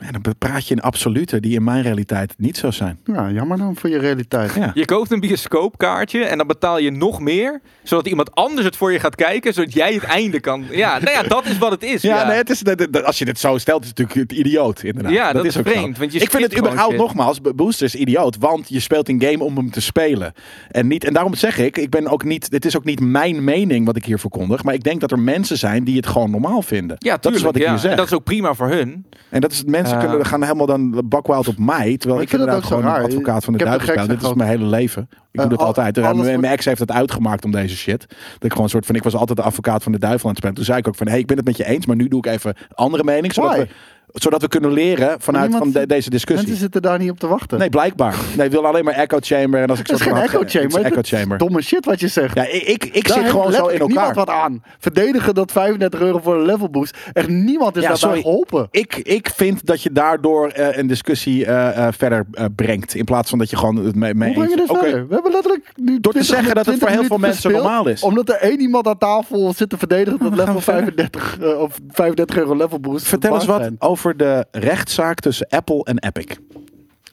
Ja, 0.00 0.10
dan 0.10 0.34
praat 0.38 0.68
je 0.68 0.74
in 0.74 0.80
absolute 0.80 1.40
die 1.40 1.54
in 1.54 1.64
mijn 1.64 1.82
realiteit 1.82 2.34
niet 2.38 2.56
zo 2.56 2.70
zijn. 2.70 2.98
Ja, 3.04 3.30
jammer 3.30 3.58
dan 3.58 3.76
voor 3.76 3.90
je 3.90 3.98
realiteit. 3.98 4.54
Ja. 4.54 4.70
Je 4.74 4.84
koopt 4.84 5.10
een 5.10 5.20
bioscoopkaartje 5.20 6.24
en 6.24 6.38
dan 6.38 6.46
betaal 6.46 6.78
je 6.78 6.90
nog 6.90 7.20
meer, 7.20 7.60
zodat 7.82 8.06
iemand 8.06 8.34
anders 8.34 8.66
het 8.66 8.76
voor 8.76 8.92
je 8.92 9.00
gaat 9.00 9.14
kijken, 9.14 9.52
zodat 9.52 9.72
jij 9.72 9.94
het 9.94 10.02
einde 10.02 10.40
kan. 10.40 10.64
Ja, 10.70 10.98
nou 10.98 11.10
ja, 11.10 11.22
dat 11.22 11.46
is 11.46 11.58
wat 11.58 11.70
het 11.70 11.82
is. 11.82 12.02
Ja, 12.02 12.16
Ja, 12.20 12.26
nee, 12.26 12.36
het 12.36 12.50
is, 12.50 12.62
als 13.04 13.18
je 13.18 13.24
dit 13.24 13.38
zo 13.38 13.58
stelt, 13.58 13.82
is 13.82 13.88
het 13.88 13.98
natuurlijk 13.98 14.30
het 14.30 14.38
idioot, 14.38 14.82
inderdaad. 14.82 15.12
Ja, 15.12 15.32
dat 15.32 15.44
is 15.44 15.56
vreemd, 15.56 15.98
want 15.98 16.12
je 16.12 16.18
ik 16.20 16.30
vind 16.30 16.42
het 16.42 16.58
überhaupt 16.58 16.90
shit. 16.90 17.00
nogmaals, 17.00 17.40
Bo- 17.40 17.54
Boosters 17.54 17.94
idioot, 17.94 18.36
want 18.38 18.68
je 18.68 18.80
speelt 18.80 19.08
een 19.08 19.22
game 19.22 19.44
om 19.44 19.56
hem 19.56 19.70
te 19.70 19.80
spelen. 19.80 20.32
En, 20.70 20.86
niet, 20.86 21.04
en 21.04 21.12
daarom 21.12 21.34
zeg 21.34 21.58
ik, 21.58 21.76
ik 21.78 21.90
ben 21.90 22.08
ook 22.08 22.24
niet, 22.24 22.50
dit 22.50 22.64
is 22.64 22.76
ook 22.76 22.84
niet 22.84 23.00
mijn 23.00 23.44
mening 23.44 23.86
wat 23.86 23.96
ik 23.96 24.04
hier 24.04 24.18
verkondig, 24.18 24.62
maar 24.64 24.74
ik 24.74 24.82
denk 24.84 25.00
dat 25.00 25.10
er 25.10 25.18
mensen 25.18 25.58
zijn 25.58 25.84
die 25.84 25.96
het 25.96 26.06
gewoon 26.06 26.30
normaal 26.30 26.62
vinden. 26.62 26.96
ja 26.98 27.16
dat 27.16 27.34
is 27.34 27.42
wat 27.42 27.56
ik 27.56 27.62
ja. 27.62 27.70
hier 27.70 27.78
zeg. 27.78 27.90
En 27.90 27.96
dat 27.96 28.06
is 28.06 28.12
ook 28.12 28.24
prima 28.24 28.54
voor 28.54 28.68
hun. 28.68 29.06
En 29.30 29.40
dat 29.40 29.52
is, 29.52 29.64
mensen 29.90 30.02
Eh. 30.02 30.08
kunnen, 30.08 30.26
gaan 30.26 30.42
helemaal 30.42 30.66
dan 30.66 31.02
bakwild 31.08 31.48
op 31.48 31.58
mij, 31.58 31.96
terwijl 31.96 32.20
ik, 32.20 32.26
ik 32.26 32.32
inderdaad 32.32 32.64
gewoon 32.64 32.82
raar. 32.82 33.02
advocaat 33.02 33.44
van 33.44 33.52
de 33.52 33.64
duivel 33.64 33.94
gek 33.94 34.08
Dit 34.08 34.22
is 34.22 34.34
mijn 34.34 34.48
hele 34.48 34.64
leven. 34.64 35.08
Ik 35.32 35.40
Eh, 35.40 35.40
doe 35.40 35.50
dat 35.50 35.58
al- 35.58 35.66
altijd. 35.66 36.14
mijn, 36.16 36.44
ex 36.44 36.64
heeft 36.64 36.80
het 36.80 36.90
uitgemaakt 36.92 37.44
om 37.44 37.50
deze 37.50 37.76
shit. 37.76 38.00
Dat 38.08 38.44
ik 38.44 38.50
gewoon 38.50 38.64
een 38.64 38.70
soort 38.70 38.86
van, 38.86 38.94
ik 38.94 39.02
was 39.02 39.14
altijd 39.16 39.38
de 39.38 39.44
advocaat 39.44 39.82
van 39.82 39.92
de 39.92 39.98
duivel 39.98 40.22
aan 40.24 40.28
het 40.28 40.38
spelen. 40.38 40.54
Toen 40.54 40.64
zei 40.64 40.78
ik 40.78 40.88
ook 40.88 40.94
van, 40.96 41.08
hey, 41.08 41.18
ik 41.18 41.26
ben 41.26 41.36
het 41.36 41.46
met 41.46 41.56
je 41.56 41.64
eens, 41.64 41.86
maar 41.86 41.96
nu 41.96 42.08
doe 42.08 42.18
ik 42.18 42.26
even 42.26 42.54
andere 42.74 43.04
mening, 43.04 43.32
zodat 43.32 43.50
Why? 43.50 43.60
we, 43.60 43.68
zodat 44.14 44.40
we 44.42 44.48
kunnen 44.48 44.72
leren 44.72 45.20
vanuit 45.20 45.50
niemand 45.50 45.72
van 45.72 45.80
de- 45.80 45.86
deze 45.86 46.10
discussie. 46.10 46.46
Mensen 46.46 46.62
zitten 46.64 46.82
daar 46.82 46.98
niet 46.98 47.10
op 47.10 47.18
te 47.18 47.26
wachten. 47.26 47.58
Nee, 47.58 47.68
blijkbaar. 47.68 48.14
Nee, 48.36 48.46
ik 48.46 48.52
wil 48.52 48.66
alleen 48.66 48.84
maar 48.84 48.94
echo 48.94 49.18
chamber. 49.20 49.60
En 49.62 49.68
als 49.68 49.78
ik 49.78 49.86
dat 49.88 50.00
is 50.00 50.06
geen 50.06 50.16
echo 50.16 50.42
chamber. 50.46 50.82
echo 50.84 51.00
chamber. 51.02 51.38
domme 51.38 51.62
shit 51.62 51.84
wat 51.84 52.00
je 52.00 52.08
zegt. 52.08 52.34
Ja, 52.34 52.42
ik, 52.46 52.62
ik, 52.62 52.84
ik 52.84 53.08
Daar 53.08 53.18
zit 53.18 53.30
gewoon 53.30 53.52
zo 53.52 53.66
in 53.66 53.70
elkaar. 53.72 53.86
niemand 53.86 54.14
wat 54.14 54.28
aan. 54.28 54.62
Verdedigen 54.78 55.34
dat 55.34 55.52
35 55.52 56.00
euro 56.00 56.18
voor 56.22 56.34
een 56.34 56.44
level 56.46 56.70
boost. 56.70 56.96
Echt 57.12 57.28
niemand 57.28 57.76
is 57.76 57.82
Ja, 57.82 57.88
daarbij 57.88 58.08
sorry. 58.08 58.22
geholpen. 58.22 58.68
Ik, 58.70 58.96
ik 58.96 59.30
vind 59.34 59.66
dat 59.66 59.82
je 59.82 59.92
daardoor 59.92 60.48
eh, 60.48 60.76
een 60.76 60.86
discussie 60.86 61.46
eh, 61.46 61.86
eh, 61.86 61.92
verder 61.96 62.26
brengt. 62.56 62.94
In 62.94 63.04
plaats 63.04 63.30
van 63.30 63.38
dat 63.38 63.50
je 63.50 63.56
gewoon 63.56 63.76
het 63.76 63.94
mee, 63.94 64.14
mee 64.14 64.34
Hoe 64.34 64.44
breng 64.44 64.54
je 64.54 64.60
eens- 64.60 64.78
verder? 64.80 65.08
We 65.08 65.14
hebben 65.14 65.32
letterlijk 65.32 65.72
nu 65.76 66.00
Door 66.00 66.12
te 66.12 66.18
20 66.18 66.24
zeggen 66.36 66.54
dat 66.54 66.66
het 66.66 66.78
voor 66.78 66.86
20 66.88 66.98
heel 66.98 67.04
veel 67.18 67.26
mensen 67.28 67.52
normaal 67.52 67.88
is. 67.88 68.02
Omdat 68.02 68.28
er 68.28 68.34
één 68.36 68.60
iemand 68.60 68.86
aan 68.86 68.98
tafel 68.98 69.52
zit 69.56 69.68
te 69.70 69.78
verdedigen 69.78 70.18
dat 70.18 70.34
level 70.34 70.54
we 70.54 70.60
verder. 70.60 70.82
35, 70.82 71.38
eh, 71.40 71.60
of 71.60 71.78
35 71.90 72.36
euro 72.36 72.56
level 72.56 72.80
boost. 72.80 73.06
Vertel 73.06 73.34
eens 73.34 73.44
wat 73.44 73.60
zijn. 73.60 73.76
Over 74.04 74.16
de 74.16 74.46
rechtszaak 74.50 75.20
tussen 75.20 75.46
Apple 75.48 75.84
en 75.84 75.98
Epic. 75.98 76.36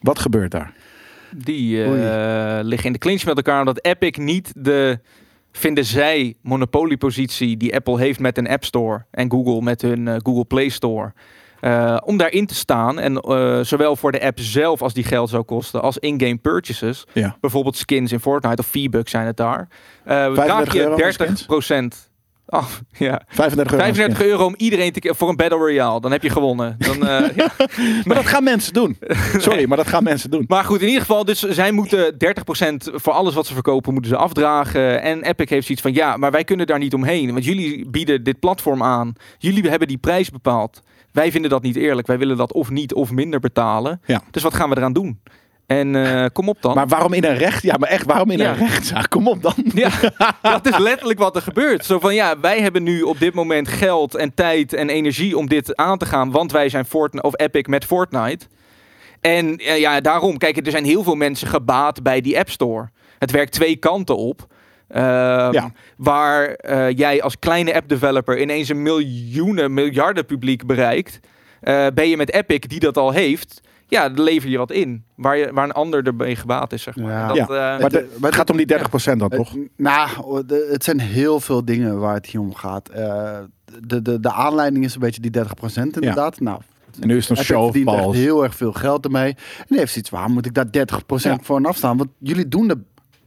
Wat 0.02 0.20
gebeurt 0.20 0.52
daar? 0.52 0.74
Die 1.36 1.84
eh, 1.84 1.90
Oei. 1.90 2.64
liggen 2.64 2.88
in 2.88 2.94
de 2.94 3.00
clinch 3.00 3.26
met 3.26 3.36
elkaar 3.36 3.60
omdat 3.60 3.86
Epic 3.86 4.18
niet 4.18 4.52
de, 4.56 5.00
vinden 5.52 5.86
zij, 5.86 6.36
monopoliepositie 6.42 7.58
die 7.58 7.76
Apple 7.76 8.00
heeft 8.00 8.20
met 8.20 8.38
een 8.38 8.48
App 8.50 8.64
Store 8.64 9.06
en 9.12 9.32
Google 9.32 9.62
met 9.62 9.82
hun 9.82 10.08
eh, 10.08 10.16
Google 10.24 10.46
Play 10.46 10.70
Store. 10.70 11.14
eh, 11.60 11.98
om 12.06 12.18
daarin 12.18 12.46
te 12.46 12.56
staan 12.56 13.00
en 13.00 13.16
eh, 13.20 13.60
zowel 13.62 13.96
voor 13.96 14.12
de 14.12 14.22
app 14.22 14.40
zelf 14.40 14.82
als 14.82 14.94
die 14.94 15.04
geld 15.04 15.30
zou 15.30 15.44
kosten, 15.44 15.82
als 15.82 15.98
in-game 15.98 16.38
purchases, 16.38 17.04
Ja. 17.14 17.38
bijvoorbeeld 17.42 17.78
skins 17.78 18.12
in 18.12 18.20
Fortnite 18.20 18.62
of 18.62 18.68
V-Bucks 18.68 19.12
zijn 19.12 19.26
het 19.26 19.38
daar, 19.38 19.68
eh 20.04 20.16
35 20.16 20.34
draag 20.46 20.76
euro 20.76 20.96
je 20.98 21.14
voor 21.14 21.58
30 21.68 22.11
af. 22.52 22.82
Ja. 22.98 23.22
35 23.28 23.74
euro. 23.74 23.84
35 23.84 24.22
euro 24.26 24.46
om 24.46 24.54
iedereen 24.58 24.92
te 24.92 25.14
voor 25.18 25.30
een 25.30 25.36
Battle 25.36 25.58
Royale. 25.58 26.02
Dan 26.02 26.12
heb 26.12 26.24
je 26.24 26.30
gewonnen. 26.30 26.76
Dan, 26.78 27.08
eh, 27.08 27.36
ja. 27.36 27.52
Maar 28.04 28.16
dat 28.16 28.26
gaan 28.26 28.44
mensen 28.44 28.74
doen. 28.74 28.98
Sorry, 29.38 29.68
maar 29.68 29.78
dat 29.78 29.88
gaan 29.88 30.04
mensen 30.04 30.32
doen. 30.32 30.44
Maar 30.48 30.64
goed, 30.64 30.82
in 30.82 30.88
ieder 30.88 31.02
geval, 31.02 31.26
dus 31.26 31.40
zij 31.40 31.72
moeten 31.72 32.14
30% 32.14 32.16
voor 32.94 33.14
alles 33.14 33.34
wat 33.34 33.46
ze 33.46 33.54
verkopen, 33.54 33.94
moeten 33.94 34.12
ze 34.12 34.18
afdragen. 34.18 35.02
En 35.02 35.24
Epic 35.24 35.50
heeft 35.50 35.66
zoiets 35.66 35.84
van, 35.84 35.94
ja, 35.94 36.18
maar 36.18 36.32
wij 36.32 36.44
kunnen 36.44 36.68
daar 36.68 36.80
niet 36.80 36.94
omheen. 36.94 37.32
Want 37.32 37.46
jullie 37.46 37.90
bieden 37.90 38.24
dit 38.24 38.40
platform 38.40 38.84
aan. 38.84 39.14
Jullie 39.38 39.70
hebben 39.70 39.88
die 39.88 39.98
prijs 39.98 40.30
bepaald. 40.30 40.82
Wij 41.12 41.32
vinden 41.32 41.50
dat 41.50 41.62
niet 41.62 41.76
eerlijk. 41.76 42.08
Wij 42.08 42.18
willen 42.18 42.38
dat 42.38 42.54
of 42.54 42.70
niet 42.70 42.94
of 42.94 43.12
minder 43.12 43.40
betalen. 43.40 44.02
Ja. 44.06 44.22
Dus 44.32 44.44
wat 44.44 44.54
gaan 44.54 44.70
we 44.70 44.78
eraan 44.78 44.94
doen? 44.94 45.20
En 45.78 45.96
eh, 45.96 46.26
kom 46.34 46.50
op 46.50 46.62
dan. 46.62 46.76
Maar 46.76 46.88
waarom 46.88 47.14
in 47.14 47.24
een 47.24 47.38
recht? 47.38 47.64
Ja, 47.64 47.76
maar 47.78 47.90
echt, 47.90 48.06
waarom 48.06 48.30
in 48.32 48.38
Ja. 48.38 48.50
een 48.52 48.58
rechtszaak? 48.58 49.10
Kom 49.10 49.28
op 49.28 49.42
dan. 49.42 49.54
Ja, 49.74 49.90
dat 50.42 50.68
is 50.68 50.78
letterlijk 50.78 51.20
wat 51.20 51.36
er 51.36 51.42
gebeurt. 51.42 51.86
Zo 51.86 52.00
van 52.00 52.14
ja, 52.16 52.40
wij 52.40 52.60
hebben 52.62 52.84
nu 52.84 53.02
op 53.02 53.20
dit 53.20 53.34
moment 53.34 53.68
geld 53.68 54.16
en 54.16 54.34
tijd 54.34 54.74
en 54.74 54.90
energie 54.90 55.38
om 55.38 55.48
dit 55.48 55.76
aan 55.76 55.98
te 55.98 56.06
gaan, 56.06 56.32
want 56.32 56.52
wij 56.52 56.70
zijn 56.70 56.86
Fortnite 56.86 57.26
of 57.28 57.40
Epic 57.40 57.64
met 57.68 57.86
Fortnite. 57.86 58.46
En 59.22 59.58
eh, 59.58 59.80
ja, 59.80 60.02
daarom, 60.02 60.38
kijk, 60.38 60.66
er 60.66 60.72
zijn 60.72 60.86
heel 60.86 61.04
veel 61.04 61.16
mensen 61.16 61.48
gebaat 61.48 62.04
bij 62.04 62.22
die 62.22 62.38
App 62.40 62.50
Store. 62.50 62.90
Het 63.20 63.32
werkt 63.32 63.52
twee 63.52 63.76
kanten 63.76 64.18
op. 64.18 64.48
Ehm, 64.88 65.54
Ja. 65.54 65.72
Waar 65.98 66.48
eh, 66.48 66.90
jij 66.98 67.22
als 67.22 67.40
kleine 67.40 67.74
app 67.74 67.88
developer 67.90 68.42
ineens 68.42 68.70
een 68.70 68.82
miljoenen, 68.82 69.74
miljarden 69.74 70.26
publiek 70.26 70.66
bereikt. 70.66 71.20
Ben 71.94 72.10
je 72.10 72.18
met 72.18 72.34
Epic, 72.34 72.60
die 72.60 72.80
dat 72.80 72.98
al 72.98 73.12
heeft, 73.12 73.62
ja, 74.00 74.10
lever 74.16 74.50
je 74.50 74.58
wat 74.58 74.72
in. 74.72 75.04
Waar, 75.16 75.38
je, 75.38 75.50
waar 75.54 75.64
een 75.64 75.72
ander 75.72 76.06
erbij 76.06 76.36
gebaat 76.36 76.74
is, 76.74 76.82
zeg 76.84 76.96
maar. 76.96 77.12
Ja. 77.12 77.28
Dat, 77.28 77.36
Ja, 77.38 77.74
eh, 77.76 77.82
Maar 77.82 77.90
de- 77.90 78.18
het 78.22 78.36
gaat 78.36 78.50
om 78.50 78.58
die 78.58 78.66
30% 78.66 79.20
dan 79.20 79.30
toch? 79.30 79.52
Het, 79.52 79.70
nou, 79.78 80.46
de- 80.46 80.68
het 80.72 80.84
zijn 80.84 81.00
heel 81.00 81.40
veel 81.40 81.66
dingen 81.66 82.00
waar 82.00 82.14
het 82.14 82.26
hier 82.26 82.42
om 82.42 82.56
gaat. 82.56 82.90
Eh, 82.90 83.38
de, 83.88 84.02
de, 84.02 84.20
de 84.20 84.32
aanleiding 84.32 84.84
is 84.86 84.94
een 84.94 85.00
beetje 85.00 85.22
die 85.22 85.32
30% 85.32 85.96
inderdaad. 85.96 86.40
Nou, 86.40 86.60
En 87.02 87.08
nu 87.08 87.18
is 87.18 87.28
het 87.30 87.38
een 87.38 87.44
show 87.44 87.64
of 87.64 87.72
verdient 87.72 87.98
echt 88.00 88.12
heel 88.12 88.44
erg 88.44 88.56
veel 88.56 88.74
geld 88.74 89.06
ermee. 89.06 89.30
En 89.58 89.66
die 89.68 89.78
heeft 89.78 89.92
zoiets, 89.92 90.10
waar 90.12 90.30
moet 90.30 90.46
ik 90.46 90.54
daar 90.54 90.72
30% 90.72 91.40
Ja. 91.40 91.46
voor 91.46 91.66
afstaan? 91.66 91.98
Want 91.98 92.10
jullie 92.20 92.48
doen 92.48 92.70
er 92.70 92.78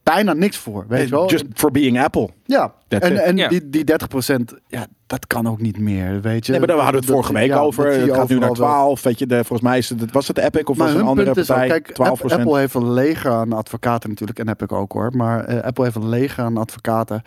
bijna 0.04 0.32
niks 0.32 0.56
voor, 0.56 0.84
weet 0.88 1.08
je 1.08 1.14
wel. 1.14 1.30
Just 1.30 1.44
for 1.54 1.70
being 1.70 2.00
Apple. 2.02 2.28
ja, 2.44 2.74
That's 2.88 3.06
en, 3.08 3.12
it. 3.12 3.20
en 3.20 3.48
die, 3.48 3.70
die 3.70 3.84
30%, 3.92 4.58
ja, 4.66 4.86
dat 5.06 5.26
kan 5.26 5.48
ook 5.48 5.60
niet 5.60 5.78
meer, 5.78 6.20
weet 6.20 6.46
je. 6.46 6.50
Nee, 6.50 6.60
maar 6.60 6.68
daar 6.68 6.78
hadden 6.78 7.00
we 7.00 7.06
het 7.06 7.14
vorige 7.16 7.32
week 7.32 7.48
ja, 7.48 7.58
over. 7.58 7.86
Het 7.86 8.14
gaat 8.14 8.28
nu 8.28 8.38
naar 8.38 8.50
overal 8.50 8.68
wel. 8.70 8.78
12. 8.78 9.02
Weet 9.02 9.18
je, 9.18 9.26
de, 9.26 9.34
volgens 9.34 9.60
mij 9.60 9.78
is 9.78 9.88
het, 9.88 10.12
was 10.12 10.28
het 10.28 10.38
Epic 10.38 10.62
of 10.64 10.76
Maar 10.76 10.86
was 10.86 10.96
een 10.96 11.06
andere 11.06 11.32
punt 11.32 11.36
is 11.36 11.50
ook, 11.50 11.56
partij? 11.56 11.80
kijk, 11.80 11.94
12 11.94 12.22
App- 12.22 12.32
Apple 12.32 12.58
heeft 12.58 12.74
een 12.74 12.92
leger 12.92 13.30
aan 13.30 13.52
advocaten 13.52 14.08
natuurlijk. 14.08 14.38
En 14.38 14.48
heb 14.48 14.62
ik 14.62 14.72
ook 14.72 14.92
hoor. 14.92 15.10
Maar 15.16 15.44
eh, 15.44 15.62
Apple 15.62 15.84
heeft 15.84 15.96
een 15.96 16.08
leger 16.08 16.44
aan 16.44 16.56
advocaten. 16.56 17.22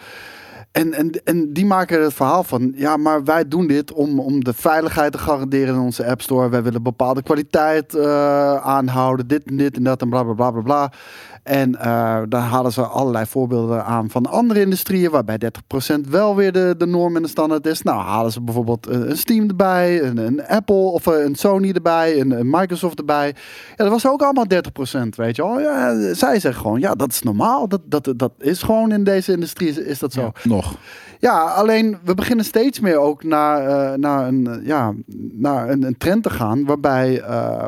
En, 0.71 0.93
en, 0.93 1.09
en 1.23 1.53
die 1.53 1.65
maken 1.65 2.03
het 2.03 2.13
verhaal 2.13 2.43
van, 2.43 2.73
ja, 2.75 2.97
maar 2.97 3.23
wij 3.23 3.47
doen 3.47 3.67
dit 3.67 3.93
om, 3.93 4.19
om 4.19 4.43
de 4.43 4.53
veiligheid 4.53 5.11
te 5.11 5.17
garanderen 5.17 5.75
in 5.75 5.81
onze 5.81 6.05
App 6.05 6.21
Store. 6.21 6.49
Wij 6.49 6.63
willen 6.63 6.83
bepaalde 6.83 7.23
kwaliteit 7.23 7.95
eh, 7.95 8.55
aanhouden, 8.55 9.27
dit 9.27 9.43
en 9.43 9.57
dit 9.57 9.77
en 9.77 9.83
dat 9.83 10.01
en 10.01 10.09
bla 10.09 10.23
bla 10.23 10.33
bla 10.33 10.51
bla 10.51 10.61
bla. 10.61 10.91
En 11.47 11.75
eh 11.75 12.21
daar 12.29 12.41
halen 12.41 12.71
ze 12.71 12.81
allerlei 12.81 13.25
voorbeelden 13.25 13.85
aan 13.85 14.09
van 14.09 14.25
andere 14.25 14.59
industrieën, 14.59 15.11
waarbij 15.11 15.37
30% 15.97 16.09
wel 16.09 16.35
weer 16.35 16.51
de, 16.51 16.75
de 16.77 16.85
norm 16.85 17.15
en 17.15 17.21
de 17.21 17.27
standaard 17.27 17.65
is. 17.65 17.81
Nou, 17.81 18.01
halen 18.01 18.31
ze 18.31 18.41
bijvoorbeeld 18.41 18.87
een, 18.87 19.09
een 19.09 19.17
Steam 19.17 19.47
erbij, 19.47 20.03
een, 20.03 20.17
een 20.17 20.47
Apple 20.47 20.75
of 20.75 21.07
eh, 21.07 21.23
een 21.23 21.35
Sony 21.35 21.71
erbij, 21.71 22.19
een, 22.19 22.31
een 22.31 22.49
Microsoft 22.49 22.97
erbij. 22.97 23.35
Ja, 23.75 23.83
dat 23.83 23.89
was 23.89 24.07
ook 24.07 24.21
allemaal 24.21 24.45
30%, 24.53 25.07
weet 25.15 25.35
je 25.35 25.41
wel. 25.41 25.59
Ja, 25.59 26.13
zij 26.13 26.39
zeggen 26.39 26.61
gewoon, 26.61 26.79
ja, 26.79 26.95
dat 26.95 27.11
is 27.11 27.21
normaal. 27.21 27.67
Dat, 27.67 27.81
dat, 27.85 28.13
dat 28.15 28.31
is 28.39 28.63
gewoon 28.63 28.91
in 28.91 29.03
deze 29.03 29.31
industrie, 29.31 29.85
is, 29.85 29.99
dat 29.99 30.13
zo. 30.13 30.31
Nog. 30.43 30.75
Ja, 31.19 31.43
alleen 31.43 31.97
we 32.03 32.13
beginnen 32.13 32.45
steeds 32.45 32.79
meer 32.79 32.97
ook 32.97 33.23
naar, 33.23 33.67
eh, 33.67 33.97
naar, 33.97 34.27
een, 34.27 34.47
eh, 34.47 34.65
ja, 34.65 34.93
naar 35.31 35.69
een, 35.69 35.83
een 35.83 35.97
trend 35.97 36.23
te 36.23 36.29
gaan 36.29 36.65
waarbij 36.65 37.21
eh, 37.21 37.67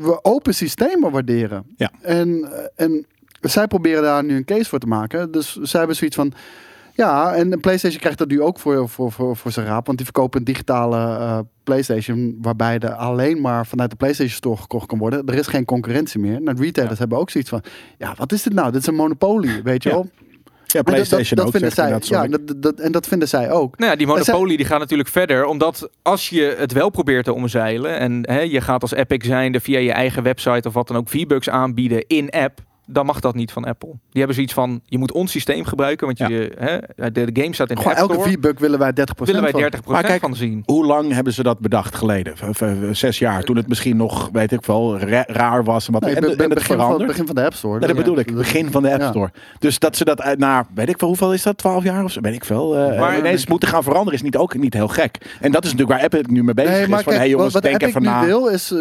we 0.00 0.18
open 0.24 0.54
systemen 0.54 1.10
waarderen. 1.10 1.64
Ja. 1.76 1.90
En, 2.00 2.52
eh, 2.52 2.84
en 2.86 3.06
zij 3.40 3.66
proberen 3.66 4.02
daar 4.02 4.24
nu 4.24 4.36
een 4.36 4.44
case 4.44 4.68
voor 4.68 4.78
te 4.78 4.86
maken. 4.86 5.30
Dus 5.30 5.56
zij 5.56 5.78
hebben 5.78 5.96
zoiets 5.96 6.16
van. 6.16 6.32
Ja, 6.96 7.34
en 7.34 7.60
PlayStation 7.60 8.00
krijgt 8.00 8.18
dat 8.18 8.28
nu 8.28 8.42
ook 8.42 8.58
voor, 8.58 8.88
voor, 8.88 9.12
voor, 9.12 9.36
voor 9.36 9.50
zijn 9.50 9.66
raap. 9.66 9.86
Want 9.86 9.98
die 9.98 10.06
verkopen 10.06 10.38
een 10.38 10.44
digitale 10.44 10.96
eh, 10.96 11.38
PlayStation. 11.64 12.38
Waarbij 12.40 12.78
er 12.78 12.92
alleen 12.92 13.40
maar 13.40 13.66
vanuit 13.66 13.90
de 13.90 13.96
PlayStation 13.96 14.36
Store 14.36 14.56
gekocht 14.56 14.86
kan 14.86 14.98
worden. 14.98 15.26
Er 15.26 15.34
is 15.34 15.46
geen 15.46 15.64
concurrentie 15.64 16.20
meer. 16.20 16.42
Nou, 16.42 16.60
retailers 16.62 16.98
hebben 16.98 17.18
ook 17.18 17.30
zoiets 17.30 17.50
van. 17.50 17.62
Ja, 17.98 18.14
wat 18.16 18.32
is 18.32 18.42
dit 18.42 18.52
nou? 18.52 18.72
Dit 18.72 18.80
is 18.80 18.86
een 18.86 18.94
monopolie, 18.94 19.62
weet 19.62 19.82
je 19.82 19.88
Ja. 19.88 19.94
wel. 19.94 20.08
Ja, 20.74 20.80
En 20.80 20.84
dat- 20.84 20.94
PlayStation 20.94 21.36
dat, 21.36 21.46
ook. 21.46 21.52
vinden 21.52 21.72
zij. 21.72 21.84
inderdaad, 21.84 22.08
Ja, 22.08 22.38
dat, 22.38 22.62
dat, 22.62 22.80
en 22.80 22.92
dat 22.92 23.06
vinden 23.06 23.28
zij 23.28 23.50
ook. 23.50 23.78
Nou 23.78 23.90
ja, 23.90 23.96
die 23.96 24.06
zij- 24.06 24.16
monopolie 24.16 24.56
die 24.56 24.66
gaat 24.66 24.78
natuurlijk 24.78 25.08
verder. 25.08 25.44
Omdat 25.44 25.88
als 26.02 26.28
je 26.28 26.54
het 26.58 26.72
wel 26.72 26.90
probeert 26.90 27.24
te 27.24 27.32
omzeilen. 27.32 27.98
En 27.98 28.18
hè, 28.30 28.40
je 28.40 28.60
gaat 28.60 28.82
als 28.82 28.92
Epic 28.92 29.26
zijnde 29.26 29.60
via 29.60 29.78
je 29.78 29.92
eigen 29.92 30.22
website 30.22 30.68
of 30.68 30.74
wat 30.74 30.88
dan 30.88 30.96
ook 30.96 31.08
V-Bucks 31.08 31.48
aanbieden 31.48 32.06
in-app. 32.06 32.58
Dan 32.86 33.06
mag 33.06 33.20
dat 33.20 33.34
niet 33.34 33.52
van 33.52 33.64
Apple. 33.64 33.88
Die 33.88 33.98
hebben 34.12 34.34
zoiets 34.34 34.52
van, 34.52 34.80
je 34.84 34.98
moet 34.98 35.12
ons 35.12 35.30
systeem 35.30 35.64
gebruiken. 35.64 36.06
Want 36.06 36.18
je, 36.18 36.52
hè, 36.58 36.78
de, 37.12 37.32
de 37.32 37.42
game 37.42 37.54
staat 37.54 37.68
in 37.70 37.74
de 37.76 37.80
Gewoon 37.82 37.96
App 37.96 38.08
elke 38.10 38.14
Store. 38.22 38.30
V-Buck 38.38 38.58
willen 38.58 38.78
wij 38.78 38.90
30% 38.90 38.94
willen 39.24 39.42
wij 39.42 39.50
van. 39.50 39.62
30% 39.62 39.66
Maar 39.88 40.02
kijk, 40.02 40.20
van 40.20 40.36
zien. 40.36 40.62
Hoe 40.66 40.86
lang 40.86 41.12
hebben 41.12 41.32
ze 41.32 41.42
dat 41.42 41.58
bedacht 41.58 41.94
geleden? 41.94 42.34
Zes 42.96 43.18
jaar. 43.18 43.42
Toen 43.42 43.56
het 43.56 43.68
misschien 43.68 43.96
nog, 43.96 44.28
weet 44.32 44.52
ik 44.52 44.64
wel, 44.66 44.98
ra- 44.98 45.24
raar 45.26 45.64
was. 45.64 45.86
En, 45.86 45.92
wat, 45.92 46.02
Nee, 46.02 46.14
en, 46.14 46.22
het 46.24 46.54
begin, 46.54 46.76
van, 46.76 47.06
begin 47.06 47.26
van 47.26 47.34
de 47.34 47.44
App 47.44 47.54
Store. 47.54 47.80
Ja, 47.80 47.86
dat 47.86 47.96
bedoel 47.96 48.18
ik. 48.18 48.34
Begin 48.34 48.70
van 48.70 48.82
de 48.82 48.90
App 48.92 49.00
Ja. 49.00 49.08
Store. 49.08 49.30
Dus 49.58 49.78
dat 49.78 49.96
ze 49.96 50.04
dat 50.04 50.20
uit 50.22 50.38
naar, 50.38 50.66
weet 50.74 50.88
ik 50.88 51.00
wel, 51.00 51.08
hoeveel 51.08 51.32
is 51.32 51.42
dat? 51.42 51.58
12 51.58 51.84
jaar 51.84 52.04
of 52.04 52.10
zo? 52.12 52.20
Weet 52.20 52.34
ik 52.34 52.44
veel. 52.44 52.76
eh, 52.76 53.00
Maar- 53.00 53.18
ineens 53.18 53.46
moeten 53.46 53.68
gaan 53.68 53.82
veranderen 53.82 54.14
is 54.14 54.22
niet, 54.22 54.36
ook 54.36 54.56
niet 54.56 54.74
heel 54.74 54.88
gek. 54.88 55.36
En 55.40 55.52
dat 55.52 55.64
is 55.64 55.70
natuurlijk 55.72 55.98
waar 55.98 56.02
Apple 56.10 56.24
nu 56.34 56.44
mee 56.44 56.54
bezig 56.54 56.70
Nee, 56.70 56.80
is. 56.82 56.88
Van, 56.88 57.02
kijk, 57.02 57.16
hey 57.16 57.28
jongens, 57.28 57.52
wat, 57.52 57.62
wat 57.62 57.70
denk 57.70 57.82
Epic 57.82 57.88
even 57.88 58.02
na. 58.02 58.24
wil 58.24 58.46
is... 58.46 58.70
eh, 58.72 58.78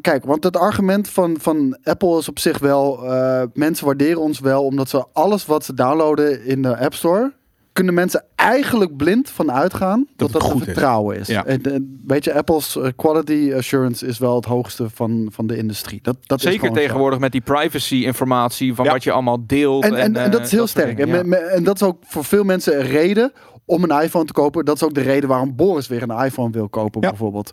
kijk, 0.00 0.24
want 0.24 0.44
het 0.44 0.56
argument 0.56 1.08
van, 1.08 1.36
van 1.40 1.76
Apple 1.84 2.18
is 2.18 2.28
op 2.28 2.38
zich 2.38 2.58
wel... 2.58 3.04
eh, 3.12 3.41
mensen 3.54 3.86
waarderen 3.86 4.20
ons 4.20 4.40
wel 4.40 4.64
omdat 4.64 4.88
ze 4.88 5.04
alles 5.12 5.46
wat 5.46 5.64
ze 5.64 5.74
downloaden 5.74 6.44
in 6.44 6.62
de 6.62 6.76
App 6.78 6.94
Store... 6.94 7.32
kunnen 7.72 7.94
mensen 7.94 8.24
eigenlijk 8.34 8.96
blind 8.96 9.30
van 9.30 9.52
uitgaan 9.52 10.06
dat 10.16 10.32
het 10.32 10.40
dat, 10.40 10.50
goed 10.50 10.60
is. 10.60 10.66
vertrouwen 10.66 11.16
is. 11.18 11.26
Ja. 11.26 11.44
En, 11.44 11.62
en 11.62 12.02
weet 12.06 12.24
je, 12.24 12.34
Apple's 12.34 12.76
eh, 12.76 12.86
quality 12.96 13.52
assurance 13.56 14.06
is 14.06 14.18
wel 14.18 14.34
het 14.36 14.44
hoogste 14.44 14.90
van, 14.90 15.28
van 15.32 15.46
de 15.46 15.56
industrie. 15.56 15.98
Dat, 16.02 16.16
dat 16.22 16.38
is 16.38 16.44
Zeker 16.44 16.66
zo. 16.68 16.74
tegenwoordig 16.74 17.18
met 17.18 17.32
die 17.32 17.40
privacy 17.40 17.94
informatie 17.94 18.74
van 18.74 18.84
Ja. 18.84 18.92
wat 18.92 19.04
je 19.04 19.12
allemaal 19.12 19.46
deelt. 19.46 19.84
En, 19.84 19.94
en, 19.94 20.16
en, 20.16 20.24
eh, 20.24 20.30
dat 20.30 20.40
is 20.40 20.50
heel 20.50 20.58
soort 20.58 20.70
sterk. 20.70 20.96
dingen, 20.96 21.08
En, 21.10 21.16
ja. 21.16 21.22
me- 21.22 21.28
me- 21.28 21.36
en 21.36 21.64
dat 21.64 21.74
is 21.74 21.82
ook 21.82 21.96
voor 22.06 22.24
veel 22.24 22.44
mensen 22.44 22.78
een 22.80 22.86
reden 22.86 23.32
om 23.64 23.82
een 23.84 24.02
iPhone 24.02 24.24
te 24.24 24.32
kopen. 24.32 24.64
Dat 24.64 24.76
is 24.76 24.82
ook 24.82 24.94
de 24.94 25.00
reden 25.00 25.28
waarom 25.28 25.56
Boris 25.56 25.86
weer 25.88 26.02
een 26.02 26.24
iPhone 26.24 26.50
wil 26.50 26.68
kopen, 26.68 27.00
Ja. 27.00 27.08
bijvoorbeeld. 27.08 27.50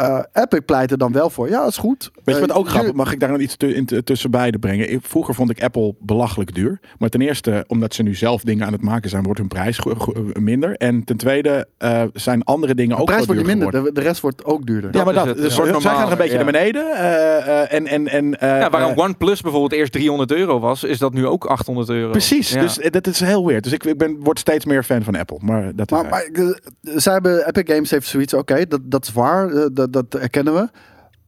Eh, 0.00 0.18
Epic 0.32 0.60
pleit 0.66 0.90
er 0.90 0.98
dan 0.98 1.12
wel 1.12 1.30
voor. 1.30 1.48
Ja, 1.48 1.58
dat 1.60 1.68
is 1.68 1.76
goed. 1.76 2.10
Weet 2.24 2.34
je 2.34 2.40
wat 2.40 2.50
Eh, 2.50 2.56
ook 2.56 2.64
je- 2.64 2.70
grappig? 2.70 2.92
Mag 2.92 3.12
ik 3.12 3.20
daar 3.20 3.30
nog 3.30 3.40
iets 3.40 3.56
tussen 4.04 4.30
beide 4.30 4.58
brengen? 4.58 4.92
Ik- 4.92 4.98
Vroeger 5.02 5.34
vond 5.34 5.50
ik 5.50 5.62
Apple 5.62 5.94
belachelijk 6.00 6.54
duur. 6.54 6.80
Maar 6.98 7.08
ten 7.08 7.20
eerste, 7.20 7.64
omdat 7.66 7.94
ze 7.94 8.02
nu 8.02 8.14
zelf 8.14 8.42
dingen 8.42 8.66
aan 8.66 8.72
het 8.72 8.82
maken 8.82 9.10
zijn, 9.10 9.22
wordt 9.22 9.38
hun 9.38 9.48
prijs 9.48 9.78
go- 9.78 10.12
minder. 10.40 10.76
En 10.76 11.04
ten 11.04 11.16
tweede 11.16 11.66
eh, 11.78 12.02
zijn 12.12 12.42
andere 12.44 12.74
dingen 12.74 12.94
De 12.96 13.00
ook 13.00 13.06
prijs 13.06 13.26
wordt 13.26 13.46
minder, 13.46 13.70
de, 13.70 13.90
de 13.92 14.00
rest 14.00 14.20
wordt 14.20 14.44
ook 14.44 14.66
duurder. 14.66 14.90
Ja, 14.96 15.04
maar 15.04 15.12
is 15.14 15.18
dat, 15.18 15.28
het. 15.28 15.36
dus 15.36 15.44
Het 15.56 15.66
wordt 15.66 15.82
zij 15.82 15.90
gaan 15.94 16.04
er 16.06 16.12
een 16.12 16.18
beetje 16.18 16.38
ja. 16.38 16.42
naar 16.42 16.52
beneden. 16.52 16.92
eh, 16.96 17.36
eh, 17.62 17.72
en, 17.72 17.86
en, 17.86 18.08
en, 18.08 18.40
eh, 18.40 18.48
Ja, 18.60 18.70
waarom 18.70 18.92
eh, 18.92 18.98
OnePlus 18.98 19.40
bijvoorbeeld 19.40 19.72
eerst 19.72 19.92
300 19.92 20.32
euro 20.32 20.60
was, 20.60 20.84
is 20.84 20.98
dat 20.98 21.12
nu 21.12 21.26
ook 21.26 21.44
800 21.44 21.88
euro. 21.88 22.10
Precies, 22.10 22.50
Ja. 22.52 22.60
dus 22.60 22.78
eh, 22.78 22.90
dat 22.90 23.06
is 23.06 23.20
heel 23.20 23.46
weird. 23.46 23.64
Dus 23.64 23.72
ik, 23.72 23.84
ik 23.84 23.98
ben, 23.98 24.16
word 24.20 24.38
steeds 24.38 24.64
meer 24.64 24.82
fan 24.82 25.02
van 25.02 25.16
Apple. 25.16 25.38
Maar 25.40 25.72
dat 25.74 25.90
Maar, 25.90 26.08
maar 26.08 26.22
eh, 26.32 26.48
zij 26.82 27.12
hebben, 27.12 27.46
Epic 27.48 27.74
Games 27.74 27.90
heeft 27.90 28.06
zoiets, 28.06 28.34
oké, 28.34 28.66
dat, 28.68 28.80
dat 28.84 29.04
is 29.04 29.12
waar, 29.12 29.48
eh, 29.50 29.66
dat, 29.90 30.14
erkennen 30.14 30.54
we. 30.54 30.68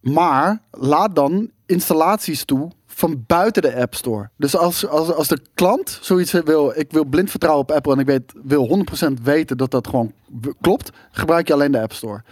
Maar 0.01 0.63
laat 0.71 1.15
dan 1.15 1.51
installaties 1.67 2.45
toe 2.45 2.71
van 2.87 3.25
buiten 3.27 3.63
de 3.63 3.77
App 3.77 3.95
Store. 3.95 4.29
Dus 4.37 4.57
als, 4.57 4.87
als, 4.87 5.13
als 5.13 5.29
de 5.29 5.41
klant 5.55 5.99
zoiets 6.01 6.33
wil, 6.33 6.73
ik 6.77 6.93
wil 6.93 7.05
blind 7.05 7.31
vertrouwen 7.31 7.63
op 7.63 7.71
Apple 7.71 7.93
en 7.93 7.99
ik 7.99 8.07
weet, 8.07 8.33
wil 8.43 8.85
100% 9.19 9.23
weten 9.23 9.57
dat 9.57 9.71
dat 9.71 9.87
gewoon 9.87 10.13
klopt, 10.61 10.91
gebruik 11.11 11.47
je 11.47 11.53
alleen 11.53 11.73
de 11.73 11.81
App 11.81 11.93
Store. 11.93 12.23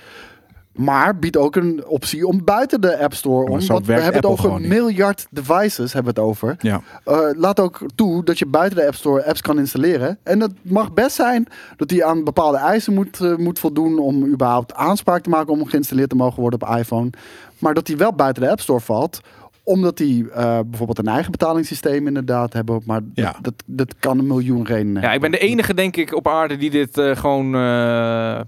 Maar 0.80 1.18
biedt 1.18 1.36
ook 1.36 1.56
een 1.56 1.82
optie 1.86 2.26
om 2.26 2.44
buiten 2.44 2.80
de 2.80 2.98
App 2.98 3.14
Store 3.14 3.48
Maar 3.48 3.58
om. 3.60 3.66
Want 3.66 3.86
we 3.86 3.92
hebben 3.92 4.14
het 4.14 4.24
over 4.24 4.60
niet. 4.60 4.68
miljard 4.68 5.26
devices, 5.30 5.92
hebben 5.92 6.14
we 6.14 6.20
het 6.20 6.28
over. 6.30 6.56
ja. 6.60 6.80
Uh, 7.06 7.18
laat 7.32 7.60
ook 7.60 7.80
toe 7.94 8.24
dat 8.24 8.38
je 8.38 8.46
buiten 8.46 8.78
de 8.78 8.86
App 8.86 8.94
Store 8.94 9.24
apps 9.24 9.40
kan 9.40 9.58
installeren. 9.58 10.18
En 10.22 10.40
het 10.40 10.52
mag 10.62 10.92
best 10.92 11.16
zijn 11.16 11.46
dat 11.76 11.88
die 11.88 12.04
aan 12.04 12.24
bepaalde 12.24 12.58
eisen 12.58 12.94
moet, 12.94 13.20
eh, 13.20 13.36
moet 13.36 13.58
voldoen 13.58 13.98
om 13.98 14.24
überhaupt 14.26 14.74
aanspraak 14.74 15.22
te 15.22 15.30
maken 15.30 15.52
om 15.52 15.66
geïnstalleerd 15.66 16.08
te 16.08 16.16
mogen 16.16 16.40
worden 16.40 16.62
op 16.62 16.76
iPhone. 16.76 17.10
Maar 17.58 17.74
dat 17.74 17.86
die 17.86 17.96
wel 17.96 18.12
buiten 18.12 18.42
de 18.42 18.50
App 18.50 18.60
Store 18.60 18.80
valt 18.80 19.20
omdat 19.62 19.96
die 19.96 20.30
eh, 20.30 20.58
bijvoorbeeld 20.66 20.98
een 20.98 21.08
eigen 21.08 21.30
betalingssysteem 21.30 22.06
inderdaad 22.06 22.52
hebben. 22.52 22.82
Maar 22.84 23.00
Ja. 23.14 23.24
dat, 23.24 23.42
dat, 23.42 23.54
dat 23.66 23.94
kan 23.98 24.18
een 24.18 24.26
miljoen 24.26 24.64
redenen 24.66 25.02
Ja, 25.02 25.12
ik 25.12 25.20
ben 25.20 25.30
de 25.30 25.38
enige, 25.38 25.74
denk 25.74 25.96
ik, 25.96 26.14
op 26.14 26.28
aarde 26.28 26.56
die 26.56 26.70
dit 26.70 26.98
eh, 26.98 27.16
gewoon 27.16 27.54
eh, 27.54 28.40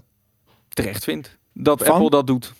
terecht 0.69 1.03
vindt. 1.03 1.37
Dat 1.53 1.83
Van? 1.83 1.91
Apple 1.95 2.09
dat 2.09 2.27
doet. 2.27 2.53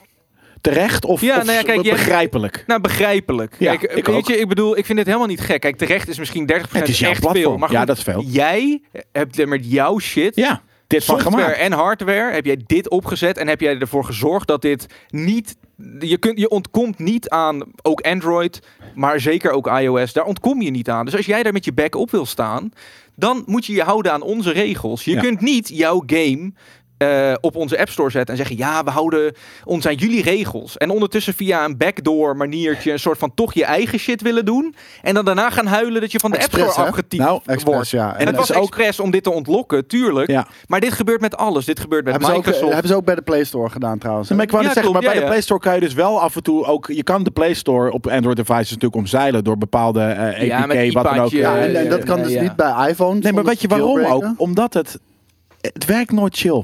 Terecht 0.61 1.05
of, 1.05 1.21
Ja, 1.21 1.37
of 1.37 1.43
nou 1.45 1.57
ja, 1.57 1.63
kijk, 1.63 1.81
begrijpelijk? 1.89 2.63
Nou, 2.67 2.81
begrijpelijk. 2.81 3.55
Ja, 3.59 3.75
Kijk, 3.75 3.93
ik 3.95 4.05
weet 4.05 4.15
ook. 4.15 4.27
je, 4.27 4.37
ik 4.37 4.47
bedoel, 4.47 4.77
ik 4.77 4.85
vind 4.85 4.97
het 4.97 5.07
helemaal 5.07 5.27
niet 5.27 5.41
gek. 5.41 5.61
Kijk, 5.61 5.77
terecht 5.77 6.07
is 6.07 6.19
misschien 6.19 6.49
30% 6.53 6.55
Het 6.71 6.87
is 6.89 7.01
echt 7.01 7.19
platform. 7.19 7.33
veel. 7.43 7.57
Maar 7.57 7.71
Ja, 7.71 7.77
goed, 7.77 7.87
dat 7.87 7.97
is 7.97 8.03
veel. 8.03 8.23
Jij 8.25 8.81
hebt 9.11 9.39
er 9.39 9.47
met 9.47 9.71
jouw 9.71 9.99
shit, 9.99 10.35
Ja, 10.35 10.61
dit 10.87 11.03
van 11.05 11.19
software 11.19 11.43
gemaakt. 11.43 11.59
en 11.61 11.71
hardware, 11.71 12.33
heb 12.33 12.45
jij 12.45 12.59
dit 12.65 12.89
opgezet 12.89 13.37
en 13.37 13.47
heb 13.47 13.61
jij 13.61 13.77
ervoor 13.79 14.05
gezorgd 14.05 14.47
dat 14.47 14.61
dit 14.61 14.85
niet... 15.09 15.55
Je, 15.99 16.17
kunt, 16.17 16.39
je 16.39 16.49
ontkomt 16.49 16.99
niet 16.99 17.29
aan 17.29 17.63
ook 17.81 18.01
Android, 18.01 18.59
maar 18.95 19.19
zeker 19.19 19.51
ook 19.51 19.67
iOS. 19.67 20.13
Daar 20.13 20.25
ontkom 20.25 20.61
je 20.61 20.69
niet 20.71 20.89
aan. 20.89 21.05
Dus 21.05 21.15
als 21.15 21.25
jij 21.25 21.43
daar 21.43 21.53
met 21.53 21.65
je 21.65 21.73
back 21.73 21.95
op 21.95 22.11
wil 22.11 22.25
staan, 22.25 22.71
dan 23.15 23.43
moet 23.45 23.65
je 23.65 23.73
je 23.73 23.83
houden 23.83 24.11
aan 24.11 24.21
onze 24.21 24.51
regels. 24.51 25.03
Je 25.05 25.11
Ja. 25.11 25.21
kunt 25.21 25.41
niet 25.41 25.69
jouw 25.69 26.03
game 26.05 26.51
eh, 26.97 27.33
op 27.41 27.55
onze 27.55 27.79
App 27.79 27.89
Store 27.89 28.09
zetten 28.09 28.31
en 28.35 28.45
zeggen: 28.45 28.57
ja, 28.57 28.83
we 28.83 28.89
houden 28.91 29.33
ons 29.63 29.87
aan 29.87 29.95
jullie 29.95 30.21
regels. 30.23 30.77
En 30.77 30.89
ondertussen 30.89 31.33
via 31.33 31.65
een 31.65 31.77
backdoor 31.77 32.37
maniertje 32.37 32.91
een 32.91 32.99
soort 32.99 33.17
van 33.17 33.33
toch 33.33 33.53
je 33.53 33.65
eigen 33.65 33.99
shit 33.99 34.21
willen 34.21 34.45
doen. 34.45 34.75
En 35.01 35.13
dan 35.13 35.25
daarna 35.25 35.49
gaan 35.49 35.65
huilen 35.65 36.01
dat 36.01 36.11
je 36.11 36.19
van 36.19 36.31
de 36.31 36.37
App 36.37 36.51
Store 36.51 36.63
hè? 36.63 36.87
afgetypt 36.87 37.23
Nou, 37.23 37.41
wordt. 37.63 37.89
Ja. 37.89 38.13
En, 38.13 38.19
En 38.19 38.27
het 38.27 38.35
was 38.35 38.49
is 38.49 38.55
ook- 38.55 38.63
expres 38.63 38.99
om 38.99 39.11
dit 39.11 39.23
te 39.23 39.31
ontlokken, 39.31 39.87
tuurlijk. 39.87 40.29
Ja. 40.29 40.47
Maar 40.67 40.79
dit 40.79 40.93
gebeurt 40.93 41.21
met 41.21 41.37
alles. 41.37 41.65
Dit 41.65 41.79
gebeurt 41.79 42.03
met 42.03 42.11
hebben, 42.13 42.29
ze 42.31 42.35
ook, 42.37 42.45
Microsoft. 42.45 42.71
hebben 42.73 42.91
ze 42.91 42.97
ook 42.97 43.05
bij 43.05 43.15
de 43.15 43.21
Play 43.21 43.43
Store 43.43 43.69
gedaan 43.69 43.97
trouwens. 43.97 44.29
Maar 44.29 44.41
ik 44.41 44.51
wou 44.51 44.61
Ja, 44.61 44.67
net 44.67 44.77
zeggen, 44.77 44.91
klopt, 44.91 45.05
maar 45.05 45.13
bij 45.15 45.23
ja, 45.23 45.27
de. 45.27 45.31
Play 45.33 45.41
Store 45.45 45.59
kan 45.59 45.73
je 45.73 45.79
dus 45.79 45.93
wel 45.93 46.21
af 46.21 46.35
en 46.35 46.43
toe 46.43 46.65
ook... 46.65 46.87
Je 46.87 47.03
kan 47.03 47.23
de 47.23 47.31
Play 47.31 47.53
Store 47.53 47.91
op 47.91 48.07
Android 48.07 48.37
devices 48.37 48.69
natuurlijk 48.69 48.95
omzeilen 48.95 49.43
door 49.43 49.57
bepaalde 49.57 50.01
eh 50.01 50.45
Ja, 50.47 50.65
met 50.65 50.77
APK, 50.77 50.93
wat 50.93 51.03
dan 51.03 51.19
ook. 51.19 51.29
ja, 51.29 51.57
en, 51.57 51.75
en 51.75 51.83
eh, 51.83 51.89
dat 51.89 52.03
kan 52.03 52.17
eh, 52.17 52.23
dus 52.23 52.33
ja. 52.33 52.41
niet 52.41 52.55
bij 52.55 52.89
iPhone. 52.89 53.19
Nee, 53.19 53.33
maar 53.33 53.43
weet 53.43 53.61
je 53.61 53.67
waarom 53.67 54.03
ook? 54.05 54.25
Omdat 54.37 54.73
het... 54.73 54.99
Het 55.61 55.85
werkt 55.85 56.11
nooit 56.11 56.37
chill. 56.37 56.63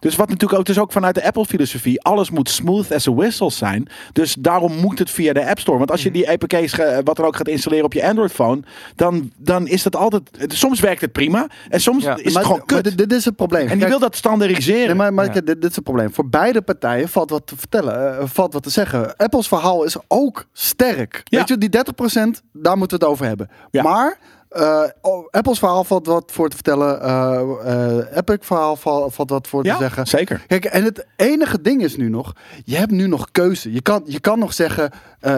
Dus 0.00 0.16
wat 0.16 0.26
natuurlijk 0.28 0.52
ook, 0.60 0.66
het 0.66 0.76
is 0.76 0.82
ook 0.82 0.92
vanuit 0.92 1.14
de 1.14 1.24
Apple-filosofie, 1.24 2.02
alles 2.02 2.30
moet 2.30 2.48
smooth 2.48 2.92
as 2.92 3.08
a 3.08 3.12
whistle 3.14 3.50
zijn. 3.50 3.88
Dus 4.12 4.34
daarom 4.38 4.72
moet 4.80 4.98
het 4.98 5.10
via 5.10 5.32
de 5.32 5.48
App 5.48 5.58
Store. 5.58 5.78
Want 5.78 5.90
als 5.90 6.02
je 6.02 6.10
die 6.10 6.30
APK's, 6.30 6.72
ge- 6.72 7.00
wat 7.04 7.18
er 7.18 7.24
ook 7.24 7.36
gaat 7.36 7.48
installeren 7.48 7.84
op 7.84 7.92
je 7.92 8.06
Android-phone, 8.06 8.62
dan, 8.94 9.32
dan 9.36 9.66
is 9.66 9.82
dat 9.82 9.96
altijd... 9.96 10.22
Soms 10.46 10.80
werkt 10.80 11.00
het 11.00 11.12
prima 11.12 11.46
en 11.68 11.80
soms 11.80 12.04
Ja, 12.04 12.16
is 12.16 12.34
het 12.34 12.44
gewoon 12.44 12.64
kut. 12.64 12.84
dit, 12.84 12.98
dit 12.98 13.12
is 13.12 13.24
het 13.24 13.36
probleem. 13.36 13.68
en 13.68 13.78
die 13.78 13.86
wil 13.88 13.98
dat 13.98 14.16
standaardiseren. 14.16 14.86
Nee, 14.86 14.94
maar, 14.94 15.14
maar 15.14 15.24
Ja. 15.26 15.32
dit, 15.32 15.46
dit 15.46 15.64
is 15.64 15.74
het 15.74 15.84
probleem. 15.84 16.14
Voor 16.14 16.28
beide 16.28 16.62
partijen 16.62 17.08
valt 17.08 17.30
wat 17.30 17.46
te 17.46 17.56
vertellen, 17.56 18.18
eh, 18.18 18.24
valt 18.26 18.52
wat 18.52 18.62
te 18.62 18.70
zeggen. 18.70 19.16
Apples 19.16 19.48
verhaal 19.48 19.84
is 19.84 19.96
ook 20.08 20.46
sterk. 20.52 21.20
Ja. 21.24 21.38
Weet 21.38 21.48
je, 21.48 21.58
die 21.58 21.68
30%, 21.68 22.42
daar 22.52 22.76
moeten 22.76 22.98
we 22.98 23.04
het 23.04 23.12
over 23.14 23.26
hebben. 23.26 23.48
Maar 23.70 24.18
Eh, 24.50 24.82
oh, 25.00 25.26
Apple's 25.30 25.58
verhaal 25.58 25.84
valt 25.84 26.06
wat 26.06 26.32
voor 26.32 26.48
te 26.48 26.54
vertellen. 26.54 27.00
eh 27.02 28.16
Epic 28.16 28.36
verhaal 28.40 28.76
val- 28.76 29.10
valt 29.10 29.30
wat 29.30 29.48
voor 29.48 29.64
Ja, 29.64 29.72
te 29.76 29.82
zeggen. 29.82 30.06
zeker. 30.06 30.44
Kijk, 30.46 30.64
en 30.64 30.84
het 30.84 31.06
enige 31.16 31.60
ding 31.60 31.82
is 31.82 31.96
nu 31.96 32.08
nog, 32.08 32.32
je 32.64 32.76
hebt 32.76 32.90
nu 32.90 33.06
nog 33.06 33.30
keuze. 33.32 33.72
Je 33.72 33.82
kan, 33.82 34.02
je 34.06 34.20
kan 34.20 34.38
nog 34.38 34.52
zeggen, 34.52 34.90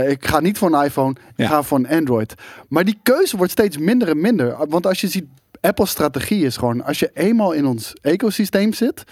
ik 0.09 0.27
ga 0.27 0.41
niet 0.41 0.59
voor 0.59 0.73
een 0.75 0.85
iPhone, 0.85 1.11
ik 1.11 1.17
Ja. 1.37 1.49
ga 1.49 1.63
voor 1.63 1.79
een 1.79 1.89
Android. 1.89 2.35
Maar 2.69 2.85
die 2.85 2.99
keuze 3.03 3.37
wordt 3.37 3.53
steeds 3.53 3.79
minder 3.79 4.09
en 4.09 4.21
minder. 4.21 4.57
Want 4.69 4.87
als 4.87 5.01
je 5.01 5.09
ziet, 5.09 5.27
Apple's 5.61 5.91
strategie 5.91 6.45
is 6.45 6.57
gewoon, 6.57 6.85
als 6.85 6.99
je 6.99 7.11
eenmaal 7.15 7.53
in 7.53 7.67
ons 7.67 7.93
ecosysteem 8.03 8.73
zit, 8.73 9.05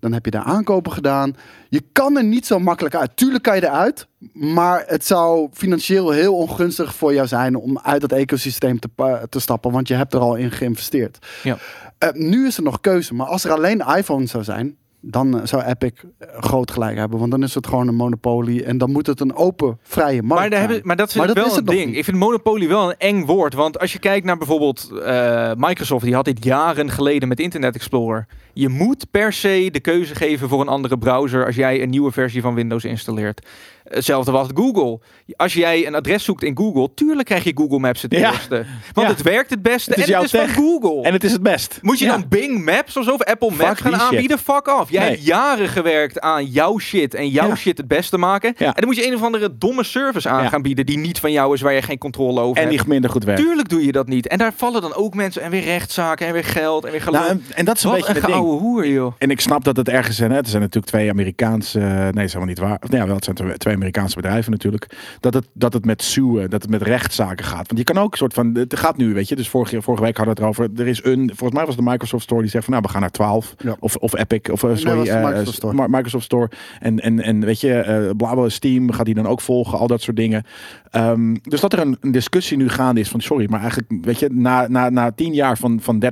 dan 0.00 0.12
heb 0.12 0.24
je 0.24 0.30
daar 0.30 0.42
aankopen 0.42 0.92
gedaan. 0.92 1.36
Je 1.68 1.82
kan 1.92 2.16
er 2.16 2.24
niet 2.24 2.46
zo 2.46 2.58
makkelijk 2.58 2.94
uit. 2.94 3.16
Tuurlijk 3.16 3.42
kan 3.42 3.56
je 3.56 3.64
eruit, 3.64 4.06
maar 4.32 4.84
het 4.86 5.06
zou 5.06 5.48
financieel 5.52 6.10
heel 6.10 6.34
ongunstig 6.34 6.94
voor 6.94 7.14
jou 7.14 7.26
zijn 7.26 7.56
om 7.56 7.78
uit 7.78 8.00
dat 8.00 8.12
ecosysteem 8.12 8.78
te, 8.78 8.88
te 9.28 9.40
stappen, 9.40 9.72
want 9.72 9.88
je 9.88 9.94
hebt 9.94 10.14
er 10.14 10.20
al 10.20 10.34
in 10.34 10.50
geïnvesteerd. 10.50 11.18
Ja. 11.42 11.58
Eh, 11.98 12.08
nu 12.12 12.46
is 12.46 12.56
er 12.56 12.62
nog 12.62 12.80
keuze, 12.80 13.14
maar 13.14 13.26
als 13.26 13.44
er 13.44 13.52
alleen 13.52 13.84
iPhone 13.96 14.26
zou 14.26 14.44
zijn, 14.44 14.76
dan 15.10 15.40
eh, 15.40 15.46
zou 15.46 15.62
Epic 15.62 15.92
groot 16.18 16.70
gelijk 16.70 16.96
hebben. 16.96 17.18
Want 17.18 17.30
dan 17.30 17.42
is 17.42 17.54
het 17.54 17.66
gewoon 17.66 17.88
een 17.88 17.94
monopolie 17.94 18.64
en 18.64 18.78
dan 18.78 18.90
moet 18.90 19.06
het 19.06 19.20
een 19.20 19.34
open, 19.34 19.78
vrije 19.82 20.22
markt 20.22 20.40
Maar, 20.40 20.50
daar 20.50 20.60
hebben, 20.60 20.80
maar 20.84 20.96
dat 20.96 21.12
vind 21.12 21.18
Maar 21.18 21.28
ik 21.28 21.34
dat 21.34 21.44
wel 21.44 21.54
is 21.54 21.58
een 21.58 21.84
ding. 21.84 21.96
Ik 21.96 22.04
vind 22.04 22.16
monopolie 22.16 22.68
wel 22.68 22.90
een 22.90 22.96
eng 22.98 23.24
woord. 23.24 23.54
Want 23.54 23.78
als 23.78 23.92
je 23.92 23.98
kijkt 23.98 24.26
naar 24.26 24.38
bijvoorbeeld 24.38 24.90
eh, 25.04 25.52
Microsoft, 25.56 26.04
die 26.04 26.14
had 26.14 26.24
dit 26.24 26.44
jaren 26.44 26.90
geleden 26.90 27.28
met 27.28 27.40
Internet 27.40 27.74
Explorer. 27.74 28.26
Je 28.52 28.68
moet 28.68 29.10
per 29.10 29.32
se 29.32 29.68
de 29.72 29.80
keuze 29.80 30.14
geven 30.14 30.48
voor 30.48 30.60
een 30.60 30.68
andere 30.68 30.98
browser 30.98 31.46
als 31.46 31.54
jij 31.54 31.82
een 31.82 31.90
nieuwe 31.90 32.12
versie 32.12 32.40
van 32.40 32.54
Windows 32.54 32.84
installeert. 32.84 33.46
Hetzelfde 33.88 34.30
was 34.32 34.46
Google. 34.54 35.00
Als 35.36 35.52
jij 35.52 35.86
een 35.86 35.94
adres 35.94 36.24
zoekt 36.24 36.42
in 36.42 36.56
Google, 36.56 36.94
tuurlijk 36.94 37.26
krijg 37.26 37.44
je 37.44 37.52
Google 37.54 37.78
Maps 37.78 38.02
het 38.02 38.12
Ja. 38.14 38.30
eerste. 38.32 38.54
Want 38.92 39.06
Ja. 39.08 39.14
het 39.14 39.22
werkt 39.22 39.50
het 39.50 39.62
beste 39.62 39.90
Het 39.94 40.08
en 40.10 40.14
het 40.14 40.24
is 40.24 40.30
van. 40.40 40.48
Google. 40.48 41.02
En 41.02 41.12
het 41.12 41.24
is 41.24 41.32
het 41.32 41.42
best. 41.42 41.78
Moet 41.82 41.98
je 41.98 42.04
Ja. 42.04 42.10
dan 42.10 42.24
Bing 42.28 42.64
Maps 42.64 42.96
of 42.96 43.04
zo, 43.04 43.10
of 43.12 43.22
Apple 43.24 43.50
Fuck 43.50 43.66
Maps 43.66 43.80
gaan 43.80 43.90
die 43.90 44.00
shit. 44.00 44.10
aanbieden? 44.10 44.38
Fuck 44.38 44.68
off. 44.80 44.90
Jij 44.90 45.00
Nee. 45.00 45.10
hebt 45.10 45.24
jaren 45.26 45.68
gewerkt 45.68 46.20
aan 46.20 46.44
jouw 46.46 46.78
shit 46.78 47.14
en 47.14 47.28
jouw 47.28 47.54
shit 47.54 47.76
het 47.78 47.88
beste 47.88 48.18
maken. 48.18 48.56
En 48.56 48.72
dan 48.74 48.84
moet 48.86 48.96
je 48.96 49.06
een 49.06 49.14
of 49.14 49.22
andere 49.22 49.56
domme 49.58 49.84
service 49.84 50.28
aan 50.28 50.48
gaan 50.48 50.62
bieden 50.62 50.86
die 50.86 50.98
niet 50.98 51.20
van 51.20 51.32
jou 51.32 51.54
is, 51.54 51.60
waar 51.60 51.72
je 51.72 51.82
geen 51.82 51.98
controle 51.98 52.40
over 52.40 52.62
En 52.62 52.68
hebt. 52.68 52.78
die 52.78 52.88
minder 52.88 53.10
goed 53.10 53.24
werkt. 53.24 53.40
Tuurlijk 53.40 53.68
doe 53.68 53.84
je 53.86 53.92
dat 53.92 54.06
niet. 54.08 54.26
En 54.28 54.38
daar 54.38 54.52
vallen 54.56 54.80
dan 54.80 54.94
ook 54.94 55.14
mensen 55.14 55.42
en 55.42 55.50
weer 55.50 55.62
rechtszaken 55.64 56.26
en 56.26 56.32
weer 56.32 56.44
geld 56.44 56.84
en 56.84 56.90
weer 56.90 57.02
geloof. 57.02 57.20
Nou, 57.20 57.30
en, 57.30 57.44
en 57.54 57.64
dat 57.64 57.76
is 57.76 57.82
een 57.82 57.90
Wat 57.90 57.98
beetje 57.98 58.14
een 58.16 58.22
gouden 58.30 58.58
hoer, 58.58 58.86
joh. 58.88 59.12
En 59.18 59.30
ik 59.30 59.40
snap 59.40 59.64
dat 59.64 59.76
het 59.76 59.88
ergens 59.88 60.16
zijn. 60.16 60.30
Hè? 60.30 60.38
Er 60.38 60.46
zijn 60.46 60.62
natuurlijk 60.62 60.92
twee 60.92 61.10
Amerikaanse. 61.10 61.78
Nee, 61.78 62.12
dat 62.12 62.22
is 62.24 62.32
helemaal 62.32 62.46
niet 62.46 62.58
waar. 62.58 62.78
Nee, 62.88 63.00
ja, 63.00 63.06
wel, 63.06 63.14
het 63.16 63.24
zijn 63.24 63.58
twee 63.58 63.72
Amerikaanse 63.78 64.16
bedrijven 64.16 64.52
natuurlijk. 64.52 64.96
Dat 65.20 65.34
het, 65.34 65.48
dat 65.52 65.72
het 65.72 65.84
met 65.84 66.02
suwen, 66.02 66.50
dat 66.50 66.62
het 66.62 66.70
met 66.70 66.82
rechtszaken 66.82 67.44
gaat. 67.44 67.66
Want 67.66 67.78
je 67.78 67.84
kan 67.84 67.98
ook 67.98 68.12
een 68.12 68.18
soort 68.18 68.34
van. 68.34 68.54
Het 68.54 68.78
gaat 68.78 68.96
nu, 68.96 69.14
weet 69.14 69.28
je. 69.28 69.36
Dus 69.36 69.48
vorige, 69.48 69.82
vorige 69.82 70.02
week 70.02 70.16
hadden 70.16 70.34
we 70.34 70.42
het 70.42 70.56
erover. 70.56 70.80
Er 70.80 70.88
is 70.88 71.04
een. 71.04 71.26
Volgens 71.26 71.52
mij 71.52 71.66
was 71.66 71.74
het 71.74 71.84
de 71.84 71.90
Microsoft 71.90 72.22
Store 72.22 72.40
die 72.40 72.50
zegt 72.50 72.64
van. 72.64 72.72
Nou, 72.72 72.84
we 72.86 72.92
gaan 72.92 73.00
naar 73.00 73.10
12. 73.10 73.54
Ja. 73.58 73.76
Of, 73.80 73.96
of 73.96 74.16
Epic. 74.16 74.50
Of 74.50 74.62
eh, 74.62 74.70
sorry. 74.74 75.04
de 75.04 75.10
eh, 75.10 75.24
Microsoft 75.24 75.56
Store. 75.56 75.88
Microsoft 75.88 76.24
Store. 76.24 76.50
En, 76.80 77.00
en, 77.00 77.20
en 77.20 77.44
weet 77.44 77.60
je, 77.60 77.74
eh 77.74 78.10
bla 78.16 78.34
bla 78.34 78.48
Steam 78.48 78.92
gaat 78.92 79.06
die 79.06 79.14
dan 79.14 79.26
ook 79.26 79.40
volgen. 79.40 79.78
Al 79.78 79.86
dat 79.86 80.02
soort 80.02 80.16
dingen. 80.16 80.44
Ehm, 80.90 81.34
dus 81.42 81.60
dat 81.60 81.72
er 81.72 81.78
een, 81.78 81.96
een 82.00 82.12
discussie 82.12 82.56
nu 82.56 82.68
gaande 82.68 83.00
is 83.00 83.08
van. 83.08 83.20
Sorry, 83.20 83.46
maar 83.50 83.60
eigenlijk, 83.60 83.92
weet 84.02 84.18
je, 84.18 84.28
na, 84.32 84.66
na, 84.68 84.90
na 84.90 85.10
tien 85.12 85.34
jaar 85.34 85.56
van, 85.58 85.78
van 85.82 86.02
30% 86.04 86.08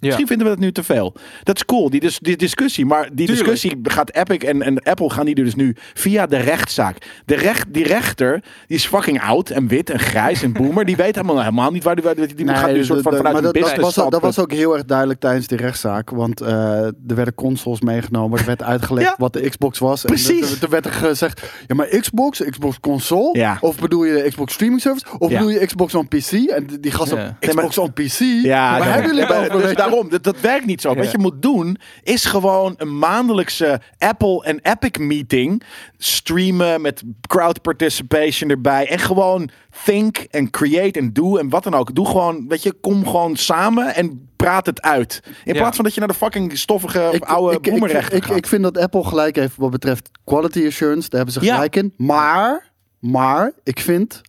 Misschien 0.00 0.26
vinden 0.26 0.46
we 0.46 0.52
dat 0.52 0.58
nu 0.58 0.72
te 0.72 0.82
veel. 0.82 1.14
Dat 1.42 1.56
is 1.56 1.64
cool, 1.64 1.90
die, 1.90 2.00
dis, 2.00 2.18
die 2.18 2.36
discussie. 2.36 2.86
Maar 2.86 3.08
die 3.12 3.26
Tuurlijk. 3.26 3.38
discussie 3.38 3.78
gaat 3.82 4.10
Epic 4.14 4.38
en, 4.48 4.62
en 4.62 4.82
Apple 4.82 5.10
gaan 5.10 5.24
die 5.26 5.34
dus 5.34 5.54
nu 5.54 5.76
via 5.94 6.26
de 6.26 6.36
rechtszaak. 6.36 6.96
De 7.24 7.34
recht, 7.34 7.72
die 7.74 7.84
rechter, 7.86 8.42
die 8.66 8.76
is 8.76 8.86
fucking 8.86 9.20
oud 9.22 9.50
en 9.50 9.68
wit 9.68 9.90
en 9.90 9.98
grijs 9.98 10.42
en 10.42 10.52
boomer. 10.52 10.84
Die 10.84 10.96
weet 10.96 11.14
helemaal, 11.14 11.38
helemaal 11.38 11.70
niet 11.70 11.84
waar 11.84 11.94
die, 11.94 12.04
waar 12.04 12.14
die, 12.14 12.34
die 12.34 12.48
gaat 12.48 12.72
nu 12.72 12.78
een 12.78 12.84
soort 12.84 13.02
van 13.02 13.10
de- 13.12 13.16
de- 13.16 13.16
vanuit 13.16 13.22
maar 13.22 13.34
een 13.34 13.42
dat, 13.42 13.54
dat, 13.54 13.62
business 13.62 13.96
was, 13.96 14.10
dat 14.10 14.20
was 14.22 14.38
ook 14.38 14.52
heel 14.52 14.74
erg 14.74 14.84
duidelijk 14.84 15.20
tijdens 15.20 15.46
die 15.46 15.58
rechtszaak. 15.58 16.10
Want 16.10 16.40
eh, 16.40 16.50
er 16.84 16.94
werden 17.14 17.34
consoles 17.34 17.80
meegenomen. 17.80 18.38
Er 18.38 18.44
werd 18.46 18.62
uitgelegd 18.62 19.08
Ja. 19.08 19.14
wat 19.18 19.32
de 19.32 19.48
Xbox 19.48 19.78
was. 19.78 20.00
En 20.04 20.06
Precies. 20.08 20.52
er- 20.56 20.62
er 20.62 20.68
werd 20.70 20.84
er 20.86 20.92
gezegd, 20.92 21.42
ja 21.66 21.74
maar 21.74 21.86
Xbox, 21.86 22.42
Xbox 22.50 22.80
console? 22.80 23.38
Ja. 23.38 23.58
Of 23.60 23.80
bedoel 23.88 24.04
je 24.04 24.22
de 24.22 24.28
Xbox 24.28 24.52
streaming 24.52 24.80
service? 24.80 25.04
Of 25.18 25.30
Ja. 25.30 25.36
bedoel 25.38 25.52
je 25.52 25.66
Xbox 25.66 25.94
on 25.94 26.08
PC? 26.08 26.30
En 26.32 26.66
die 26.80 26.90
gast 26.90 27.12
op 27.12 27.18
Ja. 27.18 27.36
Xbox 27.40 27.78
on 27.78 27.92
PC? 27.92 28.18
Ja, 28.18 28.42
waar 28.42 28.42
daarom. 28.78 28.86
hebben 28.92 29.06
jullie 29.06 29.20
het 29.20 29.30
Ja, 29.30 29.38
maar 29.40 29.50
over? 29.54 29.66
Dus 29.66 29.76
daarom, 29.76 30.08
dat, 30.08 30.22
dat 30.24 30.40
werkt 30.40 30.66
niet 30.66 30.80
zo. 30.80 30.90
Ja. 30.90 30.96
Wat 30.96 31.10
je 31.10 31.18
moet 31.18 31.42
doen, 31.42 31.76
is 32.02 32.24
gewoon 32.24 32.74
een 32.76 32.98
maandelijkse 32.98 33.80
Apple 33.98 34.44
en 34.44 34.58
Epic 34.62 34.98
meeting 35.00 35.62
streamen 35.98 36.80
met 36.80 37.02
crowd 37.28 37.62
participation 37.62 38.50
erbij. 38.50 38.88
En 38.88 38.98
gewoon 38.98 39.48
think 39.84 40.16
en 40.30 40.50
create 40.50 40.98
en 40.98 41.12
do 41.12 41.36
en 41.36 41.48
wat 41.48 41.62
dan 41.64 41.74
ook. 41.74 41.94
Doe 41.94 42.06
gewoon, 42.06 42.44
weet 42.48 42.62
je, 42.62 42.72
kom 42.72 43.06
gewoon 43.06 43.36
samen 43.36 43.94
en 43.94 44.28
praat 44.36 44.66
het 44.66 44.82
uit. 44.82 45.20
In 45.44 45.52
Ja. 45.54 45.60
plaats 45.60 45.76
van 45.76 45.84
dat 45.84 45.94
je 45.94 46.00
naar 46.00 46.08
de 46.08 46.14
fucking 46.14 46.58
stoffige 46.58 47.08
Ik- 47.12 47.24
oude 47.24 47.56
ik, 47.56 47.66
ik, 47.66 47.72
boemerrechter 47.72 48.16
ik, 48.16 48.24
gaat. 48.24 48.36
ik 48.36 48.46
vind 48.46 48.62
dat 48.62 48.78
Apple 48.78 49.04
gelijk 49.04 49.36
heeft 49.36 49.56
wat 49.56 49.70
betreft 49.70 50.10
quality 50.24 50.66
assurance. 50.66 51.08
Daar 51.08 51.20
hebben 51.24 51.32
ze 51.40 51.46
Ja. 51.48 51.54
gelijk 51.54 51.76
in. 51.76 51.94
Maar, 51.96 52.72
maar 53.04 53.52
ik 53.62 53.80
vind 53.80 54.20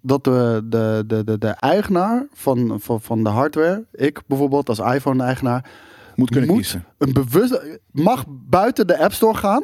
dat 0.00 0.24
de, 0.24 0.62
de, 0.64 1.04
de, 1.06 1.24
de, 1.24 1.38
de 1.38 1.48
eigenaar 1.48 2.26
van, 2.32 2.80
van, 2.80 3.00
van 3.00 3.24
de 3.24 3.28
hardware, 3.30 3.84
ik 3.92 4.20
bijvoorbeeld 4.26 4.68
als 4.68 4.78
iPhone-eigenaar, 4.78 5.70
moet 6.14 6.30
kunnen 6.30 6.48
moet 6.48 6.58
kiezen. 6.58 6.84
een 6.98 7.12
bewuste, 7.12 7.80
mag 7.90 8.24
buiten 8.28 8.86
de 8.86 8.98
App 8.98 9.12
Store 9.12 9.38
gaan. 9.38 9.62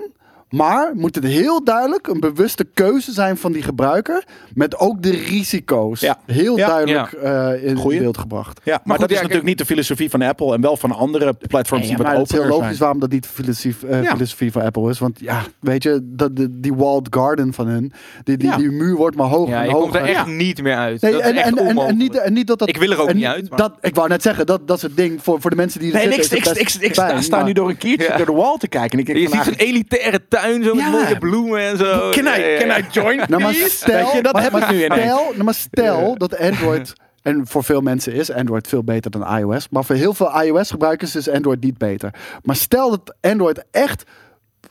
Maar 0.50 0.90
moet 0.94 1.14
het 1.14 1.24
heel 1.24 1.64
duidelijk 1.64 2.06
een 2.06 2.20
bewuste 2.20 2.64
keuze 2.74 3.12
zijn 3.12 3.36
van 3.36 3.52
die 3.52 3.62
gebruiker. 3.62 4.24
Met 4.54 4.78
ook 4.78 5.02
de 5.02 5.10
risico's 5.10 6.00
Ja. 6.00 6.18
heel 6.26 6.56
Ja. 6.58 6.66
duidelijk 6.66 7.12
eh, 7.12 7.64
in 7.68 7.76
Goeie. 7.76 7.98
beeld 7.98 8.18
gebracht. 8.18 8.60
Ja, 8.64 8.80
maar, 8.84 8.96
goed, 8.98 9.00
dat 9.00 9.10
is 9.10 9.16
natuurlijk 9.16 9.48
niet 9.48 9.58
de 9.58 9.64
filosofie 9.64 10.10
van 10.10 10.22
Apple 10.22 10.54
en 10.54 10.60
wel 10.60 10.76
van 10.76 10.92
andere 10.92 11.34
platforms 11.48 11.82
Ja, 11.82 11.88
die 11.88 11.96
wat 11.98 12.06
maar 12.06 12.16
het 12.16 12.32
is 12.32 12.38
heel 12.38 12.46
logisch 12.46 12.66
zijn. 12.66 12.78
waarom 12.78 13.00
dat 13.00 13.10
niet 13.10 13.22
de 13.22 13.28
filosofie, 13.28 13.88
eh, 13.88 14.02
Ja. 14.02 14.12
filosofie 14.12 14.52
van 14.52 14.62
Apple 14.62 14.90
is. 14.90 14.98
Want 14.98 15.20
ja, 15.20 15.42
weet 15.60 15.82
je, 15.82 16.00
dat, 16.02 16.36
die, 16.36 16.60
die 16.60 16.74
walled 16.74 17.06
garden 17.10 17.52
van 17.52 17.66
hun, 17.66 17.92
die, 18.24 18.36
die, 18.36 18.48
Ja. 18.48 18.56
die 18.56 18.70
muur 18.70 18.96
wordt 18.96 19.16
maar 19.16 19.26
hoger 19.28 19.54
Ja, 19.54 19.60
en 19.60 19.66
je 19.66 19.72
hoger. 19.72 19.82
komt 19.90 19.94
er 20.02 20.08
echt 20.08 20.26
Ja. 20.26 20.32
niet 20.32 20.62
meer 20.62 20.76
uit. 20.76 21.00
Nee, 21.00 21.12
dat 21.12 21.20
is 21.20 21.26
en, 21.26 21.36
echt 21.36 21.46
en, 21.46 21.52
en, 21.52 21.58
en, 21.62 21.68
onmogelijk. 21.68 21.98
niet, 21.98 22.16
en 22.18 22.32
niet 22.32 22.46
dat 22.46 22.58
dat... 22.58 22.68
Ik 22.68 22.76
wil 22.76 22.90
er 22.90 23.00
ook 23.00 23.08
en 23.08 23.16
niet 23.16 23.24
uit, 23.24 23.48
maar- 23.48 23.58
Dat, 23.58 23.72
ik 23.80 23.94
wou 23.94 24.08
net 24.08 24.22
zeggen, 24.22 24.46
dat, 24.46 24.68
dat 24.68 24.76
is 24.76 24.82
het 24.82 24.96
ding 24.96 25.22
voor, 25.22 25.40
voor 25.40 25.50
de 25.50 25.56
mensen 25.56 25.80
die 25.80 25.92
er 25.92 25.94
Nee, 26.08 26.16
ik, 26.16 26.22
zitten. 26.22 26.60
ik, 26.60 26.94
sta, 27.22 27.42
nu 27.44 27.52
door 27.52 27.68
een 27.68 27.76
keertje 27.78 28.12
door 28.16 28.26
de 28.26 28.32
wall 28.32 28.56
te 28.56 28.68
kijken. 28.68 28.98
En 28.98 29.04
ik 29.06 29.16
je 29.16 29.20
ziet 29.22 29.32
eigenlijk- 29.32 29.62
elitaire 29.62 30.20
tuin, 30.28 30.39
zo 30.62 30.74
met 30.74 30.84
Ja. 30.84 30.90
mooie 30.90 31.18
bloemen 31.18 31.60
en 31.60 31.76
zo. 31.76 32.10
Can 32.10 32.26
I, 32.26 32.56
can. 32.58 32.78
I 32.80 32.84
join, 32.90 33.16
Nou, 33.28 33.42
maar 33.42 33.54
stel, 33.54 34.04
Weet 34.04 34.12
je, 34.12 34.22
dat 34.22 34.32
maar, 34.32 34.42
heb 34.42 34.52
maar 34.52 34.62
ik 34.62 34.68
nu 34.70 34.84
ineens. 34.84 35.02
stel, 35.02 35.24
nou, 35.32 35.44
maar 35.44 35.54
stel 35.54 36.18
dat 36.18 36.38
Android, 36.38 36.92
en 37.22 37.46
voor 37.46 37.64
veel 37.64 37.80
mensen 37.80 38.12
is 38.12 38.32
Android 38.32 38.68
veel 38.68 38.84
beter 38.84 39.10
dan 39.10 39.36
iOS, 39.38 39.68
maar 39.68 39.84
voor 39.84 39.96
heel 39.96 40.14
veel 40.14 40.42
iOS-gebruikers 40.42 41.16
is 41.16 41.28
Android 41.28 41.60
niet 41.62 41.78
beter. 41.78 42.14
Maar 42.42 42.56
stel 42.56 42.90
dat 42.90 43.14
Android 43.20 43.64
echt 43.70 44.02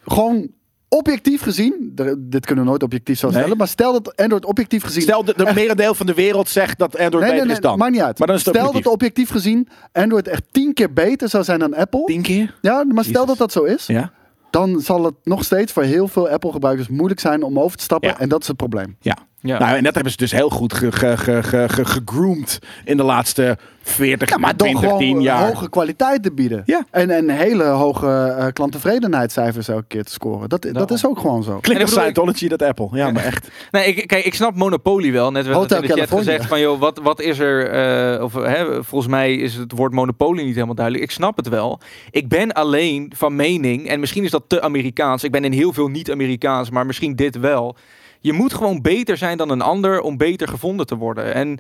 gewoon 0.06 0.48
objectief 0.92 1.42
gezien, 1.42 1.92
dit 2.18 2.46
kunnen 2.46 2.64
we 2.64 2.70
nooit 2.70 2.84
objectief 2.84 3.20
zo 3.20 3.28
Nee. 3.30 3.38
stellen, 3.38 3.58
maar 3.58 3.68
stel 3.68 3.92
dat 4.02 4.16
Android 4.16 4.46
objectief 4.46 4.84
gezien 4.84 5.02
Stel, 5.02 5.24
de, 5.24 5.34
de 5.38 5.52
merendeel 5.54 5.94
van 5.94 6.06
de 6.06 6.14
wereld 6.14 6.50
zegt 6.50 6.80
dat 6.80 6.98
Android 6.98 7.24
Nee, 7.24 7.32
beter 7.32 7.46
nee, 7.46 7.56
is 7.56 7.62
dan. 7.62 7.78
maakt 7.78 7.92
niet 7.92 8.02
uit. 8.02 8.18
Maar 8.20 8.28
dan 8.28 8.36
is 8.38 8.46
het 8.46 8.54
stel 8.56 8.68
objectief. 8.68 8.84
dat 8.92 8.94
objectief 9.02 9.30
gezien 9.30 9.68
Android 9.92 10.28
echt 10.28 10.44
tien 10.52 10.74
keer 10.74 10.94
beter 10.94 11.30
zou 11.30 11.44
zijn 11.44 11.60
dan 11.60 11.74
Apple. 11.76 12.04
Tien 12.06 12.22
keer? 12.22 12.56
Ja, 12.62 12.84
maar 12.88 13.04
stel 13.04 13.26
dat 13.26 13.38
dat 13.38 13.52
zo 13.52 13.64
is, 13.64 13.88
Ja. 13.88 14.12
Dan 14.50 14.80
zal 14.80 15.04
het 15.04 15.16
nog 15.24 15.44
steeds 15.44 15.74
voor 15.74 15.84
heel 15.84 16.08
veel 16.08 16.30
Apple-gebruikers 16.30 16.88
moeilijk 16.88 17.20
zijn 17.20 17.44
om 17.44 17.60
over 17.60 17.78
te 17.78 17.84
stappen. 17.84 18.10
Ja. 18.10 18.20
En 18.20 18.30
dat 18.30 18.42
is 18.42 18.48
het 18.48 18.58
probleem. 18.58 18.98
Ja. 19.00 19.18
Ja. 19.42 19.60
Nou, 19.60 19.78
en 19.78 19.84
dat 19.84 19.94
hebben 19.94 20.12
ze 20.12 20.18
dus 20.18 20.32
heel 20.32 20.50
goed 20.50 20.74
ge, 20.74 20.92
ge, 20.92 21.18
ge, 21.18 21.44
ge, 21.44 21.70
ge- 21.70 21.86
gegroomd 21.86 22.60
in 22.86 22.98
de 22.98 23.04
laatste 23.04 23.58
40, 23.82 24.30
Ja, 24.30 24.38
maar 24.38 24.58
door 24.58 24.68
20, 24.68 24.90
10 24.98 25.08
gewoon 25.08 25.22
jaar. 25.22 25.48
hoge 25.48 25.70
kwaliteit 25.70 26.24
te 26.24 26.32
bieden. 26.32 26.62
Ja. 26.66 26.86
En, 26.92 27.10
en 27.10 27.30
hele 27.30 27.64
hoge 27.64 28.08
eh 28.38 28.48
klanttevredenheidscijfers 28.54 29.68
elke 29.68 29.86
keer 29.88 30.04
te 30.04 30.12
scoren. 30.12 30.50
Dat, 30.50 30.62
dat 30.62 30.74
Daarom. 30.74 30.96
is 30.96 31.06
ook 31.06 31.20
gewoon 31.20 31.44
zo. 31.44 31.50
Klinkt 31.60 31.70
En 31.70 31.82
als 31.82 31.92
ik 31.92 32.00
Scientology, 32.00 32.48
dat 32.48 32.62
Apple. 32.62 32.88
Ja, 32.92 33.12
maar 33.12 33.24
echt. 33.24 33.48
Nee, 33.72 33.94
ik, 33.94 34.08
kijk, 34.08 34.26
ik 34.26 34.34
snap 34.34 34.56
Monopoly 34.56 35.12
wel. 35.12 35.32
Net 35.32 35.46
werd 35.46 35.58
in 35.58 35.68
de 35.68 35.74
chat 35.74 35.82
California. 35.88 36.18
gezegd 36.32 36.46
van, 36.50 36.60
joh, 36.60 36.80
wat, 36.80 37.00
wat 37.04 37.22
is 37.22 37.40
er... 37.40 37.70
eh, 37.70 38.24
of, 38.24 38.34
hè, 38.34 38.84
volgens 38.84 39.12
mij 39.12 39.36
is 39.36 39.56
het 39.56 39.72
woord 39.76 39.94
Monopoly 39.94 40.44
niet 40.44 40.54
helemaal 40.54 40.76
duidelijk. 40.76 41.06
Ik 41.06 41.12
snap 41.12 41.38
het 41.38 41.48
wel. 41.50 41.80
Ik 42.12 42.28
ben 42.28 42.52
alleen 42.54 43.12
van 43.16 43.36
mening, 43.36 43.88
en 43.88 44.00
misschien 44.00 44.24
is 44.24 44.32
dat 44.32 44.44
te 44.48 44.62
Amerikaans. 44.62 45.24
Ik 45.24 45.32
ben 45.32 45.44
in 45.44 45.52
heel 45.52 45.74
veel 45.74 45.88
niet-Amerikaans, 45.88 46.70
maar 46.70 46.86
misschien 46.86 47.16
dit 47.16 47.40
wel. 47.40 47.76
Je 48.20 48.34
moet 48.34 48.54
gewoon 48.54 48.82
beter 48.82 49.18
zijn 49.18 49.38
dan 49.38 49.50
een 49.50 49.62
ander 49.62 50.02
om 50.02 50.18
beter 50.18 50.48
gevonden 50.48 50.86
te 50.86 50.96
worden. 50.96 51.34
En 51.34 51.60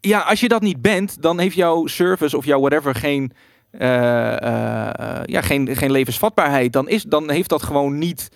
ja, 0.00 0.20
als 0.20 0.40
je 0.40 0.48
dat 0.48 0.62
niet 0.62 0.82
bent, 0.82 1.22
dan 1.22 1.38
heeft 1.38 1.56
jouw 1.56 1.86
service 1.86 2.36
of 2.36 2.44
jouw 2.44 2.60
whatever 2.60 2.94
geen... 2.94 3.32
eh, 3.70 4.42
eh, 4.42 5.22
ja, 5.24 5.40
geen, 5.40 5.76
geen 5.76 5.90
levensvatbaarheid, 5.90 6.72
dan, 6.72 6.88
is, 6.88 7.02
dan 7.02 7.30
heeft 7.30 7.48
dat 7.48 7.62
gewoon 7.62 7.98
niet 7.98 8.28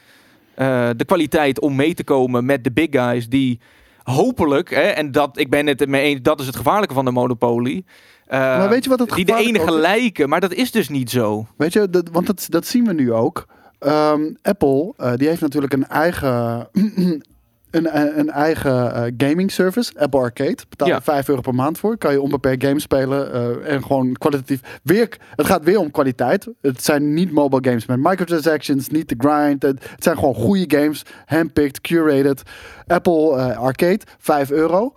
eh, 0.55 0.91
de 0.97 1.05
kwaliteit 1.05 1.61
om 1.61 1.77
mee 1.77 1.95
te 1.95 2.05
komen 2.05 2.45
met 2.45 2.65
de 2.65 2.73
big 2.73 2.89
guys 2.91 3.29
die 3.29 3.61
hopelijk, 4.03 4.71
hè, 4.71 4.81
en 4.81 5.13
dat, 5.13 5.39
ik 5.39 5.51
ben 5.51 5.67
het 5.67 5.87
mee 5.87 6.03
eens, 6.03 6.23
dat 6.23 6.41
is 6.41 6.47
het 6.47 6.57
gevaarlijke 6.57 6.95
van 6.95 7.05
de 7.05 7.11
monopolie. 7.11 7.85
Maar 8.29 8.69
weet 8.69 8.85
je 8.85 8.91
wat 8.91 8.99
het 8.99 9.11
die 9.11 9.25
de 9.25 9.37
enige 9.37 9.73
lijken, 9.73 10.29
maar 10.29 10.41
dat 10.41 10.53
is 10.53 10.71
dus 10.71 10.89
niet 10.89 11.11
zo. 11.11 11.47
Weet 11.57 11.73
je, 11.73 11.91
dat, 11.91 12.09
want 12.13 12.27
dat, 12.27 12.47
dat 12.49 12.67
zien 12.67 12.85
we 12.85 12.93
nu 12.93 13.13
ook. 13.13 13.47
Ehm, 13.79 14.35
Apple, 14.43 14.95
die 15.17 15.29
heeft 15.29 15.41
natuurlijk 15.41 15.73
een 15.73 15.87
eigen 15.87 16.69
een, 17.71 17.97
een, 17.97 18.19
een 18.19 18.31
eigen 18.31 18.95
eh, 18.95 19.13
gaming 19.29 19.51
service, 19.51 19.93
Apple 19.99 20.21
Arcade. 20.21 20.57
Betaal 20.69 20.89
je 20.89 20.95
Ja. 20.95 21.03
5 21.03 21.29
euro 21.29 21.41
per 21.41 21.55
maand 21.55 21.79
voor. 21.79 21.99
Kan 21.99 22.13
je 22.13 22.21
onbeperkt 22.21 22.65
games 22.65 22.83
spelen 22.83 23.33
eh, 23.33 23.73
en 23.75 23.83
gewoon 23.83 24.13
kwalitatief. 24.13 24.61
Weer, 24.83 25.17
het 25.37 25.47
gaat 25.47 25.65
weer 25.65 25.79
om 25.79 25.91
kwaliteit. 25.91 26.49
Het 26.61 26.85
zijn 26.85 27.15
niet 27.15 27.33
mobile 27.33 27.65
games 27.65 27.87
met 27.87 27.99
microtransactions, 27.99 28.89
niet 28.89 29.09
de 29.09 29.15
grind. 29.19 29.63
Het, 29.63 29.91
het 29.91 30.03
zijn 30.05 30.19
gewoon 30.19 30.35
goede 30.35 30.77
games, 30.79 31.03
handpicked, 31.27 31.81
curated. 31.81 32.43
Apple 32.87 33.37
eh, 33.37 33.59
Arcade, 33.59 34.01
5 34.19 34.51
euro. 34.51 34.93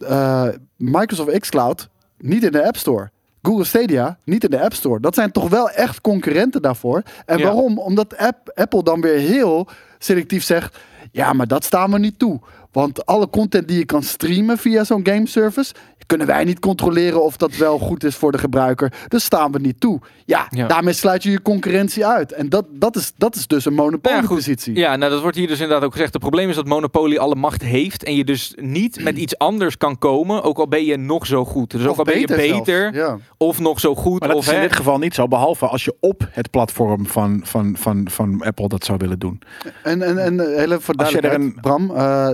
Eh, 0.00 0.48
Microsoft 0.76 1.38
xCloud, 1.38 1.88
niet 2.18 2.44
in 2.44 2.52
de 2.52 2.66
App 2.66 2.76
Store. 2.76 3.10
Google 3.42 3.64
Stadia, 3.64 4.18
niet 4.24 4.44
in 4.44 4.50
de 4.50 4.60
App 4.60 4.72
Store. 4.74 5.00
Dat 5.00 5.14
zijn 5.14 5.30
toch 5.32 5.48
wel 5.48 5.70
echt 5.70 6.00
concurrenten 6.00 6.62
daarvoor. 6.62 7.02
En 7.26 7.38
Ja. 7.38 7.44
waarom? 7.44 7.78
Omdat 7.78 8.16
app, 8.16 8.50
Apple 8.54 8.82
dan 8.82 9.00
weer 9.00 9.18
heel 9.18 9.68
selectief 9.98 10.44
zegt... 10.44 10.78
ja, 11.16 11.32
maar 11.32 11.46
dat 11.46 11.64
staan 11.64 11.90
we 11.90 11.98
niet 11.98 12.18
toe. 12.18 12.40
Want 12.76 13.06
alle 13.06 13.30
content 13.30 13.68
die 13.68 13.78
je 13.78 13.84
kan 13.84 14.02
streamen 14.02 14.58
via 14.58 14.84
zo'n 14.84 15.06
game 15.06 15.26
service... 15.26 15.74
kunnen 16.06 16.26
wij 16.26 16.44
niet 16.44 16.58
controleren 16.58 17.22
of 17.24 17.36
dat 17.36 17.56
wel 17.56 17.78
goed 17.78 18.04
is 18.04 18.16
voor 18.16 18.32
de 18.32 18.38
gebruiker. 18.38 18.92
Dus 19.08 19.24
staan 19.24 19.52
we 19.52 19.58
niet 19.58 19.80
toe. 19.80 20.00
Ja, 20.24 20.46
Ja. 20.50 20.66
daarmee 20.66 20.92
sluit 20.92 21.22
je 21.22 21.30
je 21.30 21.42
concurrentie 21.42 22.06
uit. 22.06 22.32
En 22.32 22.48
dat, 22.48 22.64
dat, 22.70 22.96
is, 22.96 23.12
dat 23.16 23.34
is 23.34 23.46
dus 23.46 23.64
een 23.64 23.74
Nou 23.74 23.86
ja, 23.86 23.92
goed. 23.92 24.02
monopoliepositie. 24.02 24.76
Ja, 24.76 24.96
nou 24.96 25.10
dat 25.10 25.20
wordt 25.20 25.36
hier 25.36 25.46
dus 25.46 25.60
inderdaad 25.60 25.84
ook 25.84 25.92
gezegd. 25.92 26.12
Het 26.12 26.22
probleem 26.22 26.48
is 26.48 26.54
dat 26.54 26.66
Monopoly 26.66 27.16
alle 27.16 27.34
macht 27.34 27.62
heeft 27.62 28.04
en 28.04 28.16
je 28.16 28.24
dus 28.24 28.54
niet 28.56 29.02
met 29.02 29.18
iets 29.18 29.38
anders 29.38 29.76
kan 29.76 29.98
komen, 29.98 30.42
ook 30.42 30.58
al 30.58 30.68
ben 30.68 30.84
je 30.84 30.96
nog 30.96 31.26
zo 31.26 31.44
goed. 31.44 31.70
Dus 31.70 31.84
ook 31.84 31.90
Of 31.90 31.98
al 31.98 32.04
ben 32.04 32.20
je 32.20 32.26
beter 32.26 32.52
beter 32.52 32.90
zelfs, 32.94 32.96
ja. 32.96 33.18
of 33.36 33.58
nog 33.60 33.80
zo 33.80 33.94
goed. 33.94 34.20
Maar 34.20 34.28
dat 34.28 34.38
of, 34.38 34.44
is 34.46 34.50
in 34.52 34.56
hè, 34.58 34.62
dit 34.62 34.76
geval 34.76 34.98
niet 34.98 35.14
zo, 35.14 35.28
behalve 35.28 35.66
als 35.66 35.84
je 35.84 35.94
op 36.00 36.28
het 36.30 36.50
platform 36.50 37.06
van, 37.06 37.40
van, 37.44 37.76
van, 37.78 38.08
van 38.10 38.42
Apple 38.42 38.68
dat 38.68 38.84
zou 38.84 38.98
willen 38.98 39.18
doen. 39.18 39.40
En, 39.82 40.02
en, 40.02 40.18
en 40.18 40.40
eh, 40.40 40.56
hele 40.56 40.80
voor 40.80 40.94
Als 40.94 41.10
je 41.10 41.16
er 41.16 41.22
duidelijkheid, 41.22 41.60
Bram, 41.60 41.96
eh, 41.96 42.28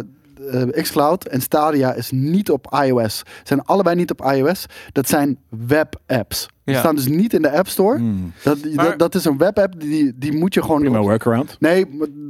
eh, 0.50 0.82
xCloud 0.82 1.24
en 1.26 1.40
Stadia 1.40 1.92
is 1.94 2.10
niet 2.10 2.50
op 2.50 2.76
iOS. 2.86 3.22
Zijn 3.42 3.62
allebei 3.64 3.96
niet 3.96 4.10
op 4.10 4.20
iOS. 4.34 4.66
Dat 4.92 5.08
zijn 5.08 5.38
webapps. 5.48 6.48
Die 6.64 6.74
Ja. 6.74 6.80
staan 6.80 6.94
dus 6.96 7.06
niet 7.06 7.34
in 7.34 7.42
de 7.42 7.50
App 7.50 7.68
Store. 7.68 7.96
Hmm. 7.98 8.32
Dat, 8.42 8.58
Maar- 8.74 8.84
dat, 8.84 8.98
dat 8.98 9.14
is 9.14 9.24
een 9.24 9.38
webapp, 9.38 9.80
die, 9.80 10.12
die 10.16 10.36
moet 10.36 10.54
je 10.54 10.62
gewoon... 10.62 10.80
Prima 10.80 11.00
workaround. 11.00 11.56
Nee, 11.60 11.86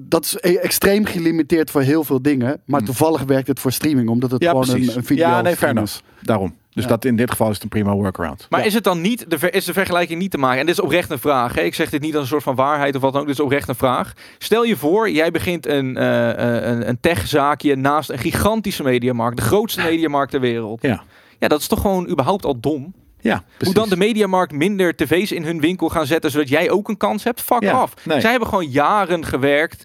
dat 0.08 0.24
is 0.24 0.36
e- 0.40 0.54
extreem 0.56 1.04
gelimiteerd 1.04 1.70
voor 1.70 1.80
heel 1.82 2.04
veel 2.04 2.22
dingen. 2.22 2.60
Maar 2.64 2.82
toevallig 2.82 3.22
werkt 3.22 3.48
het 3.48 3.60
voor 3.60 3.72
streaming, 3.72 4.08
omdat 4.08 4.30
het 4.30 4.42
Ja, 4.42 4.50
gewoon 4.50 4.64
precies. 4.66 4.88
een, 4.88 4.96
een 4.96 5.04
video 5.04 5.28
ja, 5.28 5.40
nee, 5.42 5.56
fair 5.56 5.70
enough. 5.70 5.98
Daarom. 6.22 6.54
Dus 6.74 6.82
Ja. 6.84 6.88
dat 6.90 7.04
in 7.04 7.16
dit 7.16 7.30
geval 7.30 7.48
is 7.48 7.54
het 7.54 7.62
een 7.62 7.68
prima 7.68 7.92
workaround. 7.94 8.46
Maar 8.50 8.60
Ja. 8.60 8.66
is 8.66 8.74
het 8.74 8.84
dan 8.84 9.00
niet, 9.00 9.30
de, 9.30 9.38
ver- 9.38 9.54
is 9.54 9.64
de 9.64 9.72
vergelijking 9.72 10.18
niet 10.20 10.30
te 10.30 10.38
maken? 10.38 10.60
En 10.60 10.66
dit 10.66 10.74
is 10.74 10.80
oprecht 10.80 11.10
een 11.10 11.18
vraag. 11.18 11.54
Hè? 11.54 11.60
Ik 11.60 11.74
zeg 11.74 11.90
dit 11.90 12.00
niet 12.00 12.12
als 12.14 12.22
een 12.22 12.28
soort 12.28 12.42
van 12.42 12.54
waarheid 12.54 12.94
of 12.96 13.00
wat 13.02 13.12
dan 13.12 13.20
ook. 13.20 13.26
Dit 13.26 13.36
is 13.36 13.42
oprecht 13.44 13.68
een 13.68 13.74
vraag. 13.74 14.12
Stel 14.38 14.62
je 14.64 14.76
voor, 14.76 15.10
jij 15.10 15.30
begint 15.30 15.66
een, 15.66 15.96
eh, 15.96 16.30
eh, 16.30 16.70
een, 16.72 16.88
een 16.88 17.00
techzaakje 17.00 17.76
naast 17.76 18.10
een 18.10 18.18
gigantische 18.18 18.82
mediamarkt. 18.82 19.36
De 19.36 19.42
grootste 19.42 19.82
mediamarkt 19.82 20.30
ter 20.30 20.40
wereld. 20.40 20.82
Ja, 20.82 21.02
Ja, 21.38 21.48
dat 21.48 21.60
is 21.60 21.66
toch 21.66 21.80
gewoon 21.80 22.08
überhaupt 22.08 22.44
al 22.44 22.60
dom? 22.60 22.94
ja 23.20 23.42
Hoe 23.64 23.74
dan 23.74 23.88
de 23.88 23.96
mediamarkt 23.96 24.52
minder 24.52 24.96
tv's 24.96 25.32
in 25.32 25.44
hun 25.44 25.60
winkel 25.60 25.88
gaan 25.88 26.06
zetten, 26.06 26.30
zodat 26.30 26.48
jij 26.48 26.70
ook 26.70 26.88
een 26.88 26.96
kans 26.96 27.24
hebt? 27.24 27.40
Fuck 27.40 27.66
af. 27.68 27.94
nee. 28.04 28.20
Zij 28.20 28.30
hebben 28.30 28.48
gewoon 28.48 28.68
jaren 28.70 29.24
gewerkt. 29.24 29.84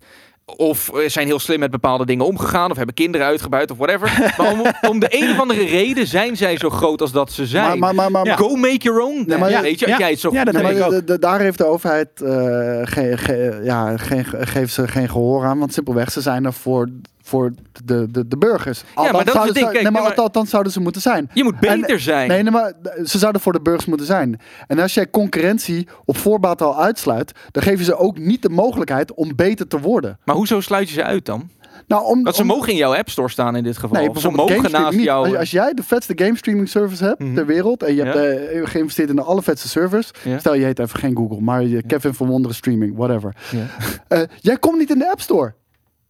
Of 0.55 0.89
eh, 0.93 1.09
zijn 1.09 1.27
heel 1.27 1.39
slim 1.39 1.59
met 1.59 1.71
bepaalde 1.71 2.05
dingen 2.05 2.25
omgegaan. 2.25 2.71
Of 2.71 2.77
hebben 2.77 2.95
kinderen 2.95 3.27
uitgebuit 3.27 3.71
of 3.71 3.77
whatever. 3.77 4.33
maar 4.37 4.51
om, 4.51 4.61
om 4.89 4.99
de 4.99 5.07
een 5.09 5.29
of 5.31 5.39
andere 5.39 5.65
reden 5.65 6.07
zijn 6.07 6.37
zij 6.37 6.57
zo 6.57 6.69
groot 6.69 7.01
als 7.01 7.11
dat 7.11 7.31
ze 7.31 7.45
zijn. 7.45 7.79
Maar, 7.79 7.95
maar, 7.95 7.95
maar, 7.95 8.11
maar, 8.11 8.25
Ja. 8.25 8.35
Go 8.35 8.55
make 8.55 8.77
your 8.77 9.01
own. 9.01 9.23
Nee, 9.27 9.37
maar 9.37 9.49
Ja, 9.49 9.61
weet 9.61 9.79
je, 9.79 9.87
ja, 9.87 9.97
jij 9.97 10.09
het 10.09 10.19
zo 10.19 10.29
ja, 10.31 10.35
goed 10.43 10.45
dat 10.53 10.61
Nee, 10.61 10.71
denk 10.71 10.77
maar 10.79 10.87
ik 10.87 10.91
de- 10.93 11.01
ook. 11.01 11.07
de- 11.07 11.19
daar 11.19 11.39
heeft 11.39 11.57
de 11.57 11.65
overheid 11.65 12.21
eh, 12.21 12.79
geen, 12.83 13.63
ja, 13.63 13.97
geen, 13.97 14.25
geeft 14.25 14.73
ze 14.73 14.87
geen 14.87 15.09
gehoor 15.09 15.45
aan. 15.45 15.59
Want 15.59 15.73
simpelweg, 15.73 16.11
ze 16.11 16.21
zijn 16.21 16.45
er 16.45 16.53
voor, 16.53 16.89
voor 17.27 17.53
de, 17.85 18.07
de, 18.11 18.27
de 18.27 18.37
burgers. 18.37 18.83
maar 18.95 19.11
dat 19.11 19.25
is 19.27 19.31
zouden 19.31 19.53
ding. 19.53 19.65
ze- 19.65 19.71
Kijk, 19.71 19.83
nee, 19.83 19.91
maar 19.91 20.01
ja, 20.01 20.07
maar- 20.07 20.17
althans 20.17 20.49
zouden 20.49 20.71
ze 20.71 20.79
moeten 20.79 21.01
zijn. 21.01 21.29
Je 21.33 21.43
moet 21.43 21.59
beter 21.59 21.89
En- 21.89 21.99
zijn. 22.01 22.27
Nee, 22.27 22.43
nee, 22.43 22.51
maar 22.51 22.73
ze 23.05 23.17
zouden 23.17 23.41
voor 23.41 23.53
de 23.53 23.61
burgers 23.61 23.85
moeten 23.85 24.05
zijn. 24.05 24.39
En 24.67 24.79
als 24.79 24.93
jij 24.93 25.09
concurrentie 25.09 25.87
op 26.05 26.17
voorbaat 26.17 26.61
al 26.61 26.81
uitsluit, 26.81 27.31
dan 27.51 27.63
geef 27.63 27.77
je 27.77 27.83
ze 27.83 27.95
ook 27.97 28.17
niet 28.17 28.41
de 28.41 28.49
mogelijkheid 28.49 29.13
om 29.13 29.35
beter 29.35 29.67
te 29.67 29.79
worden. 29.79 30.19
Maar 30.25 30.35
hoezo 30.35 30.61
sluit 30.61 30.87
je 30.87 30.93
ze 30.93 31.03
uit 31.03 31.25
dan? 31.25 31.49
Nou, 31.87 32.05
om, 32.05 32.23
Want 32.23 32.35
ze 32.35 32.41
om- 32.41 32.47
mogen 32.47 32.69
in 32.71 32.75
jouw 32.77 32.95
App 32.95 33.09
Store 33.09 33.29
staan 33.29 33.55
in 33.55 33.63
dit 33.63 33.77
geval. 33.77 34.01
Nee, 34.01 34.19
ze 34.19 34.29
mogen 34.29 34.71
naast 34.71 34.99
jou. 34.99 35.27
Als, 35.27 35.37
als 35.37 35.51
jij 35.51 35.73
de 35.73 35.83
vetste 35.83 36.13
game 36.15 36.37
streaming 36.37 36.69
service 36.69 37.03
hebt 37.03 37.19
Mhm. 37.19 37.33
ter 37.35 37.45
wereld 37.45 37.83
en 37.83 37.95
je 37.95 38.03
hebt 38.03 38.15
Ja. 38.15 38.23
eh, 38.23 38.61
geïnvesteerd 38.67 39.09
in 39.09 39.15
de 39.15 39.21
allervetste 39.21 39.67
servers, 39.67 40.11
Ja. 40.23 40.39
stel 40.39 40.53
je 40.53 40.65
heet 40.65 40.79
even 40.79 40.99
geen 40.99 41.15
Google, 41.17 41.41
maar 41.41 41.63
je 41.63 41.83
Kevin 41.83 42.13
van 42.13 42.27
Wonderen 42.27 42.55
streaming, 42.55 42.95
whatever. 42.95 43.35
Ja. 43.51 43.65
Eh, 44.07 44.21
jij 44.39 44.57
komt 44.57 44.77
niet 44.77 44.89
in 44.89 44.99
de 44.99 45.09
App 45.11 45.21
Store. 45.21 45.53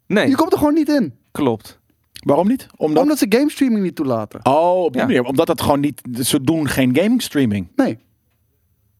Nee, 0.07 0.27
Je 0.29 0.35
komt 0.35 0.51
er 0.51 0.57
gewoon 0.57 0.73
niet 0.73 0.89
in. 0.89 1.13
klopt. 1.31 1.79
Waarom 2.25 2.47
niet? 2.47 2.67
Omdat... 2.77 3.03
Omdat 3.03 3.17
ze 3.17 3.25
game 3.29 3.49
streaming 3.51 3.83
niet 3.83 3.95
toelaten. 3.95 4.39
Oh, 4.43 4.83
op 4.83 4.91
die 4.93 5.01
Ja. 5.01 5.07
manier. 5.07 5.23
Omdat 5.23 5.47
het 5.47 5.61
gewoon 5.61 5.79
niet... 5.79 6.01
Ze 6.21 6.41
doen 6.41 6.67
geen 6.67 6.95
gaming 6.95 7.21
streaming. 7.21 7.67
Nee. 7.75 7.97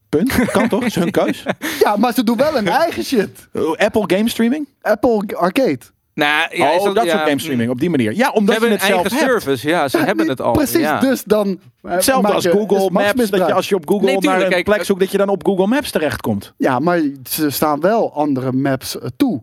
Punt. 0.08 0.34
Kan 0.50 0.68
toch? 0.68 0.80
Dat 0.80 0.88
is 0.88 0.94
hun 0.94 1.10
keus. 1.10 1.42
Ja, 1.84 1.96
maar 1.96 2.12
ze 2.12 2.24
doen 2.24 2.36
wel 2.36 2.56
een 2.56 2.68
eigen 2.68 3.04
shit. 3.04 3.48
Oh, 3.52 3.76
Apple 3.76 4.16
game 4.16 4.28
streaming? 4.28 4.68
Apple 4.82 5.36
Arcade. 5.36 5.78
Nou, 6.14 6.56
ja, 6.56 6.70
is 6.70 6.80
oh, 6.80 6.94
dat 6.94 7.04
ja, 7.04 7.10
soort 7.10 7.22
game 7.28 7.38
streaming. 7.40 7.70
Op 7.70 7.80
die 7.80 7.90
manier. 7.90 8.14
Ja, 8.14 8.24
Ze 8.26 8.32
omdat 8.32 8.54
je 8.54 8.60
hebben 8.60 8.70
het 8.70 8.80
een 8.80 8.94
zelf 8.94 9.00
eigen 9.10 9.26
hebt. 9.28 9.42
service. 9.42 9.68
Ja, 9.68 9.88
ze 9.88 9.98
hebben 9.98 10.28
het 10.28 10.40
al. 10.40 10.52
Precies, 10.52 10.80
ja. 10.80 11.00
dus 11.00 11.24
dan... 11.24 11.60
eh, 11.82 11.90
Hetzelfde 11.92 12.32
als 12.32 12.46
Google 12.46 12.90
Maps. 12.90 13.30
Dat 13.30 13.46
je 13.46 13.52
als 13.52 13.68
je 13.68 13.74
op 13.74 13.88
Google 13.88 14.06
Nee, 14.06 14.14
tuurlijk, 14.18 14.36
naar 14.38 14.46
een 14.46 14.52
kijk, 14.52 14.64
plek 14.64 14.78
eh, 14.78 14.84
zoekt, 14.84 15.00
dat 15.00 15.10
je 15.10 15.18
dan 15.18 15.28
op 15.28 15.46
Google 15.46 15.66
Maps 15.66 15.90
terechtkomt. 15.90 16.52
Ja, 16.56 16.78
maar 16.78 17.00
ze 17.28 17.50
staan 17.50 17.80
wel 17.80 18.12
andere 18.14 18.52
maps 18.52 18.98
eh, 18.98 19.08
toe. 19.16 19.42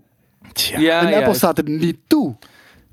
Tja. 0.56 0.80
Ja, 0.80 1.18
Apple 1.18 1.34
staat 1.34 1.58
er 1.58 1.70
niet 1.70 1.98
toe. 2.08 2.36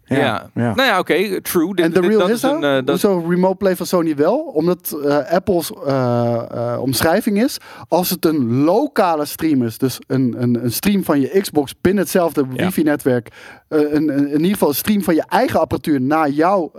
Ja. 0.04 0.50
Nou 0.54 0.82
ja, 0.82 0.98
oké, 0.98 1.40
true. 1.40 1.74
En 1.74 1.92
de 1.92 2.00
real 2.00 2.28
is 2.28 2.42
een, 2.42 2.60
nou, 2.60 2.78
eh, 2.80 2.86
dat- 2.86 2.88
hoezo 3.02 3.24
Remote 3.28 3.56
Play 3.56 3.76
van 3.76 3.86
Sony 3.86 4.16
wel? 4.16 4.36
Omdat 4.38 4.96
eh, 5.04 5.18
Apple's 5.32 5.72
eh, 5.86 6.76
omschrijving 6.80 7.42
is, 7.42 7.58
als 7.88 8.10
het 8.10 8.24
een 8.24 8.54
lokale 8.62 9.24
stream 9.24 9.62
is, 9.62 9.78
dus 9.78 9.98
een, 10.06 10.34
een, 10.38 10.64
een 10.64 10.72
stream 10.72 11.04
van 11.04 11.20
je 11.20 11.40
Xbox 11.40 11.74
binnen 11.80 12.02
hetzelfde 12.02 12.44
Ja. 12.54 12.64
wifi-netwerk, 12.64 13.28
een, 13.68 14.08
een- 14.08 14.26
in 14.28 14.32
ieder 14.40 14.52
geval 14.52 14.68
een 14.68 14.74
stream 14.74 15.02
van 15.02 15.14
je 15.14 15.24
eigen 15.28 15.60
apparatuur 15.60 16.00
naar 16.00 16.30
jouw 16.30 16.72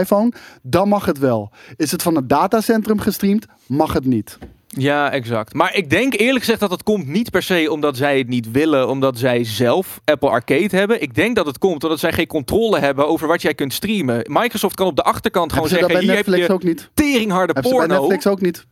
iPhone, 0.00 0.32
dan 0.62 0.88
mag 0.88 1.04
het 1.04 1.18
wel. 1.18 1.50
Is 1.76 1.90
het 1.92 2.02
van 2.02 2.14
het 2.16 2.28
datacentrum 2.28 3.00
gestreamd, 3.00 3.46
mag 3.66 3.92
het 3.92 4.04
niet. 4.04 4.38
Ja, 4.78 5.10
exact. 5.10 5.54
Maar 5.54 5.74
ik 5.76 5.90
denk 5.90 6.14
eerlijk 6.14 6.38
gezegd 6.44 6.60
dat 6.60 6.70
het 6.70 6.82
komt 6.82 7.06
niet 7.06 7.30
per 7.30 7.42
se 7.42 7.70
omdat 7.70 7.96
zij 7.96 8.18
het 8.18 8.28
niet 8.28 8.50
willen, 8.50 8.88
omdat 8.88 9.18
zij 9.18 9.44
zelf 9.44 10.00
Apple 10.04 10.28
Arcade 10.28 10.76
hebben. 10.76 11.02
Ik 11.02 11.14
denk 11.14 11.36
dat 11.36 11.46
het 11.46 11.58
komt 11.58 11.84
omdat 11.84 12.00
zij 12.00 12.12
geen 12.12 12.26
controle 12.26 12.78
hebben 12.78 13.06
over 13.06 13.28
wat 13.28 13.42
jij 13.42 13.54
kunt 13.54 13.72
streamen. 13.72 14.24
Microsoft 14.26 14.74
kan 14.74 14.86
op 14.86 14.96
de 14.96 15.02
achterkant 15.02 15.52
gewoon 15.52 15.68
Hebben 15.68 15.88
zeggen, 15.88 16.06
hier 16.06 16.16
heb 16.16 16.26
je 16.48 16.52
ook 16.52 16.62
niet? 16.62 16.90
teringharde 16.94 17.52
Hebben 17.52 17.70
ze 17.70 17.76
bij 17.76 17.86
porno. 17.86 18.00
Netflix 18.00 18.26
ook 18.26 18.40
niet? 18.40 18.66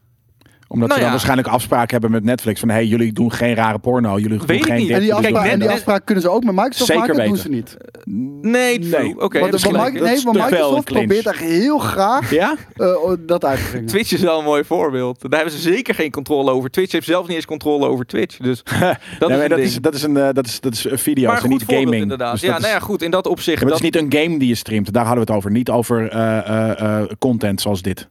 Omdat 0.73 0.89
Nou 0.89 1.01
ze 1.01 1.07
dan 1.07 1.07
ja. 1.07 1.11
waarschijnlijk 1.11 1.49
afspraken 1.49 1.91
hebben 1.91 2.11
met 2.11 2.25
Netflix. 2.25 2.61
Van, 2.61 2.69
hey, 2.69 2.87
jullie 2.87 3.13
doen 3.13 3.33
geen 3.33 3.55
rare 3.55 3.79
porno. 3.79 4.19
Jullie 4.19 4.39
doen 4.39 4.47
Weet 4.47 4.57
ik 4.59 4.65
geen 4.65 4.77
niet. 4.77 4.91
En 4.91 5.01
die, 5.01 5.09
Kijk, 5.09 5.25
afspraak, 5.25 5.47
en 5.47 5.59
die 5.59 5.71
afspraak 5.71 6.05
kunnen 6.05 6.25
ze 6.25 6.31
ook 6.31 6.45
met 6.45 6.55
Microsoft 6.55 6.85
Zeker 6.91 7.01
maken, 7.01 7.17
dat 7.17 7.25
doen 7.25 7.35
weten. 7.35 7.51
ze 7.53 7.57
niet. 8.05 8.43
Nee, 8.43 8.79
true. 8.79 9.03
Nee. 9.03 9.21
Oké, 9.21 9.39
Want, 9.39 9.63
want, 9.63 9.75
dat 9.75 9.93
nee, 9.93 10.19
veel 10.19 10.33
Microsoft 10.33 10.85
probeert 10.85 11.27
echt 11.27 11.39
heel 11.41 11.79
graag 11.79 12.31
Ja? 12.31 12.55
eh, 12.77 12.87
dat 13.27 13.45
uit 13.45 13.59
te 13.65 13.71
brengen. 13.71 13.87
Twitch 13.87 14.13
is 14.13 14.21
wel 14.21 14.39
een 14.39 14.45
mooi 14.45 14.65
voorbeeld. 14.65 15.21
Daar 15.21 15.41
hebben 15.41 15.59
ze 15.59 15.73
zeker 15.73 15.95
geen 15.95 16.11
controle 16.11 16.51
over. 16.51 16.71
Twitch 16.71 16.93
heeft 16.93 17.07
zelf 17.07 17.27
niet 17.27 17.37
eens 17.37 17.47
controle 17.47 17.87
over 17.87 18.07
Twitch. 18.07 18.37
Dus 18.37 18.63
dat 19.19 19.29
Nee, 19.29 19.39
is 19.39 19.43
een 19.43 19.49
dat, 19.49 19.59
is, 19.59 19.77
dat, 19.81 19.95
is 19.95 20.03
een, 20.03 20.17
eh, 20.17 20.29
dat, 20.33 20.47
is, 20.47 20.61
dat 20.61 20.73
is 20.73 20.87
video's 20.91 21.43
en 21.43 21.49
niet 21.49 21.65
gaming. 21.67 21.95
inderdaad. 21.95 22.33
Dus 22.33 22.41
ja, 22.41 22.59
nou 22.59 22.73
ja, 22.73 22.79
goed. 22.79 23.03
In 23.03 23.11
dat 23.11 23.27
opzicht. 23.27 23.59
Ja, 23.59 23.65
maar 23.65 23.73
dat, 23.73 23.83
het 23.83 23.95
is 23.95 24.01
niet 24.03 24.13
een 24.13 24.21
game 24.23 24.39
die 24.39 24.49
je 24.49 24.55
streamt. 24.55 24.93
Daar 24.93 25.05
hadden 25.07 25.25
we 25.25 25.31
het 25.33 25.39
over. 25.39 25.51
Niet 25.51 25.71
over 25.71 26.09
eh, 26.09 26.39
eh, 26.39 26.81
eh, 27.01 27.07
content 27.19 27.61
zoals 27.61 27.83
dit. 27.83 28.07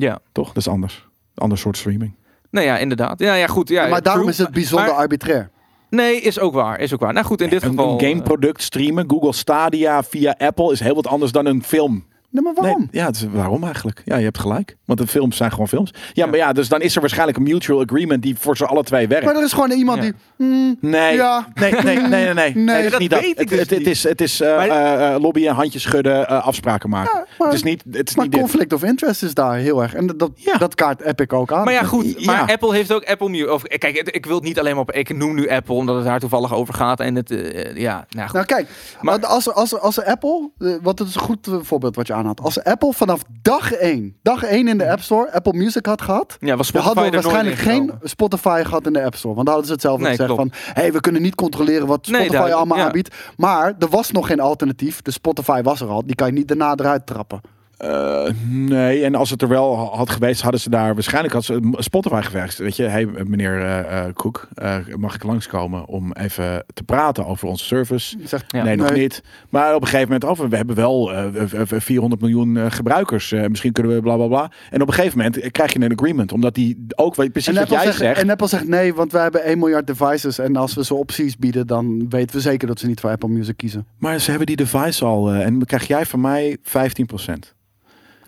Ja. 0.00 0.18
Toch? 0.32 0.46
Dat 0.46 0.56
is 0.56 0.68
anders. 0.68 1.08
Ander 1.34 1.58
soort 1.58 1.76
streaming. 1.76 2.14
Nou 2.50 2.66
ja, 2.66 2.78
inderdaad. 2.78 3.18
Ja, 3.18 3.34
ja 3.34 3.46
goed. 3.46 3.68
Ja, 3.68 3.86
maar 3.86 4.02
daarom 4.02 4.22
true. 4.22 4.32
is 4.32 4.38
het 4.38 4.50
bijzonder 4.50 4.88
Maar- 4.88 4.96
arbitrair. 4.96 5.50
Nee, 5.90 6.20
is 6.20 6.38
ook 6.38 6.52
waar. 6.52 6.80
Is 6.80 6.94
ook 6.94 7.00
waar. 7.00 7.12
Nou 7.12 7.26
goed, 7.26 7.40
in 7.40 7.48
dit 7.48 7.62
Een, 7.62 7.68
geval... 7.70 7.92
een 7.92 8.00
gameproduct 8.08 8.62
streamen, 8.62 9.10
Google 9.10 9.32
Stadia 9.32 10.02
via 10.02 10.34
Apple, 10.38 10.72
is 10.72 10.80
heel 10.80 10.94
wat 10.94 11.06
anders 11.06 11.32
dan 11.32 11.46
een 11.46 11.62
film. 11.62 12.04
Nee, 12.30 12.42
maar 12.42 12.54
waarom? 12.54 12.78
Nee, 12.78 13.02
ja, 13.02 13.08
is, 13.08 13.24
waarom 13.32 13.64
eigenlijk? 13.64 14.02
Ja, 14.04 14.16
je 14.16 14.24
hebt 14.24 14.38
gelijk. 14.38 14.76
Want 14.84 14.98
de 14.98 15.06
films 15.06 15.36
zijn 15.36 15.50
gewoon 15.50 15.68
films. 15.68 15.94
Ja, 16.12 16.26
maar 16.26 16.36
ja, 16.36 16.52
dus 16.52 16.68
dan 16.68 16.80
is 16.80 16.94
er 16.94 17.00
waarschijnlijk 17.00 17.38
een 17.38 17.42
mutual 17.44 17.80
agreement 17.82 18.22
die 18.22 18.36
voor 18.38 18.56
ze 18.56 18.66
alle 18.66 18.82
twee 18.82 19.08
werkt. 19.08 19.24
Maar 19.24 19.34
er 19.36 19.42
is 19.42 19.52
gewoon 19.52 19.70
iemand 19.70 19.96
Ja. 19.98 20.02
die... 20.02 20.14
hmm, 20.36 20.76
Nee, 20.80 21.14
Ja. 21.14 21.46
nee, 21.54 21.72
nee, 21.72 21.82
nee, 21.98 22.08
nee, 22.08 22.34
nee. 22.34 22.54
Nee, 22.54 22.76
het 22.76 22.84
is 22.84 22.90
dat 22.90 23.00
niet 23.00 23.10
dat. 23.10 23.20
weet 23.20 23.30
ik 23.30 23.38
Het, 23.38 23.48
dus 23.48 23.58
het, 23.58 23.70
het 23.70 23.86
is, 23.86 24.02
het 24.02 24.20
is 24.20 24.40
eh, 24.40 24.64
eh, 24.64 25.14
eh, 25.14 25.20
lobbyen, 25.20 25.54
handjes 25.54 25.82
schudden, 25.82 26.28
eh, 26.28 26.46
afspraken 26.46 26.88
maken. 26.90 27.18
Ja, 27.18 27.26
maar- 27.38 27.46
het 27.48 27.56
is 27.56 27.62
niet, 27.62 27.84
het 27.90 28.08
is 28.08 28.14
maar 28.14 28.24
niet 28.24 28.32
dit. 28.34 28.40
conflict 28.42 28.72
of 28.72 28.82
interest 28.82 29.22
is 29.22 29.34
daar 29.34 29.56
heel 29.56 29.82
erg. 29.82 29.94
En 29.94 30.06
dat, 30.06 30.18
dat, 30.18 30.30
Ja. 30.34 30.56
dat 30.56 30.74
kaart 30.74 31.00
Epic 31.02 31.28
ook 31.28 31.52
aan. 31.52 31.64
Maar 31.64 31.72
ja, 31.72 31.82
goed. 31.82 32.14
Ja. 32.16 32.32
Maar 32.32 32.52
Apple 32.52 32.74
heeft 32.74 32.92
ook 32.92 33.04
Apple 33.04 33.28
Music. 33.28 33.48
Of, 33.50 33.62
kijk, 33.62 33.96
ik 33.98 34.26
wil 34.26 34.34
het 34.34 34.44
niet 34.44 34.58
alleen 34.58 34.72
maar 34.72 34.82
op. 34.82 34.92
Ik 34.92 35.16
noem 35.16 35.34
nu 35.34 35.48
Apple 35.48 35.74
omdat 35.74 35.96
het 35.96 36.04
daar 36.04 36.20
toevallig 36.20 36.54
over 36.54 36.74
gaat. 36.74 37.00
En 37.00 37.14
het, 37.14 37.30
eh, 37.30 37.76
ja, 37.76 38.06
nou 38.10 38.24
goed. 38.24 38.34
Nou 38.34 38.46
kijk, 38.46 38.68
Maar- 39.00 39.26
als, 39.26 39.46
er- 39.46 39.52
als, 39.52 39.72
er- 39.72 39.78
als 39.80 39.96
er 39.98 40.04
Apple, 40.04 40.50
wat 40.82 40.98
het 40.98 41.08
is 41.08 41.14
een 41.14 41.20
goed 41.20 41.48
voorbeeld 41.62 41.96
wat 41.96 42.06
je 42.06 42.12
aan 42.12 42.19
had. 42.24 42.40
Als 42.40 42.64
Apple 42.64 42.92
vanaf 42.92 43.22
dag 43.42 43.72
1, 43.72 44.16
dag 44.22 44.42
1 44.42 44.68
in 44.68 44.78
de 44.78 44.90
App 44.90 45.00
Store, 45.00 45.32
Apple 45.32 45.52
Music 45.52 45.86
had 45.86 46.02
gehad, 46.02 46.36
Ja, 46.40 46.56
was 46.56 46.72
dan 46.72 46.82
Spotify 46.82 47.00
hadden 47.00 47.04
we 47.04 47.28
waarschijnlijk 47.28 47.56
geen. 47.56 47.92
Spotify 48.02 48.62
gehad 48.64 48.86
in 48.86 48.92
de 48.92 49.04
App 49.04 49.14
Store. 49.14 49.34
Want 49.34 49.46
dan 49.46 49.54
hadden 49.54 49.66
ze 49.66 49.72
hetzelfde 49.72 50.02
Nee, 50.02 50.16
gezegd 50.16 50.34
klopt. 50.34 50.56
van... 50.56 50.72
hé, 50.74 50.80
hey, 50.80 50.92
we 50.92 51.00
kunnen 51.00 51.22
niet 51.22 51.34
controleren 51.34 51.86
wat 51.86 52.06
Spotify 52.06 52.36
allemaal 52.36 52.78
ja. 52.78 52.84
aanbiedt. 52.84 53.14
Maar 53.36 53.74
er 53.78 53.88
was 53.88 54.10
nog 54.10 54.26
geen 54.26 54.40
alternatief. 54.40 55.02
Dus 55.02 55.14
Spotify 55.14 55.62
was 55.62 55.80
er 55.80 55.88
al. 55.88 56.06
Die 56.06 56.14
kan 56.14 56.26
je 56.26 56.32
niet 56.32 56.48
daarna 56.48 56.74
eruit 56.76 57.06
trappen. 57.06 57.40
Eh, 57.80 58.24
nee, 58.48 59.04
en 59.04 59.14
als 59.14 59.30
het 59.30 59.42
er 59.42 59.48
wel 59.48 59.76
had 59.94 60.10
geweest, 60.10 60.42
hadden 60.42 60.60
ze 60.60 60.70
daar 60.70 60.94
waarschijnlijk 60.94 61.34
had 61.34 61.44
ze 61.44 61.60
Spotify 61.72 62.20
gevraagd. 62.22 62.58
Weet 62.58 62.76
je, 62.76 62.82
hey 62.82 63.06
meneer 63.06 63.60
eh 63.60 63.78
eh, 64.06 64.14
Cook, 64.14 64.48
eh, 64.54 64.76
mag 64.96 65.14
ik 65.14 65.22
langskomen 65.22 65.86
om 65.86 66.12
even 66.12 66.64
te 66.74 66.82
praten 66.82 67.26
over 67.26 67.48
onze 67.48 67.64
service? 67.64 68.16
Die 68.16 68.28
zegt, 68.28 68.44
Ja. 68.48 68.62
nee, 68.62 68.76
nog 68.76 68.90
Nee. 68.90 69.00
niet. 69.00 69.22
Maar 69.48 69.74
op 69.74 69.80
een 69.80 69.88
gegeven 69.88 70.12
moment, 70.20 70.40
oh, 70.40 70.48
we 70.48 70.56
hebben 70.56 70.76
wel 70.76 71.12
eh, 71.14 71.24
v- 71.46 71.68
v- 71.68 71.82
400 71.84 72.20
miljoen 72.20 72.56
eh, 72.56 72.66
gebruikers. 72.68 73.32
Eh, 73.32 73.46
misschien 73.48 73.72
kunnen 73.72 73.94
we 73.94 74.00
bla 74.00 74.16
bla 74.16 74.26
bla. 74.26 74.50
En 74.70 74.82
op 74.82 74.88
een 74.88 74.94
gegeven 74.94 75.18
moment 75.18 75.50
krijg 75.50 75.72
je 75.72 75.80
een 75.80 75.92
agreement, 75.92 76.32
omdat 76.32 76.54
die 76.54 76.86
ook, 76.94 77.14
weet 77.14 77.32
precies 77.32 77.48
En 77.48 77.54
wat 77.54 77.62
Apple, 77.62 77.76
jij 77.76 77.86
zegt, 77.86 77.98
zegt. 77.98 78.20
en 78.20 78.30
Apple 78.30 78.46
zegt 78.46 78.68
nee, 78.68 78.94
want 78.94 79.12
wij 79.12 79.22
hebben 79.22 79.44
1 79.44 79.58
miljard 79.58 79.86
devices. 79.86 80.38
En 80.38 80.56
als 80.56 80.74
we 80.74 80.84
ze 80.84 80.94
opties 80.94 81.36
bieden, 81.36 81.66
dan 81.66 82.08
weten 82.08 82.36
we 82.36 82.42
zeker 82.42 82.66
dat 82.68 82.78
ze 82.78 82.86
niet 82.86 83.00
voor 83.00 83.10
Apple 83.10 83.28
Music 83.28 83.56
kiezen. 83.56 83.86
Maar 83.98 84.18
ze 84.18 84.28
hebben 84.30 84.46
die 84.46 84.56
device 84.56 85.04
al 85.04 85.30
eh, 85.32 85.40
en 85.46 85.52
dan 85.52 85.64
krijg 85.64 85.86
jij 85.86 86.06
van 86.06 86.20
mij 86.20 86.56
15%. 86.62 87.54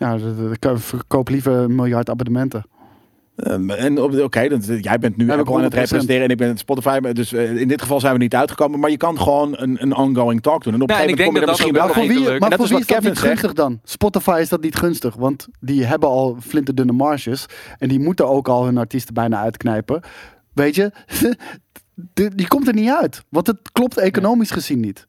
Ja, 0.03 0.17
de- 0.17 0.77
verkoop 0.77 1.29
liever 1.29 1.53
een 1.53 1.75
miljard 1.75 2.09
abonnementen. 2.09 2.65
Ehm, 3.35 3.69
en 3.69 4.01
op- 4.01 4.19
oké, 4.19 4.47
dat- 4.47 4.65
jij 4.65 4.99
bent 4.99 5.17
nu 5.17 5.23
ik 5.25 5.31
Apple 5.31 5.55
aan 5.55 5.61
het 5.63 5.73
100%. 5.73 5.73
representeren 5.73 6.23
en 6.23 6.29
ik 6.29 6.37
ben 6.37 6.57
Spotify. 6.57 6.99
Dus 6.99 7.33
eh, 7.33 7.55
in 7.55 7.67
dit 7.67 7.81
geval 7.81 7.99
zijn 7.99 8.13
we 8.13 8.19
niet 8.19 8.35
uitgekomen. 8.35 8.79
Maar 8.79 8.89
je 8.89 8.97
kan 8.97 9.19
gewoon 9.19 9.53
een, 9.57 9.81
een 9.81 9.95
ongoing 9.95 10.41
talk 10.41 10.63
doen. 10.63 10.73
En 10.73 10.81
op 10.81 10.89
een 10.89 10.95
Ja, 10.95 11.01
en 11.01 11.07
gegeven 11.07 11.09
ik 11.09 11.17
moment 11.17 11.17
denk 11.17 11.27
kom 11.27 11.35
je 11.35 11.39
er 11.39 11.45
dat 11.45 11.55
dat 11.57 11.57
misschien 11.57 11.73
wel. 11.73 11.85
Maar 11.85 11.93
voor 11.93 12.07
wie, 12.07 12.39
Dat 12.39 12.53
voor 12.53 12.63
is 12.65 12.69
wie 12.69 12.79
wat 12.79 12.81
is 12.81 12.87
dat 12.87 12.95
Kevin 12.97 13.09
niet 13.09 13.19
zegt. 13.19 13.29
gunstig 13.39 13.53
dan? 13.53 13.79
Spotify 13.83 14.37
is 14.41 14.49
dat 14.49 14.61
niet 14.61 14.75
gunstig, 14.75 15.15
want 15.15 15.47
die 15.59 15.83
hebben 15.85 16.09
al 16.09 16.37
flinterdunne 16.41 16.91
marges. 16.93 17.45
En 17.77 17.87
die 17.89 17.99
moeten 17.99 18.27
ook 18.29 18.47
al 18.47 18.65
hun 18.65 18.77
artiesten 18.77 19.13
bijna 19.13 19.39
uitknijpen. 19.41 20.01
Weet 20.53 20.75
je, 20.75 20.91
die, 22.13 22.35
die 22.35 22.47
komt 22.47 22.67
er 22.67 22.73
niet 22.73 22.89
uit. 22.89 23.23
Want 23.29 23.47
het 23.47 23.57
klopt 23.71 23.97
economisch 23.97 24.51
gezien 24.51 24.79
niet. 24.79 25.07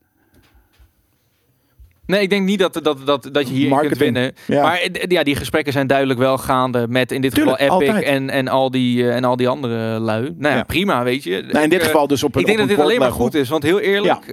Nee, 2.07 2.21
ik 2.21 2.31
denk 2.31 2.47
niet 2.47 2.59
dat, 2.59 2.81
dat, 2.83 3.07
dat, 3.07 3.29
dat 3.33 3.49
je 3.49 3.55
hier 3.55 3.79
kunt 3.79 3.99
winnen. 3.99 4.33
Ja. 4.47 4.63
Maar 4.63 4.79
eh, 4.79 5.05
ja, 5.09 5.23
die 5.23 5.37
gesprekken 5.37 5.73
zijn 5.73 5.87
duidelijk 5.87 6.19
wel 6.19 6.39
gaande 6.39 6.87
met 6.89 7.13
in 7.13 7.21
dit 7.21 7.35
Tuurlijk, 7.35 7.59
geval 7.61 7.77
Epic 7.77 7.89
altijd. 7.89 8.05
en, 8.07 8.31
en, 8.31 8.49
al 8.49 8.71
die, 8.71 9.09
eh, 9.09 9.17
en 9.17 9.25
al 9.25 9.37
die 9.37 9.49
andere 9.49 9.99
lui. 9.99 10.23
Nou 10.23 10.35
ja, 10.53 10.55
Ja. 10.57 10.63
prima, 10.63 11.03
weet 11.05 11.25
je. 11.25 11.31
Nou, 11.31 11.59
in 11.59 11.65
Ik, 11.65 11.71
dit 11.71 11.81
eh, 11.81 11.87
geval 11.87 12.07
dus 12.07 12.23
op 12.23 12.35
een 12.35 12.41
ik 12.41 12.47
denk 12.47 12.59
dat 12.59 12.69
dit 12.69 12.79
alleen 12.79 12.99
maar 12.99 13.13
goed 13.13 13.35
is. 13.35 13.49
Want 13.49 13.63
heel 13.63 13.81
eerlijk, 13.81 14.27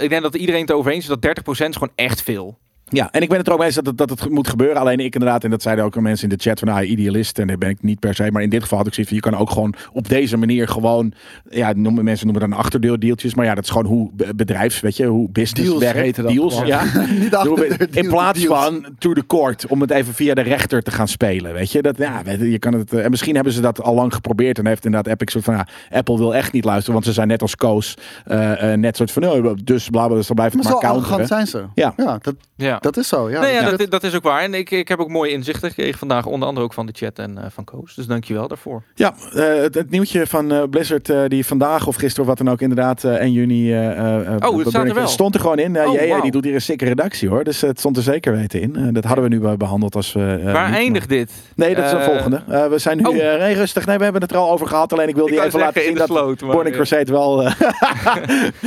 ik 0.00 0.08
denk 0.08 0.22
dat 0.22 0.34
iedereen 0.34 0.60
het 0.60 0.72
over 0.72 0.92
eens 0.92 1.08
is 1.08 1.18
dat 1.18 1.26
30% 1.26 1.68
is 1.68 1.76
gewoon 1.76 1.92
echt 1.94 2.22
veel. 2.22 2.58
Ja, 2.88 3.08
en 3.10 3.22
ik 3.22 3.28
ben 3.28 3.38
het 3.38 3.46
er 3.46 3.52
ook 3.52 3.58
mee 3.58 3.66
eens 3.66 3.76
dat 3.76 3.86
het, 3.86 3.98
dat 3.98 4.10
het 4.10 4.28
moet 4.30 4.48
gebeuren. 4.48 4.76
Alleen 4.76 4.98
ik 5.00 5.14
inderdaad, 5.14 5.44
en 5.44 5.50
dat 5.50 5.62
zeiden 5.62 5.84
ook 5.84 5.96
al 5.96 6.02
mensen 6.02 6.30
in 6.30 6.36
de 6.36 6.42
chat 6.42 6.58
van 6.58 6.68
ah, 6.68 6.88
idealist. 6.88 7.38
En 7.38 7.46
daar 7.46 7.58
ben 7.58 7.68
ik 7.68 7.82
niet 7.82 8.00
per 8.00 8.14
se. 8.14 8.30
Maar 8.32 8.42
in 8.42 8.48
dit 8.48 8.62
geval 8.62 8.78
had 8.78 8.86
ik 8.86 8.94
zoiets 8.94 9.12
van, 9.12 9.22
je 9.22 9.30
kan 9.30 9.40
ook 9.40 9.50
gewoon 9.50 9.74
op 9.92 10.08
deze 10.08 10.36
manier 10.36 10.68
gewoon, 10.68 11.12
ja, 11.50 11.72
noemen, 11.76 12.04
mensen 12.04 12.26
noemen 12.26 12.50
dan 12.50 12.58
achterdeeldeeltjes. 12.58 13.34
Maar 13.34 13.44
ja, 13.44 13.54
dat 13.54 13.64
is 13.64 13.70
gewoon 13.70 13.86
hoe 13.86 14.10
be- 14.12 14.34
bedrijfs, 14.34 14.80
weet 14.80 14.96
je, 14.96 15.06
hoe 15.06 15.30
business 15.30 15.68
Deals 15.68 15.92
werkt. 15.92 16.28
Deals, 16.28 16.60
ja. 16.64 16.84
niet 17.20 17.96
in 17.96 18.08
plaats 18.08 18.40
deals. 18.40 18.64
van 18.64 18.86
to 18.98 19.12
the 19.12 19.26
court, 19.26 19.66
om 19.66 19.80
het 19.80 19.90
even 19.90 20.14
via 20.14 20.34
de 20.34 20.40
rechter 20.40 20.82
te 20.82 20.90
gaan 20.90 21.08
spelen. 21.08 21.52
Weet 21.52 21.72
je, 21.72 21.82
dat, 21.82 21.96
ja, 21.98 22.22
je, 22.38 22.58
kan 22.58 22.72
het, 22.72 22.92
eh, 22.92 23.04
en 23.04 23.10
misschien 23.10 23.34
hebben 23.34 23.52
ze 23.52 23.60
dat 23.60 23.82
al 23.82 23.94
lang 23.94 24.14
geprobeerd. 24.14 24.58
En 24.58 24.66
heeft 24.66 24.84
inderdaad 24.84 25.12
Epic 25.12 25.32
soort 25.32 25.44
van, 25.44 25.54
ja, 25.54 25.66
Apple 25.90 26.18
wil 26.18 26.34
echt 26.34 26.52
niet 26.52 26.64
luisteren. 26.64 26.92
Want 26.92 27.04
ze 27.04 27.12
zijn 27.12 27.28
net 27.28 27.42
als 27.42 27.56
Koos, 27.56 27.94
eh, 28.24 28.72
eh, 28.72 28.78
net 28.78 28.96
soort 28.96 29.10
van, 29.12 29.24
oh, 29.28 29.54
dus 29.64 29.88
bla 29.88 30.06
bla, 30.06 30.16
dus 30.16 30.26
dan 30.26 30.36
blijft 30.36 30.54
het 30.54 30.62
Maar 30.64 30.72
maar 30.72 30.82
zo 30.82 30.88
counteren. 30.88 31.26
zijn 31.26 31.46
ze. 31.46 31.64
Ja. 31.74 31.92
ja 31.96 32.18
dat, 32.22 32.34
Ja. 32.56 32.75
Dat 32.80 32.96
is 32.96 33.08
zo. 33.08 33.30
Ja, 33.30 33.40
nee, 33.40 33.52
ja, 33.54 33.70
dat- 33.70 33.78
dat, 33.78 33.90
dat 33.90 34.02
is 34.04 34.14
ook 34.14 34.22
waar. 34.22 34.42
En 34.42 34.54
ik, 34.54 34.70
ik 34.70 34.88
heb 34.88 34.98
ook 34.98 35.08
mooie 35.08 35.30
inzichten 35.30 35.68
gekregen 35.68 35.98
vandaag. 35.98 36.26
Onder 36.26 36.48
andere 36.48 36.66
ook 36.66 36.72
van 36.72 36.86
de 36.86 36.92
chat 36.96 37.18
en 37.18 37.38
eh, 37.38 37.44
van 37.50 37.64
Koos. 37.64 37.94
Dus 37.94 38.06
dankjewel 38.06 38.48
daarvoor. 38.48 38.82
Ja, 38.94 39.14
eh, 39.34 39.44
het, 39.62 39.74
het 39.74 39.90
nieuwtje 39.90 40.26
van 40.26 40.52
eh, 40.52 40.62
Blizzard 40.70 41.10
eh, 41.10 41.20
die 41.28 41.46
vandaag 41.46 41.86
of 41.86 41.96
gisteren 41.96 42.22
of 42.22 42.28
wat 42.28 42.38
dan 42.46 42.50
ook 42.54 42.60
inderdaad 42.60 43.04
eh 43.04 43.12
1 43.12 43.32
juni 43.32 43.72
eh, 43.72 43.86
eh, 43.90 44.26
eh, 44.26 44.48
Oh, 44.50 44.58
het 44.58 44.68
staat 44.68 44.88
er 44.88 44.94
wel. 44.94 45.06
stond 45.08 45.34
er 45.34 45.40
gewoon 45.40 45.58
in. 45.58 45.78
Oh, 45.78 46.08
wauw. 46.08 46.20
die 46.20 46.30
doet 46.30 46.44
hier 46.44 46.54
een 46.54 46.60
sikke 46.60 46.84
redactie 46.84 47.28
hoor, 47.28 47.44
dus 47.44 47.60
het 47.60 47.78
stond 47.78 47.96
er 47.96 48.02
zeker 48.02 48.32
weten 48.36 48.60
in. 48.60 48.92
Dat 48.92 49.04
hadden 49.04 49.24
we 49.24 49.30
nu 49.30 49.56
behandeld 49.56 49.94
als 49.94 50.12
we. 50.12 50.40
eh, 50.44 50.52
Waar 50.52 50.72
eindigt 50.72 51.08
dit? 51.08 51.32
Nee, 51.56 51.74
dat 51.74 51.84
is 51.84 51.90
de 51.90 52.00
volgende. 52.00 52.42
Eh, 52.48 52.66
we 52.66 52.78
zijn 52.78 52.96
nu 52.96 53.04
oh. 53.04 53.16
eh, 53.32 53.38
nee, 53.40 53.54
rustig. 53.54 53.86
Nee, 53.86 53.96
we 53.98 54.04
hebben 54.04 54.22
het 54.22 54.30
er 54.30 54.36
al 54.36 54.50
over 54.50 54.66
gehad. 54.66 54.92
Alleen 54.92 55.08
ik 55.08 55.14
wilde 55.14 55.30
Ik 55.30 55.36
wou 55.36 55.48
even 55.48 55.60
laten 55.60 55.80
zien 55.80 55.88
in 55.88 55.94
de 55.94 55.98
dat 56.00 56.08
sloot, 56.08 56.40
maar, 56.40 56.50
Born 56.50 56.70
Crusade 56.72 57.12
wel 57.12 57.42
eh, 57.42 57.52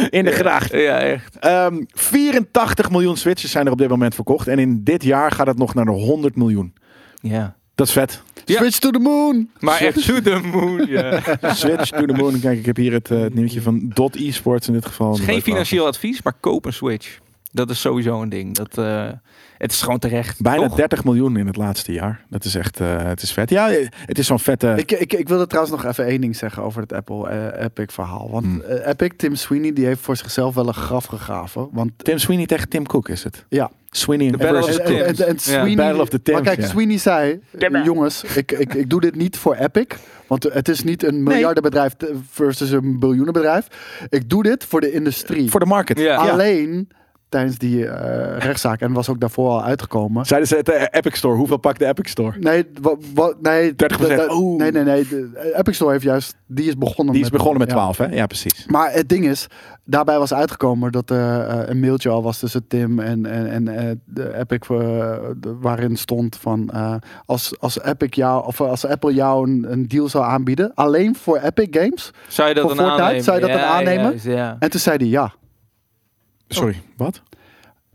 in 0.09 0.23
de 0.25 0.31
gracht. 0.31 0.71
Ja, 0.71 0.99
echt. 0.99 1.37
Ehm 1.39 1.83
84 1.93 2.89
miljoen 2.91 3.17
Switches 3.17 3.51
zijn 3.51 3.65
er 3.65 3.71
op 3.71 3.77
dit 3.77 3.89
moment 3.89 3.98
verkocht. 4.07 4.47
En 4.47 4.59
in 4.59 4.83
dit 4.83 5.03
jaar 5.03 5.31
gaat 5.31 5.47
het 5.47 5.57
nog 5.57 5.73
naar 5.73 5.85
de 5.85 5.91
100 5.91 6.35
miljoen. 6.35 6.73
Ja. 7.21 7.55
Dat 7.75 7.87
is 7.87 7.93
vet. 7.93 8.21
Ja. 8.45 8.57
Switch 8.57 8.79
to 8.79 8.89
the 8.89 8.99
moon! 8.99 9.49
Maar 9.59 9.79
echt 9.79 10.05
to 10.05 10.21
the 10.21 10.39
moon. 10.51 10.85
Ja. 10.87 11.21
Switch 11.53 11.89
to 11.89 12.05
the 12.05 12.13
moon. 12.13 12.39
Kijk, 12.39 12.59
ik 12.59 12.65
heb 12.65 12.75
hier 12.75 12.93
het, 12.93 13.11
eh, 13.11 13.19
het 13.19 13.33
nieuwtje 13.33 13.61
van 13.61 13.91
Dot 13.93 14.15
Esports 14.15 14.67
in 14.67 14.73
dit 14.73 14.85
geval. 14.85 15.11
Het 15.11 15.19
is 15.19 15.25
geen 15.25 15.41
financieel 15.41 15.85
advies, 15.85 16.21
maar 16.21 16.33
koop 16.39 16.65
een 16.65 16.73
Switch. 16.73 17.19
Dat 17.51 17.69
is 17.69 17.81
sowieso 17.81 18.21
een 18.21 18.29
ding. 18.29 18.55
Dat, 18.55 18.77
eh, 18.77 19.09
het 19.57 19.71
is 19.71 19.81
gewoon 19.81 19.99
terecht. 19.99 20.41
Bijna 20.41 20.67
toch? 20.67 20.75
30 20.75 21.03
miljoen 21.03 21.37
in 21.37 21.47
het 21.47 21.55
laatste 21.55 21.91
jaar. 21.91 22.25
Dat 22.29 22.45
is 22.45 22.55
echt, 22.55 22.79
eh, 22.79 23.03
het 23.03 23.21
is 23.21 23.31
vet. 23.31 23.49
Ja, 23.49 23.69
het 24.05 24.19
is 24.19 24.27
zo'n 24.27 24.39
vette... 24.39 24.73
Ik, 24.75 24.91
ik, 24.91 25.13
ik 25.13 25.27
wilde 25.27 25.47
trouwens 25.47 25.75
nog 25.75 25.85
even 25.91 26.05
één 26.05 26.21
ding 26.21 26.35
zeggen 26.35 26.63
over 26.63 26.81
het 26.81 26.93
Apple 26.93 27.29
eh, 27.29 27.63
Epic 27.63 27.93
verhaal. 27.93 28.29
Want 28.31 28.45
Hmm. 28.45 28.61
Epic, 28.61 29.09
Tim 29.17 29.35
Sweeney, 29.35 29.73
die 29.73 29.85
heeft 29.85 30.01
voor 30.01 30.15
zichzelf 30.17 30.55
wel 30.55 30.67
een 30.67 30.73
graf 30.73 31.05
gegraven. 31.05 31.69
Want 31.71 31.91
Tim 31.97 32.17
Sweeney 32.17 32.45
tegen 32.45 32.69
Tim 32.69 32.85
Cook 32.87 33.09
is 33.09 33.23
het. 33.23 33.45
ja, 33.49 33.71
Sweeney 33.89 34.29
Battle 34.31 34.57
of 34.57 34.65
versus 34.65 35.15
the 35.15 35.25
en. 35.25 35.39
Sweeney, 35.39 35.75
Battle 35.75 36.01
of 36.01 36.09
the 36.09 36.21
Tims, 36.21 36.41
maar 36.41 36.55
kijk. 36.55 36.67
Sweeney 36.67 36.97
zei, 36.97 37.39
jongens, 37.83 38.23
ik, 38.23 38.51
ik, 38.51 38.73
ik 38.73 38.89
doe 38.89 39.01
dit 39.01 39.15
niet 39.15 39.37
voor 39.37 39.55
Epic. 39.55 39.85
Want 40.27 40.43
het 40.43 40.69
is 40.69 40.83
niet 40.83 41.03
een 41.03 41.23
miljardenbedrijf 41.23 41.93
versus 42.29 42.71
een 42.71 42.99
biljoenenbedrijf. 42.99 43.67
Ik 44.09 44.29
doe 44.29 44.43
dit 44.43 44.65
voor 44.65 44.81
de 44.81 44.91
industrie. 44.91 45.49
Voor 45.49 45.59
de 45.59 45.65
market. 45.65 46.07
Alleen 46.07 46.89
tijdens 47.29 47.57
die 47.57 47.85
eh, 47.87 48.37
rechtszaak, 48.37 48.81
en 48.81 48.93
was 48.93 49.09
ook 49.09 49.19
daarvoor 49.19 49.49
al 49.49 49.63
uitgekomen. 49.63 50.25
Zeiden 50.25 50.49
ze 50.49 50.55
het 50.55 50.65
de 50.65 50.87
Epic 50.91 51.15
Store. 51.17 51.35
Hoeveel 51.35 51.57
pakt 51.57 51.79
de 51.79 51.85
Epic 51.85 52.09
Store? 52.11 52.37
Nee, 52.39 52.65
wa, 52.81 52.95
wa- 53.13 53.33
nee, 53.41 53.71
30%. 53.71 53.75
da- 53.75 54.15
da- 54.15 54.33
Oeh. 54.35 54.61
nee, 54.61 54.71
nee, 54.71 54.83
nee. 54.83 55.07
De 55.07 55.53
Epic 55.57 55.75
Store 55.75 55.91
heeft 55.91 56.03
juist, 56.03 56.35
die 56.47 56.67
is 56.67 56.77
begonnen 56.77 57.13
Die 57.13 57.23
is 57.23 57.29
met, 57.29 57.37
begonnen 57.39 57.59
met 57.61 57.69
ja. 57.69 57.75
12, 57.75 57.97
hè? 57.97 58.05
Ja, 58.05 58.25
precies. 58.25 58.65
Maar 58.67 58.91
het 58.91 59.09
ding 59.09 59.25
is, 59.25 59.47
daarbij 59.83 60.17
was 60.19 60.33
uitgekomen 60.33 60.91
dat 60.91 61.09
er 61.09 61.41
eh, 61.47 61.59
een 61.69 61.79
mailtje 61.79 62.09
al 62.09 62.23
was 62.23 62.39
tussen 62.39 62.67
Tim 62.67 62.99
en, 62.99 63.25
en, 63.25 63.47
en 63.49 63.67
eh, 63.67 63.91
de 64.05 64.37
Epic, 64.37 64.69
eh, 64.69 64.77
de- 65.37 65.55
waarin 65.61 65.95
stond 65.97 66.37
van 66.37 66.69
eh, 66.69 66.95
als, 67.25 67.53
als 67.59 67.81
Epic 67.83 68.15
jou 68.15 68.45
of 68.45 68.61
als 68.61 68.85
Apple 68.85 69.13
jou 69.13 69.49
een, 69.49 69.65
een 69.71 69.87
deal 69.87 70.09
zou 70.09 70.23
aanbieden, 70.23 70.71
alleen 70.73 71.15
voor 71.15 71.37
Epic 71.37 71.67
Games. 71.71 72.11
Zou 72.27 72.47
je 72.49 72.53
dat 72.53 72.63
Voor 72.63 72.75
dan 72.75 72.85
Fortnite, 72.85 73.03
aannemen? 73.05 73.23
zou 73.23 73.35
je 73.39 73.41
dat 73.45 73.51
dan 73.51 73.61
Ja, 73.61 73.67
aannemen? 73.75 74.09
juist, 74.09 74.25
ja. 74.25 74.55
En 74.59 74.69
toen 74.69 74.79
zei 74.79 74.97
hij 74.97 75.07
ja. 75.07 75.33
Sorry, 76.49 76.81
wat? 76.97 77.21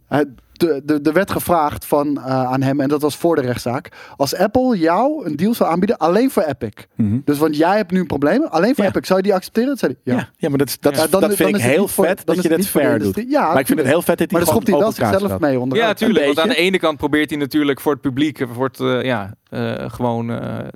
Eh, 0.08 0.18
de- 0.52 0.82
de- 0.84 1.00
Er 1.02 1.12
werd 1.12 1.30
gevraagd 1.30 1.86
van, 1.86 2.16
eh, 2.18 2.24
aan 2.52 2.62
hem, 2.62 2.80
en 2.80 2.88
dat 2.88 3.02
was 3.02 3.16
voor 3.16 3.36
de 3.36 3.42
rechtszaak. 3.42 3.88
Als 4.16 4.36
Apple 4.36 4.78
jou 4.78 5.26
een 5.26 5.36
deal 5.36 5.54
zou 5.54 5.70
aanbieden, 5.70 5.98
alleen 5.98 6.30
voor 6.30 6.42
Epic. 6.42 6.70
Mhm. 6.94 7.18
Dus 7.24 7.38
want 7.38 7.56
jij 7.56 7.76
hebt 7.76 7.90
nu 7.90 8.00
een 8.00 8.06
probleem, 8.06 8.42
alleen 8.44 8.74
voor 8.74 8.84
Ja. 8.84 8.90
Epic. 8.90 9.06
Zou 9.06 9.18
je 9.18 9.24
die 9.24 9.34
accepteren? 9.34 9.68
Dat 9.68 9.78
zei 9.78 9.96
hij, 10.04 10.14
Ja. 10.14 10.20
ja. 10.20 10.28
ja, 10.36 10.48
maar 10.48 10.58
dat, 10.58 10.68
is- 10.68 10.80
dat, 10.80 10.96
Ja, 10.96 11.04
is- 11.04 11.10
dan- 11.10 11.20
dat 11.20 11.28
dan 11.28 11.38
vind 11.38 11.48
is 11.50 11.56
ik 11.56 11.62
het 11.62 11.72
heel 11.74 11.88
voor- 11.88 12.04
vet 12.06 12.22
dan 12.26 12.34
dat 12.34 12.44
je 12.44 12.56
de 12.56 12.62
fair 12.62 12.98
doet. 12.98 13.24
Ja, 13.28 13.48
maar 13.48 13.58
ik 13.60 13.66
vind 13.66 13.78
het 13.78 13.88
heel 13.88 14.02
vet 14.02 14.18
dat 14.18 14.30
hij 14.30 14.38
Maar 14.38 14.40
gewoon 14.48 14.54
schopt 14.62 14.66
hij 14.66 14.78
wel 14.78 14.92
zichzelf 14.92 15.40
mee 15.40 15.60
onder. 15.60 15.78
Ja, 15.78 15.92
tuurlijk. 15.94 16.24
Want 16.26 16.38
aan 16.40 16.48
de 16.48 16.54
ene 16.56 16.78
kant 16.78 16.96
probeert 16.98 17.30
hij 17.30 17.38
natuurlijk 17.38 17.80
voor 17.80 17.92
het 17.92 18.00
publiek, 18.00 18.46
voor 18.52 18.66
het, 18.66 18.80
eh, 18.80 19.02
ja, 19.02 19.34
eh, 19.50 19.84
gewoon 19.90 20.26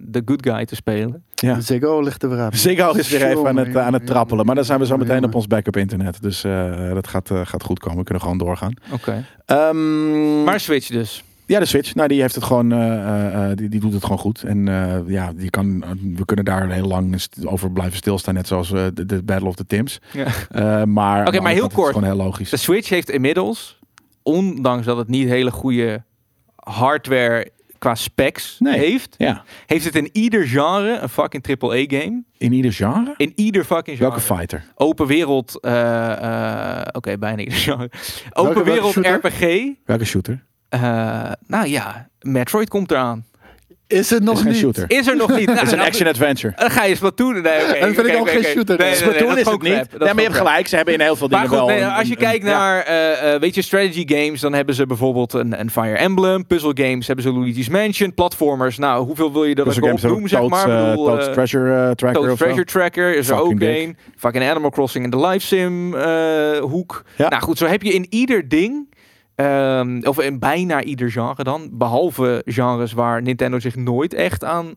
de 0.03 0.23
good 0.25 0.47
guy 0.49 0.65
te 0.65 0.75
spelen. 0.75 1.25
Ja. 1.41 1.61
Ziggo 1.61 2.01
ligt 2.01 2.23
er 2.23 2.29
weer 2.29 2.39
uit. 2.39 2.59
Ziggo 2.59 2.93
is 2.93 3.09
weer 3.11 3.27
even 3.27 3.47
aan 3.49 3.57
het, 3.57 3.77
aan 3.77 3.93
het 3.93 4.07
trappelen. 4.07 4.47
Maar 4.47 4.55
dan 4.55 4.65
zijn 4.65 4.79
we 4.79 4.87
zo 4.87 4.97
meteen 4.97 5.25
op 5.25 5.35
ons 5.35 5.47
backup 5.47 5.77
internet. 5.77 6.23
Dus 6.23 6.45
eh, 6.45 6.93
dat 6.95 7.09
gaat, 7.09 7.31
eh, 7.31 7.41
gaat 7.45 7.63
goed 7.63 7.79
komen. 7.79 7.99
We 7.99 8.05
kunnen 8.05 8.23
gewoon 8.23 8.39
doorgaan. 8.39 8.73
Oké. 8.93 9.25
Ehm, 9.45 10.45
Maar 10.45 10.61
Switch 10.61 10.87
dus. 10.89 11.23
Ja, 11.47 11.59
de 11.59 11.65
Switch. 11.65 11.95
Nou, 11.95 12.09
die 12.09 12.21
heeft 12.21 12.35
het 12.35 12.45
gewoon, 12.45 12.73
eh, 12.73 12.93
eh, 12.95 13.51
eh, 13.51 13.57
die, 13.57 13.69
die 13.69 13.81
doet 13.81 13.93
het 13.93 14.03
gewoon 14.03 14.19
goed. 14.19 14.43
En 14.43 14.69
eh, 14.69 14.97
ja, 15.07 15.33
die 15.37 15.51
kan, 15.51 15.85
we 16.17 16.25
kunnen 16.25 16.45
daar 16.45 16.71
heel 16.71 16.87
lang 16.87 17.23
over 17.45 17.71
blijven 17.73 17.97
stilstaan, 17.97 18.35
net 18.35 18.47
zoals 18.47 18.73
eh, 18.73 18.85
de, 18.95 19.07
de 19.07 19.23
Battle 19.23 19.49
of 19.49 19.55
the 19.55 19.67
Tims. 19.67 20.01
Ja. 20.13 20.27
Eh, 20.51 20.83
maar, 20.85 21.27
Oké, 21.27 21.41
maar 21.41 21.53
heel 21.53 21.63
Het 21.63 21.71
is 21.71 21.77
kort. 21.79 21.93
gewoon 21.93 22.09
heel 22.09 22.17
logisch. 22.17 22.51
De 22.51 22.57
Switch 22.57 22.89
heeft 22.89 23.11
inmiddels, 23.11 23.79
ondanks 24.23 24.87
dat 24.87 24.97
het 24.97 25.09
niet 25.09 25.29
hele 25.29 25.51
goede 25.51 26.03
hardware 26.55 27.51
qua 27.79 27.95
specs 27.95 28.57
Nee. 28.59 28.79
heeft, 28.79 29.15
Ja, 29.19 29.43
heeft 29.67 29.85
het 29.85 29.95
in 29.95 30.09
ieder 30.13 30.47
genre 30.47 30.99
een 30.99 31.09
fucking 31.09 31.47
AAA 31.63 31.85
game. 31.99 32.23
in 32.39 32.53
ieder 32.53 32.73
genre. 32.73 33.15
In 33.17 33.33
ieder 33.35 33.65
fucking 33.65 33.97
genre. 33.97 34.13
Welke 34.15 34.35
fighter? 34.35 34.65
Open 34.75 35.07
wereld, 35.07 35.61
eh, 35.61 36.81
eh, 36.81 36.87
oké, 36.93 37.19
bijna 37.19 37.39
ieder 37.43 37.59
genre. 37.69 37.91
Open 38.33 38.65
welke 38.65 38.71
wereld? 38.71 38.97
RPG. 39.25 39.69
Welke 39.85 40.05
shooter? 40.05 40.45
Eh, 40.69 41.33
nou 41.47 41.67
ja, 41.67 42.09
Metroid 42.21 42.69
komt 42.69 42.91
eraan. 42.91 43.25
Is 43.89 44.11
het 44.11 44.23
nog 44.23 44.35
is 44.35 44.41
geen 44.41 44.51
niet? 44.51 44.61
shooter. 44.61 44.85
Is 44.89 45.07
er 45.07 45.17
nog 45.17 45.37
niet. 45.37 45.47
Nou, 45.47 45.59
Het 45.59 45.67
is 45.67 45.73
een 45.73 45.79
dan- 45.79 45.87
action-adventure. 45.87 46.53
Dan 46.57 46.71
ga 46.71 46.85
je 46.85 46.95
Splatoon. 46.97 47.33
Nee, 47.33 47.41
oké. 47.63 47.73
En 47.73 47.95
vind 47.95 48.07
ik 48.07 48.17
ook 48.17 48.31
geen 48.31 48.43
shooter. 48.45 48.79
Nee, 48.79 48.91
nee, 48.91 49.01
nee, 49.01 49.09
Splatoon 49.09 49.29
dat 49.29 49.37
is 49.39 49.45
het 49.45 49.55
ook 49.55 49.63
niet. 49.63 49.73
crap. 49.73 49.91
Dat 49.91 50.01
Nee, 50.01 50.09
maar 50.09 50.23
je 50.23 50.29
hebt 50.29 50.41
ook 50.41 50.47
gelijk. 50.47 50.67
Ze 50.69 50.77
hebben 50.77 50.95
in 50.95 51.01
heel 51.01 51.17
veel 51.17 51.29
Maar 51.29 51.41
dingen 51.43 51.59
goed, 51.59 51.67
wel... 51.67 51.77
nee, 51.77 51.85
een- 51.85 51.91
als 51.95 52.07
je 52.09 52.13
een- 52.15 52.19
kijkt 52.21 52.45
naar, 52.45 52.83
eh, 52.83 53.35
eh, 53.35 53.41
weet 53.41 53.55
je, 53.55 53.63
strategy 53.63 54.05
games, 54.07 54.41
dan 54.41 54.53
hebben 54.53 54.75
ze 54.75 54.87
bijvoorbeeld 54.87 55.33
een, 55.33 55.61
een 55.61 55.71
Fire 55.71 55.97
Emblem, 55.97 56.47
puzzle 56.47 56.73
games, 56.75 57.07
hebben 57.07 57.25
ze 57.25 57.33
Luigi's 57.33 57.69
Mansion, 57.69 58.15
platformers. 58.15 58.79
Nou, 58.79 59.05
hoeveel 59.07 59.33
wil 59.33 59.45
je 59.45 59.55
dat 59.55 59.65
Puzzle 59.65 59.83
ik 59.83 59.89
games 59.89 60.05
opnoem, 60.05 60.29
zeg 60.29 60.49
maar? 60.49 60.69
Eh, 60.69 60.91
bedoel, 60.91 61.19
eh, 61.21 61.33
Treasure 61.33 61.95
Tracker 61.95 62.21
Toad's 62.21 62.33
of 62.33 62.39
zo. 62.39 62.45
Treasure 62.45 62.65
Tracker 62.67 63.15
is 63.17 63.29
er 63.29 63.41
ook 63.41 63.61
een. 63.61 63.97
Fucking 64.17 64.45
Animal 64.45 64.71
Crossing 64.71 65.05
in 65.05 65.11
de 65.11 65.21
live 65.27 65.47
sim 65.47 65.95
eh, 65.95 66.59
hoek. 66.59 67.03
Ja. 67.17 67.29
Nou 67.29 67.43
goed, 67.43 67.59
zo 67.59 67.67
heb 67.67 67.83
je 67.83 67.93
in 67.93 68.07
ieder 68.11 68.49
ding, 68.49 68.89
ehm, 69.39 70.01
of 70.03 70.21
in 70.21 70.39
bijna 70.39 70.83
ieder 70.83 71.11
genre 71.11 71.45
dan, 71.45 71.69
behalve 71.73 72.43
genres 72.45 72.93
waar 72.93 73.23
Nintendo 73.23 73.59
zich 73.59 73.77
nooit 73.77 74.15
echt 74.15 74.45
aan 74.45 74.75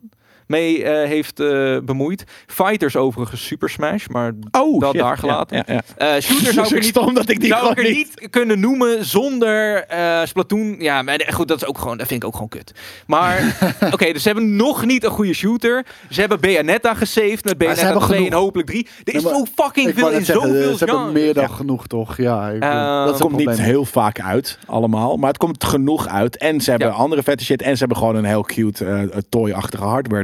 mee 0.51 0.83
eh, 0.83 1.07
heeft 1.07 1.39
eh, 1.39 1.77
bemoeid. 1.83 2.23
Fighters 2.47 2.95
overigens 2.95 3.45
Super 3.45 3.69
Smash, 3.69 4.07
maar 4.07 4.31
Oh, 4.51 4.79
dat 4.79 4.91
shit. 4.91 5.01
daar 5.01 5.17
gelaten. 5.17 5.57
Ja, 5.57 5.63
ja, 5.67 5.81
ja. 5.97 6.15
eh 6.15 6.21
shooter 6.21 6.53
zou 6.63 6.67
ik 6.67 6.73
niet 6.73 6.85
stom 6.85 7.13
dat 7.13 7.29
ik 7.29 7.39
die 7.39 7.49
zou 7.49 7.71
ik 7.71 7.77
er 7.77 7.83
niet... 7.83 7.93
niet 7.93 8.29
kunnen 8.29 8.59
noemen 8.59 9.05
zonder 9.05 9.85
Splatoon. 10.23 10.75
Ja, 10.79 11.01
maar 11.01 11.27
goed, 11.33 11.47
dat 11.47 11.61
is 11.61 11.67
ook 11.67 11.77
gewoon, 11.77 11.97
dat 11.97 12.07
vind 12.07 12.21
ik 12.21 12.27
ook 12.27 12.33
gewoon 12.33 12.49
kut. 12.49 12.73
Maar 13.05 13.57
oké, 13.93 14.11
dus 14.11 14.21
ze 14.21 14.29
hebben 14.29 14.55
nog 14.55 14.85
niet 14.85 15.03
een 15.03 15.11
goede 15.11 15.33
shooter. 15.33 15.85
Ze 16.09 16.19
hebben 16.19 16.39
Bayonetta 16.39 16.93
gesaved 16.93 17.43
met 17.43 17.57
Bayonetta 17.57 17.85
hebben 17.85 18.03
2 18.03 18.25
en 18.25 18.33
hopelijk 18.33 18.67
3. 18.67 18.87
Er 19.03 19.15
is 19.15 19.21
zo 19.21 19.45
fucking 19.55 19.93
veel 19.95 20.09
in 20.09 20.25
zoveel 20.25 20.77
ze 20.77 20.85
hebben 20.85 21.11
meer 21.11 21.33
dan 21.33 21.49
genoeg, 21.49 21.87
toch? 21.87 22.17
Ja, 22.17 22.49
ik, 22.49 22.61
dat 23.07 23.19
komt 23.19 23.37
niet 23.37 23.59
heel 23.59 23.85
vaak 23.85 24.19
uit, 24.19 24.59
allemaal. 24.65 25.17
Maar 25.17 25.29
het 25.29 25.37
komt 25.37 25.63
genoeg 25.63 26.07
uit. 26.07 26.37
En 26.37 26.61
ze 26.61 26.69
hebben 26.69 26.93
andere 26.93 27.23
vette 27.23 27.43
shit. 27.43 27.61
En 27.61 27.73
ze 27.73 27.79
hebben 27.79 27.97
gewoon 27.97 28.15
een 28.15 28.25
heel 28.25 28.43
cute 28.43 29.09
toy-achtige 29.29 29.83
hardware 29.83 30.23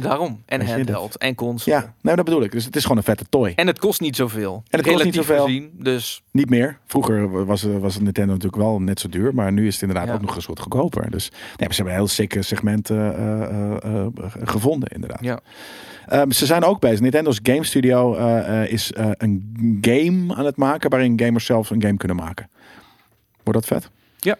Daarom. 0.00 0.42
En 0.46 0.66
handheld. 0.66 1.16
En 1.16 1.34
console. 1.34 1.76
Ja, 1.76 1.94
nee, 2.00 2.16
dat 2.16 2.24
bedoel 2.24 2.42
ik. 2.42 2.52
Dus 2.52 2.64
het 2.64 2.76
is 2.76 2.82
gewoon 2.82 2.96
een 2.96 3.02
vette 3.02 3.24
toy. 3.28 3.52
En 3.56 3.66
het 3.66 3.78
kost 3.78 4.00
niet 4.00 4.16
zoveel. 4.16 4.62
En 4.70 4.78
het 4.78 4.88
kost 4.88 5.04
niet 5.04 5.14
zoveel. 5.14 5.44
Gezien, 5.44 5.70
dus 5.72 6.22
Niet 6.30 6.50
meer. 6.50 6.78
Vroeger 6.86 7.44
was, 7.46 7.64
eh, 7.64 7.76
was 7.78 7.94
het 7.94 8.02
Nintendo 8.02 8.32
natuurlijk 8.32 8.62
wel 8.62 8.80
net 8.80 9.00
zo 9.00 9.08
duur. 9.08 9.34
Maar 9.34 9.52
nu 9.52 9.66
is 9.66 9.72
het 9.72 9.82
inderdaad 9.82 10.06
Ja. 10.06 10.14
ook 10.14 10.20
nog 10.20 10.34
eens 10.34 10.46
wat 10.46 10.60
goedkoper. 10.60 11.10
Dus 11.10 11.30
nee, 11.30 11.40
ze 11.56 11.74
hebben 11.74 11.86
een 11.86 11.98
heel 11.98 12.08
sikke 12.08 12.42
segment 12.42 12.90
eh, 12.90 13.08
eh, 13.76 14.06
gevonden, 14.44 14.88
inderdaad. 14.88 15.20
ja. 15.24 15.40
Ehm, 16.06 16.30
ze 16.30 16.46
zijn 16.46 16.64
ook 16.64 16.80
bezig. 16.80 17.00
Nintendo's 17.00 17.40
Game 17.42 17.64
Studio 17.64 18.14
is 18.64 18.90
een 18.94 19.78
game 19.80 20.34
aan 20.34 20.44
het 20.44 20.56
maken. 20.56 20.90
waarin 20.90 21.20
gamers 21.20 21.44
zelf 21.44 21.70
een 21.70 21.82
game 21.82 21.96
kunnen 21.96 22.16
maken. 22.16 22.48
Wordt 23.44 23.68
dat 23.68 23.82
vet? 23.82 23.90
Ja? 24.18 24.36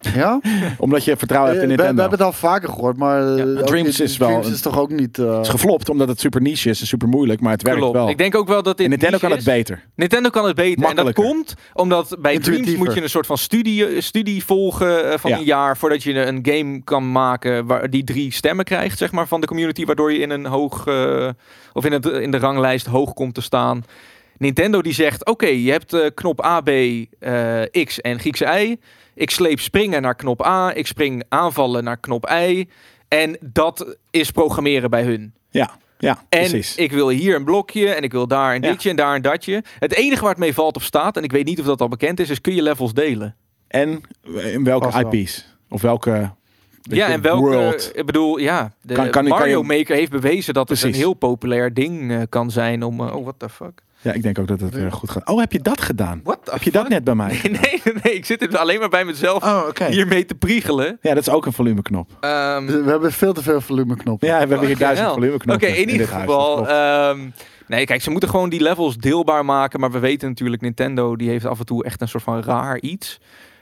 Omdat 0.78 1.04
je 1.04 1.16
vertrouwen 1.16 1.52
hebt 1.52 1.62
in 1.64 1.70
Eh, 1.70 1.76
we, 1.76 1.82
we 1.82 1.88
Nintendo. 1.88 2.00
hebben 2.00 2.18
het 2.18 2.26
al 2.26 2.32
vaker 2.50 2.68
gehoord, 2.68 2.96
maar 2.96 3.36
eh, 3.36 3.44
Dreams 3.64 3.98
in- 3.98 4.04
is 4.04 4.16
wel 4.16 4.28
Dreams 4.28 4.46
een- 4.46 4.52
is 4.52 4.60
toch 4.60 4.78
ook 4.78 4.90
niet... 4.90 5.18
eh, 5.18 5.36
Het 5.36 5.44
is 5.44 5.48
geflopt 5.50 5.88
omdat 5.88 6.08
het 6.08 6.20
super 6.20 6.40
niche 6.40 6.70
is 6.70 6.80
en 6.80 6.86
super 6.86 7.08
moeilijk. 7.08 7.40
Maar 7.40 7.52
het 7.52 7.62
werkt 7.62 7.78
Klopt. 7.78 7.94
wel. 7.94 8.08
Ik 8.08 8.18
denk 8.18 8.34
ook 8.34 8.48
wel 8.48 8.62
dat 8.62 8.76
dit 8.76 8.84
en 8.84 8.90
Nintendo 8.90 9.18
kan 9.18 9.30
het 9.30 9.38
is. 9.38 9.44
beter. 9.44 9.84
Nintendo 9.94 10.30
kan 10.30 10.46
het 10.46 10.54
beter. 10.56 10.88
En 10.88 10.96
dat 10.96 11.12
komt 11.12 11.54
omdat 11.74 12.16
bij 12.20 12.38
Dreams 12.38 12.74
moet 12.76 12.94
je 12.94 13.02
een 13.02 13.10
soort 13.10 13.26
van 13.26 13.38
studie, 13.38 14.00
studie 14.00 14.44
volgen 14.44 15.18
van 15.20 15.30
Ja. 15.30 15.36
een 15.38 15.44
jaar 15.44 15.76
voordat 15.76 16.02
je 16.02 16.14
een 16.26 16.38
game 16.42 16.82
kan 16.84 17.12
maken 17.12 17.66
waar 17.66 17.90
die 17.90 18.04
drie 18.04 18.32
stemmen 18.32 18.64
krijgt, 18.64 18.98
zeg 18.98 19.12
maar, 19.12 19.26
van 19.28 19.40
de 19.40 19.46
community, 19.46 19.84
waardoor 19.84 20.12
je 20.12 20.18
in 20.18 20.30
een 20.30 20.46
hoog 20.46 20.86
of 21.72 21.84
in, 21.84 21.92
het, 21.92 22.06
in 22.06 22.30
de 22.30 22.38
ranglijst 22.38 22.86
hoog 22.86 23.12
komt 23.12 23.34
te 23.34 23.40
staan. 23.40 23.84
Nintendo 24.38 24.82
die 24.82 24.92
zegt: 24.94 25.26
Oké, 25.26 25.46
je 25.46 25.70
hebt 25.70 26.10
knop 26.14 26.44
A, 26.44 26.60
B, 26.60 26.68
eh, 26.68 27.84
X 27.84 28.00
en 28.00 28.18
Griekse 28.18 28.44
Y. 28.44 28.76
Ik 29.20 29.30
sleep 29.30 29.60
springen 29.60 30.02
naar 30.02 30.14
knop 30.14 30.44
A. 30.46 30.74
Ik 30.74 30.86
spring 30.86 31.22
aanvallen 31.28 31.84
naar 31.84 31.96
knop 31.96 32.30
Y. 32.30 32.64
En 33.08 33.36
dat 33.40 33.96
is 34.10 34.30
programmeren 34.30 34.90
bij 34.90 35.02
hun. 35.02 35.34
Ja, 35.50 35.70
ja 35.98 36.22
En 36.28 36.38
precies. 36.38 36.76
ik 36.76 36.92
wil 36.92 37.08
hier 37.08 37.34
een 37.34 37.44
blokje 37.44 37.88
en 37.88 38.02
ik 38.02 38.12
wil 38.12 38.26
daar 38.26 38.54
een 38.54 38.62
Ja. 38.62 38.70
ditje 38.70 38.90
en 38.90 38.96
daar 38.96 39.14
een 39.14 39.22
datje. 39.22 39.62
Het 39.78 39.94
enige 39.94 40.20
waar 40.20 40.30
het 40.30 40.38
mee 40.38 40.54
valt 40.54 40.76
op 40.76 40.82
staat, 40.82 41.16
en 41.16 41.22
ik 41.22 41.32
weet 41.32 41.44
niet 41.44 41.60
of 41.60 41.66
dat 41.66 41.80
al 41.80 41.88
bekend 41.88 42.20
is, 42.20 42.30
is 42.30 42.40
kun 42.40 42.54
je 42.54 42.62
levels 42.62 42.92
delen. 42.94 43.36
En 43.68 44.00
in 44.34 44.64
welke 44.64 44.90
Vast 44.90 45.02
wel. 45.02 45.12
IP's? 45.12 45.46
Of 45.68 45.82
welke 45.82 46.30
ja, 46.82 47.08
en 47.08 47.20
welke, 47.20 47.40
world? 47.40 47.90
ik 47.94 48.06
bedoel, 48.06 48.38
ja, 48.38 48.72
de 48.82 48.94
Kan- 48.94 49.10
kan- 49.10 49.12
kan 49.12 49.38
Mario 49.38 49.58
je- 49.58 49.64
Maker 49.78 49.96
heeft 49.96 50.10
bewezen 50.10 50.54
dat 50.54 50.68
het 50.68 50.82
een 50.82 50.94
heel 50.94 51.14
populair 51.14 51.74
ding 51.74 52.10
eh, 52.12 52.20
kan 52.28 52.50
zijn 52.50 52.82
om, 52.82 53.00
eh, 53.00 53.16
oh, 53.16 53.22
what 53.22 53.34
the 53.38 53.48
fuck. 53.48 53.82
Ja, 54.02 54.12
ik 54.12 54.22
denk 54.22 54.38
ook 54.38 54.46
dat 54.46 54.60
het 54.60 54.76
eh, 54.76 54.92
goed 54.92 55.10
gaat. 55.10 55.28
Oh, 55.28 55.38
heb 55.38 55.52
je 55.52 55.60
dat 55.60 55.80
gedaan? 55.80 56.20
What 56.24 56.38
Heb 56.50 56.62
je 56.62 56.70
dat 56.70 56.88
net 56.88 57.04
bij 57.04 57.14
mij? 57.14 57.38
Nee, 57.42 57.80
nee, 57.84 57.94
nee, 58.02 58.14
ik 58.14 58.24
zit 58.24 58.42
er 58.42 58.58
alleen 58.58 58.78
maar 58.78 58.88
bij 58.88 59.04
mezelf 59.04 59.44
Oh, 59.44 59.64
oké. 59.68 59.84
hiermee 59.90 60.24
te 60.24 60.34
priegelen. 60.34 60.98
Ja, 61.00 61.14
dat 61.14 61.26
is 61.26 61.32
ook 61.32 61.46
een 61.46 61.52
volumeknop. 61.52 62.10
Ehm, 62.20 62.66
We 62.66 62.82
hebben 62.90 63.12
veel 63.12 63.32
te 63.32 63.42
veel 63.42 63.60
volumeknoppen. 63.60 64.28
Ja, 64.28 64.34
we 64.42 64.48
hebben 64.48 64.66
hier 64.66 64.78
duizend 64.78 65.06
Hell. 65.06 65.14
volumeknoppen. 65.16 65.68
Oké, 65.68 65.76
in 65.76 65.88
ieder 65.90 66.08
geval. 66.08 66.68
ehm, 66.68 67.18
nee, 67.66 67.84
kijk, 67.86 68.02
ze 68.02 68.10
moeten 68.10 68.28
gewoon 68.28 68.48
die 68.48 68.62
levels 68.62 68.96
deelbaar 68.96 69.44
maken. 69.44 69.80
Maar 69.80 69.90
we 69.90 69.98
weten 69.98 70.28
natuurlijk, 70.28 70.62
Nintendo 70.62 71.16
die 71.16 71.28
heeft 71.28 71.44
af 71.46 71.58
en 71.58 71.66
toe 71.66 71.84
echt 71.84 72.00
een 72.00 72.08
soort 72.08 72.22
van 72.22 72.42
raar 72.42 72.78
iets. 72.80 73.20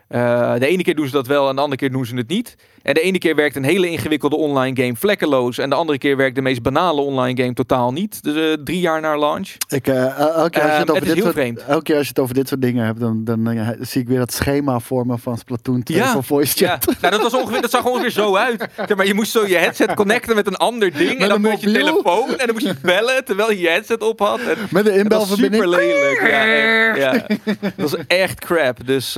Eh, 0.09 0.55
de 0.55 0.67
ene 0.67 0.83
keer 0.83 0.95
doen 0.95 1.07
ze 1.07 1.13
dat 1.13 1.27
wel 1.27 1.49
en 1.49 1.55
de 1.55 1.61
andere 1.61 1.81
keer 1.81 1.91
doen 1.91 2.07
ze 2.07 2.17
het 2.17 2.29
niet. 2.29 2.57
En 2.89 2.95
de 2.95 3.01
ene 3.01 3.19
keer 3.19 3.35
werkt 3.35 3.57
een 3.57 3.65
hele 3.65 3.91
ingewikkelde 3.91 4.37
online 4.37 4.83
game 4.83 4.97
vlekkeloos. 4.97 5.59
En 5.59 5.71
de 5.71 5.77
andere 5.77 5.99
keer 5.99 6.17
werkt 6.17 6.35
de 6.35 6.43
meest 6.43 6.63
banale 6.63 7.01
online 7.01 7.43
game 7.43 7.55
totaal 7.55 7.93
niet. 7.93 8.23
Dus 8.23 8.35
eh, 8.37 8.63
drie 8.65 8.81
jaar 8.81 9.01
na 9.01 9.19
launch. 9.19 9.49
Ik, 9.69 9.87
eh, 9.87 10.19
elke, 10.19 10.51
keer 10.51 10.63
als 10.63 10.71
je 10.73 10.79
Ehm, 10.79 10.81
het 10.81 10.91
over 10.91 10.95
het 10.95 11.03
is 11.09 11.15
dit 11.15 11.23
soort, 11.23 11.35
vreemd. 11.35 11.65
elke 11.65 11.83
keer 11.83 11.97
als 11.97 12.05
je 12.05 12.09
het 12.11 12.19
over 12.19 12.35
dit 12.35 12.49
soort 12.49 12.63
dingen 12.63 12.85
hebt, 12.85 13.01
dan, 13.01 13.25
dan 13.25 13.49
eh, 13.51 13.69
zie 13.81 14.01
ik 14.01 14.09
weer 14.09 14.19
dat 14.19 14.33
schema 14.33 14.79
vormen 14.79 15.19
van 15.19 15.39
Splatoon 15.39 15.83
2 15.83 15.99
Ja. 15.99 16.13
van 16.13 16.25
voice 16.25 16.65
Ja, 16.65 16.71
chat. 16.71 17.01
nou, 17.01 17.13
dat, 17.13 17.23
was 17.23 17.35
ongeveer, 17.43 17.61
dat 17.61 17.71
zag 17.71 17.85
ongeveer 17.87 18.11
zo 18.11 18.37
uit. 18.37 18.69
Zeg 18.77 18.97
maar 18.97 19.07
je 19.07 19.15
moest 19.15 19.31
zo 19.33 19.47
je 19.47 19.57
headset 19.57 19.95
connecten 19.95 20.35
met 20.35 20.47
een 20.47 20.57
ander 20.57 20.93
ding. 20.93 21.13
Met 21.13 21.23
en 21.23 21.29
dan 21.29 21.41
met 21.41 21.61
je 21.61 21.73
telefoon. 21.73 22.29
En 22.29 22.47
dan 22.47 22.53
moest 22.53 22.67
je 22.67 22.75
bellen 22.83 23.25
terwijl 23.25 23.51
je 23.51 23.59
je 23.59 23.69
headset 23.69 24.03
op 24.03 24.19
had. 24.21 24.41
En 24.41 24.57
Met 24.71 24.87
een 24.87 24.93
was 24.93 25.01
inbelverbinding. 25.01 25.63
super 25.63 25.79
lelijk. 25.79 26.21
Ja, 26.31 26.47
echt, 26.47 26.97
ja. 26.99 27.27
Dat 27.61 27.91
was 27.91 27.97
echt 28.07 28.41
crap. 28.41 28.87
Dus 28.87 29.13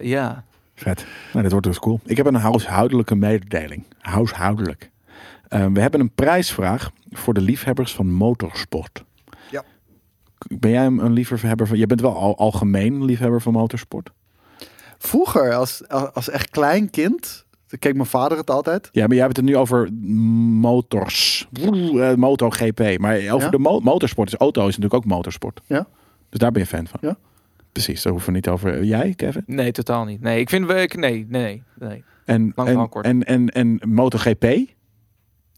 ja. 0.00 0.44
Vet. 0.76 1.06
Nou, 1.30 1.42
dit 1.42 1.52
wordt 1.52 1.66
dus 1.66 1.78
cool. 1.78 2.00
Ik 2.04 2.16
heb 2.16 2.26
een 2.26 2.34
huishoudelijke 2.34 3.14
mededeling. 3.14 3.84
Huishoudelijk. 3.98 4.90
Eh, 5.48 5.66
we 5.72 5.80
hebben 5.80 6.00
een 6.00 6.10
prijsvraag 6.14 6.90
voor 7.10 7.34
de 7.34 7.40
liefhebbers 7.40 7.94
van 7.94 8.10
motorsport. 8.12 9.04
Ja. 9.50 9.62
Ben 10.58 10.70
jij 10.70 10.84
een 10.86 11.12
liefhebber 11.12 11.66
van... 11.66 11.78
Je 11.78 11.86
bent 11.86 12.00
wel 12.00 12.16
al, 12.16 12.36
algemeen 12.38 13.04
liefhebber 13.04 13.40
van 13.42 13.52
motorsport? 13.52 14.10
Vroeger, 14.98 15.54
als, 15.54 15.88
als 15.88 16.28
echt 16.30 16.50
klein 16.50 16.90
kind, 16.90 17.44
keek 17.78 17.94
mijn 17.94 18.06
vader 18.06 18.38
het 18.38 18.50
altijd. 18.50 18.88
Ja, 18.92 19.06
maar 19.06 19.14
jij 19.16 19.24
hebt 19.24 19.36
het 19.36 19.46
nu 19.46 19.56
over 19.56 19.92
motors. 20.60 21.48
Uh, 21.62 22.14
MotoGP. 22.14 22.98
Maar 22.98 23.16
over 23.16 23.40
Ja. 23.40 23.48
de 23.50 23.58
mo- 23.58 23.80
motorsport 23.80 24.28
is 24.32 24.38
auto 24.38 24.60
is 24.60 24.76
natuurlijk 24.76 24.94
ook 24.94 25.04
motorsport. 25.04 25.60
Ja. 25.66 25.86
Dus 26.30 26.40
daar 26.40 26.52
ben 26.52 26.62
je 26.62 26.68
fan 26.68 26.86
van. 26.86 26.98
Ja. 27.02 27.16
Precies, 27.82 28.02
daar 28.02 28.12
hoeven 28.12 28.30
we 28.30 28.36
niet 28.36 28.48
over. 28.48 28.84
Jij, 28.84 29.12
Kevin? 29.16 29.42
Nee, 29.46 29.72
totaal 29.72 30.04
niet. 30.04 30.20
Nee, 30.20 30.40
ik 30.40 30.48
vind 30.48 30.66
we. 30.66 30.74
ik- 30.82 30.96
Nee, 30.96 31.26
nee, 31.28 31.62
nee. 31.78 32.04
En, 32.24 32.52
Lang 32.54 32.68
en, 32.68 32.88
kort. 32.88 33.04
en, 33.04 33.24
en, 33.24 33.48
en 33.48 33.80
MotoGP? 33.84 34.44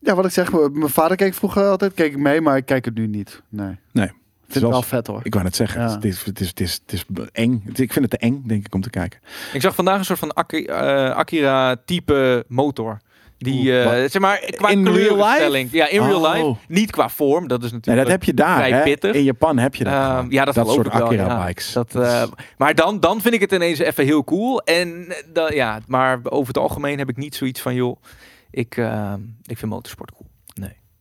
Ja, 0.01 0.15
wat 0.15 0.25
ik 0.25 0.31
zeg, 0.31 0.53
mijn 0.53 0.89
vader 0.89 1.17
keek 1.17 1.35
vroeger 1.35 1.63
altijd, 1.65 1.95
keek 1.95 2.13
ik 2.13 2.19
mee, 2.19 2.41
maar 2.41 2.57
ik 2.57 2.65
kijk 2.67 2.85
het 2.85 2.95
nu 2.95 3.07
niet. 3.07 3.43
Nee. 3.49 3.79
Nee. 3.93 4.05
Ik 4.07 4.13
vind 4.55 4.65
het 4.65 4.73
wel 4.73 4.83
vet 4.83 5.07
hoor. 5.07 5.21
Ik 5.23 5.33
wou 5.33 5.45
net 5.45 5.57
zeggen, 5.57 5.81
Ja. 5.81 5.91
het, 5.95 6.05
is, 6.05 6.25
het, 6.25 6.41
is, 6.41 6.49
het, 6.49 6.61
is, 6.61 6.81
het 6.87 6.93
is 6.93 7.05
eng. 7.33 7.63
Ik 7.75 7.93
vind 7.93 7.95
het 7.95 8.11
te 8.11 8.19
eng, 8.19 8.43
denk 8.47 8.67
ik, 8.67 8.75
om 8.75 8.81
te 8.81 8.91
kijken. 8.91 9.21
Ik 9.53 9.61
zag 9.61 9.75
vandaag 9.75 9.99
een 9.99 10.05
soort 10.05 10.19
van 10.19 10.31
eh, 10.31 11.11
Akira-type 11.11 12.45
motor. 12.49 12.99
Die, 13.39 13.73
wat? 13.73 14.11
zeg 14.11 14.19
maar, 14.19 14.39
qua 14.57 14.69
In 14.69 14.89
real 14.89 15.15
kleurstelling. 15.17 15.69
Ja, 15.73 15.89
in 15.89 16.03
real 16.03 16.25
Oh. 16.25 16.33
life. 16.35 16.55
Niet 16.69 16.91
qua 16.91 17.09
vorm, 17.09 17.49
dat 17.49 17.59
is 17.63 17.71
Nee, 17.71 17.73
natuurlijk... 17.81 18.07
dat 18.07 18.13
heb 18.17 18.25
je 18.25 18.35
daar. 18.35 18.57
vrij 18.57 18.73
Hè? 18.73 18.83
pittig. 18.83 19.15
In 19.15 19.23
Japan 19.23 19.59
heb 19.59 19.75
je 19.75 19.85
dat. 19.85 19.93
Ehm, 19.93 20.31
ja, 20.31 20.45
dat, 20.45 20.55
soort 20.55 20.93
wel, 20.93 21.07
Akira 21.07 21.27
ja. 21.27 21.45
bikes. 21.47 21.73
Dat, 21.73 21.95
eh, 21.95 22.23
maar 22.57 22.75
dan, 22.75 23.01
dan 23.01 23.21
vind 23.21 23.35
ik 23.35 23.41
het 23.41 23.53
ineens 23.53 23.79
even 23.79 24.05
heel 24.05 24.25
cool. 24.25 24.61
En 24.63 25.07
eh, 25.35 25.49
ja, 25.57 25.81
maar 25.87 26.21
over 26.23 26.47
het 26.49 26.59
algemeen 26.59 26.99
heb 26.99 27.09
ik 27.09 27.17
niet 27.17 27.35
zoiets 27.35 27.61
van, 27.61 27.75
joh, 27.75 28.03
ik, 28.51 28.77
eh, 28.77 29.13
ik 29.47 29.59
vind 29.59 29.71
motorsport 29.73 30.13
cool. 30.13 30.28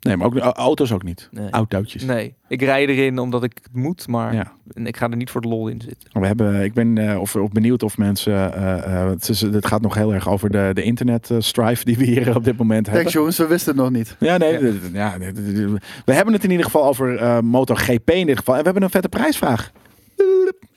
Nee. 0.07 0.17
maar 0.17 0.27
ook 0.27 0.37
au- 0.37 0.51
auto's 0.53 0.91
ook 0.91 1.03
niet. 1.03 1.27
Nee. 1.31 1.49
Autootjes. 1.49 2.03
Nee, 2.03 2.33
ik 2.47 2.61
rij 2.61 2.85
erin 2.87 3.19
omdat 3.19 3.43
ik 3.43 3.51
het 3.63 3.75
moet, 3.75 4.07
maar 4.07 4.33
Ja. 4.33 4.51
ik 4.73 4.97
ga 4.97 5.09
er 5.09 5.15
niet 5.15 5.29
voor 5.29 5.41
de 5.41 5.47
lol 5.47 5.67
in 5.67 5.81
zitten. 5.81 6.09
We 6.21 6.27
hebben, 6.27 6.63
ik 6.63 6.73
ben 6.73 6.97
eh, 6.97 7.19
of, 7.19 7.35
of 7.35 7.51
benieuwd 7.51 7.83
of 7.83 7.97
mensen. 7.97 8.53
eh, 8.53 9.01
eh, 9.01 9.09
het, 9.09 9.29
is, 9.29 9.41
het 9.41 9.65
gaat 9.67 9.81
nog 9.81 9.93
heel 9.93 10.13
erg 10.13 10.29
over 10.29 10.49
de, 10.51 10.71
de 10.73 10.83
internet 10.83 11.29
strife 11.39 11.85
die 11.85 11.97
we 11.97 12.03
hier 12.03 12.35
op 12.35 12.43
dit 12.43 12.57
moment 12.57 12.85
hebben. 12.85 13.01
Thanks 13.01 13.13
jongens, 13.17 13.37
we 13.37 13.47
wisten 13.47 13.73
het 13.73 13.81
nog 13.81 13.91
niet. 13.91 14.15
Ja, 14.19 14.37
nee. 14.37 14.79
Ja. 14.93 15.15
we 16.05 16.13
hebben 16.13 16.33
het 16.33 16.43
in 16.43 16.49
ieder 16.51 16.65
geval 16.65 16.85
over 16.85 17.17
eh 17.17 17.39
MotoGP 17.39 18.09
in 18.09 18.25
dit 18.25 18.37
geval. 18.37 18.53
En 18.53 18.59
we 18.59 18.65
hebben 18.65 18.83
een 18.83 18.89
vette 18.89 19.09
prijsvraag. 19.09 19.71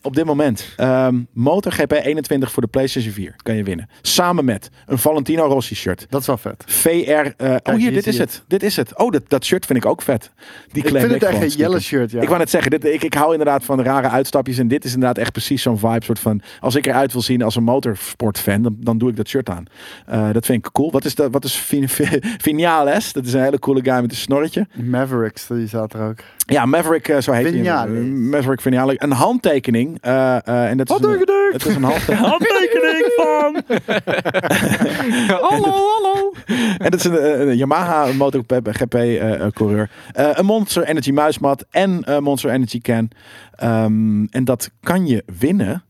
Op 0.03 0.15
dit 0.15 0.25
moment. 0.25 0.75
Ehm 0.77 1.19
MotoGP 1.33 1.93
21 1.93 2.53
voor 2.53 2.63
de 2.63 2.69
PlayStation 2.69 3.13
4 3.13 3.35
kan 3.43 3.55
je 3.57 3.63
winnen. 3.63 3.89
Samen 4.03 4.45
met 4.45 4.71
een 4.87 4.99
Valentino 4.99 5.45
Rossi 5.47 5.75
shirt. 5.75 6.07
Dat 6.09 6.21
is 6.21 6.27
wel 6.27 6.37
vet. 6.37 6.65
VR. 6.67 7.11
eh, 7.11 7.57
oh, 7.63 7.75
hier, 7.75 7.93
dit 7.93 8.07
is 8.07 8.19
het. 8.19 8.43
Dit 8.47 8.63
is 8.63 8.77
het. 8.77 8.99
Oh, 8.99 9.11
dat, 9.11 9.23
dat 9.29 9.45
shirt 9.45 9.67
vind 9.67 9.79
ik 9.79 9.91
ook 9.91 10.03
vet. 10.03 10.31
Die 10.73 10.85
Ik 10.85 10.89
vind 10.89 11.13
het 11.13 11.23
echt 11.23 11.43
een 11.43 11.49
yellow 11.49 11.81
shirt, 11.81 12.11
ja. 12.11 12.21
Ik 12.21 12.27
wou 12.27 12.39
net 12.39 12.51
zeggen, 12.51 12.71
dit, 12.71 12.85
ik, 12.85 13.03
ik 13.03 13.15
hou 13.15 13.31
inderdaad 13.31 13.65
van 13.65 13.83
rare 13.83 14.09
uitstapjes. 14.09 14.59
En 14.59 14.69
dit 14.69 14.85
is 14.85 14.93
inderdaad 14.95 15.19
echt 15.19 15.33
precies 15.33 15.63
zo'n 15.63 15.79
vibe. 15.79 16.05
Soort 16.05 16.19
van, 16.19 16.43
als 16.61 16.75
ik 16.75 16.87
eruit 16.87 17.13
wil 17.13 17.23
zien 17.23 17.43
als 17.43 17.57
een 17.57 17.63
motorsportfan, 17.63 18.63
dan, 18.63 18.77
dan 18.79 18.99
doe 18.99 19.11
ik 19.11 19.17
dat 19.17 19.29
shirt 19.29 19.49
aan. 19.49 19.65
Eh, 20.07 20.33
dat 20.33 20.47
vind 20.47 20.67
ik 20.67 20.73
cool. 20.73 20.91
Wat 20.91 21.05
is, 21.05 21.15
dat, 21.15 21.33
wat 21.33 21.45
is 21.45 21.57
Vinales? 22.39 23.13
Dat 23.21 23.25
is 23.25 23.33
een 23.33 23.43
hele 23.43 23.59
coole 23.59 23.83
guy 23.83 24.01
met 24.01 24.11
een 24.11 24.17
snorretje. 24.17 24.67
Mavericks, 24.75 25.47
die 25.47 25.69
staat 25.69 25.93
er 25.95 26.09
ook. 26.09 26.19
Ja, 26.51 26.67
Maverick, 26.67 27.09
eh, 27.09 27.19
zo 27.21 27.33
heet 27.33 27.45
hij. 27.53 27.63
Maverick 28.09 28.61
Vinales. 28.61 28.95
Een 28.99 29.13
handtekening. 29.13 29.99
eh, 30.01 30.37
eh, 30.47 30.69
en 30.71 30.77
dat 30.77 30.91
is 30.91 30.97
een, 30.97 31.03
Handtekening! 31.05 31.53
het 31.53 31.67
is 31.67 31.75
een 31.75 31.83
hand- 31.83 32.03
handtekening 32.31 33.13
van... 33.17 33.63
hallo, 35.49 35.71
hallo. 35.71 36.33
En 36.79 36.91
dat 36.91 36.95
is 36.95 37.05
een, 37.05 37.49
een 37.49 37.57
Yamaha 37.57 38.07
MotoGP-coureur. 38.13 39.91
Eh, 40.13 40.29
een 40.33 40.45
Monster 40.45 40.83
Energy 40.85 41.11
muismat 41.11 41.67
en 41.71 42.01
een 42.05 42.23
Monster 42.23 42.51
Energy 42.51 42.81
can. 42.81 43.09
Ehm, 43.55 44.25
en 44.25 44.45
dat 44.45 44.71
kan 44.81 45.07
je 45.07 45.23
winnen. 45.39 45.83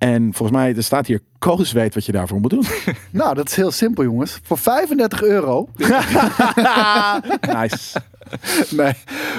En 0.00 0.34
volgens 0.34 0.58
mij, 0.58 0.74
er 0.76 0.82
staat 0.82 1.06
hier, 1.06 1.20
Koos 1.38 1.72
weet 1.72 1.94
wat 1.94 2.04
je 2.04 2.12
daarvoor 2.12 2.40
moet 2.40 2.50
doen. 2.50 2.64
Nou, 3.10 3.34
dat 3.34 3.48
is 3.48 3.56
heel 3.56 3.70
simpel, 3.70 4.04
jongens. 4.04 4.38
Voor 4.42 4.58
35 4.58 5.22
euro. 5.22 5.68
nice. 7.58 8.00
nee. 8.70 8.92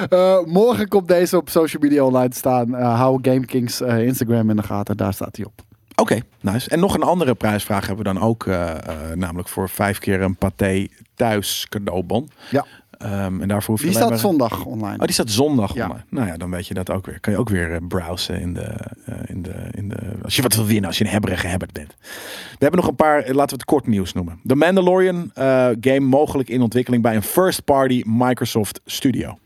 Eh, 0.09 0.39
morgen 0.45 0.87
komt 0.87 1.07
deze 1.07 1.37
op 1.37 1.49
social 1.49 1.81
media 1.81 2.03
online 2.03 2.29
te 2.29 2.37
staan. 2.37 2.75
Eh 2.75 2.95
hou 2.99 3.19
GameKings 3.21 3.81
eh, 3.81 4.03
Instagram 4.05 4.49
in 4.49 4.55
de 4.55 4.63
gaten. 4.63 4.97
Daar 4.97 5.13
staat 5.13 5.35
hij 5.35 5.45
op. 5.45 5.61
Oké, 5.95 6.19
nice. 6.41 6.69
En 6.69 6.79
nog 6.79 6.93
een 6.95 7.03
andere 7.03 7.33
prijsvraag 7.35 7.87
hebben 7.87 8.05
we 8.05 8.13
dan 8.13 8.21
ook. 8.23 8.45
eh, 8.47 8.69
eh, 8.71 8.77
namelijk 9.15 9.47
voor 9.47 9.69
vijf 9.69 9.99
keer 9.99 10.21
een 10.21 10.35
paté 10.35 10.87
thuis 11.15 11.65
cadeaubon. 11.69 12.29
Ja. 12.49 12.65
Ehm, 13.03 13.41
en 13.41 13.47
daarvoor 13.47 13.69
hoef 13.69 13.79
je 13.79 13.85
Die 13.89 13.95
staat 13.95 14.09
maar- 14.09 14.17
zondag 14.19 14.65
online. 14.65 14.97
Oh, 14.97 15.03
die 15.03 15.13
staat 15.13 15.29
zondag 15.29 15.73
Ja. 15.73 15.83
online. 15.85 16.03
Nou 16.09 16.27
ja, 16.27 16.37
dan 16.37 16.51
weet 16.51 16.67
je 16.67 16.73
dat 16.73 16.89
ook 16.89 17.05
weer. 17.05 17.19
Kan 17.19 17.33
je 17.33 17.39
ook 17.39 17.49
weer 17.49 17.71
eh, 17.73 17.77
browsen 17.87 18.39
in 18.41 18.53
de, 18.53 18.61
eh, 19.05 19.15
in 19.25 19.41
de, 19.41 19.53
in 19.71 19.89
de... 19.89 19.97
Als 20.23 20.35
je 20.35 20.41
wat 20.41 20.55
wil 20.55 20.65
winnen, 20.65 20.85
als 20.85 20.97
je 20.97 21.03
een 21.03 21.09
hebberige 21.09 21.47
hebbert 21.47 21.71
bent. 21.73 21.95
We 21.99 22.57
hebben 22.59 22.79
nog 22.79 22.89
een 22.89 22.95
paar, 22.95 23.17
eh, 23.19 23.33
laten 23.33 23.49
we 23.49 23.61
het 23.61 23.65
kort 23.65 23.87
nieuws 23.87 24.13
noemen. 24.13 24.39
The 24.47 24.55
Mandalorian 24.55 25.31
eh, 25.33 25.67
game 25.81 25.99
mogelijk 25.99 26.49
in 26.49 26.61
ontwikkeling 26.61 27.03
bij 27.03 27.15
een 27.15 27.23
first 27.23 27.63
party 27.65 28.03
Microsoft 28.05 28.81
studio. 28.85 29.37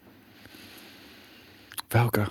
Welke? 1.88 2.27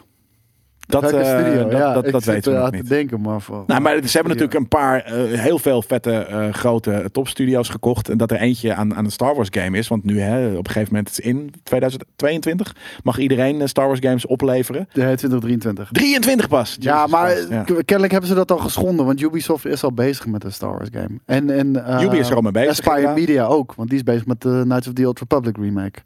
Dat, 0.87 1.13
eh, 1.13 1.41
studio? 1.41 1.69
dat, 1.69 1.79
ja, 1.79 1.93
dat, 1.93 2.25
weten 2.25 2.53
we 2.53 2.59
nog 2.59 2.59
eraan 2.59 2.73
niet. 2.73 2.83
te 2.83 2.89
denken, 2.89 3.21
maar 3.21 3.41
voor... 3.41 3.65
Nou, 3.67 3.81
maar 3.81 3.95
ze 3.95 4.13
hebben 4.13 4.33
natuurlijk 4.33 4.55
een 4.55 4.69
paar 4.69 5.01
eh, 5.01 5.41
heel 5.41 5.59
veel 5.59 5.83
vette 5.83 6.13
eh, 6.13 6.53
grote 6.53 7.09
topstudio's 7.13 7.69
gekocht. 7.69 8.09
En 8.09 8.19
dat 8.19 8.31
er 8.31 8.37
eentje 8.37 8.75
aan, 8.75 8.95
aan 8.95 9.05
een 9.05 9.11
Star 9.11 9.35
Wars 9.35 9.49
game 9.51 9.79
is. 9.79 9.89
Want 9.89 10.05
nu, 10.05 10.21
hè, 10.21 10.49
op 10.51 10.67
een 10.67 10.73
gegeven 10.73 10.95
moment 10.95 11.19
in 11.19 11.53
2022 11.63 12.75
mag 13.03 13.19
iedereen 13.19 13.61
eh, 13.61 13.67
Star 13.67 13.87
Wars 13.87 14.01
games 14.01 14.27
opleveren. 14.27 14.89
De 14.93 15.01
2023. 15.01 15.89
23 15.93 16.49
pas. 16.49 16.77
Ja, 16.81 17.07
maar 17.07 17.37
ja. 17.51 17.63
kennelijk 17.63 18.13
hebben 18.13 18.31
ze 18.31 18.35
dat 18.35 18.51
al 18.51 18.59
geschonden, 18.59 19.07
want 19.07 19.21
Ubisoft 19.21 19.67
is 19.67 19.85
al 19.85 19.93
bezig 19.93 20.27
met 20.27 20.45
een 20.45 20.53
Star 20.53 20.71
Wars 20.71 20.89
game. 20.93 21.21
En, 21.25 21.51
en 21.51 21.87
eh, 21.87 22.03
Ubi 22.03 22.19
is 22.19 22.31
er 22.31 22.37
al 22.37 22.43
mee 22.43 22.53
bezig. 22.53 23.15
Media 23.15 23.47
ook, 23.47 23.75
want 23.75 23.89
die 23.89 23.99
is 23.99 24.05
bezig 24.05 24.27
met 24.27 24.41
de 24.41 24.61
Knights 24.65 24.87
of 24.87 24.93
the 24.93 25.07
Old 25.07 25.19
Republic 25.19 25.57
remake. 25.57 25.99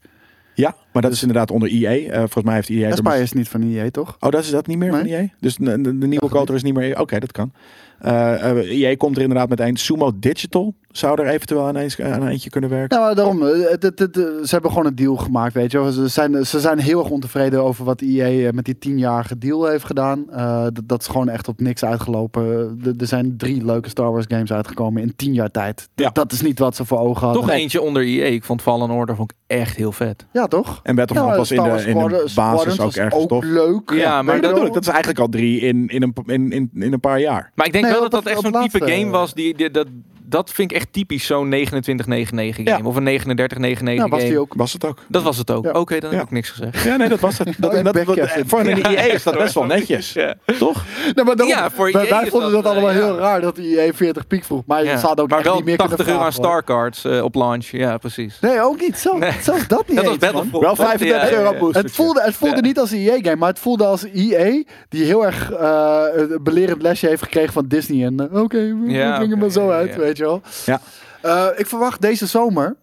Ja, 0.59 0.77
maar 0.93 1.03
dat 1.03 1.13
is 1.13 1.21
inderdaad 1.21 1.51
onder 1.51 1.69
EA. 1.69 2.11
Eh, 2.11 2.19
volgens 2.19 2.45
mij 2.45 2.55
heeft 2.55 2.69
EA... 2.69 2.91
Aspire 2.91 3.21
is 3.21 3.33
niet 3.33 3.49
van 3.49 3.63
EA, 3.63 3.91
toch? 3.91 4.17
Oh, 4.21 4.31
dat 4.31 4.43
is 4.43 4.51
dat 4.51 4.67
niet 4.67 4.79
meer 4.79 4.91
van. 4.91 5.05
EA? 5.05 5.27
Dus 5.41 5.57
de, 5.57 5.81
de, 5.81 5.99
de 5.99 6.07
nieuwe 6.07 6.29
coder 6.29 6.55
is 6.55 6.63
niet 6.63 6.75
meer... 6.75 7.01
Oké, 7.01 7.19
dat 7.19 7.33
kan. 7.33 7.53
Eh 8.01 8.51
eh, 8.51 8.81
EA 8.91 8.97
komt 8.97 9.17
er 9.17 9.23
inderdaad 9.23 9.49
met 9.49 9.61
een. 9.61 9.77
Sumo 9.77 10.13
Digital 10.19 10.75
zou 10.91 11.23
er 11.23 11.29
eventueel 11.29 11.67
aan, 11.67 11.77
eens, 11.77 12.01
aan 12.01 12.27
eentje 12.27 12.51
kunnen 12.51 12.71
werken. 12.71 13.01
Maar 13.01 13.15
daarom. 13.15 13.47
eh, 13.47 13.71
het- 13.71 13.83
het- 13.83 13.99
het- 13.99 14.15
ze 14.15 14.49
hebben 14.49 14.71
gewoon 14.71 14.87
een 14.87 14.95
deal 14.95 15.17
gemaakt, 15.17 15.55
weet 15.55 15.73
je 15.73 15.79
wel. 15.79 15.91
Ze 15.91 16.09
zijn, 16.09 16.47
ze 16.47 16.61
zijn 16.61 16.79
heel 16.79 16.99
erg 17.01 17.11
ontevreden 17.11 17.63
over 17.63 17.85
wat 17.85 18.01
EA 18.01 18.51
met 18.53 18.65
die 18.65 18.79
tienjarige 18.79 19.39
deal 19.39 19.67
heeft 19.67 19.85
gedaan. 19.85 20.31
Eh, 20.31 20.63
dat, 20.63 20.81
dat 20.85 21.01
is 21.01 21.07
gewoon 21.07 21.29
echt 21.29 21.49
op 21.49 21.61
niks 21.61 21.85
uitgelopen. 21.85 22.45
Er- 22.85 22.95
er 22.99 23.07
zijn 23.07 23.35
drie 23.37 23.65
leuke 23.65 23.89
Star 23.89 24.13
Wars 24.13 24.25
games 24.29 24.53
uitgekomen 24.53 25.03
in 25.03 25.17
tien 25.17 25.33
jaar 25.35 25.51
tijd. 25.51 25.89
Ja. 25.95 26.11
Dat 26.13 26.33
is 26.33 26.43
niet 26.43 26.59
wat 26.59 26.77
ze 26.77 26.85
voor 26.85 26.99
ogen 26.99 27.25
hadden. 27.27 27.43
Toch 27.43 27.51
eentje 27.51 27.83
onder 27.83 28.03
EA. 28.03 28.25
Ik 28.25 28.45
vond 28.45 28.63
Fallen 28.63 28.91
Order 28.91 29.17
vond 29.17 29.31
ik 29.31 29.37
echt 29.47 29.77
heel 29.77 29.93
vet. 29.93 30.27
Ja, 30.33 30.47
toch? 30.47 30.81
En 30.83 30.95
Battlefront 30.95 31.31
Ja, 31.33 31.39
was 31.39 31.51
in 31.51 31.57
Star 31.57 31.67
de, 31.67 31.73
Wars 31.75 31.85
in 31.87 31.99
de 31.99 32.09
basis 32.09 32.33
Squadrons 32.33 32.81
ook 32.81 32.95
erg 33.05 33.15
ook 33.15 33.29
tof. 33.29 33.45
leuk. 33.45 33.91
Ja, 33.95 34.23
maar 34.23 34.41
dat. 34.41 34.57
Dat 34.75 34.83
is 34.83 34.89
eigenlijk 34.89 35.19
al 35.19 35.29
drie 35.29 35.61
in, 35.61 35.87
in, 35.89 36.03
een, 36.03 36.13
in, 36.27 36.53
in, 36.53 36.71
in 36.75 36.93
een 36.93 37.01
paar 37.01 37.21
jaar. 37.21 37.53
Maar 37.55 37.67
ik 37.67 37.73
denk 37.73 37.85
Nee, 37.91 38.01
wel 38.01 38.03
dat 38.03 38.11
dat 38.11 38.25
het- 38.25 38.33
echt 38.33 38.41
zo'n 38.43 38.69
type 38.69 38.91
game 38.93 39.11
was. 39.11 39.35
Die, 39.35 39.55
die, 39.55 39.71
dat, 39.71 39.87
dat 40.29 40.51
vind 40.51 40.71
ik 40.71 40.77
echt 40.77 40.93
typisch 40.93 41.27
zo'n 41.27 41.51
2999 41.51 42.57
game. 42.57 42.83
Ja. 42.83 42.89
Of 42.89 42.97
een 42.97 43.05
3999 43.05 44.05
Ja, 44.05 44.11
was 44.11 44.21
game. 44.21 44.31
die 44.33 44.41
ook. 44.41 44.55
Was 44.57 44.73
het 44.73 44.85
ook? 44.85 44.99
Dat 45.09 45.23
was 45.23 45.39
het 45.39 45.51
ook. 45.51 45.65
Ja. 45.65 45.71
Oké, 45.71 45.99
dan 45.99 46.11
Ja. 46.11 46.17
heb 46.17 46.25
ik 46.27 46.31
niks 46.33 46.51
gezegd. 46.51 46.83
Ja, 46.83 46.97
nee, 46.97 47.09
dat 47.09 47.21
was 47.21 47.39
het. 47.39 47.47
Dat, 47.59 47.75
Oh, 47.75 47.85
dat, 47.85 47.93
back, 47.93 48.17
dat- 48.17 48.31
voor 48.47 48.61
een 48.61 48.83
EA 48.85 49.03
is 49.03 49.23
dat 49.23 49.39
best 49.39 49.55
wel 49.55 49.65
netjes. 49.65 50.13
Ja. 50.19 50.35
Toch? 50.59 50.85
Nee, 51.15 51.25
maar 51.25 51.37
daarom- 51.37 51.57
Ja, 51.57 51.71
voor 51.71 51.93
wij, 51.93 52.05
EA 52.07 52.21
wij 52.21 52.31
vonden 52.31 52.53
dat, 52.53 52.63
dat, 52.63 52.73
allemaal 52.73 52.91
eh, 52.91 52.97
heel 52.97 53.15
ja. 53.15 53.21
raar 53.21 53.41
dat 53.41 53.59
EA 53.59 53.93
40 53.93 54.27
piek 54.27 54.45
vroeg. 54.45 54.63
Maar 54.67 54.85
Ja. 54.85 54.97
ze 54.99 55.07
hadden 55.07 55.25
ook 55.25 55.31
maar 55.31 55.39
echt 55.39 55.49
wel 55.49 55.57
niet 55.57 55.65
meer 55.65 55.77
80 55.77 55.97
kunnen 55.97 56.15
euro 56.15 56.27
aan. 56.27 56.33
Starcards 56.33 57.05
eh, 57.05 57.23
op 57.25 57.35
launch. 57.35 57.67
Ja, 57.71 57.99
precies. 57.99 58.39
Nee, 58.41 58.61
ook 58.61 58.81
niet. 58.81 58.99
Zo, 58.99 59.17
Nee. 59.19 59.31
Zelfs 59.43 59.67
dat 59.69 59.87
niet 59.89 59.97
Dat 59.97 60.05
was. 60.07 60.17
Battlefront. 60.17 60.65
Wel 60.65 60.77
35 60.77 61.31
Ja, 61.31 61.35
ja, 61.37 61.39
euro 61.43 61.53
ja. 61.53 61.59
booster. 61.59 61.83
Het 61.83 61.93
voelde, 61.93 62.23
het 62.23 62.35
voelde 62.35 62.61
niet 62.61 62.79
als 62.79 62.91
een 62.91 62.99
EA-game, 62.99 63.37
maar 63.37 63.49
het 63.49 63.59
voelde 63.59 63.85
als 63.87 64.05
EA 64.15 64.63
die 64.89 65.05
heel 65.05 65.27
erg 65.27 65.53
eh, 65.53 66.03
een 66.15 66.39
belerend 66.43 66.83
lesje 66.83 67.07
heeft 67.07 67.23
gekregen 67.23 67.53
van 67.53 67.65
Disney. 67.69 68.05
En 68.07 68.21
oké, 68.41 68.59
we, 68.59 69.15
brengen 69.19 69.39
maar 69.39 69.51
zo 69.51 69.71
uit, 69.71 69.97
weet 69.97 70.18
je 70.19 70.25
wel. 70.25 70.43
Ja. 70.67 70.81
Eh, 71.23 71.47
ik 71.57 71.67
verwacht 71.67 72.01
deze 72.01 72.27
zomer, 72.27 72.77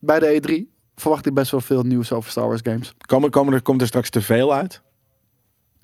bij 0.00 0.18
de 0.18 0.40
E3, 0.40 0.76
verwacht 0.96 1.26
ik 1.26 1.34
best 1.34 1.50
wel 1.50 1.60
veel 1.60 1.82
nieuws 1.82 2.12
over 2.12 2.30
Star 2.30 2.46
Wars 2.48 2.60
games. 2.62 2.94
Komen, 3.06 3.30
komen 3.30 3.54
er, 3.54 3.62
komt 3.62 3.80
er 3.80 3.86
straks 3.86 4.10
te 4.10 4.20
veel 4.22 4.54
uit? 4.54 4.82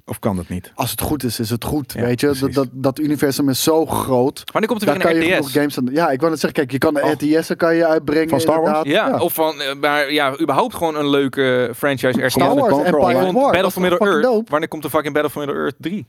Of 0.07 0.19
kan 0.19 0.37
dat 0.37 0.49
niet? 0.49 0.73
Als 0.75 0.91
het 0.91 1.01
goed 1.01 1.25
is, 1.25 1.41
is 1.41 1.51
het 1.51 1.65
goed, 1.65 1.93
Ja, 1.93 2.03
weet 2.03 2.21
je. 2.21 2.37
Dat, 2.41 2.53
dat, 2.53 2.69
dat 2.73 2.99
universum 2.99 3.49
is 3.49 3.63
zo 3.63 3.87
groot. 3.87 4.43
Wanneer 4.53 4.71
komt 4.71 4.83
er 4.83 4.99
weer 4.99 5.07
een 5.07 5.19
RTS? 5.19 5.35
genoeg 5.35 5.53
games 5.53 5.79
aan... 5.79 5.89
Ja, 5.93 6.11
ik 6.11 6.19
wou 6.19 6.31
net 6.31 6.41
zeggen, 6.41 6.59
kijk, 6.59 6.71
je 6.71 6.79
kan 6.79 6.95
de 6.95 7.03
Oh. 7.03 7.11
RTS'en 7.11 7.57
kan 7.57 7.75
je 7.77 7.87
uitbrengen. 7.87 8.29
Van 8.29 8.41
Star 8.41 8.61
Wars? 8.61 8.89
Ja, 8.89 9.19
of 9.19 9.33
van, 9.35 9.61
eh, 9.61 9.75
maar 9.75 10.13
ja, 10.13 10.41
überhaupt 10.41 10.75
gewoon 10.75 10.97
een 10.97 11.09
leuke 11.09 11.71
franchise 11.77 12.21
RTS. 12.21 12.33
Star 12.33 12.55
Wars, 12.55 12.77
Empire 12.77 12.97
Online. 12.97 13.19
of 13.19 13.25
vond 13.25 13.37
War. 13.37 13.53
Battle 13.53 13.71
for 13.71 13.83
Middle 13.83 13.99
Earth. 14.07 14.23
dope. 14.23 14.51
Wanneer 14.51 14.69
komt 14.69 14.83
de 14.83 14.91
fucking 14.91 15.15
Battle 15.15 15.31
for 15.31 15.41
Middle 15.45 15.61
Earth 15.63 15.77
3? 15.79 16.07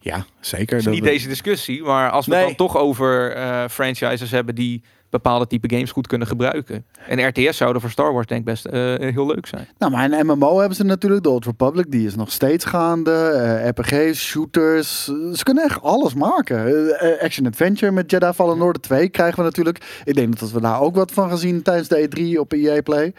Ja, 0.00 0.24
zeker. 0.40 0.82
Dat- 0.82 0.92
niet 0.92 1.02
deze 1.04 1.28
discussie, 1.28 1.82
maar 1.82 2.10
als 2.10 2.26
we 2.26 2.32
Nee. 2.32 2.40
het 2.48 2.56
dan 2.58 2.66
toch 2.66 2.76
over 2.76 3.32
eh, 3.32 3.64
franchises 3.68 4.30
hebben 4.30 4.54
die 4.54 4.82
bepaalde 5.10 5.46
type 5.46 5.74
games 5.74 5.90
goed 5.92 6.06
kunnen 6.06 6.26
gebruiken. 6.28 6.84
En 7.08 7.28
RTS 7.28 7.56
zouden 7.56 7.80
voor 7.82 7.90
Star 7.90 8.12
Wars 8.12 8.26
denk 8.26 8.40
ik 8.40 8.46
best 8.46 8.64
eh, 8.64 8.94
heel 8.98 9.26
leuk 9.26 9.46
zijn. 9.46 9.68
Nou, 9.78 9.92
maar 9.92 10.12
een 10.12 10.26
MMO 10.26 10.58
hebben 10.58 10.76
ze 10.76 10.84
natuurlijk. 10.84 11.22
De 11.22 11.28
Old 11.30 11.44
Republic, 11.44 11.90
die 11.90 12.06
is 12.06 12.14
nog 12.16 12.30
steeds 12.32 12.64
gaande. 12.64 13.12
eh, 13.12 13.68
RPG's, 13.68 14.20
shooters. 14.20 15.04
Ze 15.04 15.40
kunnen 15.42 15.64
echt 15.64 15.82
alles 15.82 16.14
maken. 16.14 16.66
Eh, 16.98 17.22
Action-adventure 17.24 17.92
met 17.92 18.10
Jedi 18.10 18.32
Fallen 18.32 18.60
Order 18.62 18.82
2 18.82 19.08
krijgen 19.08 19.38
we 19.38 19.44
natuurlijk. 19.44 20.00
Ik 20.04 20.14
denk 20.14 20.38
dat 20.38 20.50
we 20.50 20.60
daar 20.60 20.80
ook 20.80 20.94
wat 20.94 21.12
van 21.12 21.28
gaan 21.28 21.38
zien 21.38 21.62
tijdens 21.62 21.88
de 21.88 22.08
E3 22.08 22.38
op 22.40 22.52
EA 22.52 22.82
Play. 22.82 23.14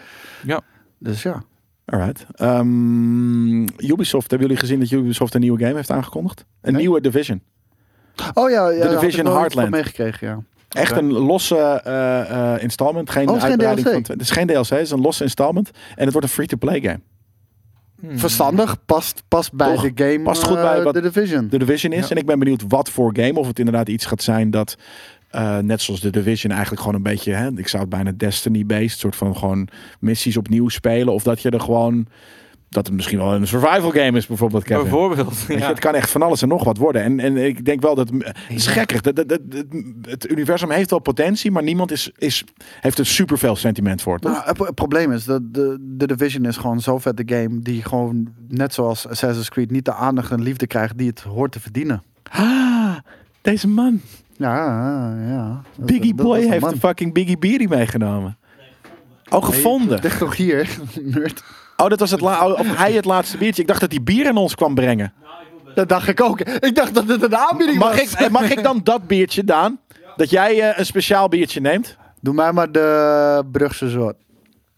Ja. 0.46 0.62
Dus 1.00 1.24
ja. 1.24 1.44
Alright. 1.92 2.26
Ehm, 2.36 3.62
Ubisoft, 3.78 4.30
hebben 4.30 4.48
jullie 4.48 4.62
gezien 4.64 4.80
dat 4.80 4.92
Ubisoft 4.92 5.34
een 5.34 5.42
nieuwe 5.42 5.60
game 5.60 5.76
heeft 5.76 5.92
aangekondigd? 5.92 6.46
Een 6.62 6.72
Nee. 6.72 6.82
nieuwe 6.82 7.02
Division. 7.02 7.42
Oh 8.34 8.50
ja, 8.50 8.70
ja 8.70 8.84
ik 8.86 8.90
Division 8.90 9.26
Heartland. 9.26 9.54
van 9.54 9.70
meegekregen, 9.70 10.28
ja. 10.28 10.44
Echt 10.70 10.98
een 10.98 11.12
losse 11.14 11.56
eh, 11.84 12.54
eh, 12.54 12.64
installment. 12.64 13.10
Geen 13.10 13.28
Oh, 13.28 13.34
het 13.34 13.36
is 13.38 13.42
geen 13.42 13.52
uitbreiding 13.52 13.88
DLC. 13.88 14.06
van. 14.06 14.16
Het 14.16 14.22
is 14.24 14.30
geen 14.32 14.48
DLC, 14.48 14.68
het 14.70 14.80
is 14.80 14.92
een 14.92 15.02
losse 15.02 15.24
installment. 15.24 15.72
En 15.96 16.04
het 16.04 16.12
wordt 16.12 16.28
een 16.28 16.34
free-to-play 16.34 16.82
game. 16.82 17.00
Hmm. 18.00 18.18
Verstandig, 18.20 18.86
past, 18.86 19.24
past 19.28 19.54
bij 19.54 19.74
Toch? 19.76 19.92
de 19.94 20.04
game 20.12 20.22
Past 20.24 20.44
goed 20.44 20.58
eh, 20.58 20.62
bij 20.64 20.84
wat 20.84 20.94
de 20.94 21.02
Division. 21.02 21.48
De 21.48 21.58
Division 21.60 21.92
is. 21.94 22.04
Ja. 22.04 22.10
En 22.10 22.18
ik 22.18 22.26
ben 22.26 22.40
benieuwd 22.40 22.64
wat 22.68 22.90
voor 22.90 23.12
game. 23.16 23.34
Of 23.40 23.48
het 23.48 23.60
inderdaad 23.60 23.90
iets 23.90 24.06
gaat 24.06 24.22
zijn 24.24 24.52
dat. 24.52 24.78
Eh, 25.32 25.58
net 25.58 25.82
zoals 25.82 26.00
de 26.00 26.10
Division 26.10 26.52
eigenlijk 26.52 26.82
gewoon 26.82 26.96
een 26.96 27.04
beetje. 27.04 27.34
Hè, 27.34 27.50
ik 27.56 27.68
zou 27.68 27.82
het 27.82 27.92
bijna 27.92 28.12
Destiny-based. 28.18 29.00
soort 29.00 29.16
van 29.16 29.38
gewoon 29.38 29.68
missies 30.00 30.38
opnieuw 30.38 30.70
spelen. 30.70 31.14
Of 31.14 31.24
dat 31.24 31.42
je 31.42 31.50
er 31.50 31.60
gewoon. 31.62 32.08
Dat 32.70 32.86
het 32.86 32.96
misschien 32.96 33.18
wel 33.18 33.34
een 33.34 33.48
survival 33.48 33.90
game 33.92 34.18
is, 34.18 34.28
bijvoorbeeld. 34.28 34.64
Kevin. 34.64 34.82
Bijvoorbeeld. 34.84 35.46
Je, 35.48 35.54
het 35.58 35.80
kan 35.80 35.96
echt 35.96 36.10
van 36.10 36.22
alles 36.22 36.42
en 36.42 36.48
nog 36.48 36.64
wat 36.64 36.78
worden. 36.78 37.04
En, 37.04 37.20
en 37.20 37.38
ik 37.38 37.66
denk 37.66 37.82
wel 37.82 37.96
dat. 37.96 38.10
Het 38.10 38.36
is 38.48 38.68
gekkig. 38.68 39.02
Dat, 39.02 39.16
dat, 39.16 39.30
dat- 39.30 39.40
het, 39.50 39.66
het 40.02 40.30
universum 40.32 40.70
heeft 40.72 40.90
wel 40.90 41.00
potentie. 41.00 41.52
Maar 41.52 41.64
niemand 41.64 41.92
is, 41.92 42.12
is, 42.18 42.44
heeft 42.82 43.00
er 43.00 43.06
superveel 43.06 43.56
sentiment 43.56 44.02
voor. 44.02 44.18
Nou, 44.22 44.42
het, 44.46 44.58
het 44.58 44.76
probleem 44.76 45.12
is 45.12 45.24
dat 45.26 45.54
de, 45.54 45.78
de 45.82 46.08
Division 46.08 46.46
is 46.46 46.58
gewoon 46.58 46.82
zo 46.82 46.98
vet 46.98 47.18
de 47.18 47.36
game 47.36 47.60
die 47.60 47.84
gewoon 47.84 48.28
net 48.48 48.74
zoals 48.74 49.08
Assassin's 49.08 49.50
Creed 49.50 49.72
niet 49.72 49.86
de 49.86 49.94
aandacht 49.94 50.32
en 50.32 50.42
liefde 50.42 50.68
krijgt 50.68 50.98
die 50.98 51.08
het 51.08 51.22
hoort 51.22 51.52
te 51.52 51.60
verdienen. 51.60 52.04
Ah, 52.32 52.96
deze 53.42 53.68
man. 53.68 54.02
Ja, 54.42 55.16
ja. 55.28 55.62
Biggie 55.78 56.16
dat- 56.16 56.26
Boy 56.26 56.40
dat 56.42 56.50
heeft 56.50 56.62
man. 56.62 56.72
de 56.74 56.80
fucking 56.80 57.14
Biggie 57.14 57.38
Beery 57.38 57.66
meegenomen. 57.70 58.38
Oh, 59.30 59.44
gevonden. 59.44 60.00
Ligt 60.02 60.18
toch 60.26 60.36
hier, 60.36 60.70
nerd. 61.02 61.44
Oh, 61.78 61.88
dat 61.88 62.00
was 62.00 62.12
het 62.12 62.22
la- 62.22 62.48
of 62.52 62.78
hij 62.78 62.92
het 62.92 63.06
laatste 63.06 63.38
biertje. 63.38 63.62
Ik 63.62 63.68
dacht 63.68 63.80
dat 63.82 63.92
hij 63.92 64.04
bier 64.04 64.28
aan 64.28 64.38
ons 64.38 64.56
kwam 64.56 64.76
brengen. 64.76 65.14
Dat 65.76 65.90
dacht 65.90 66.08
ik 66.08 66.22
ook. 66.22 66.40
Ik 66.42 66.76
dacht 66.76 66.94
dat 66.94 67.08
het 67.08 67.24
een 67.24 67.36
aanbieding 67.38 67.78
Mag 67.78 67.90
was. 67.96 68.14
ik, 68.14 68.30
mag 68.30 68.50
ik 68.52 68.64
dan 68.64 68.80
dat 68.84 69.08
biertje, 69.08 69.44
Daan? 69.44 69.80
Dat 70.16 70.30
jij 70.30 70.70
eh, 70.70 70.78
een 70.80 70.86
speciaal 70.86 71.28
biertje 71.30 71.62
neemt? 71.62 71.98
Doe 72.22 72.34
mij 72.34 72.52
maar 72.52 72.72
de 72.72 73.44
Brugse 73.52 73.90
zot. 73.90 74.14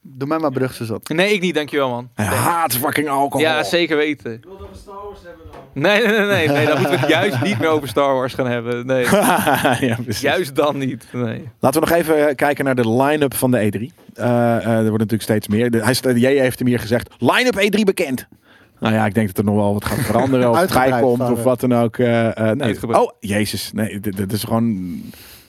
Doe 0.02 0.28
mij 0.28 0.38
maar 0.38 0.52
Brugse 0.52 0.86
zot. 0.86 1.10
Nee, 1.10 1.34
ik 1.34 1.42
niet, 1.42 1.56
dankjewel 1.56 1.90
man. 1.90 2.10
Hij 2.14 2.26
haat 2.26 2.74
fucking 2.74 3.10
alcohol. 3.10 3.46
Ja, 3.46 3.64
zeker 3.64 3.98
weten. 3.98 4.42
Nee, 5.74 6.06
nee, 6.06 6.18
nee, 6.18 6.26
nee, 6.26 6.48
nee. 6.48 6.66
Dan 6.66 6.80
moeten 6.80 7.00
we 7.00 7.06
het 7.06 7.10
juist 7.20 7.42
niet 7.42 7.60
meer 7.60 7.70
over 7.70 7.88
Star 7.88 8.14
Wars 8.14 8.34
gaan 8.34 8.48
hebben. 8.48 8.86
Nee, 8.86 9.04
ja, 9.90 9.98
juist 10.20 10.56
dan 10.56 10.78
niet. 10.78 11.06
Nee. 11.12 11.50
Laten 11.60 11.82
we 11.82 11.88
nog 11.88 11.98
even 11.98 12.28
eh, 12.28 12.36
kijken 12.36 12.66
naar 12.66 12.76
de 12.76 12.90
line-up 12.90 13.34
van 13.34 13.52
de 13.52 13.58
E3. 13.58 13.82
Eh, 14.14 14.56
eh, 14.56 14.66
er 14.66 14.82
wordt 14.82 14.98
natuurlijk 14.98 15.22
steeds 15.22 15.48
meer. 15.48 15.72
De, 15.72 15.84
hij, 15.84 16.14
Jij 16.16 16.34
heeft 16.34 16.60
hem 16.60 16.68
hier 16.68 16.80
gezegd. 16.80 17.10
Line-up 17.18 17.56
E3 17.56 17.84
bekend. 17.84 18.28
Nou 18.80 18.94
ja, 18.94 19.06
ik 19.06 19.14
denk 19.14 19.28
dat 19.28 19.38
er 19.38 19.44
nog 19.44 19.56
wel 19.56 19.74
wat 19.74 19.86
gaat 19.86 20.06
veranderen. 20.12 20.50
Of 20.50 20.74
bijkomt 20.74 21.32
of 21.32 21.44
wat 21.44 21.60
dan 21.60 21.74
ook. 21.76 21.98
nee. 21.98 22.78
Oh, 22.88 23.12
jezus. 23.20 23.72
Nee, 23.74 24.00
dit, 24.00 24.18
dit 24.18 24.32
is 24.32 24.44
gewoon... 24.44 25.02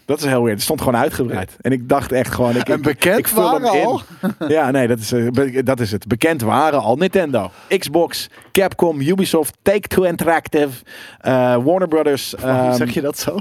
Dat 0.07 0.19
is 0.19 0.25
heel 0.25 0.39
weird. 0.43 0.55
Het 0.55 0.63
stond 0.63 0.81
gewoon 0.81 0.97
uitgebreid. 1.01 1.57
En 1.61 1.73
ik 1.73 1.89
dacht 1.89 2.13
echt 2.13 2.35
gewoon... 2.35 2.57
Ik, 2.57 2.69
En 2.69 2.83
bekend 2.83 3.19
ik 3.19 3.27
waren 3.29 3.75
in. 3.75 3.85
al? 3.87 4.01
Ja, 4.49 4.71
nee, 4.71 4.87
dat 4.89 4.99
is, 4.99 5.13
eh, 5.13 5.27
dat 5.65 5.81
is 5.81 5.91
het. 5.93 6.07
Bekend 6.07 6.43
waren 6.43 6.81
al 6.81 6.97
Nintendo, 6.97 7.51
Xbox, 7.79 8.29
Capcom, 8.53 9.01
Ubisoft, 9.01 9.57
Take-Two 9.63 10.03
Interactive, 10.03 10.85
eh, 11.21 11.33
Warner 11.65 11.89
Brothers. 11.89 12.35
Ehm, 12.35 12.73
zeg 12.75 12.95
je 12.95 13.01
dat 13.01 13.19
zo? 13.19 13.39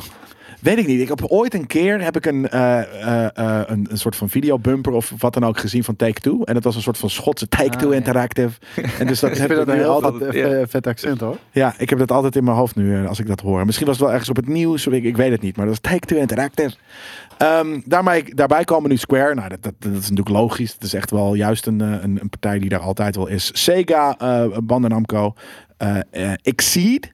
Weet 0.63 0.77
ik 0.77 0.87
niet. 0.87 0.99
Ik 1.01 1.07
heb 1.07 1.23
ooit 1.27 1.53
een 1.53 1.67
keer 1.67 2.01
heb 2.01 2.15
ik 2.15 2.25
een, 2.25 2.49
eh, 2.49 2.79
eh, 2.79 3.25
eh, 3.33 3.61
een, 3.65 3.87
een 3.89 3.97
soort 3.97 4.15
van 4.15 4.29
videobumper 4.29 4.91
of 4.91 5.13
wat 5.17 5.33
dan 5.33 5.45
ook 5.45 5.59
gezien 5.59 5.83
van 5.83 5.95
Take-Two. 5.95 6.43
En 6.43 6.53
dat 6.53 6.63
was 6.63 6.75
een 6.75 6.81
soort 6.81 6.97
van 6.97 7.09
Schotse 7.09 7.47
Take-Two 7.47 7.87
Ah, 7.87 7.93
ja. 7.93 7.99
Interactive. 7.99 8.59
En 8.99 9.07
dus 9.07 9.19
dat 9.19 9.31
Ik 9.31 9.37
heb 9.37 9.47
vind 9.47 9.59
ik 9.59 9.65
dat 9.65 9.67
een 9.67 9.73
nu 9.73 9.79
heel 9.79 10.03
altijd... 10.03 10.23
vet, 10.23 10.33
ja. 10.33 10.67
vet 10.67 10.87
accent 10.87 11.19
hoor. 11.19 11.37
Ja, 11.51 11.73
ik 11.77 11.89
heb 11.89 11.99
dat 11.99 12.11
altijd 12.11 12.35
in 12.35 12.43
mijn 12.43 12.57
hoofd 12.57 12.75
nu 12.75 13.07
als 13.07 13.19
ik 13.19 13.27
dat 13.27 13.39
hoor. 13.39 13.65
Misschien 13.65 13.87
was 13.87 13.95
het 13.95 14.03
wel 14.03 14.13
ergens 14.13 14.29
op 14.29 14.35
het 14.35 14.47
nieuws, 14.47 14.87
ik, 14.87 15.03
ik 15.03 15.17
weet 15.17 15.31
het 15.31 15.41
niet. 15.41 15.55
Maar 15.55 15.65
dat 15.65 15.73
is 15.73 15.81
Take-Two 15.81 16.17
Interactive. 16.17 16.75
Ehm, 17.37 17.79
daarmee, 17.85 18.35
daarbij 18.35 18.63
komen 18.63 18.89
nu 18.89 18.97
Square. 18.97 19.33
Nou, 19.33 19.49
dat, 19.49 19.63
dat, 19.63 19.73
dat 19.79 19.91
is 19.91 20.09
natuurlijk 20.09 20.29
logisch. 20.29 20.73
Het 20.73 20.83
is 20.83 20.93
echt 20.93 21.11
wel 21.11 21.33
juist 21.33 21.67
een, 21.67 21.79
een, 21.79 22.21
een 22.21 22.29
partij 22.29 22.59
die 22.59 22.69
daar 22.69 22.79
altijd 22.79 23.15
wel 23.15 23.27
is. 23.27 23.51
Sega, 23.53 24.17
eh 24.17 24.57
Bandai 24.63 24.93
Namco, 24.93 25.33
eh 25.77 25.99
eh, 26.11 26.33
Exceed. 26.41 27.13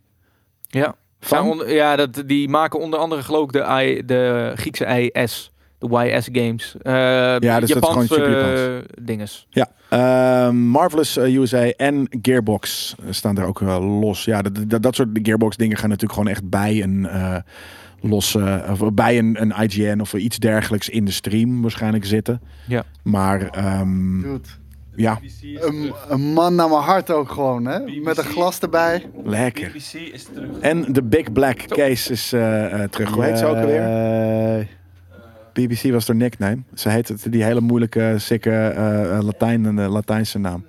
Ja. 0.67 0.95
Van? 1.19 1.37
Zijn 1.37 1.51
onder- 1.51 1.73
ja, 1.73 1.95
dat, 1.95 2.23
die 2.25 2.49
maken 2.49 2.79
onder 2.79 2.99
andere 2.99 3.23
geloof 3.23 3.43
ik 3.43 3.51
de, 3.51 3.83
I, 3.83 4.05
de 4.05 4.51
Griekse 4.55 4.85
IS. 5.11 5.51
De 5.77 5.87
YS 6.15 6.29
Games. 6.31 6.75
Eh 6.81 6.93
Ja, 7.39 7.59
dus 7.59 7.69
dat 7.69 7.83
is 7.83 7.89
gewoon 7.89 8.05
Japanse 8.09 8.83
eh, 8.87 9.03
dinges. 9.05 9.47
Ja, 9.49 9.67
ehm, 9.89 10.55
Marvelous 10.55 11.17
eh, 11.17 11.35
USA 11.35 11.65
en 11.69 12.07
Gearbox 12.21 12.95
eh, 12.99 13.05
staan 13.09 13.35
daar 13.35 13.45
ook 13.45 13.61
eh, 13.61 13.99
los. 14.01 14.25
Ja, 14.25 14.41
dat, 14.41 14.69
dat, 14.69 14.83
dat 14.83 14.95
soort 14.95 15.09
Gearbox 15.23 15.57
dingen 15.57 15.77
gaan 15.77 15.89
natuurlijk 15.89 16.19
gewoon 16.19 16.31
echt 16.33 16.49
bij 16.49 16.83
een 16.83 17.05
eh 17.07 17.35
losse, 18.01 18.63
of 18.71 18.93
bij 18.93 19.17
een, 19.17 19.41
een 19.41 19.53
IGN 19.63 19.99
of 19.99 20.13
iets 20.13 20.37
dergelijks 20.37 20.89
in 20.89 21.05
de 21.05 21.11
stream 21.11 21.61
waarschijnlijk 21.61 22.05
zitten. 22.05 22.41
Ja. 22.67 22.83
Maar 23.03 23.47
ehm, 23.49 24.21
Dude. 24.21 24.47
Ja, 25.01 25.19
Een, 25.55 25.93
een 26.09 26.21
man 26.21 26.55
naar 26.55 26.69
mijn 26.69 26.81
hart 26.81 27.11
ook 27.11 27.31
gewoon, 27.31 27.65
hè? 27.65 27.79
Met 28.03 28.17
een 28.17 28.23
glas 28.23 28.59
erbij. 28.59 29.05
lekker. 29.23 29.67
BBC 29.71 29.93
is 30.13 30.23
terug. 30.33 30.49
En 30.59 30.93
de 30.93 31.03
Big 31.03 31.31
Black 31.33 31.57
Case 31.67 32.11
is 32.11 32.33
eh, 32.33 32.83
eh, 32.83 32.89
terug. 32.89 33.09
Hoe 33.09 33.23
heet 33.23 33.37
ze 33.37 33.45
ook 33.45 33.55
alweer? 33.55 33.81
Eh, 34.59 34.65
BBC 35.53 35.91
was 35.91 36.07
haar 36.07 36.15
nickname. 36.15 36.57
Ze 36.73 36.89
heet 36.89 37.07
het, 37.07 37.25
die 37.31 37.43
hele 37.43 37.61
moeilijke, 37.61 38.13
sikke 38.17 38.49
eh, 38.49 39.17
eh, 39.17 39.23
Latijn, 39.23 39.79
eh, 39.79 39.91
Latijnse 39.91 40.39
naam. 40.39 40.65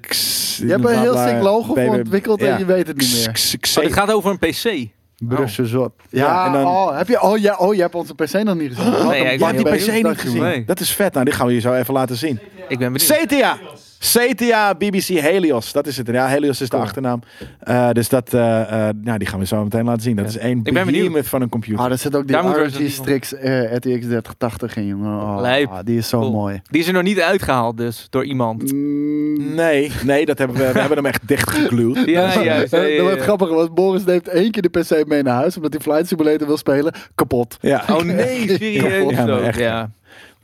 X- 0.00 0.58
Je 0.62 0.66
hebt 0.70 0.84
een 0.84 0.98
heel 1.00 1.16
sick 1.16 1.42
logo 1.42 1.74
voor 1.74 1.98
ontwikkeld 1.98 2.40
en 2.40 2.46
ja. 2.46 2.58
je 2.58 2.64
weet 2.64 2.86
het 2.86 2.96
niet 2.96 3.12
meer. 3.12 3.32
X- 3.32 3.56
X- 3.60 3.78
Oh, 3.78 3.92
gaat 3.92 4.12
over 4.12 4.30
een 4.30 4.38
PC. 4.38 4.88
Brugse 5.18 5.66
zot. 5.66 5.92
Ja, 6.10 6.24
Ja, 6.26 6.46
en 6.46 6.52
dan- 6.52 6.64
oh, 6.66 6.96
heb 6.96 7.08
je, 7.08 7.22
oh, 7.22 7.38
ja, 7.38 7.56
oh, 7.56 7.74
je 7.74 7.80
hebt 7.80 7.94
onze 7.94 8.14
PC 8.14 8.32
nog 8.32 8.54
niet 8.54 8.74
gezien. 8.74 8.92
Wat 8.92 9.08
Nee, 9.08 9.32
ik 9.32 9.56
die 9.56 9.76
PC 9.76 9.92
niet 9.92 10.04
dat 10.04 10.18
gezien. 10.20 10.42
Nee. 10.42 10.64
Dat 10.64 10.80
is 10.80 10.90
vet. 10.92 11.12
Nou, 11.12 11.24
die 11.24 11.34
gaan 11.34 11.46
we 11.46 11.52
je 11.54 11.60
zo 11.60 11.72
even 11.72 11.94
laten 11.94 12.16
zien. 12.16 12.38
Ik 12.68 12.78
ben 12.78 12.92
benieuwd. 12.92 13.26
CTA. 13.26 13.58
CTA 13.98 14.74
BBC 14.74 15.04
Helios. 15.06 15.72
Dat 15.72 15.86
is 15.86 15.96
het. 15.96 16.06
Ja, 16.06 16.26
Helios 16.26 16.60
is 16.60 16.68
de 16.68 16.74
Cool. 16.74 16.82
achternaam. 16.82 17.20
Eh, 17.60 17.90
dus 17.90 18.08
dat, 18.08 18.34
eh, 18.34 18.60
eh, 18.88 18.94
nou, 19.02 19.18
die 19.18 19.28
gaan 19.28 19.38
we 19.38 19.46
zo 19.46 19.62
meteen 19.62 19.84
laten 19.84 20.02
zien. 20.02 20.16
Dat 20.16 20.24
Ja. 20.24 20.30
is 20.30 20.44
één 20.44 20.58
Ik 20.58 20.72
ben 20.72 20.84
benieuwd. 20.84 20.92
behemoth 21.06 21.28
van 21.28 21.42
een 21.42 21.48
computer. 21.48 21.84
Ah, 21.84 21.90
er 21.90 21.98
zit 21.98 22.14
ook 22.16 22.26
die 22.26 22.36
Daar 22.36 22.66
RG 22.66 22.90
Strix 22.90 23.34
eh, 23.34 23.74
RTX 23.74 23.80
3080 24.06 24.76
in, 24.76 24.86
jongen. 24.86 25.20
Oh, 25.20 25.40
Lijp. 25.40 25.68
ah, 25.70 25.78
die 25.84 25.98
is 25.98 26.08
zo 26.08 26.18
Cool. 26.18 26.30
mooi. 26.32 26.60
Die 26.70 26.80
is 26.80 26.86
er 26.86 26.92
nog 26.92 27.02
niet 27.02 27.20
uitgehaald 27.20 27.76
dus, 27.76 28.06
door 28.10 28.24
iemand. 28.24 28.72
Mm, 28.72 29.54
Nee, 29.54 29.90
nee, 30.04 30.26
dat 30.26 30.38
hebben 30.38 30.56
we, 30.56 30.72
we 30.72 30.78
hebben 30.78 30.96
hem 30.96 31.06
echt 31.06 31.28
dichtgegluwd. 31.28 31.96
Ja, 32.06 32.42
juist. 32.42 32.70
Ja, 32.70 32.80
ja, 32.80 32.80
dat 32.86 32.88
ja. 32.96 33.02
wordt 33.02 33.20
grappig, 33.22 33.48
want 33.48 33.74
Boris 33.74 34.04
neemt 34.04 34.28
één 34.28 34.50
keer 34.50 34.62
de 34.62 34.68
PC 34.68 35.06
mee 35.06 35.22
naar 35.22 35.34
huis, 35.34 35.56
omdat 35.56 35.72
hij 35.72 35.82
Flight 35.82 36.08
Simulator 36.08 36.46
wil 36.46 36.56
spelen. 36.56 36.92
Kapot. 37.14 37.56
Ja. 37.60 37.84
Oh 37.90 38.02
nee, 38.02 38.48
serieus? 38.58 39.56
Ja, 39.56 39.90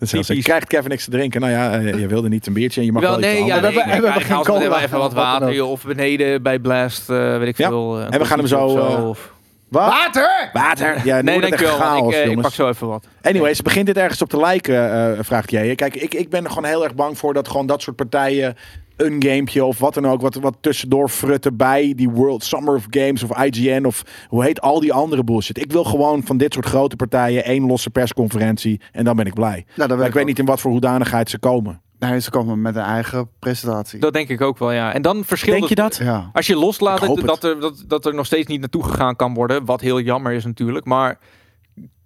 sick. 0.06 0.42
Krijgt 0.42 0.66
Kevin 0.66 0.88
niks 0.90 1.04
te 1.04 1.10
drinken? 1.10 1.40
Nou 1.40 1.52
ja, 1.52 1.72
eh, 1.78 1.98
je 2.00 2.06
wilde 2.06 2.28
niet 2.28 2.46
een 2.46 2.52
biertje 2.52 2.80
en 2.80 2.86
je 2.86 2.92
mag 2.92 3.02
Wel, 3.02 3.10
wel 3.10 3.18
iets 3.20 3.28
nee, 3.28 3.44
ja, 3.44 3.60
we 3.60 3.66
we 3.66 3.72
ik, 3.72 3.84
hebben 3.84 4.12
geen 4.22 4.42
cola 4.42 4.82
even 4.82 4.98
wat 4.98 5.12
water, 5.12 5.64
of 5.64 5.84
beneden 5.84 6.42
bij 6.42 6.58
Blast, 6.58 7.10
eh, 7.10 7.38
weet 7.38 7.48
ik 7.48 7.56
Ja. 7.58 7.68
veel. 7.68 7.98
eh, 7.98 8.06
En 8.10 8.18
we 8.18 8.24
gaan 8.24 8.38
hem 8.38 8.46
zo, 8.46 8.64
of-? 8.66 9.32
Water! 9.68 10.50
Water. 10.52 11.00
Ja, 11.04 11.20
Nee, 11.20 11.40
dankjewel. 11.40 11.76
chaos, 11.76 12.14
ik, 12.16 12.24
ik 12.30 12.40
pak 12.40 12.52
zo 12.52 12.68
even 12.68 12.86
wat. 12.88 13.06
Anyways, 13.22 13.62
begint 13.62 13.86
dit 13.86 13.96
ergens 13.96 14.22
op 14.22 14.28
te 14.28 14.36
lijken, 14.36 14.92
eh, 15.16 15.24
vraagt 15.24 15.50
jij. 15.50 15.74
Kijk, 15.74 15.94
ik, 15.96 16.14
ik 16.14 16.28
ben 16.30 16.44
er 16.44 16.48
gewoon 16.50 16.64
heel 16.68 16.84
erg 16.84 16.94
bang 16.94 17.18
voor 17.18 17.34
dat 17.34 17.48
gewoon 17.48 17.66
dat 17.66 17.82
soort 17.82 17.96
partijen 17.96 18.56
een 19.02 19.22
gamepje 19.22 19.64
of 19.64 19.78
wat 19.78 19.94
dan 19.94 20.06
ook, 20.06 20.20
wat, 20.20 20.34
wat 20.34 20.56
tussendoor 20.60 21.08
frutten 21.08 21.56
bij 21.56 21.92
die 21.96 22.10
World 22.10 22.44
Summer 22.44 22.74
of 22.74 22.86
Games 22.90 23.22
of 23.22 23.38
IGN 23.44 23.84
of 23.84 24.02
hoe 24.28 24.44
heet 24.44 24.60
al 24.60 24.80
die 24.80 24.92
andere 24.92 25.24
bullshit. 25.24 25.58
Ik 25.58 25.72
wil 25.72 25.84
gewoon 25.84 26.22
van 26.22 26.36
dit 26.36 26.52
soort 26.54 26.66
grote 26.66 26.96
partijen 26.96 27.44
één 27.44 27.66
losse 27.66 27.90
persconferentie 27.90 28.80
en 28.92 29.04
dan 29.04 29.16
ben 29.16 29.26
ik 29.26 29.34
blij. 29.34 29.66
Maar 29.76 29.96
weet 29.96 30.06
ik 30.06 30.12
weet 30.12 30.26
niet 30.26 30.38
in 30.38 30.44
wat 30.44 30.60
voor 30.60 30.70
hoedanigheid 30.70 31.30
ze 31.30 31.38
komen. 31.38 31.80
Nee, 31.98 32.20
ze 32.20 32.30
komen 32.30 32.60
met 32.60 32.76
een 32.76 32.82
eigen 32.82 33.28
presentatie. 33.38 34.00
Dat 34.00 34.12
denk 34.12 34.28
ik 34.28 34.40
ook 34.40 34.58
wel, 34.58 34.72
ja. 34.72 34.92
En 34.92 35.02
dan 35.02 35.24
verschilt 35.24 35.56
Denk 35.56 35.68
je 35.68 35.74
dat? 35.74 35.96
ja. 35.96 36.30
Als 36.32 36.46
je 36.46 36.56
loslaat 36.56 37.00
dat, 37.24 37.44
er, 37.44 37.60
dat, 37.60 37.84
dat 37.86 38.06
er 38.06 38.14
nog 38.14 38.26
steeds 38.26 38.46
niet 38.46 38.60
naartoe 38.60 38.84
gegaan 38.84 39.16
kan 39.16 39.34
worden, 39.34 39.64
wat 39.64 39.80
heel 39.80 40.00
jammer 40.00 40.32
is 40.32 40.44
natuurlijk, 40.44 40.84
maar 40.84 41.18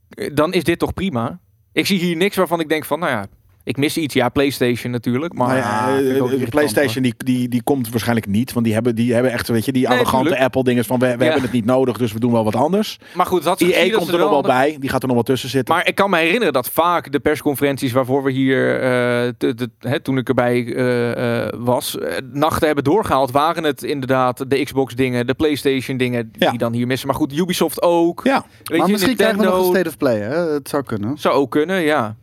eh, 0.09 0.35
dan 0.35 0.52
is 0.52 0.64
dit 0.64 0.78
toch 0.78 0.94
prima. 0.94 1.40
Ik 1.73 1.86
zie 1.86 1.98
hier 1.98 2.16
niks 2.16 2.36
waarvan 2.36 2.60
ik 2.60 2.68
denk 2.68 2.85
van, 2.85 2.98
nou 2.98 3.12
ja, 3.12 3.27
ik 3.67 3.77
mis 3.77 3.97
iets. 3.97 4.15
Ja, 4.15 4.29
PlayStation 4.29 4.93
natuurlijk, 4.93 5.33
maar 5.35 5.47
Maar 5.47 5.57
ja, 5.57 5.99
ik 6.15 6.23
ook 6.23 6.31
eh, 6.33 6.39
de 6.41 6.47
PlayStation 6.47 7.03
die, 7.03 7.15
die, 7.17 7.49
die 7.49 7.63
komt 7.63 7.91
waarschijnlijk 7.91 8.27
niet. 8.27 8.53
Want 8.53 8.65
die 8.65 8.75
hebben, 8.75 8.95
die 8.95 9.15
hebben 9.15 9.33
echt, 9.33 9.49
weet 9.49 9.65
je, 9.65 9.73
die 9.73 9.89
Nee, 9.89 9.97
arrogante 9.97 10.23
tuurlijk. 10.25 10.45
Apple 10.45 10.65
dingen 10.65 10.85
van 10.85 10.99
we, 10.99 11.07
we 11.07 11.13
Ja. 11.13 11.25
hebben 11.25 11.43
het 11.43 11.53
niet 11.53 11.65
nodig, 11.65 11.97
dus 11.97 12.13
we 12.13 12.21
doen 12.21 12.33
wel 12.33 12.45
wat 12.45 12.57
anders. 12.57 12.99
maar 13.15 13.27
goed, 13.27 13.43
dat 13.43 13.61
is 13.61 13.71
EA 13.73 13.97
komt 13.97 14.09
er 14.13 14.19
nog 14.19 14.31
wel 14.31 14.43
bij. 14.43 14.77
Die 14.81 14.91
gaat 14.91 15.01
er 15.01 15.07
nog 15.07 15.17
wel 15.17 15.25
tussen 15.25 15.49
zitten. 15.49 15.75
Maar 15.75 15.87
ik 15.89 15.95
kan 15.95 16.11
me 16.11 16.17
herinneren 16.19 16.53
dat 16.53 16.71
vaak 16.71 17.13
de 17.13 17.21
persconferenties 17.21 17.93
waarvoor 17.93 18.23
we 18.23 18.31
hier, 18.31 18.81
eh, 18.81 19.33
hè, 19.79 20.01
toen 20.01 20.19
ik 20.19 20.29
erbij 20.29 20.75
eh, 20.75 21.45
eh, 21.47 21.53
was, 21.57 21.99
eh, 21.99 22.17
nachten 22.33 22.67
hebben 22.67 22.85
doorgehaald, 22.85 23.31
waren 23.31 23.65
het 23.65 23.83
inderdaad 23.83 24.51
de 24.51 24.63
Xbox 24.65 24.95
dingen, 24.95 25.27
de 25.27 25.35
PlayStation 25.35 25.97
dingen 25.97 26.31
Ja. 26.39 26.51
die 26.51 26.59
dan 26.59 26.73
hier 26.73 26.87
missen. 26.87 27.07
Maar 27.09 27.17
goed, 27.17 27.33
Ubisoft 27.39 27.83
ook. 27.83 28.21
ja, 28.25 28.45
Weet 28.63 28.79
maar 28.79 28.87
je, 28.87 28.93
misschien 28.93 29.17
krijgen 29.17 29.39
we 29.39 29.45
nog 29.45 29.53
Nintendo 29.55 29.79
een 29.79 29.81
State 29.81 29.89
of 29.89 29.97
Play, 29.97 30.19
hè? 30.21 30.53
Het 30.53 30.69
zou 30.69 30.83
kunnen. 30.83 31.19
zou 31.19 31.35
ook 31.35 31.51
kunnen, 31.51 31.81
ja. 31.83 32.17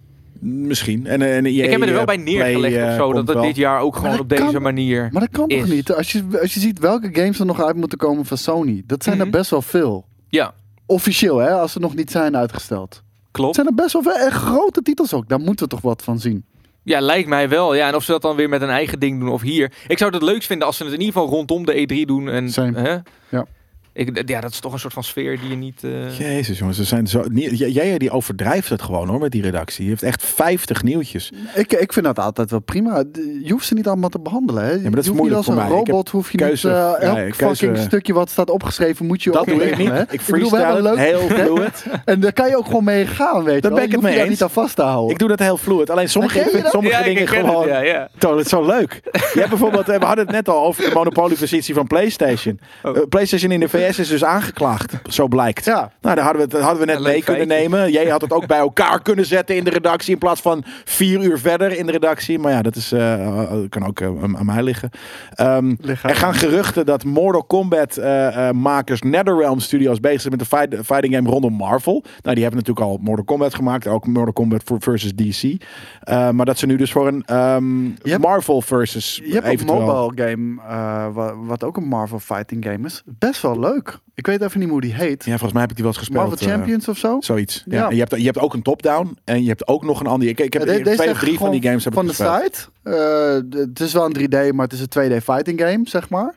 Misschien. 0.43 1.05
En, 1.07 1.21
en 1.21 1.45
EA, 1.45 1.63
ik 1.63 1.69
heb 1.69 1.79
me 1.79 1.85
er 1.85 1.91
wel 1.91 1.99
eh, 2.01 2.05
bij 2.07 2.17
neergelegd 2.17 2.73
Play, 2.73 2.85
of 2.85 2.89
eh, 2.91 2.95
zo, 2.97 3.13
dat 3.13 3.27
het 3.27 3.35
wel. 3.35 3.43
dit 3.45 3.55
jaar 3.55 3.79
ook 3.79 3.95
gewoon 3.95 4.19
op 4.19 4.29
deze 4.29 4.59
manier. 4.59 5.09
Maar 5.11 5.21
dat 5.21 5.31
kan 5.31 5.47
toch 5.47 5.59
Is. 5.59 5.69
niet? 5.69 5.93
Als 5.93 6.11
je, 6.11 6.23
als 6.41 6.53
je 6.53 6.59
ziet 6.59 6.79
welke 6.79 7.09
games 7.13 7.39
er 7.39 7.45
nog 7.45 7.61
uit 7.63 7.75
moeten 7.75 7.97
komen 7.97 8.25
van 8.25 8.37
Sony. 8.37 8.83
Dat 8.85 9.03
zijn 9.03 9.17
Mhm. 9.17 9.25
er 9.25 9.31
best 9.31 9.49
wel 9.49 9.61
veel. 9.61 10.05
Ja, 10.29 10.53
Officieel, 10.85 11.37
hè? 11.37 11.49
Als 11.51 11.71
ze 11.71 11.79
nog 11.79 11.95
niet 11.95 12.11
zijn 12.11 12.37
uitgesteld. 12.37 12.93
Het 12.93 13.31
klopt. 13.31 13.55
zijn 13.55 13.67
er 13.67 13.73
best 13.73 13.93
wel 13.93 14.01
veel 14.01 14.29
grote 14.29 14.81
titels 14.81 15.13
ook. 15.13 15.29
Daar 15.29 15.39
moeten 15.39 15.65
we 15.65 15.71
toch 15.71 15.81
wat 15.81 16.03
van 16.03 16.19
zien. 16.19 16.45
Ja, 16.83 16.99
lijkt 16.99 17.27
mij 17.27 17.49
wel. 17.49 17.75
Ja, 17.75 17.87
en 17.87 17.95
of 17.95 18.03
ze 18.03 18.11
dat 18.11 18.21
dan 18.21 18.35
weer 18.35 18.49
met 18.49 18.61
een 18.61 18.69
eigen 18.69 18.99
ding 18.99 19.19
doen 19.19 19.29
of 19.29 19.41
hier. 19.41 19.71
Ik 19.87 19.97
zou 19.97 20.13
het 20.13 20.21
leuk 20.23 20.43
vinden 20.43 20.67
als 20.67 20.77
ze 20.77 20.83
het 20.83 20.93
in 20.93 20.99
ieder 20.99 21.13
geval 21.13 21.29
rondom 21.29 21.65
de 21.65 21.73
E3 21.87 22.05
doen. 22.07 22.29
En, 22.29 22.49
Same. 22.51 22.79
Hè? 22.79 22.91
Ja. 23.37 23.45
Ik, 23.93 24.29
ja, 24.29 24.41
dat 24.41 24.51
is 24.51 24.59
toch 24.59 24.73
een 24.73 24.79
soort 24.79 24.93
van 24.93 25.03
sfeer 25.03 25.39
die 25.39 25.49
je 25.49 25.55
niet... 25.55 25.83
eh, 25.83 26.19
Jezus 26.19 26.57
jongens, 26.59 26.77
ze 26.77 26.83
zijn 26.83 27.07
zo... 27.07 27.23
Jij 27.33 27.97
die 27.97 28.11
overdrijft 28.11 28.69
het 28.69 28.81
gewoon 28.81 29.07
hoor 29.09 29.19
met 29.19 29.31
die 29.31 29.41
redactie. 29.41 29.79
Die 29.79 29.89
heeft 29.89 30.03
echt 30.03 30.23
50 30.23 30.83
nieuwtjes. 30.83 31.31
Ik, 31.55 31.73
ik 31.73 31.93
vind 31.93 32.05
dat 32.05 32.19
altijd 32.19 32.51
wel 32.51 32.59
prima. 32.59 33.03
Je 33.43 33.51
hoeft 33.51 33.65
ze 33.67 33.73
niet 33.73 33.87
allemaal 33.87 34.09
te 34.09 34.19
behandelen. 34.19 34.63
Hè? 34.63 34.77
maar 34.81 34.91
dat 34.91 34.99
is 34.99 35.05
je 35.05 35.09
hoeft 35.09 35.21
moeilijk 35.21 35.43
voor 35.43 35.53
als 35.53 35.63
een 35.63 35.69
mij. 35.69 35.79
Ik 35.81 35.87
robot, 35.87 36.09
hoef 36.09 36.31
je 36.31 36.37
keuze- 36.37 36.67
niet... 36.67 36.75
eh, 36.75 36.83
elk 37.07 37.17
ja, 37.17 37.29
keuze- 37.29 37.33
fucking 37.65 37.77
stukje 37.77 38.13
wat 38.13 38.29
staat 38.29 38.49
opgeschreven 38.49 39.05
moet 39.05 39.23
je 39.23 39.31
Dat 39.31 39.39
ook 39.41 39.47
doe 39.47 39.63
ik 39.69 39.77
niet. 39.77 39.89
hè? 39.89 40.01
Ik 40.09 40.21
freestyle 40.21 40.65
het, 40.73 40.81
leuk- 40.83 40.97
heel 40.97 41.19
fluid. 41.27 41.85
En 42.05 42.19
daar 42.19 42.33
kan 42.33 42.49
je 42.49 42.57
ook 42.57 42.65
gewoon 42.65 42.83
mee 42.83 43.05
gaan, 43.07 43.43
weet 43.43 43.55
je 43.55 43.61
wel. 43.69 43.71
ben 43.71 43.71
ik 43.71 43.75
Je 43.77 43.81
het 43.81 43.91
hoeft 43.93 44.01
mee 44.01 44.11
je 44.11 44.17
daar 44.17 44.27
eens. 44.27 44.29
niet 44.39 44.43
aan 44.43 44.49
vast 44.63 44.75
te 44.75 44.81
houden. 44.81 45.11
Ik 45.11 45.19
doe 45.19 45.27
dat 45.27 45.39
heel 45.39 45.57
fluid. 45.57 45.89
Alleen 45.89 46.09
sommige, 46.09 46.39
ik 46.39 46.51
je 46.51 46.67
sommige 46.69 46.93
Ja, 46.95 46.99
ik 46.99 47.05
dingen 47.05 47.21
herken 47.21 47.37
het, 47.45 47.47
gewoon... 47.53 47.67
ja, 47.67 47.79
ja. 47.81 48.09
Toon, 48.17 48.35
het 48.37 48.45
is 48.45 48.51
zo 48.51 48.65
leuk. 48.65 48.99
Je 49.11 49.19
hebt 49.39 49.49
bijvoorbeeld, 49.49 49.89
eh, 49.89 49.99
we 49.99 50.05
hadden 50.05 50.25
het 50.25 50.33
net 50.35 50.49
al 50.49 50.65
over 50.65 50.83
de 50.83 50.91
monopoliepositie 50.93 51.73
van 51.73 51.87
PlayStation. 51.87 52.59
Oh. 52.83 52.97
Eh, 52.97 53.03
PlayStation 53.09 53.51
in 53.51 53.59
de 53.59 53.69
VS 53.69 53.81
Is 53.87 54.07
dus 54.07 54.23
aangeklaagd, 54.23 54.93
zo 55.09 55.27
blijkt. 55.27 55.65
Ja. 55.65 55.91
Nou, 56.01 56.15
daar 56.15 56.23
hadden 56.23 56.35
we, 56.35 56.41
het- 56.41 56.51
dat 56.51 56.61
hadden 56.61 56.79
we 56.87 56.91
net 56.93 57.01
mee 57.01 57.23
kunnen 57.23 57.47
nemen. 57.47 57.91
Jij 57.91 58.05
had 58.07 58.21
het 58.21 58.31
ook 58.33 58.47
bij 58.47 58.57
elkaar 58.57 59.01
kunnen 59.01 59.25
zetten 59.25 59.55
in 59.55 59.63
de 59.63 59.69
redactie 59.69 60.13
in 60.13 60.17
plaats 60.19 60.41
van 60.41 60.63
vier 60.85 61.21
uur 61.23 61.39
verder 61.39 61.77
in 61.77 61.85
de 61.85 61.91
redactie. 61.91 62.39
Maar 62.39 62.51
ja, 62.51 62.61
dat 62.61 62.75
is, 62.75 62.91
eh, 62.91 63.53
kan 63.69 63.85
ook 63.85 63.99
eh, 63.99 64.07
aan, 64.23 64.45
mij 64.45 64.63
liggen. 64.63 64.89
Ehm, 65.33 65.73
Liggen. 65.79 66.09
er 66.09 66.15
gaan 66.15 66.33
geruchten 66.33 66.85
dat 66.85 67.03
Mortal 67.03 67.43
Kombat 67.43 67.97
eh, 67.97 68.47
eh, 68.49 68.55
makers 68.55 69.01
NetherRealm 69.01 69.59
Studios 69.59 69.99
bezig 69.99 70.21
zijn 70.21 70.33
met 70.37 70.49
de 70.49 70.57
fight, 70.57 70.85
fighting 70.85 71.13
game 71.15 71.29
rondom 71.29 71.53
Marvel. 71.53 72.03
Nou, 72.21 72.35
die 72.35 72.43
hebben 72.43 72.63
natuurlijk 72.63 72.85
al 72.87 72.97
Mortal 73.01 73.25
Kombat 73.25 73.55
gemaakt, 73.55 73.87
ook 73.87 74.07
Mortal 74.07 74.33
Kombat 74.33 74.61
voor- 74.65 74.81
versus 74.81 75.13
DC. 75.15 75.61
Eh, 76.01 76.29
maar 76.29 76.45
dat 76.45 76.57
ze 76.57 76.65
nu 76.65 76.75
dus 76.75 76.91
voor 76.91 77.07
een 77.07 77.23
ehm, 77.25 77.83
Marvel 78.21 78.61
versus 78.61 79.21
Je 79.23 79.33
hebt 79.33 79.45
een 79.45 79.51
eventueel. 79.51 79.79
mobile 79.85 80.27
game, 80.29 80.61
eh, 80.67 81.07
wa- 81.13 81.35
wat 81.35 81.63
ook 81.63 81.77
een 81.77 81.87
Marvel 81.87 82.19
fighting 82.19 82.65
game 82.65 82.85
is. 82.87 83.03
Best 83.05 83.41
wel 83.41 83.59
leuk. 83.59 83.72
Ik 84.15 84.25
weet 84.27 84.41
even 84.41 84.59
niet 84.59 84.69
hoe 84.69 84.81
die 84.81 84.93
heet. 84.93 85.23
Ja, 85.23 85.29
volgens 85.29 85.51
mij 85.51 85.61
heb 85.61 85.69
ik 85.69 85.75
die 85.75 85.85
wel 85.85 85.93
eens 85.93 86.03
gespeeld. 86.03 86.27
Marvel 86.29 86.47
eh, 86.47 86.53
Champions 86.53 86.87
of 86.87 86.97
zo? 86.97 87.17
Zoiets. 87.19 87.63
Ja. 87.67 87.77
Ja. 87.77 87.87
En 87.89 87.93
je, 87.95 87.99
hebt, 88.01 88.17
je 88.17 88.25
hebt 88.25 88.39
ook 88.39 88.53
een 88.53 88.61
top-down 88.61 89.17
en 89.23 89.41
je 89.43 89.47
hebt 89.47 89.67
ook 89.67 89.83
nog 89.83 89.99
een 89.99 90.07
andere. 90.07 90.31
Ik, 90.31 90.39
ik 90.39 90.53
heb 90.53 90.65
Ja, 90.67 90.73
de- 90.83 90.95
twee 90.95 91.09
of 91.11 91.19
drie 91.19 91.37
van 91.37 91.51
die 91.51 91.61
games 91.61 91.83
heb 91.83 91.93
van 91.93 92.03
ik 92.09 92.09
de 92.09 92.15
site. 92.15 92.59
Eh, 92.83 93.59
het 93.59 93.79
is 93.79 93.93
wel 93.93 94.05
een 94.05 94.13
3D, 94.51 94.53
maar 94.55 94.67
het 94.67 94.73
is 94.73 94.79
een 94.79 94.89
2D 94.89 95.23
fighting 95.23 95.61
game, 95.61 95.81
zeg 95.83 96.09
maar. 96.09 96.35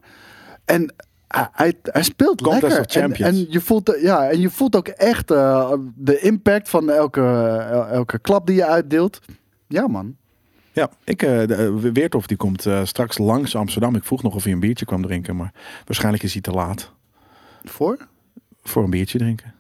En 0.65 0.95
hij, 1.29 1.49
hij, 1.53 1.73
hij 1.83 2.03
speelt 2.03 2.41
Contest 2.43 2.63
lekker. 2.63 2.81
of 2.81 2.87
Champions. 2.93 3.37
En, 3.39 3.45
en 3.45 3.47
je 3.53 3.61
voelt, 3.61 3.95
eh, 3.95 4.03
ja, 4.03 4.29
en 4.31 4.41
je 4.41 4.51
voelt 4.51 4.77
ook 4.77 4.89
echt 4.89 5.31
eh, 5.31 5.73
de 5.95 6.19
impact 6.21 6.69
van 6.69 6.91
elke, 6.91 7.21
el- 7.71 7.87
elke 7.87 8.19
klap 8.19 8.47
die 8.47 8.57
je 8.57 8.67
uitdeelt. 8.67 9.19
Ja, 9.67 9.87
man. 9.89 10.17
Ja, 10.73 10.91
ik, 11.05 11.23
eh 11.23 11.67
eh, 11.67 11.75
Weertof 11.93 12.27
die 12.27 12.37
komt 12.37 12.67
eh, 12.67 12.85
straks 12.85 13.19
langs 13.19 13.57
Amsterdam. 13.57 13.95
Ik 13.95 14.05
vroeg 14.05 14.23
nog 14.23 14.35
of 14.35 14.45
hij 14.45 14.53
een 14.53 14.61
biertje 14.61 14.85
kwam 14.85 15.03
drinken, 15.03 15.37
maar 15.37 15.53
waarschijnlijk 15.85 16.23
is 16.25 16.33
hij 16.33 16.43
te 16.43 16.51
laat 16.51 16.93
Voor? 17.71 18.07
voor 18.69 18.85
een 18.85 18.91
biertje 18.91 19.19
drinken. 19.19 19.55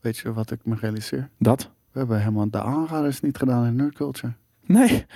Weet 0.00 0.18
je 0.18 0.32
wat 0.32 0.50
ik 0.50 0.58
me 0.62 0.76
realiseer? 0.80 1.28
Dat? 1.38 1.70
We 1.92 1.98
hebben 1.98 2.18
helemaal 2.18 2.50
de 2.50 2.62
aanraders 2.62 3.20
niet 3.20 3.36
gedaan 3.36 3.66
in 3.66 3.76
Nerd 3.76 3.94
Culture. 3.94 4.32
Nee. 4.66 4.88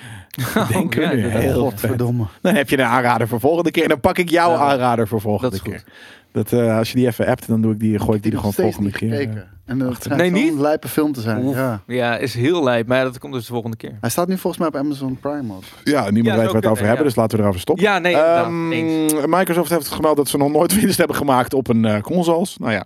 Denk 0.73 0.94
ja, 0.94 1.10
er 1.10 1.16
nu 1.16 1.28
heel 1.28 1.40
vet. 1.40 1.55
Godverdomme. 1.55 2.27
Dan 2.40 2.55
heb 2.55 2.69
je 2.69 2.78
een 2.78 2.85
aanrader 2.85 3.28
voor 3.28 3.40
volgende 3.40 3.70
keer. 3.70 3.82
En 3.82 3.89
dan 3.89 4.01
pak 4.01 4.19
ik 4.19 4.28
jouw 4.28 4.51
Ja, 4.51 4.56
aanrader 4.59 5.09
voor 5.09 5.20
volgende 5.20 5.56
dat 5.56 5.66
is 5.66 5.73
keer. 5.73 5.85
Dat, 6.32 6.52
eh, 6.52 6.77
als 6.77 6.90
je 6.90 6.97
die 6.97 7.06
even 7.06 7.27
appt, 7.27 7.47
dan 7.47 7.60
doe 7.60 7.73
ik 7.73 7.81
die, 7.81 7.98
gooi 7.98 8.16
ik 8.16 8.23
die 8.23 8.32
er 8.32 8.39
gewoon 8.39 8.52
volgende 8.52 8.90
keer. 8.90 9.48
En 9.69 9.78
dat 9.78 9.95
schijnt 10.03 10.20
Nee, 10.20 10.31
niet? 10.31 10.59
lijpe 10.61 10.89
film 10.89 11.12
te 11.12 11.20
zijn. 11.20 11.45
Oef. 11.45 11.55
Ja. 11.55 11.82
Ja, 11.86 12.16
is 12.16 12.35
heel 12.35 12.62
lijp. 12.65 12.86
Maar 12.86 13.05
dat 13.05 13.19
komt 13.19 13.32
dus 13.32 13.47
de 13.47 13.53
volgende 13.53 13.77
keer. 13.77 13.97
Hij 14.01 14.11
staat 14.11 14.28
nu 14.28 14.39
volgens 14.39 14.59
mij 14.59 14.69
op 14.69 14.77
Amazon 14.77 15.19
Prime 15.20 15.53
ook. 15.55 15.62
Ja, 15.85 16.01
niemand 16.11 16.24
Ja, 16.27 16.32
weet 16.32 16.43
waar 16.43 16.51
we 16.51 16.57
het 16.57 16.66
over 16.66 16.78
hebben, 16.85 16.99
ja. 16.99 17.03
dus 17.09 17.16
laten 17.16 17.36
we 17.36 17.43
erover 17.43 17.61
stoppen. 17.61 17.85
Ja, 17.85 17.99
nee. 17.99 18.16
Ehm. 18.16 19.31
Microsoft 19.31 19.70
heeft 19.70 19.89
gemeld 19.89 20.16
dat 20.16 20.28
ze 20.28 20.36
nog 20.36 20.53
nooit 20.53 20.74
winst 20.81 20.99
hebben 20.99 21.16
gemaakt 21.16 21.55
op 21.55 21.69
een 21.69 21.85
eh, 21.85 22.01
consoles. 22.01 22.57
Nou 22.59 22.73
ja, 22.73 22.85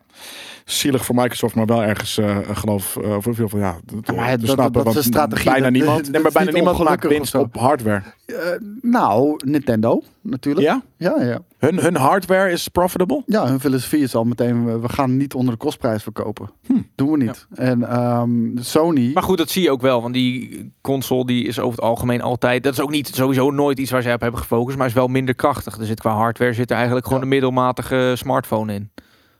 zielig 0.64 1.04
voor 1.04 1.14
Microsoft, 1.14 1.54
maar 1.54 1.66
wel 1.66 1.82
ergens 1.82 2.18
eh 2.18 2.36
geloof 2.52 2.96
eh, 2.96 3.16
voor 3.18 3.34
veel 3.34 3.48
van 3.48 3.58
ja. 3.60 3.76
Dat, 3.84 4.16
maar 4.16 4.38
dat- 4.38 4.48
snappen, 4.50 4.72
dat 4.72 4.86
is 4.86 4.92
want 4.94 4.96
een 4.96 5.02
strategie. 5.02 5.50
Bijna 5.50 5.64
Dat- 5.64 5.72
niemand, 5.72 6.02
dat 6.04 6.12
nee, 6.12 6.22
maar 6.22 6.32
bijna 6.32 6.50
niemand 6.50 6.78
maakt 6.78 7.06
winst 7.06 7.34
op 7.34 7.56
hardware. 7.56 8.02
Eh, 8.32 8.60
nou, 8.80 9.40
Nintendo 9.44 10.02
natuurlijk. 10.20 10.66
Ja, 10.66 10.82
Ja, 10.96 11.22
ja. 11.22 11.40
hun, 11.58 11.78
hun 11.78 11.96
hardware 11.96 12.50
is 12.50 12.68
profitable. 12.68 13.22
Ja, 13.26 13.46
hun 13.46 13.60
filosofie 13.60 14.02
is 14.02 14.14
al 14.14 14.24
meteen, 14.24 14.80
we- 14.80 14.88
gaan 14.88 15.16
niet 15.16 15.34
onder 15.34 15.52
de 15.52 15.58
kostprijs 15.58 16.02
verkopen. 16.02 16.50
Doen 16.94 17.10
we 17.10 17.16
niet. 17.16 17.46
En 17.54 17.88
ehm, 17.88 18.56
Sony... 18.60 19.10
Maar 19.14 19.22
goed, 19.22 19.38
dat 19.38 19.50
zie 19.50 19.62
je 19.62 19.70
ook 19.70 19.80
wel. 19.80 20.02
Want 20.02 20.14
die 20.14 20.72
console 20.80 21.26
die 21.26 21.44
is 21.46 21.58
over 21.58 21.70
het 21.78 21.88
algemeen 21.88 22.20
altijd... 22.22 22.62
Dat 22.62 22.72
is 22.72 22.80
ook 22.80 22.90
niet 22.90 23.08
sowieso 23.14 23.50
nooit 23.50 23.78
iets 23.78 23.90
waar 23.90 24.02
ze 24.02 24.12
op 24.12 24.20
hebben 24.20 24.40
gefocust. 24.40 24.78
Maar 24.78 24.86
is 24.86 24.92
wel 24.92 25.08
minder 25.08 25.34
krachtig. 25.34 25.78
Er 25.78 25.86
zit 25.86 26.00
qua 26.00 26.14
hardware 26.14 26.52
zit 26.52 26.70
er 26.70 26.76
eigenlijk 26.76 27.06
gewoon 27.06 27.18
Ja. 27.20 27.24
een 27.24 27.32
middelmatige 27.32 28.12
smartphone 28.16 28.74
in. 28.74 28.90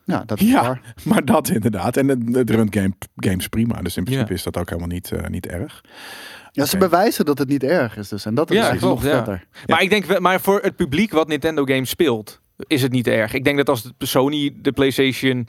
ja, 0.05 0.23
dat 0.27 0.41
is 0.41 0.49
Ja, 0.51 0.63
waar. 0.63 0.95
maar 1.05 1.25
dat 1.25 1.49
inderdaad. 1.49 1.97
En 1.97 2.09
het, 2.09 2.35
het 2.35 2.51
runt 2.51 2.75
game, 2.77 2.93
games 3.17 3.49
prima, 3.49 3.83
dus 3.83 3.97
in 3.97 4.05
principe 4.05 4.29
Ja. 4.29 4.35
is 4.35 4.43
dat 4.43 4.57
ook 4.59 4.69
helemaal 4.69 4.91
niet, 4.91 5.13
eh, 5.13 5.29
niet 5.29 5.47
erg. 5.47 5.81
Ja, 6.55 6.65
ze 6.65 6.77
bewijzen 6.77 7.25
dat 7.25 7.39
het 7.39 7.49
niet 7.49 7.63
erg 7.63 7.97
is 7.97 8.09
dus. 8.09 8.25
En 8.25 8.35
dat 8.35 8.51
is 8.51 8.57
Ja, 8.57 8.69
klopt, 8.69 9.03
nog 9.03 9.13
vetter. 9.13 9.45
Maar 9.67 9.83
ik 9.83 9.91
denk, 9.91 10.19
maar 10.19 10.41
voor 10.41 10.61
het 10.61 10.77
publiek 10.77 11.13
wat 11.13 11.29
Nintendo 11.29 11.65
games 11.65 11.91
speelt, 11.91 12.41
is 12.67 12.83
het 12.83 12.93
niet 12.93 13.07
erg. 13.07 13.35
Ik 13.35 13.45
denk 13.45 13.57
dat 13.57 13.69
als 13.69 13.91
Sony 13.99 14.55
de 14.57 14.73
PlayStation 14.73 15.49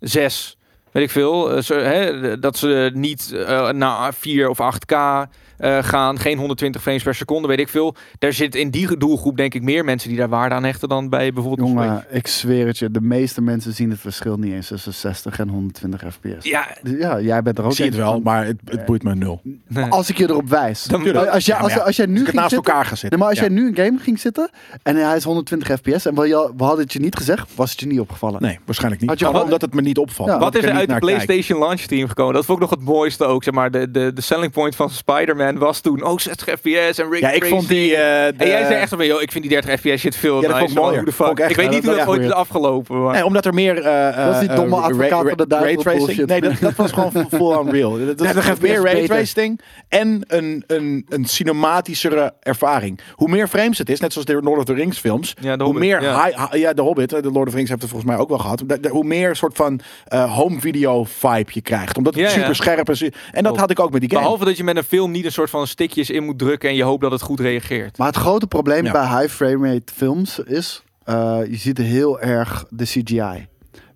6, 0.00 0.58
weet 0.92 1.04
ik 1.04 1.10
veel, 1.10 1.50
eh, 1.50 1.62
ze, 1.62 1.74
hè, 1.74 2.38
dat 2.38 2.56
ze 2.56 2.90
niet 2.94 3.32
eh, 3.32 3.70
naar 3.70 4.14
4 4.14 4.48
of 4.48 4.58
8K 4.60 5.26
eh, 5.58 5.78
gaan, 5.82 6.18
geen 6.18 6.38
120 6.38 6.82
frames 6.82 7.02
per 7.02 7.14
seconde, 7.14 7.48
weet 7.48 7.58
ik 7.58 7.68
veel. 7.68 7.94
Daar 8.18 8.32
zit 8.32 8.54
in 8.54 8.70
die 8.70 8.96
doelgroep 8.96 9.36
denk 9.36 9.54
ik 9.54 9.62
meer 9.62 9.84
mensen 9.84 10.08
die 10.08 10.18
daar 10.18 10.28
waarde 10.28 10.54
aan 10.54 10.64
hechten 10.64 10.88
dan 10.88 11.08
bij 11.08 11.32
bijvoorbeeld. 11.32 11.68
Jongen, 11.68 12.04
ik 12.10 12.26
zweer 12.26 12.66
het 12.66 12.78
je. 12.78 12.90
De 12.90 13.00
meeste 13.00 13.42
mensen 13.42 13.72
zien 13.72 13.90
het 13.90 14.00
verschil 14.00 14.36
niet 14.36 14.52
eens 14.52 14.66
tussen 14.66 14.94
60 14.94 15.38
en 15.38 15.48
120 15.48 16.02
fps. 16.12 16.44
Ja, 16.48 16.66
Ja, 16.82 17.20
jij 17.20 17.42
bent 17.42 17.58
er 17.58 17.64
ook 17.64 17.70
Ik 17.70 17.76
zie 17.76 17.84
het 17.84 17.94
wel, 17.96 18.12
van. 18.12 18.22
maar 18.22 18.46
het, 18.46 18.56
het 18.64 18.84
boeit 18.84 19.02
me 19.02 19.14
nul. 19.14 19.40
nee. 19.68 19.84
Als 19.84 20.10
ik 20.10 20.16
je 20.18 20.24
erop 20.28 20.48
wijs. 20.48 20.84
Dan- 20.84 21.00
als, 21.28 21.44
jij, 21.44 21.54
Ja, 21.56 21.60
als, 21.60 21.68
maar 21.70 21.78
ja, 21.78 21.84
als 21.86 21.96
jij 21.96 22.06
nu 22.06 22.14
Als 22.14 22.24
ging 22.24 22.36
naast 22.36 22.50
zitten, 22.50 22.72
elkaar 22.72 22.86
zitten. 22.86 23.08
Nee, 23.08 23.18
maar 23.18 23.28
als 23.28 23.38
Ja. 23.38 23.44
jij 23.44 23.54
nu 23.54 23.68
een 23.68 23.76
game 23.84 23.98
ging 23.98 24.18
zitten 24.20 24.50
en 24.82 24.96
hij 24.96 25.16
is 25.16 25.24
120 25.24 25.78
fps 25.78 26.06
en 26.06 26.14
we, 26.14 26.52
hadden 26.56 26.78
het 26.84 26.92
je 26.92 27.00
niet 27.00 27.16
gezegd, 27.16 27.54
was 27.54 27.70
het 27.70 27.80
je 27.80 27.86
niet 27.86 28.00
opgevallen. 28.00 28.42
Nee, 28.42 28.58
waarschijnlijk 28.64 29.00
niet. 29.02 29.10
Had 29.10 29.18
je 29.18 29.42
omdat 29.42 29.60
het 29.60 29.74
me 29.74 29.80
niet 29.80 29.98
opvalt. 29.98 30.28
Ja. 30.28 30.38
Wat 30.38 30.54
is 30.56 30.64
er 30.64 30.72
uit 30.72 30.88
de. 30.88 30.98
PlayStation 30.98 31.58
launch 31.58 31.80
team 31.80 32.08
gekomen? 32.08 32.34
Dat 32.34 32.44
vond 32.44 32.62
ik 32.62 32.68
nog 32.70 32.78
het 32.78 32.88
mooiste 32.88 33.24
ook. 33.24 33.44
Zeg 33.44 33.54
maar, 33.54 33.70
de, 33.70 33.90
de, 33.90 34.10
de 34.14 34.20
selling 34.20 34.52
point 34.52 34.76
van 34.76 34.90
Spider-Man 34.90 35.43
was 35.52 35.80
toen 35.80 36.02
ook 36.02 36.20
60 36.20 36.48
fps 36.58 36.98
en 36.98 37.10
Rick 37.10 37.20
Ja, 37.20 37.30
ik 37.30 37.44
vond 37.44 37.68
die... 37.68 37.96
eh, 37.96 38.26
En 38.26 38.36
de- 38.36 38.46
jij 38.46 38.64
zei 38.64 38.74
echt 38.74 38.88
van, 38.88 39.06
joh, 39.06 39.22
ik 39.22 39.32
vind 39.32 39.44
die 39.48 39.60
30 39.60 39.80
fps 39.80 40.00
shit 40.00 40.16
veel 40.16 40.34
Ja, 40.42 40.48
dat 40.48 40.58
vond 40.58 40.70
ik 40.70 41.02
fuck? 41.02 41.12
Vond 41.14 41.30
ik 41.30 41.38
echt- 41.38 41.50
ik 41.50 41.56
weet 41.56 41.66
ja, 41.66 41.70
niet 41.72 41.84
dat 41.84 41.94
hoe 41.94 42.04
dat 42.04 42.14
ooit 42.14 42.22
is 42.22 42.32
afgelopen. 42.32 43.02
Maar... 43.02 43.12
Nee, 43.14 43.24
omdat 43.24 43.44
er 43.44 43.54
meer... 43.54 43.78
eh, 43.82 44.26
Dat 44.26 44.34
is 44.34 44.40
die 44.48 44.56
domme 44.56 44.76
advocaat 44.76 45.28
van 45.28 45.36
de 45.36 45.46
duivel. 45.46 46.06
Nee, 46.26 46.40
dat, 46.40 46.52
dat 46.60 46.74
was 46.74 46.92
gewoon 46.92 47.12
full 47.30 47.58
unreal. 47.66 47.90
Dat, 47.98 48.06
dat 48.06 48.18
30 48.18 48.44
geeft 48.44 48.60
meer 48.60 48.82
raytracing 48.82 49.60
en 49.88 50.22
een, 50.26 50.64
een, 50.66 51.06
een 51.08 51.24
cinematischere 51.24 52.32
ervaring. 52.40 53.00
Hoe 53.12 53.28
meer 53.28 53.48
frames 53.48 53.78
het 53.78 53.90
is, 53.90 54.00
net 54.00 54.12
zoals 54.12 54.26
de 54.26 54.40
Lord 54.42 54.58
of 54.58 54.64
the 54.64 54.72
Rings 54.74 54.98
films, 54.98 55.34
Ja, 55.40 55.56
de 55.56 55.64
hoe 55.64 55.72
Hobbit, 55.72 55.82
meer... 55.90 56.02
ja. 56.02 56.24
high- 56.24 56.50
hi- 56.52 56.58
ja, 56.58 56.72
de 56.72 56.82
Hobbit, 56.82 57.12
eh, 57.12 57.22
de 57.22 57.30
Lord 57.30 57.44
of 57.46 57.50
the 57.50 57.56
Rings 57.56 57.68
heeft 57.70 57.82
het 57.82 57.90
volgens 57.90 58.10
mij 58.12 58.20
ook 58.20 58.28
wel 58.28 58.38
gehad. 58.38 58.62
De- 58.66 58.80
de- 58.80 58.88
hoe 58.88 59.04
meer 59.04 59.36
soort 59.36 59.56
van 59.56 59.80
eh, 60.04 60.34
home 60.36 60.60
video 60.60 61.04
vibe 61.04 61.50
je 61.52 61.60
krijgt. 61.62 61.96
Omdat 61.96 62.14
het 62.14 62.22
Ja, 62.22 62.28
ja. 62.28 62.34
super 62.34 62.54
scherp 62.54 62.90
is. 62.90 63.02
En 63.02 63.10
dat 63.32 63.42
Klopt. 63.42 63.58
had 63.60 63.70
ik 63.70 63.80
ook 63.80 63.90
met 63.90 64.00
die 64.00 64.10
game. 64.10 64.22
Behalve 64.22 64.44
dat 64.44 64.56
je 64.56 64.64
met 64.64 64.76
een 64.76 64.82
film 64.82 65.10
niet 65.10 65.24
een 65.24 65.32
soort 65.34 65.50
van 65.50 65.66
stickjes 65.66 66.10
in 66.10 66.24
moet 66.24 66.38
drukken 66.38 66.68
en 66.68 66.76
je 66.76 66.82
hoopt 66.82 67.02
dat 67.02 67.10
het 67.12 67.22
goed 67.22 67.40
reageert. 67.40 67.98
Maar 67.98 68.06
het 68.06 68.16
grote 68.16 68.46
probleem 68.46 68.84
Ja. 68.84 68.92
bij 68.92 69.20
high 69.20 69.34
frame 69.34 69.72
rate 69.72 69.92
films 69.94 70.38
is, 70.38 70.82
eh, 71.04 71.38
je 71.48 71.56
ziet 71.56 71.78
heel 71.78 72.20
erg 72.20 72.64
de 72.70 72.84
CGI. 72.84 73.46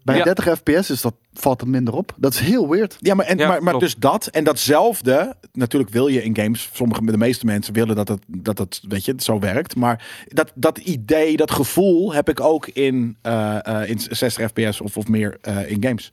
Bij 0.02 0.16
Ja. 0.16 0.24
30 0.24 0.44
fps 0.58 0.90
is 0.90 1.00
dat, 1.00 1.14
valt 1.32 1.60
het 1.60 1.68
minder 1.70 1.94
op. 1.94 2.14
Dat 2.16 2.32
is 2.34 2.40
heel 2.40 2.68
weird. 2.68 2.96
Ja, 3.00 3.14
maar, 3.14 3.26
en, 3.26 3.38
Ja, 3.38 3.48
maar, 3.48 3.62
maar 3.62 3.72
klopt. 3.72 3.84
dus 3.84 3.94
dat 3.96 4.26
en 4.26 4.44
datzelfde. 4.44 5.34
Natuurlijk 5.52 5.90
wil 5.92 6.06
je 6.08 6.22
in 6.22 6.36
games, 6.36 6.70
sommige, 6.72 7.04
de 7.04 7.16
meeste 7.16 7.46
mensen 7.46 7.74
willen 7.74 7.96
dat 7.96 8.08
het, 8.08 8.20
dat 8.26 8.58
het 8.58 8.80
weet 8.88 9.04
je, 9.04 9.14
zo 9.16 9.38
werkt. 9.38 9.76
Maar 9.76 10.24
dat, 10.28 10.52
dat 10.54 10.78
idee, 10.78 11.36
dat 11.36 11.50
gevoel 11.50 12.12
heb 12.14 12.28
ik 12.28 12.40
ook 12.40 12.66
in, 12.66 13.16
eh, 13.22 13.66
eh, 13.82 13.90
in 13.90 14.00
60 14.10 14.48
fps 14.50 14.80
of, 14.80 14.96
of 14.96 15.08
meer 15.08 15.38
eh, 15.40 15.70
in 15.70 15.82
games. 15.82 16.12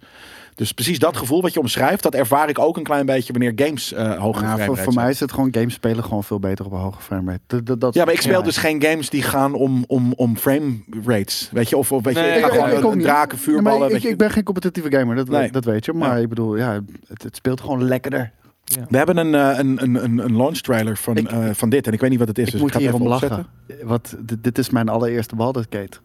Dus 0.55 0.71
precies 0.71 0.99
dat 0.99 1.17
gevoel 1.17 1.41
wat 1.41 1.53
je 1.53 1.59
omschrijft, 1.59 2.03
dat 2.03 2.13
ervaar 2.13 2.49
ik 2.49 2.59
ook 2.59 2.77
een 2.77 2.83
klein 2.83 3.05
beetje 3.05 3.33
wanneer 3.33 3.51
games 3.65 3.93
eh 3.93 4.17
hoge 4.19 4.41
Ja, 4.41 4.47
frame 4.47 4.65
voor, 4.65 4.77
voor 4.77 4.93
mij 4.93 5.09
is 5.09 5.19
het 5.19 5.31
gewoon 5.31 5.47
games 5.51 5.73
spelen 5.73 6.03
gewoon 6.03 6.23
veel 6.23 6.39
beter 6.39 6.65
op 6.65 6.71
een 6.71 6.77
hoge 6.79 7.01
frame 7.01 7.31
rate. 7.31 7.41
Dat, 7.47 7.65
dat, 7.65 7.81
dat- 7.81 7.93
Ja, 7.93 8.05
maar 8.05 8.13
ik 8.13 8.21
speel 8.21 8.37
ja. 8.39 8.43
dus 8.45 8.57
geen 8.57 8.81
games 8.83 9.09
die 9.09 9.21
gaan 9.21 9.53
om, 9.53 9.83
om, 9.87 10.13
om 10.15 10.37
frame 10.37 10.77
rates. 11.05 11.49
Weet 11.53 11.69
je, 11.69 11.77
of, 11.77 11.91
of 11.91 12.03
weet 12.03 12.15
je, 12.15 12.21
Nee, 12.21 12.37
ik 12.37 12.45
ga 12.45 12.65
ik- 12.65 12.75
gewoon 12.75 12.97
ik 12.97 13.01
draken, 13.01 13.37
Ja, 13.37 13.43
vuurballen. 13.43 13.95
ik, 13.95 14.01
je. 14.01 14.09
ik 14.09 14.17
ben 14.17 14.31
geen 14.31 14.43
competitieve 14.43 14.91
gamer, 14.91 15.15
dat, 15.15 15.27
Nee. 15.29 15.51
dat 15.51 15.65
weet 15.65 15.85
je. 15.85 15.93
Maar 15.93 16.15
Ja. 16.15 16.21
ik 16.23 16.29
bedoel, 16.29 16.55
ja, 16.57 16.79
het, 17.07 17.23
het 17.23 17.35
speelt 17.35 17.61
gewoon 17.61 17.83
lekkerder. 17.83 18.31
We 18.89 18.97
hebben 18.97 19.17
een, 19.17 19.35
eh, 19.35 19.57
een, 19.59 19.83
een, 19.83 20.17
een, 20.25 20.37
launch 20.37 20.57
trailer 20.57 20.97
van, 20.97 21.17
Ik- 21.17 21.31
eh, 21.31 21.49
van 21.53 21.69
dit 21.69 21.87
en 21.87 21.93
ik 21.93 21.99
weet 21.99 22.09
niet 22.09 22.19
wat 22.19 22.27
het 22.27 22.37
is. 22.37 22.45
Ik 22.45 22.51
dus 22.51 22.61
moet 22.61 22.69
ik 22.69 22.75
ga 22.75 22.81
hierom 22.81 23.07
lachen. 23.07 23.29
opzetten. 23.67 23.87
Want 23.87 24.15
dit, 24.19 24.43
dit 24.43 24.57
is 24.57 24.69
mijn 24.69 24.89
allereerste 24.89 25.35
Baldur's 25.35 25.65
Gate. 25.69 25.97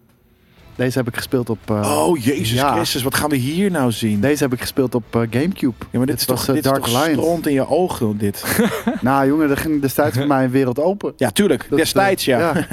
Deze 0.81 0.99
heb 0.99 1.09
ik 1.09 1.17
gespeeld 1.17 1.51
op... 1.51 1.59
eh, 1.71 1.99
Oh, 2.07 2.19
Jezus 2.19 2.51
ja. 2.53 2.73
Christus, 2.73 3.03
wat 3.03 3.15
gaan 3.15 3.31
we 3.31 3.37
hier 3.37 3.71
nou 3.71 3.93
zien? 3.93 4.21
Deze 4.21 4.43
heb 4.43 4.53
ik 4.53 4.61
gespeeld 4.61 4.95
op 4.95 5.05
eh, 5.11 5.21
Gamecube. 5.31 5.75
Ja, 5.91 5.99
maar 5.99 6.07
dit, 6.07 6.21
is 6.21 6.25
toch, 6.27 6.47
eh, 6.49 6.55
dit 6.55 6.63
Dark 6.65 6.87
is 6.87 6.93
toch 6.93 7.05
stront 7.11 7.47
in 7.47 7.53
je 7.53 7.69
ogen, 7.69 8.19
dit. 8.19 8.45
Nou 9.01 9.27
jongen, 9.27 9.51
er 9.51 9.57
ging 9.57 9.81
destijds 9.81 10.17
voor 10.17 10.27
mij 10.35 10.45
een 10.45 10.51
wereld 10.51 10.79
open. 10.79 11.13
Ja, 11.17 11.31
tuurlijk. 11.31 11.67
Dat, 11.69 11.79
Destijds, 11.79 12.25
ja. 12.25 12.53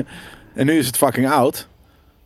En 0.55 0.65
nu 0.65 0.77
is 0.77 0.87
het 0.87 0.97
fucking 0.97 1.29
oud. 1.29 1.67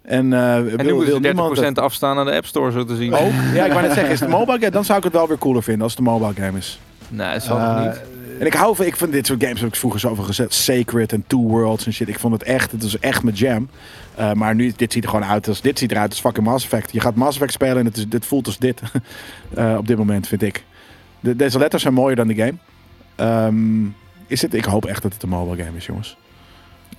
En, 0.02 0.34
eh 0.34 0.56
En 0.56 0.64
wil, 0.66 0.86
nu 0.86 0.94
moeten 0.94 1.22
niemand 1.22 1.58
ze 1.58 1.64
30% 1.64 1.66
het 1.68 1.80
afstaan 1.80 2.18
aan 2.18 2.26
de 2.26 2.32
App 2.36 2.46
Store, 2.46 2.72
zo 2.72 2.86
te 2.86 2.96
zien. 2.96 3.14
ook? 3.14 3.32
Ja, 3.54 3.66
ik 3.66 3.72
wou 3.72 3.82
net 3.86 3.94
zeggen, 3.94 4.14
is 4.14 4.20
het 4.20 4.30
mobile 4.30 4.58
game? 4.60 4.72
Dan 4.72 4.86
zou 4.86 4.98
ik 4.98 5.04
het 5.04 5.14
wel 5.14 5.28
weer 5.28 5.38
cooler 5.38 5.64
vinden 5.64 5.84
als 5.84 5.92
het 5.92 6.00
een 6.06 6.12
mobile 6.14 6.34
game 6.46 6.58
is. 6.58 6.80
Nee, 7.08 7.34
dat 7.34 7.44
zal 7.44 7.58
nog 7.58 7.80
niet. 7.86 8.02
En 8.42 8.48
ik 8.48 8.54
hou 8.54 8.76
van, 8.76 8.86
ik 8.86 8.96
vind 8.96 9.12
dit 9.12 9.26
soort 9.26 9.44
games 9.44 9.60
heb 9.60 9.70
ik 9.70 9.76
vroeger 9.76 10.00
zoveel 10.00 10.24
gezet. 10.24 10.54
Sacred 10.54 11.14
en 11.14 11.24
Two 11.28 11.40
Worlds 11.40 11.86
en 11.86 11.94
shit. 11.94 12.08
Ik 12.08 12.20
vond 12.20 12.34
het 12.34 12.44
echt, 12.44 12.72
het 12.72 12.84
is 12.84 13.00
echt 13.00 13.24
mijn 13.24 13.36
jam. 13.36 13.70
Eh, 14.16 14.34
maar 14.34 14.56
nu, 14.56 14.74
dit 14.76 14.94
ziet 14.94 15.04
er 15.04 15.10
gewoon 15.10 15.26
uit 15.26 15.48
als, 15.48 15.62
dit 15.62 15.80
ziet 15.80 15.92
eruit 15.92 16.10
als 16.10 16.20
fucking 16.20 16.46
Mass 16.46 16.64
Effect. 16.66 16.92
Je 16.92 17.00
gaat 17.00 17.16
Mass 17.16 17.36
Effect 17.36 17.54
spelen 17.54 17.78
en 17.78 17.86
het, 17.86 17.98
is, 17.98 18.08
dit 18.08 18.26
voelt 18.26 18.46
als 18.46 18.58
dit. 18.58 18.82
Eh, 19.54 19.76
op 19.78 19.88
dit 19.88 19.98
moment, 19.98 20.28
vind 20.28 20.42
ik. 20.42 20.64
De, 21.20 21.36
deze 21.36 21.58
letters 21.58 21.82
zijn 21.82 21.94
mooier 21.94 22.16
dan 22.16 22.28
de 22.28 22.36
game. 22.36 22.54
Ehm, 23.16 23.86
is 24.28 24.42
het, 24.42 24.54
ik 24.54 24.66
hoop 24.66 24.86
echt 24.86 25.02
dat 25.02 25.14
het 25.14 25.24
een 25.24 25.30
mobile 25.30 25.64
game 25.64 25.78
is, 25.78 25.86
jongens. 25.86 26.18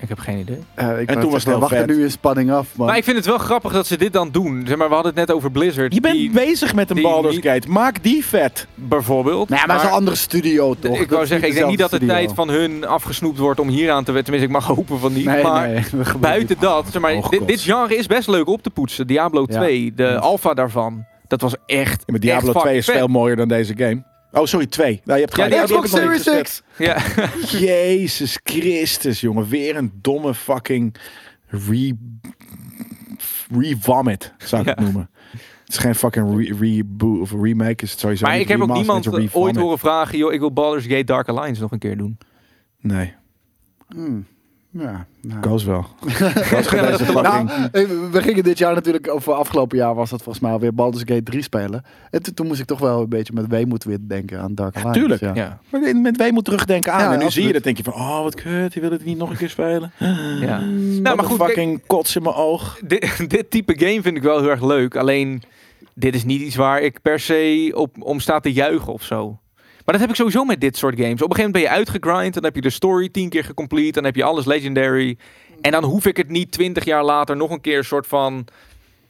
Ik 0.03 0.09
heb 0.09 0.19
geen 0.19 0.39
idee. 0.39 0.59
Eh, 0.75 1.01
ik 1.01 1.09
En 1.11 1.21
toen 1.21 1.31
was 1.31 1.45
het 1.45 1.59
wachten 1.59 1.79
vet. 1.79 1.87
nu 1.87 2.03
in 2.03 2.11
spanning 2.11 2.53
af. 2.53 2.69
Man. 2.77 2.87
Maar 2.87 2.97
ik 2.97 3.05
vind 3.05 3.17
het 3.17 3.27
wel 3.27 3.39
grappig 3.39 3.73
dat 3.73 3.87
ze 3.87 3.97
dit 3.99 4.13
dan 4.13 4.31
doen. 4.31 4.63
Zeg 4.67 4.77
maar, 4.77 4.89
we 4.89 4.95
hadden 4.95 5.13
het 5.17 5.27
net 5.27 5.37
over 5.37 5.51
Blizzard. 5.51 5.95
Je 5.95 6.01
bent 6.01 6.15
die- 6.15 6.31
bezig 6.31 6.75
met 6.75 6.91
een 6.91 7.03
Baldur's 7.03 7.35
niet- 7.35 7.45
Gate. 7.45 7.69
Maak 7.71 8.03
die 8.03 8.25
vet. 8.25 8.67
bijvoorbeeld. 8.75 9.49
Nou 9.49 9.61
ja, 9.61 9.67
maar 9.67 9.77
het 9.77 9.85
is 9.85 9.91
een 9.91 9.97
andere 9.97 10.17
studio 10.17 10.75
toch? 10.79 10.93
ik 10.95 10.99
Dat 11.01 11.09
wou 11.09 11.27
zeggen, 11.27 11.49
ik 11.49 11.55
denk 11.55 11.67
niet 11.67 11.79
dat 11.79 11.91
de 11.91 12.07
tijd 12.07 12.33
van 12.35 12.49
hun 12.49 12.87
afgesnoept 12.87 13.39
wordt 13.39 13.61
om 13.61 13.69
hier 13.69 13.91
aan 13.91 14.05
te 14.05 14.13
werken. 14.13 14.33
Tenminste, 14.33 14.57
ik 14.59 14.67
mag 14.67 14.77
hopen 14.77 14.99
van 14.99 15.13
niet. 15.13 15.25
Nee, 15.25 15.43
maar 15.43 15.69
nee, 15.69 15.83
buiten 16.21 16.49
niet. 16.49 16.61
dat, 16.61 16.87
zeg 16.91 17.03
maar, 17.03 17.15
Oh, 17.15 17.29
dit, 17.47 17.61
genre 17.61 17.97
is 17.97 18.07
best 18.07 18.29
leuk 18.29 18.49
op 18.49 18.63
te 18.63 18.71
poetsen. 18.71 19.07
Diablo 19.07 19.45
Ja. 19.49 19.57
2, 19.59 19.93
de 19.95 20.19
alpha 20.19 20.55
daarvan. 20.55 21.05
Dat 21.29 21.41
was 21.41 21.55
echt. 21.67 21.99
Ja, 21.99 22.05
maar 22.07 22.21
Diablo 22.21 22.53
echt 22.53 22.61
2 22.61 22.77
is 22.77 22.85
veel 22.87 23.07
mooier 23.07 23.37
dan 23.37 23.49
deze 23.49 23.75
game. 23.77 24.03
Oh, 24.33 24.45
sorry, 24.47 24.67
2. 24.67 25.01
Nou, 25.05 25.19
je 25.19 25.25
hebt 25.25 25.37
Ja, 25.37 25.45
gelijk. 25.45 25.65
Xbox 25.65 25.91
Series. 25.91 26.43
X. 26.43 26.63
Ja, 26.79 27.03
Jezus 27.69 28.39
Christus, 28.45 29.21
jongen. 29.21 29.49
Weer 29.49 29.77
een 29.77 29.93
domme 30.01 30.35
fucking 30.35 30.95
re... 31.47 31.97
Re-vomit, 33.59 34.33
zou 34.39 34.63
ik 34.63 34.69
het 34.69 34.81
noemen. 34.81 35.11
Het 35.31 35.69
is 35.69 35.77
geen 35.77 35.95
fucking 35.95 36.37
re- 36.37 36.55
reboot 36.61 37.21
of 37.21 37.33
remake, 37.43 37.85
is 37.85 37.91
het 37.91 38.01
sowieso 38.01 38.27
maar 38.27 38.39
ik 38.39 38.49
heb 38.49 38.61
ook 38.61 38.73
niemand 38.73 39.07
eh, 39.07 39.37
ooit 39.37 39.57
horen 39.57 39.79
vragen: 39.79 40.19
joh, 40.19 40.33
ik 40.33 40.41
wil 40.41 40.53
Baldur's 40.53 40.85
Gate 40.87 41.05
Dark 41.05 41.29
Alliance 41.29 41.61
nog 41.61 41.71
een 41.73 41.79
keer 41.79 41.97
doen. 41.97 42.19
Nee, 42.81 43.15
Hmm. 43.89 44.27
Ja, 44.79 45.07
nou. 45.21 45.41
koos 45.41 45.65
wel. 45.65 45.87
Nou, 47.23 47.49
eh, 47.73 47.89
we 48.11 48.23
gingen 48.23 48.45
dit 48.45 48.59
jaar 48.59 48.75
natuurlijk, 48.75 49.15
of 49.15 49.29
afgelopen 49.29 49.79
jaar 49.79 49.95
was 49.95 50.11
dat 50.11 50.23
volgens 50.23 50.45
mij 50.45 50.53
alweer 50.53 50.75
Baldur's 50.75 51.03
Gate 51.07 51.23
3 51.23 51.43
spelen. 51.43 51.85
En 52.11 52.23
toen, 52.23 52.35
toen 52.35 52.47
moest 52.47 52.61
ik 52.61 52.67
toch 52.67 52.79
wel 52.79 53.01
een 53.01 53.09
beetje 53.09 53.33
met 53.33 53.47
weemoed 53.47 53.85
weer 53.85 53.99
denken 54.01 54.41
aan 54.41 54.55
Dark 54.55 54.75
Alliance. 54.77 54.99
tuurlijk. 55.01 55.21
Ja. 55.21 55.33
Ja. 55.35 55.59
Maar 55.71 55.97
met 55.97 56.17
wij 56.17 56.33
moet 56.33 56.45
terugdenken 56.45 56.93
aan. 56.93 56.99
Ja, 56.99 57.05
en 57.05 57.11
nu 57.11 57.15
absoluut. 57.25 57.33
zie 57.33 57.47
je 57.47 57.53
dat, 57.53 57.63
denk 57.63 57.77
je 57.77 57.83
van, 57.83 57.93
oh 57.93 58.23
wat 58.23 58.35
kut, 58.35 58.75
je 58.75 58.81
wil 58.81 58.91
het 58.91 59.05
niet 59.05 59.19
nog 59.19 59.31
een 59.31 59.37
keer 59.37 59.49
spelen. 59.51 59.93
ja. 60.41 60.59
Nou, 60.61 61.03
maar 61.03 61.17
maar 61.17 61.25
goed, 61.25 61.39
kijk- 61.39 61.49
fucking 61.51 61.81
kots 61.87 62.17
in 62.17 62.23
mijn 62.23 62.35
oog. 62.35 62.79
dit, 62.87 63.25
dit 63.31 63.51
type 63.51 63.75
game 63.87 64.03
vind 64.03 64.17
ik 64.17 64.23
wel 64.23 64.41
heel 64.41 64.51
erg 64.51 64.65
leuk. 64.65 64.97
Alleen, 64.97 65.43
dit 65.95 66.15
is 66.15 66.25
niet 66.25 66.41
iets 66.41 66.57
waar 66.57 66.81
ik 66.81 67.03
per 67.03 67.21
se 67.21 67.73
op, 67.75 67.97
om 67.99 68.21
sta 68.21 68.41
te 68.41 68.53
juichen 68.53 68.93
of 68.93 69.03
zo. 69.03 69.39
Maar 69.85 69.95
dat 69.95 70.01
heb 70.01 70.09
ik 70.11 70.17
sowieso 70.17 70.45
met 70.45 70.61
dit 70.61 70.77
soort 70.77 70.95
games. 70.97 71.23
Op 71.23 71.31
een 71.31 71.35
gegeven 71.37 71.51
moment 71.51 71.53
ben 71.53 71.63
je 71.63 71.79
uitgegrind. 71.79 72.35
Dan 72.35 72.45
heb 72.45 72.55
je 72.55 72.61
de 72.61 72.71
story 72.71 73.09
tien 73.09 73.29
keer 73.29 73.45
gecomplete. 73.45 73.93
Dan 73.93 74.05
heb 74.05 74.17
je 74.17 74.25
alles 74.25 74.45
legendary. 74.45 75.17
En 75.61 75.71
dan 75.71 75.85
hoef 75.85 76.07
ik 76.07 76.17
het 76.17 76.29
niet 76.29 76.53
twintig 76.53 76.85
jaar 76.85 77.05
later 77.05 77.37
nog 77.37 77.51
een 77.51 77.61
keer 77.61 77.79
een 77.79 77.85
soort 77.85 78.07
van... 78.07 78.45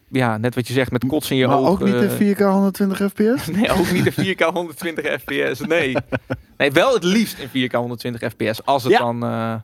Ja, 0.09 0.37
net 0.39 0.55
wat 0.55 0.67
je 0.67 0.73
zegt, 0.73 0.91
met 0.91 1.07
kots 1.07 1.31
in 1.31 1.37
je 1.37 1.47
Maar 1.47 1.59
ook 1.59 1.83
niet 1.85 1.95
in 1.95 2.35
4K 2.35 2.39
120 2.39 2.99
fps? 3.13 3.47
Nee, 3.47 3.71
ook 3.71 3.91
niet 3.93 4.17
in 4.17 4.35
4K 4.35 4.39
120 4.53 5.21
fps. 5.21 5.61
Nee. 5.61 5.97
nee, 6.57 6.71
wel 6.71 6.95
het 6.95 7.05
liefst 7.05 7.39
in 7.39 7.69
4K 7.69 7.73
120 7.75 8.31
fps. 8.31 8.65
Als 8.65 8.83
het 8.83 8.93
Ja. 8.93 8.99
dan... 8.99 9.23
eh, 9.25 9.55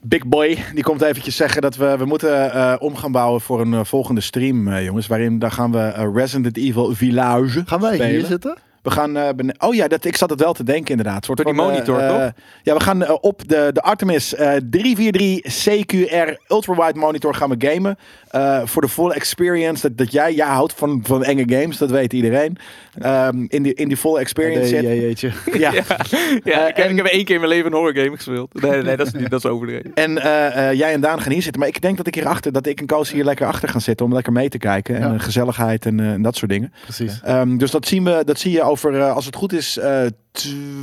Big 0.00 0.26
Boy, 0.26 0.58
die 0.74 0.82
komt 0.82 1.02
eventjes 1.02 1.36
zeggen 1.36 1.62
dat 1.62 1.76
we, 1.76 1.96
we 1.96 2.04
moeten 2.04 2.52
eh, 2.52 2.74
om 2.78 2.96
gaan 2.96 3.12
bouwen 3.12 3.40
voor 3.40 3.60
een 3.60 3.74
eh, 3.74 3.84
volgende 3.84 4.20
stream, 4.20 4.68
eh, 4.68 4.84
jongens. 4.84 5.06
Waarin 5.06 5.38
daar 5.38 5.50
gaan 5.52 5.72
we 5.72 6.10
Resident 6.14 6.56
Evil 6.56 6.94
Village 6.94 7.62
Gaan 7.66 7.80
wij 7.80 7.94
spelen. 7.94 8.10
hier 8.16 8.24
zitten? 8.26 8.56
We 8.82 8.90
gaan, 8.90 9.16
eh, 9.16 9.28
oh 9.58 9.74
ja, 9.74 9.88
dat, 9.88 10.04
ik 10.04 10.16
zat 10.16 10.30
het 10.30 10.40
wel 10.40 10.52
te 10.52 10.64
denken 10.64 10.90
inderdaad. 10.90 11.24
Soort 11.24 11.36
Door 11.36 11.46
die 11.46 11.54
van, 11.54 11.64
eh, 11.64 11.70
monitor, 11.70 11.98
eh, 11.98 12.08
toch? 12.08 12.32
Ja, 12.62 12.74
we 12.74 12.80
gaan 12.80 13.04
eh, 13.04 13.14
op 13.20 13.48
de, 13.48 13.70
de 13.72 13.82
Artemis 13.82 14.34
eh 14.34 14.56
343 14.70 15.64
CQR 15.64 16.38
ultrawide 16.48 16.98
monitor 16.98 17.34
gaan 17.34 17.50
we 17.50 17.68
gamen. 17.68 17.98
Eh, 18.28 18.60
voor 18.64 18.82
de 18.82 18.88
full 18.88 19.10
experience. 19.10 19.88
Dat, 19.88 19.98
dat 19.98 20.12
jij, 20.12 20.34
jij 20.34 20.46
houdt 20.46 20.72
van, 20.76 21.00
van 21.02 21.24
enge 21.24 21.44
games, 21.46 21.78
dat 21.78 21.90
weet 21.90 22.12
iedereen. 22.12 22.56
Ehm, 22.98 23.44
in, 23.48 23.62
die, 23.62 23.74
in 23.74 23.88
die 23.88 23.96
full 23.96 24.16
experience 24.16 24.74
Nee, 24.74 24.82
zit. 24.90 25.00
jeetje. 25.20 25.30
Ja. 25.58 25.72
ja, 25.72 25.82
Eh, 25.82 26.68
ik, 26.68 26.76
heb, 26.76 26.84
en- 26.86 26.90
ik 26.90 26.96
heb 26.96 27.06
één 27.06 27.24
keer 27.24 27.34
in 27.34 27.40
mijn 27.40 27.52
leven 27.52 27.66
een 27.66 27.76
horror 27.78 27.96
game 28.02 28.16
gespeeld. 28.16 28.62
Nee, 28.62 28.82
nee, 28.82 28.96
dat 28.96 29.06
is, 29.06 29.12
niet, 29.12 29.30
dat 29.30 29.44
is 29.44 29.50
overdreven. 29.50 29.90
En 29.94 30.18
eh, 30.18 30.68
eh, 30.70 30.78
jij 30.78 30.92
en 30.92 31.00
Daan 31.00 31.20
gaan 31.20 31.32
hier 31.32 31.42
zitten. 31.42 31.60
Maar 31.60 31.68
ik 31.70 31.80
denk 31.80 31.96
dat 31.96 32.06
ik 32.06 32.14
hierachter, 32.14 32.52
dat 32.52 32.66
ik 32.66 32.80
en 32.80 32.86
Koos 32.86 33.10
hier 33.12 33.24
lekker 33.24 33.46
achter 33.46 33.68
gaan 33.68 33.80
zitten. 33.80 34.06
Om 34.06 34.12
lekker 34.14 34.32
mee 34.32 34.48
te 34.48 34.58
kijken. 34.58 34.96
En 34.96 35.12
Ja. 35.12 35.18
gezelligheid 35.18 35.86
en, 35.86 36.00
eh, 36.00 36.12
en 36.12 36.22
dat 36.22 36.36
soort 36.36 36.50
dingen. 36.50 36.72
Precies. 36.82 37.20
Ehm, 37.24 37.56
dus 37.56 37.70
dat, 37.70 37.86
zien 37.86 38.04
we, 38.04 38.22
dat 38.24 38.38
zie 38.38 38.52
je 38.52 38.62
over, 38.62 39.02
als 39.02 39.26
het 39.26 39.36
goed 39.36 39.52
is, 39.52 39.76
eh, 39.78 40.00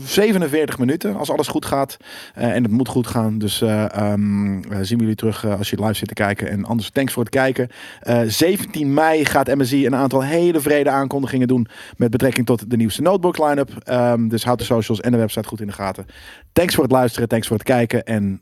47 0.03 0.77
minuten. 0.77 1.15
Als 1.15 1.32
alles 1.32 1.48
goed 1.48 1.65
gaat. 1.65 1.98
Eh, 2.34 2.56
en 2.56 2.64
het 2.64 2.72
moet 2.72 2.88
goed 2.88 3.07
gaan. 3.07 3.38
Dus 3.38 3.61
eh, 3.61 3.95
ehm, 3.95 4.64
eh, 4.64 4.77
zien 4.82 4.98
we 4.98 5.03
jullie 5.03 5.15
terug 5.15 5.45
als 5.45 5.69
je 5.69 5.82
live 5.82 5.94
zit 5.94 6.07
te 6.07 6.14
kijken. 6.14 6.49
En 6.49 6.65
anders, 6.65 6.90
thanks 6.90 7.14
voor 7.14 7.23
het 7.23 7.32
kijken. 7.32 7.69
Eh, 7.99 8.22
17 8.27 8.94
mei 8.94 9.26
gaat 9.26 9.56
MSI 9.56 9.86
een 9.86 9.95
aantal 9.95 10.23
hele 10.23 10.60
vrede 10.60 10.90
aankondigingen 10.90 11.48
doen. 11.48 11.68
Met 11.98 12.11
betrekking 12.11 12.45
tot 12.45 12.69
de 12.69 12.77
nieuwste 12.77 13.02
notebook 13.02 13.38
line-up. 13.38 13.69
Ehm, 13.84 14.27
dus 14.27 14.44
houd 14.44 14.60
de 14.60 14.65
socials 14.65 15.02
en 15.02 15.11
de 15.11 15.18
website 15.18 15.48
goed 15.48 15.61
in 15.61 15.68
de 15.68 15.73
gaten. 15.73 16.06
Thanks 16.53 16.76
voor 16.76 16.84
het 16.84 16.94
luisteren. 16.94 17.27
Thanks 17.27 17.48
voor 17.48 17.57
het 17.57 17.65
kijken. 17.65 18.03
En 18.03 18.41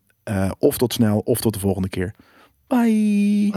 of 0.59 0.77
tot 0.77 0.93
snel 0.93 1.19
of 1.19 1.41
tot 1.41 1.53
de 1.53 1.59
volgende 1.59 1.89
keer. 1.89 2.13
Bye. 2.67 3.49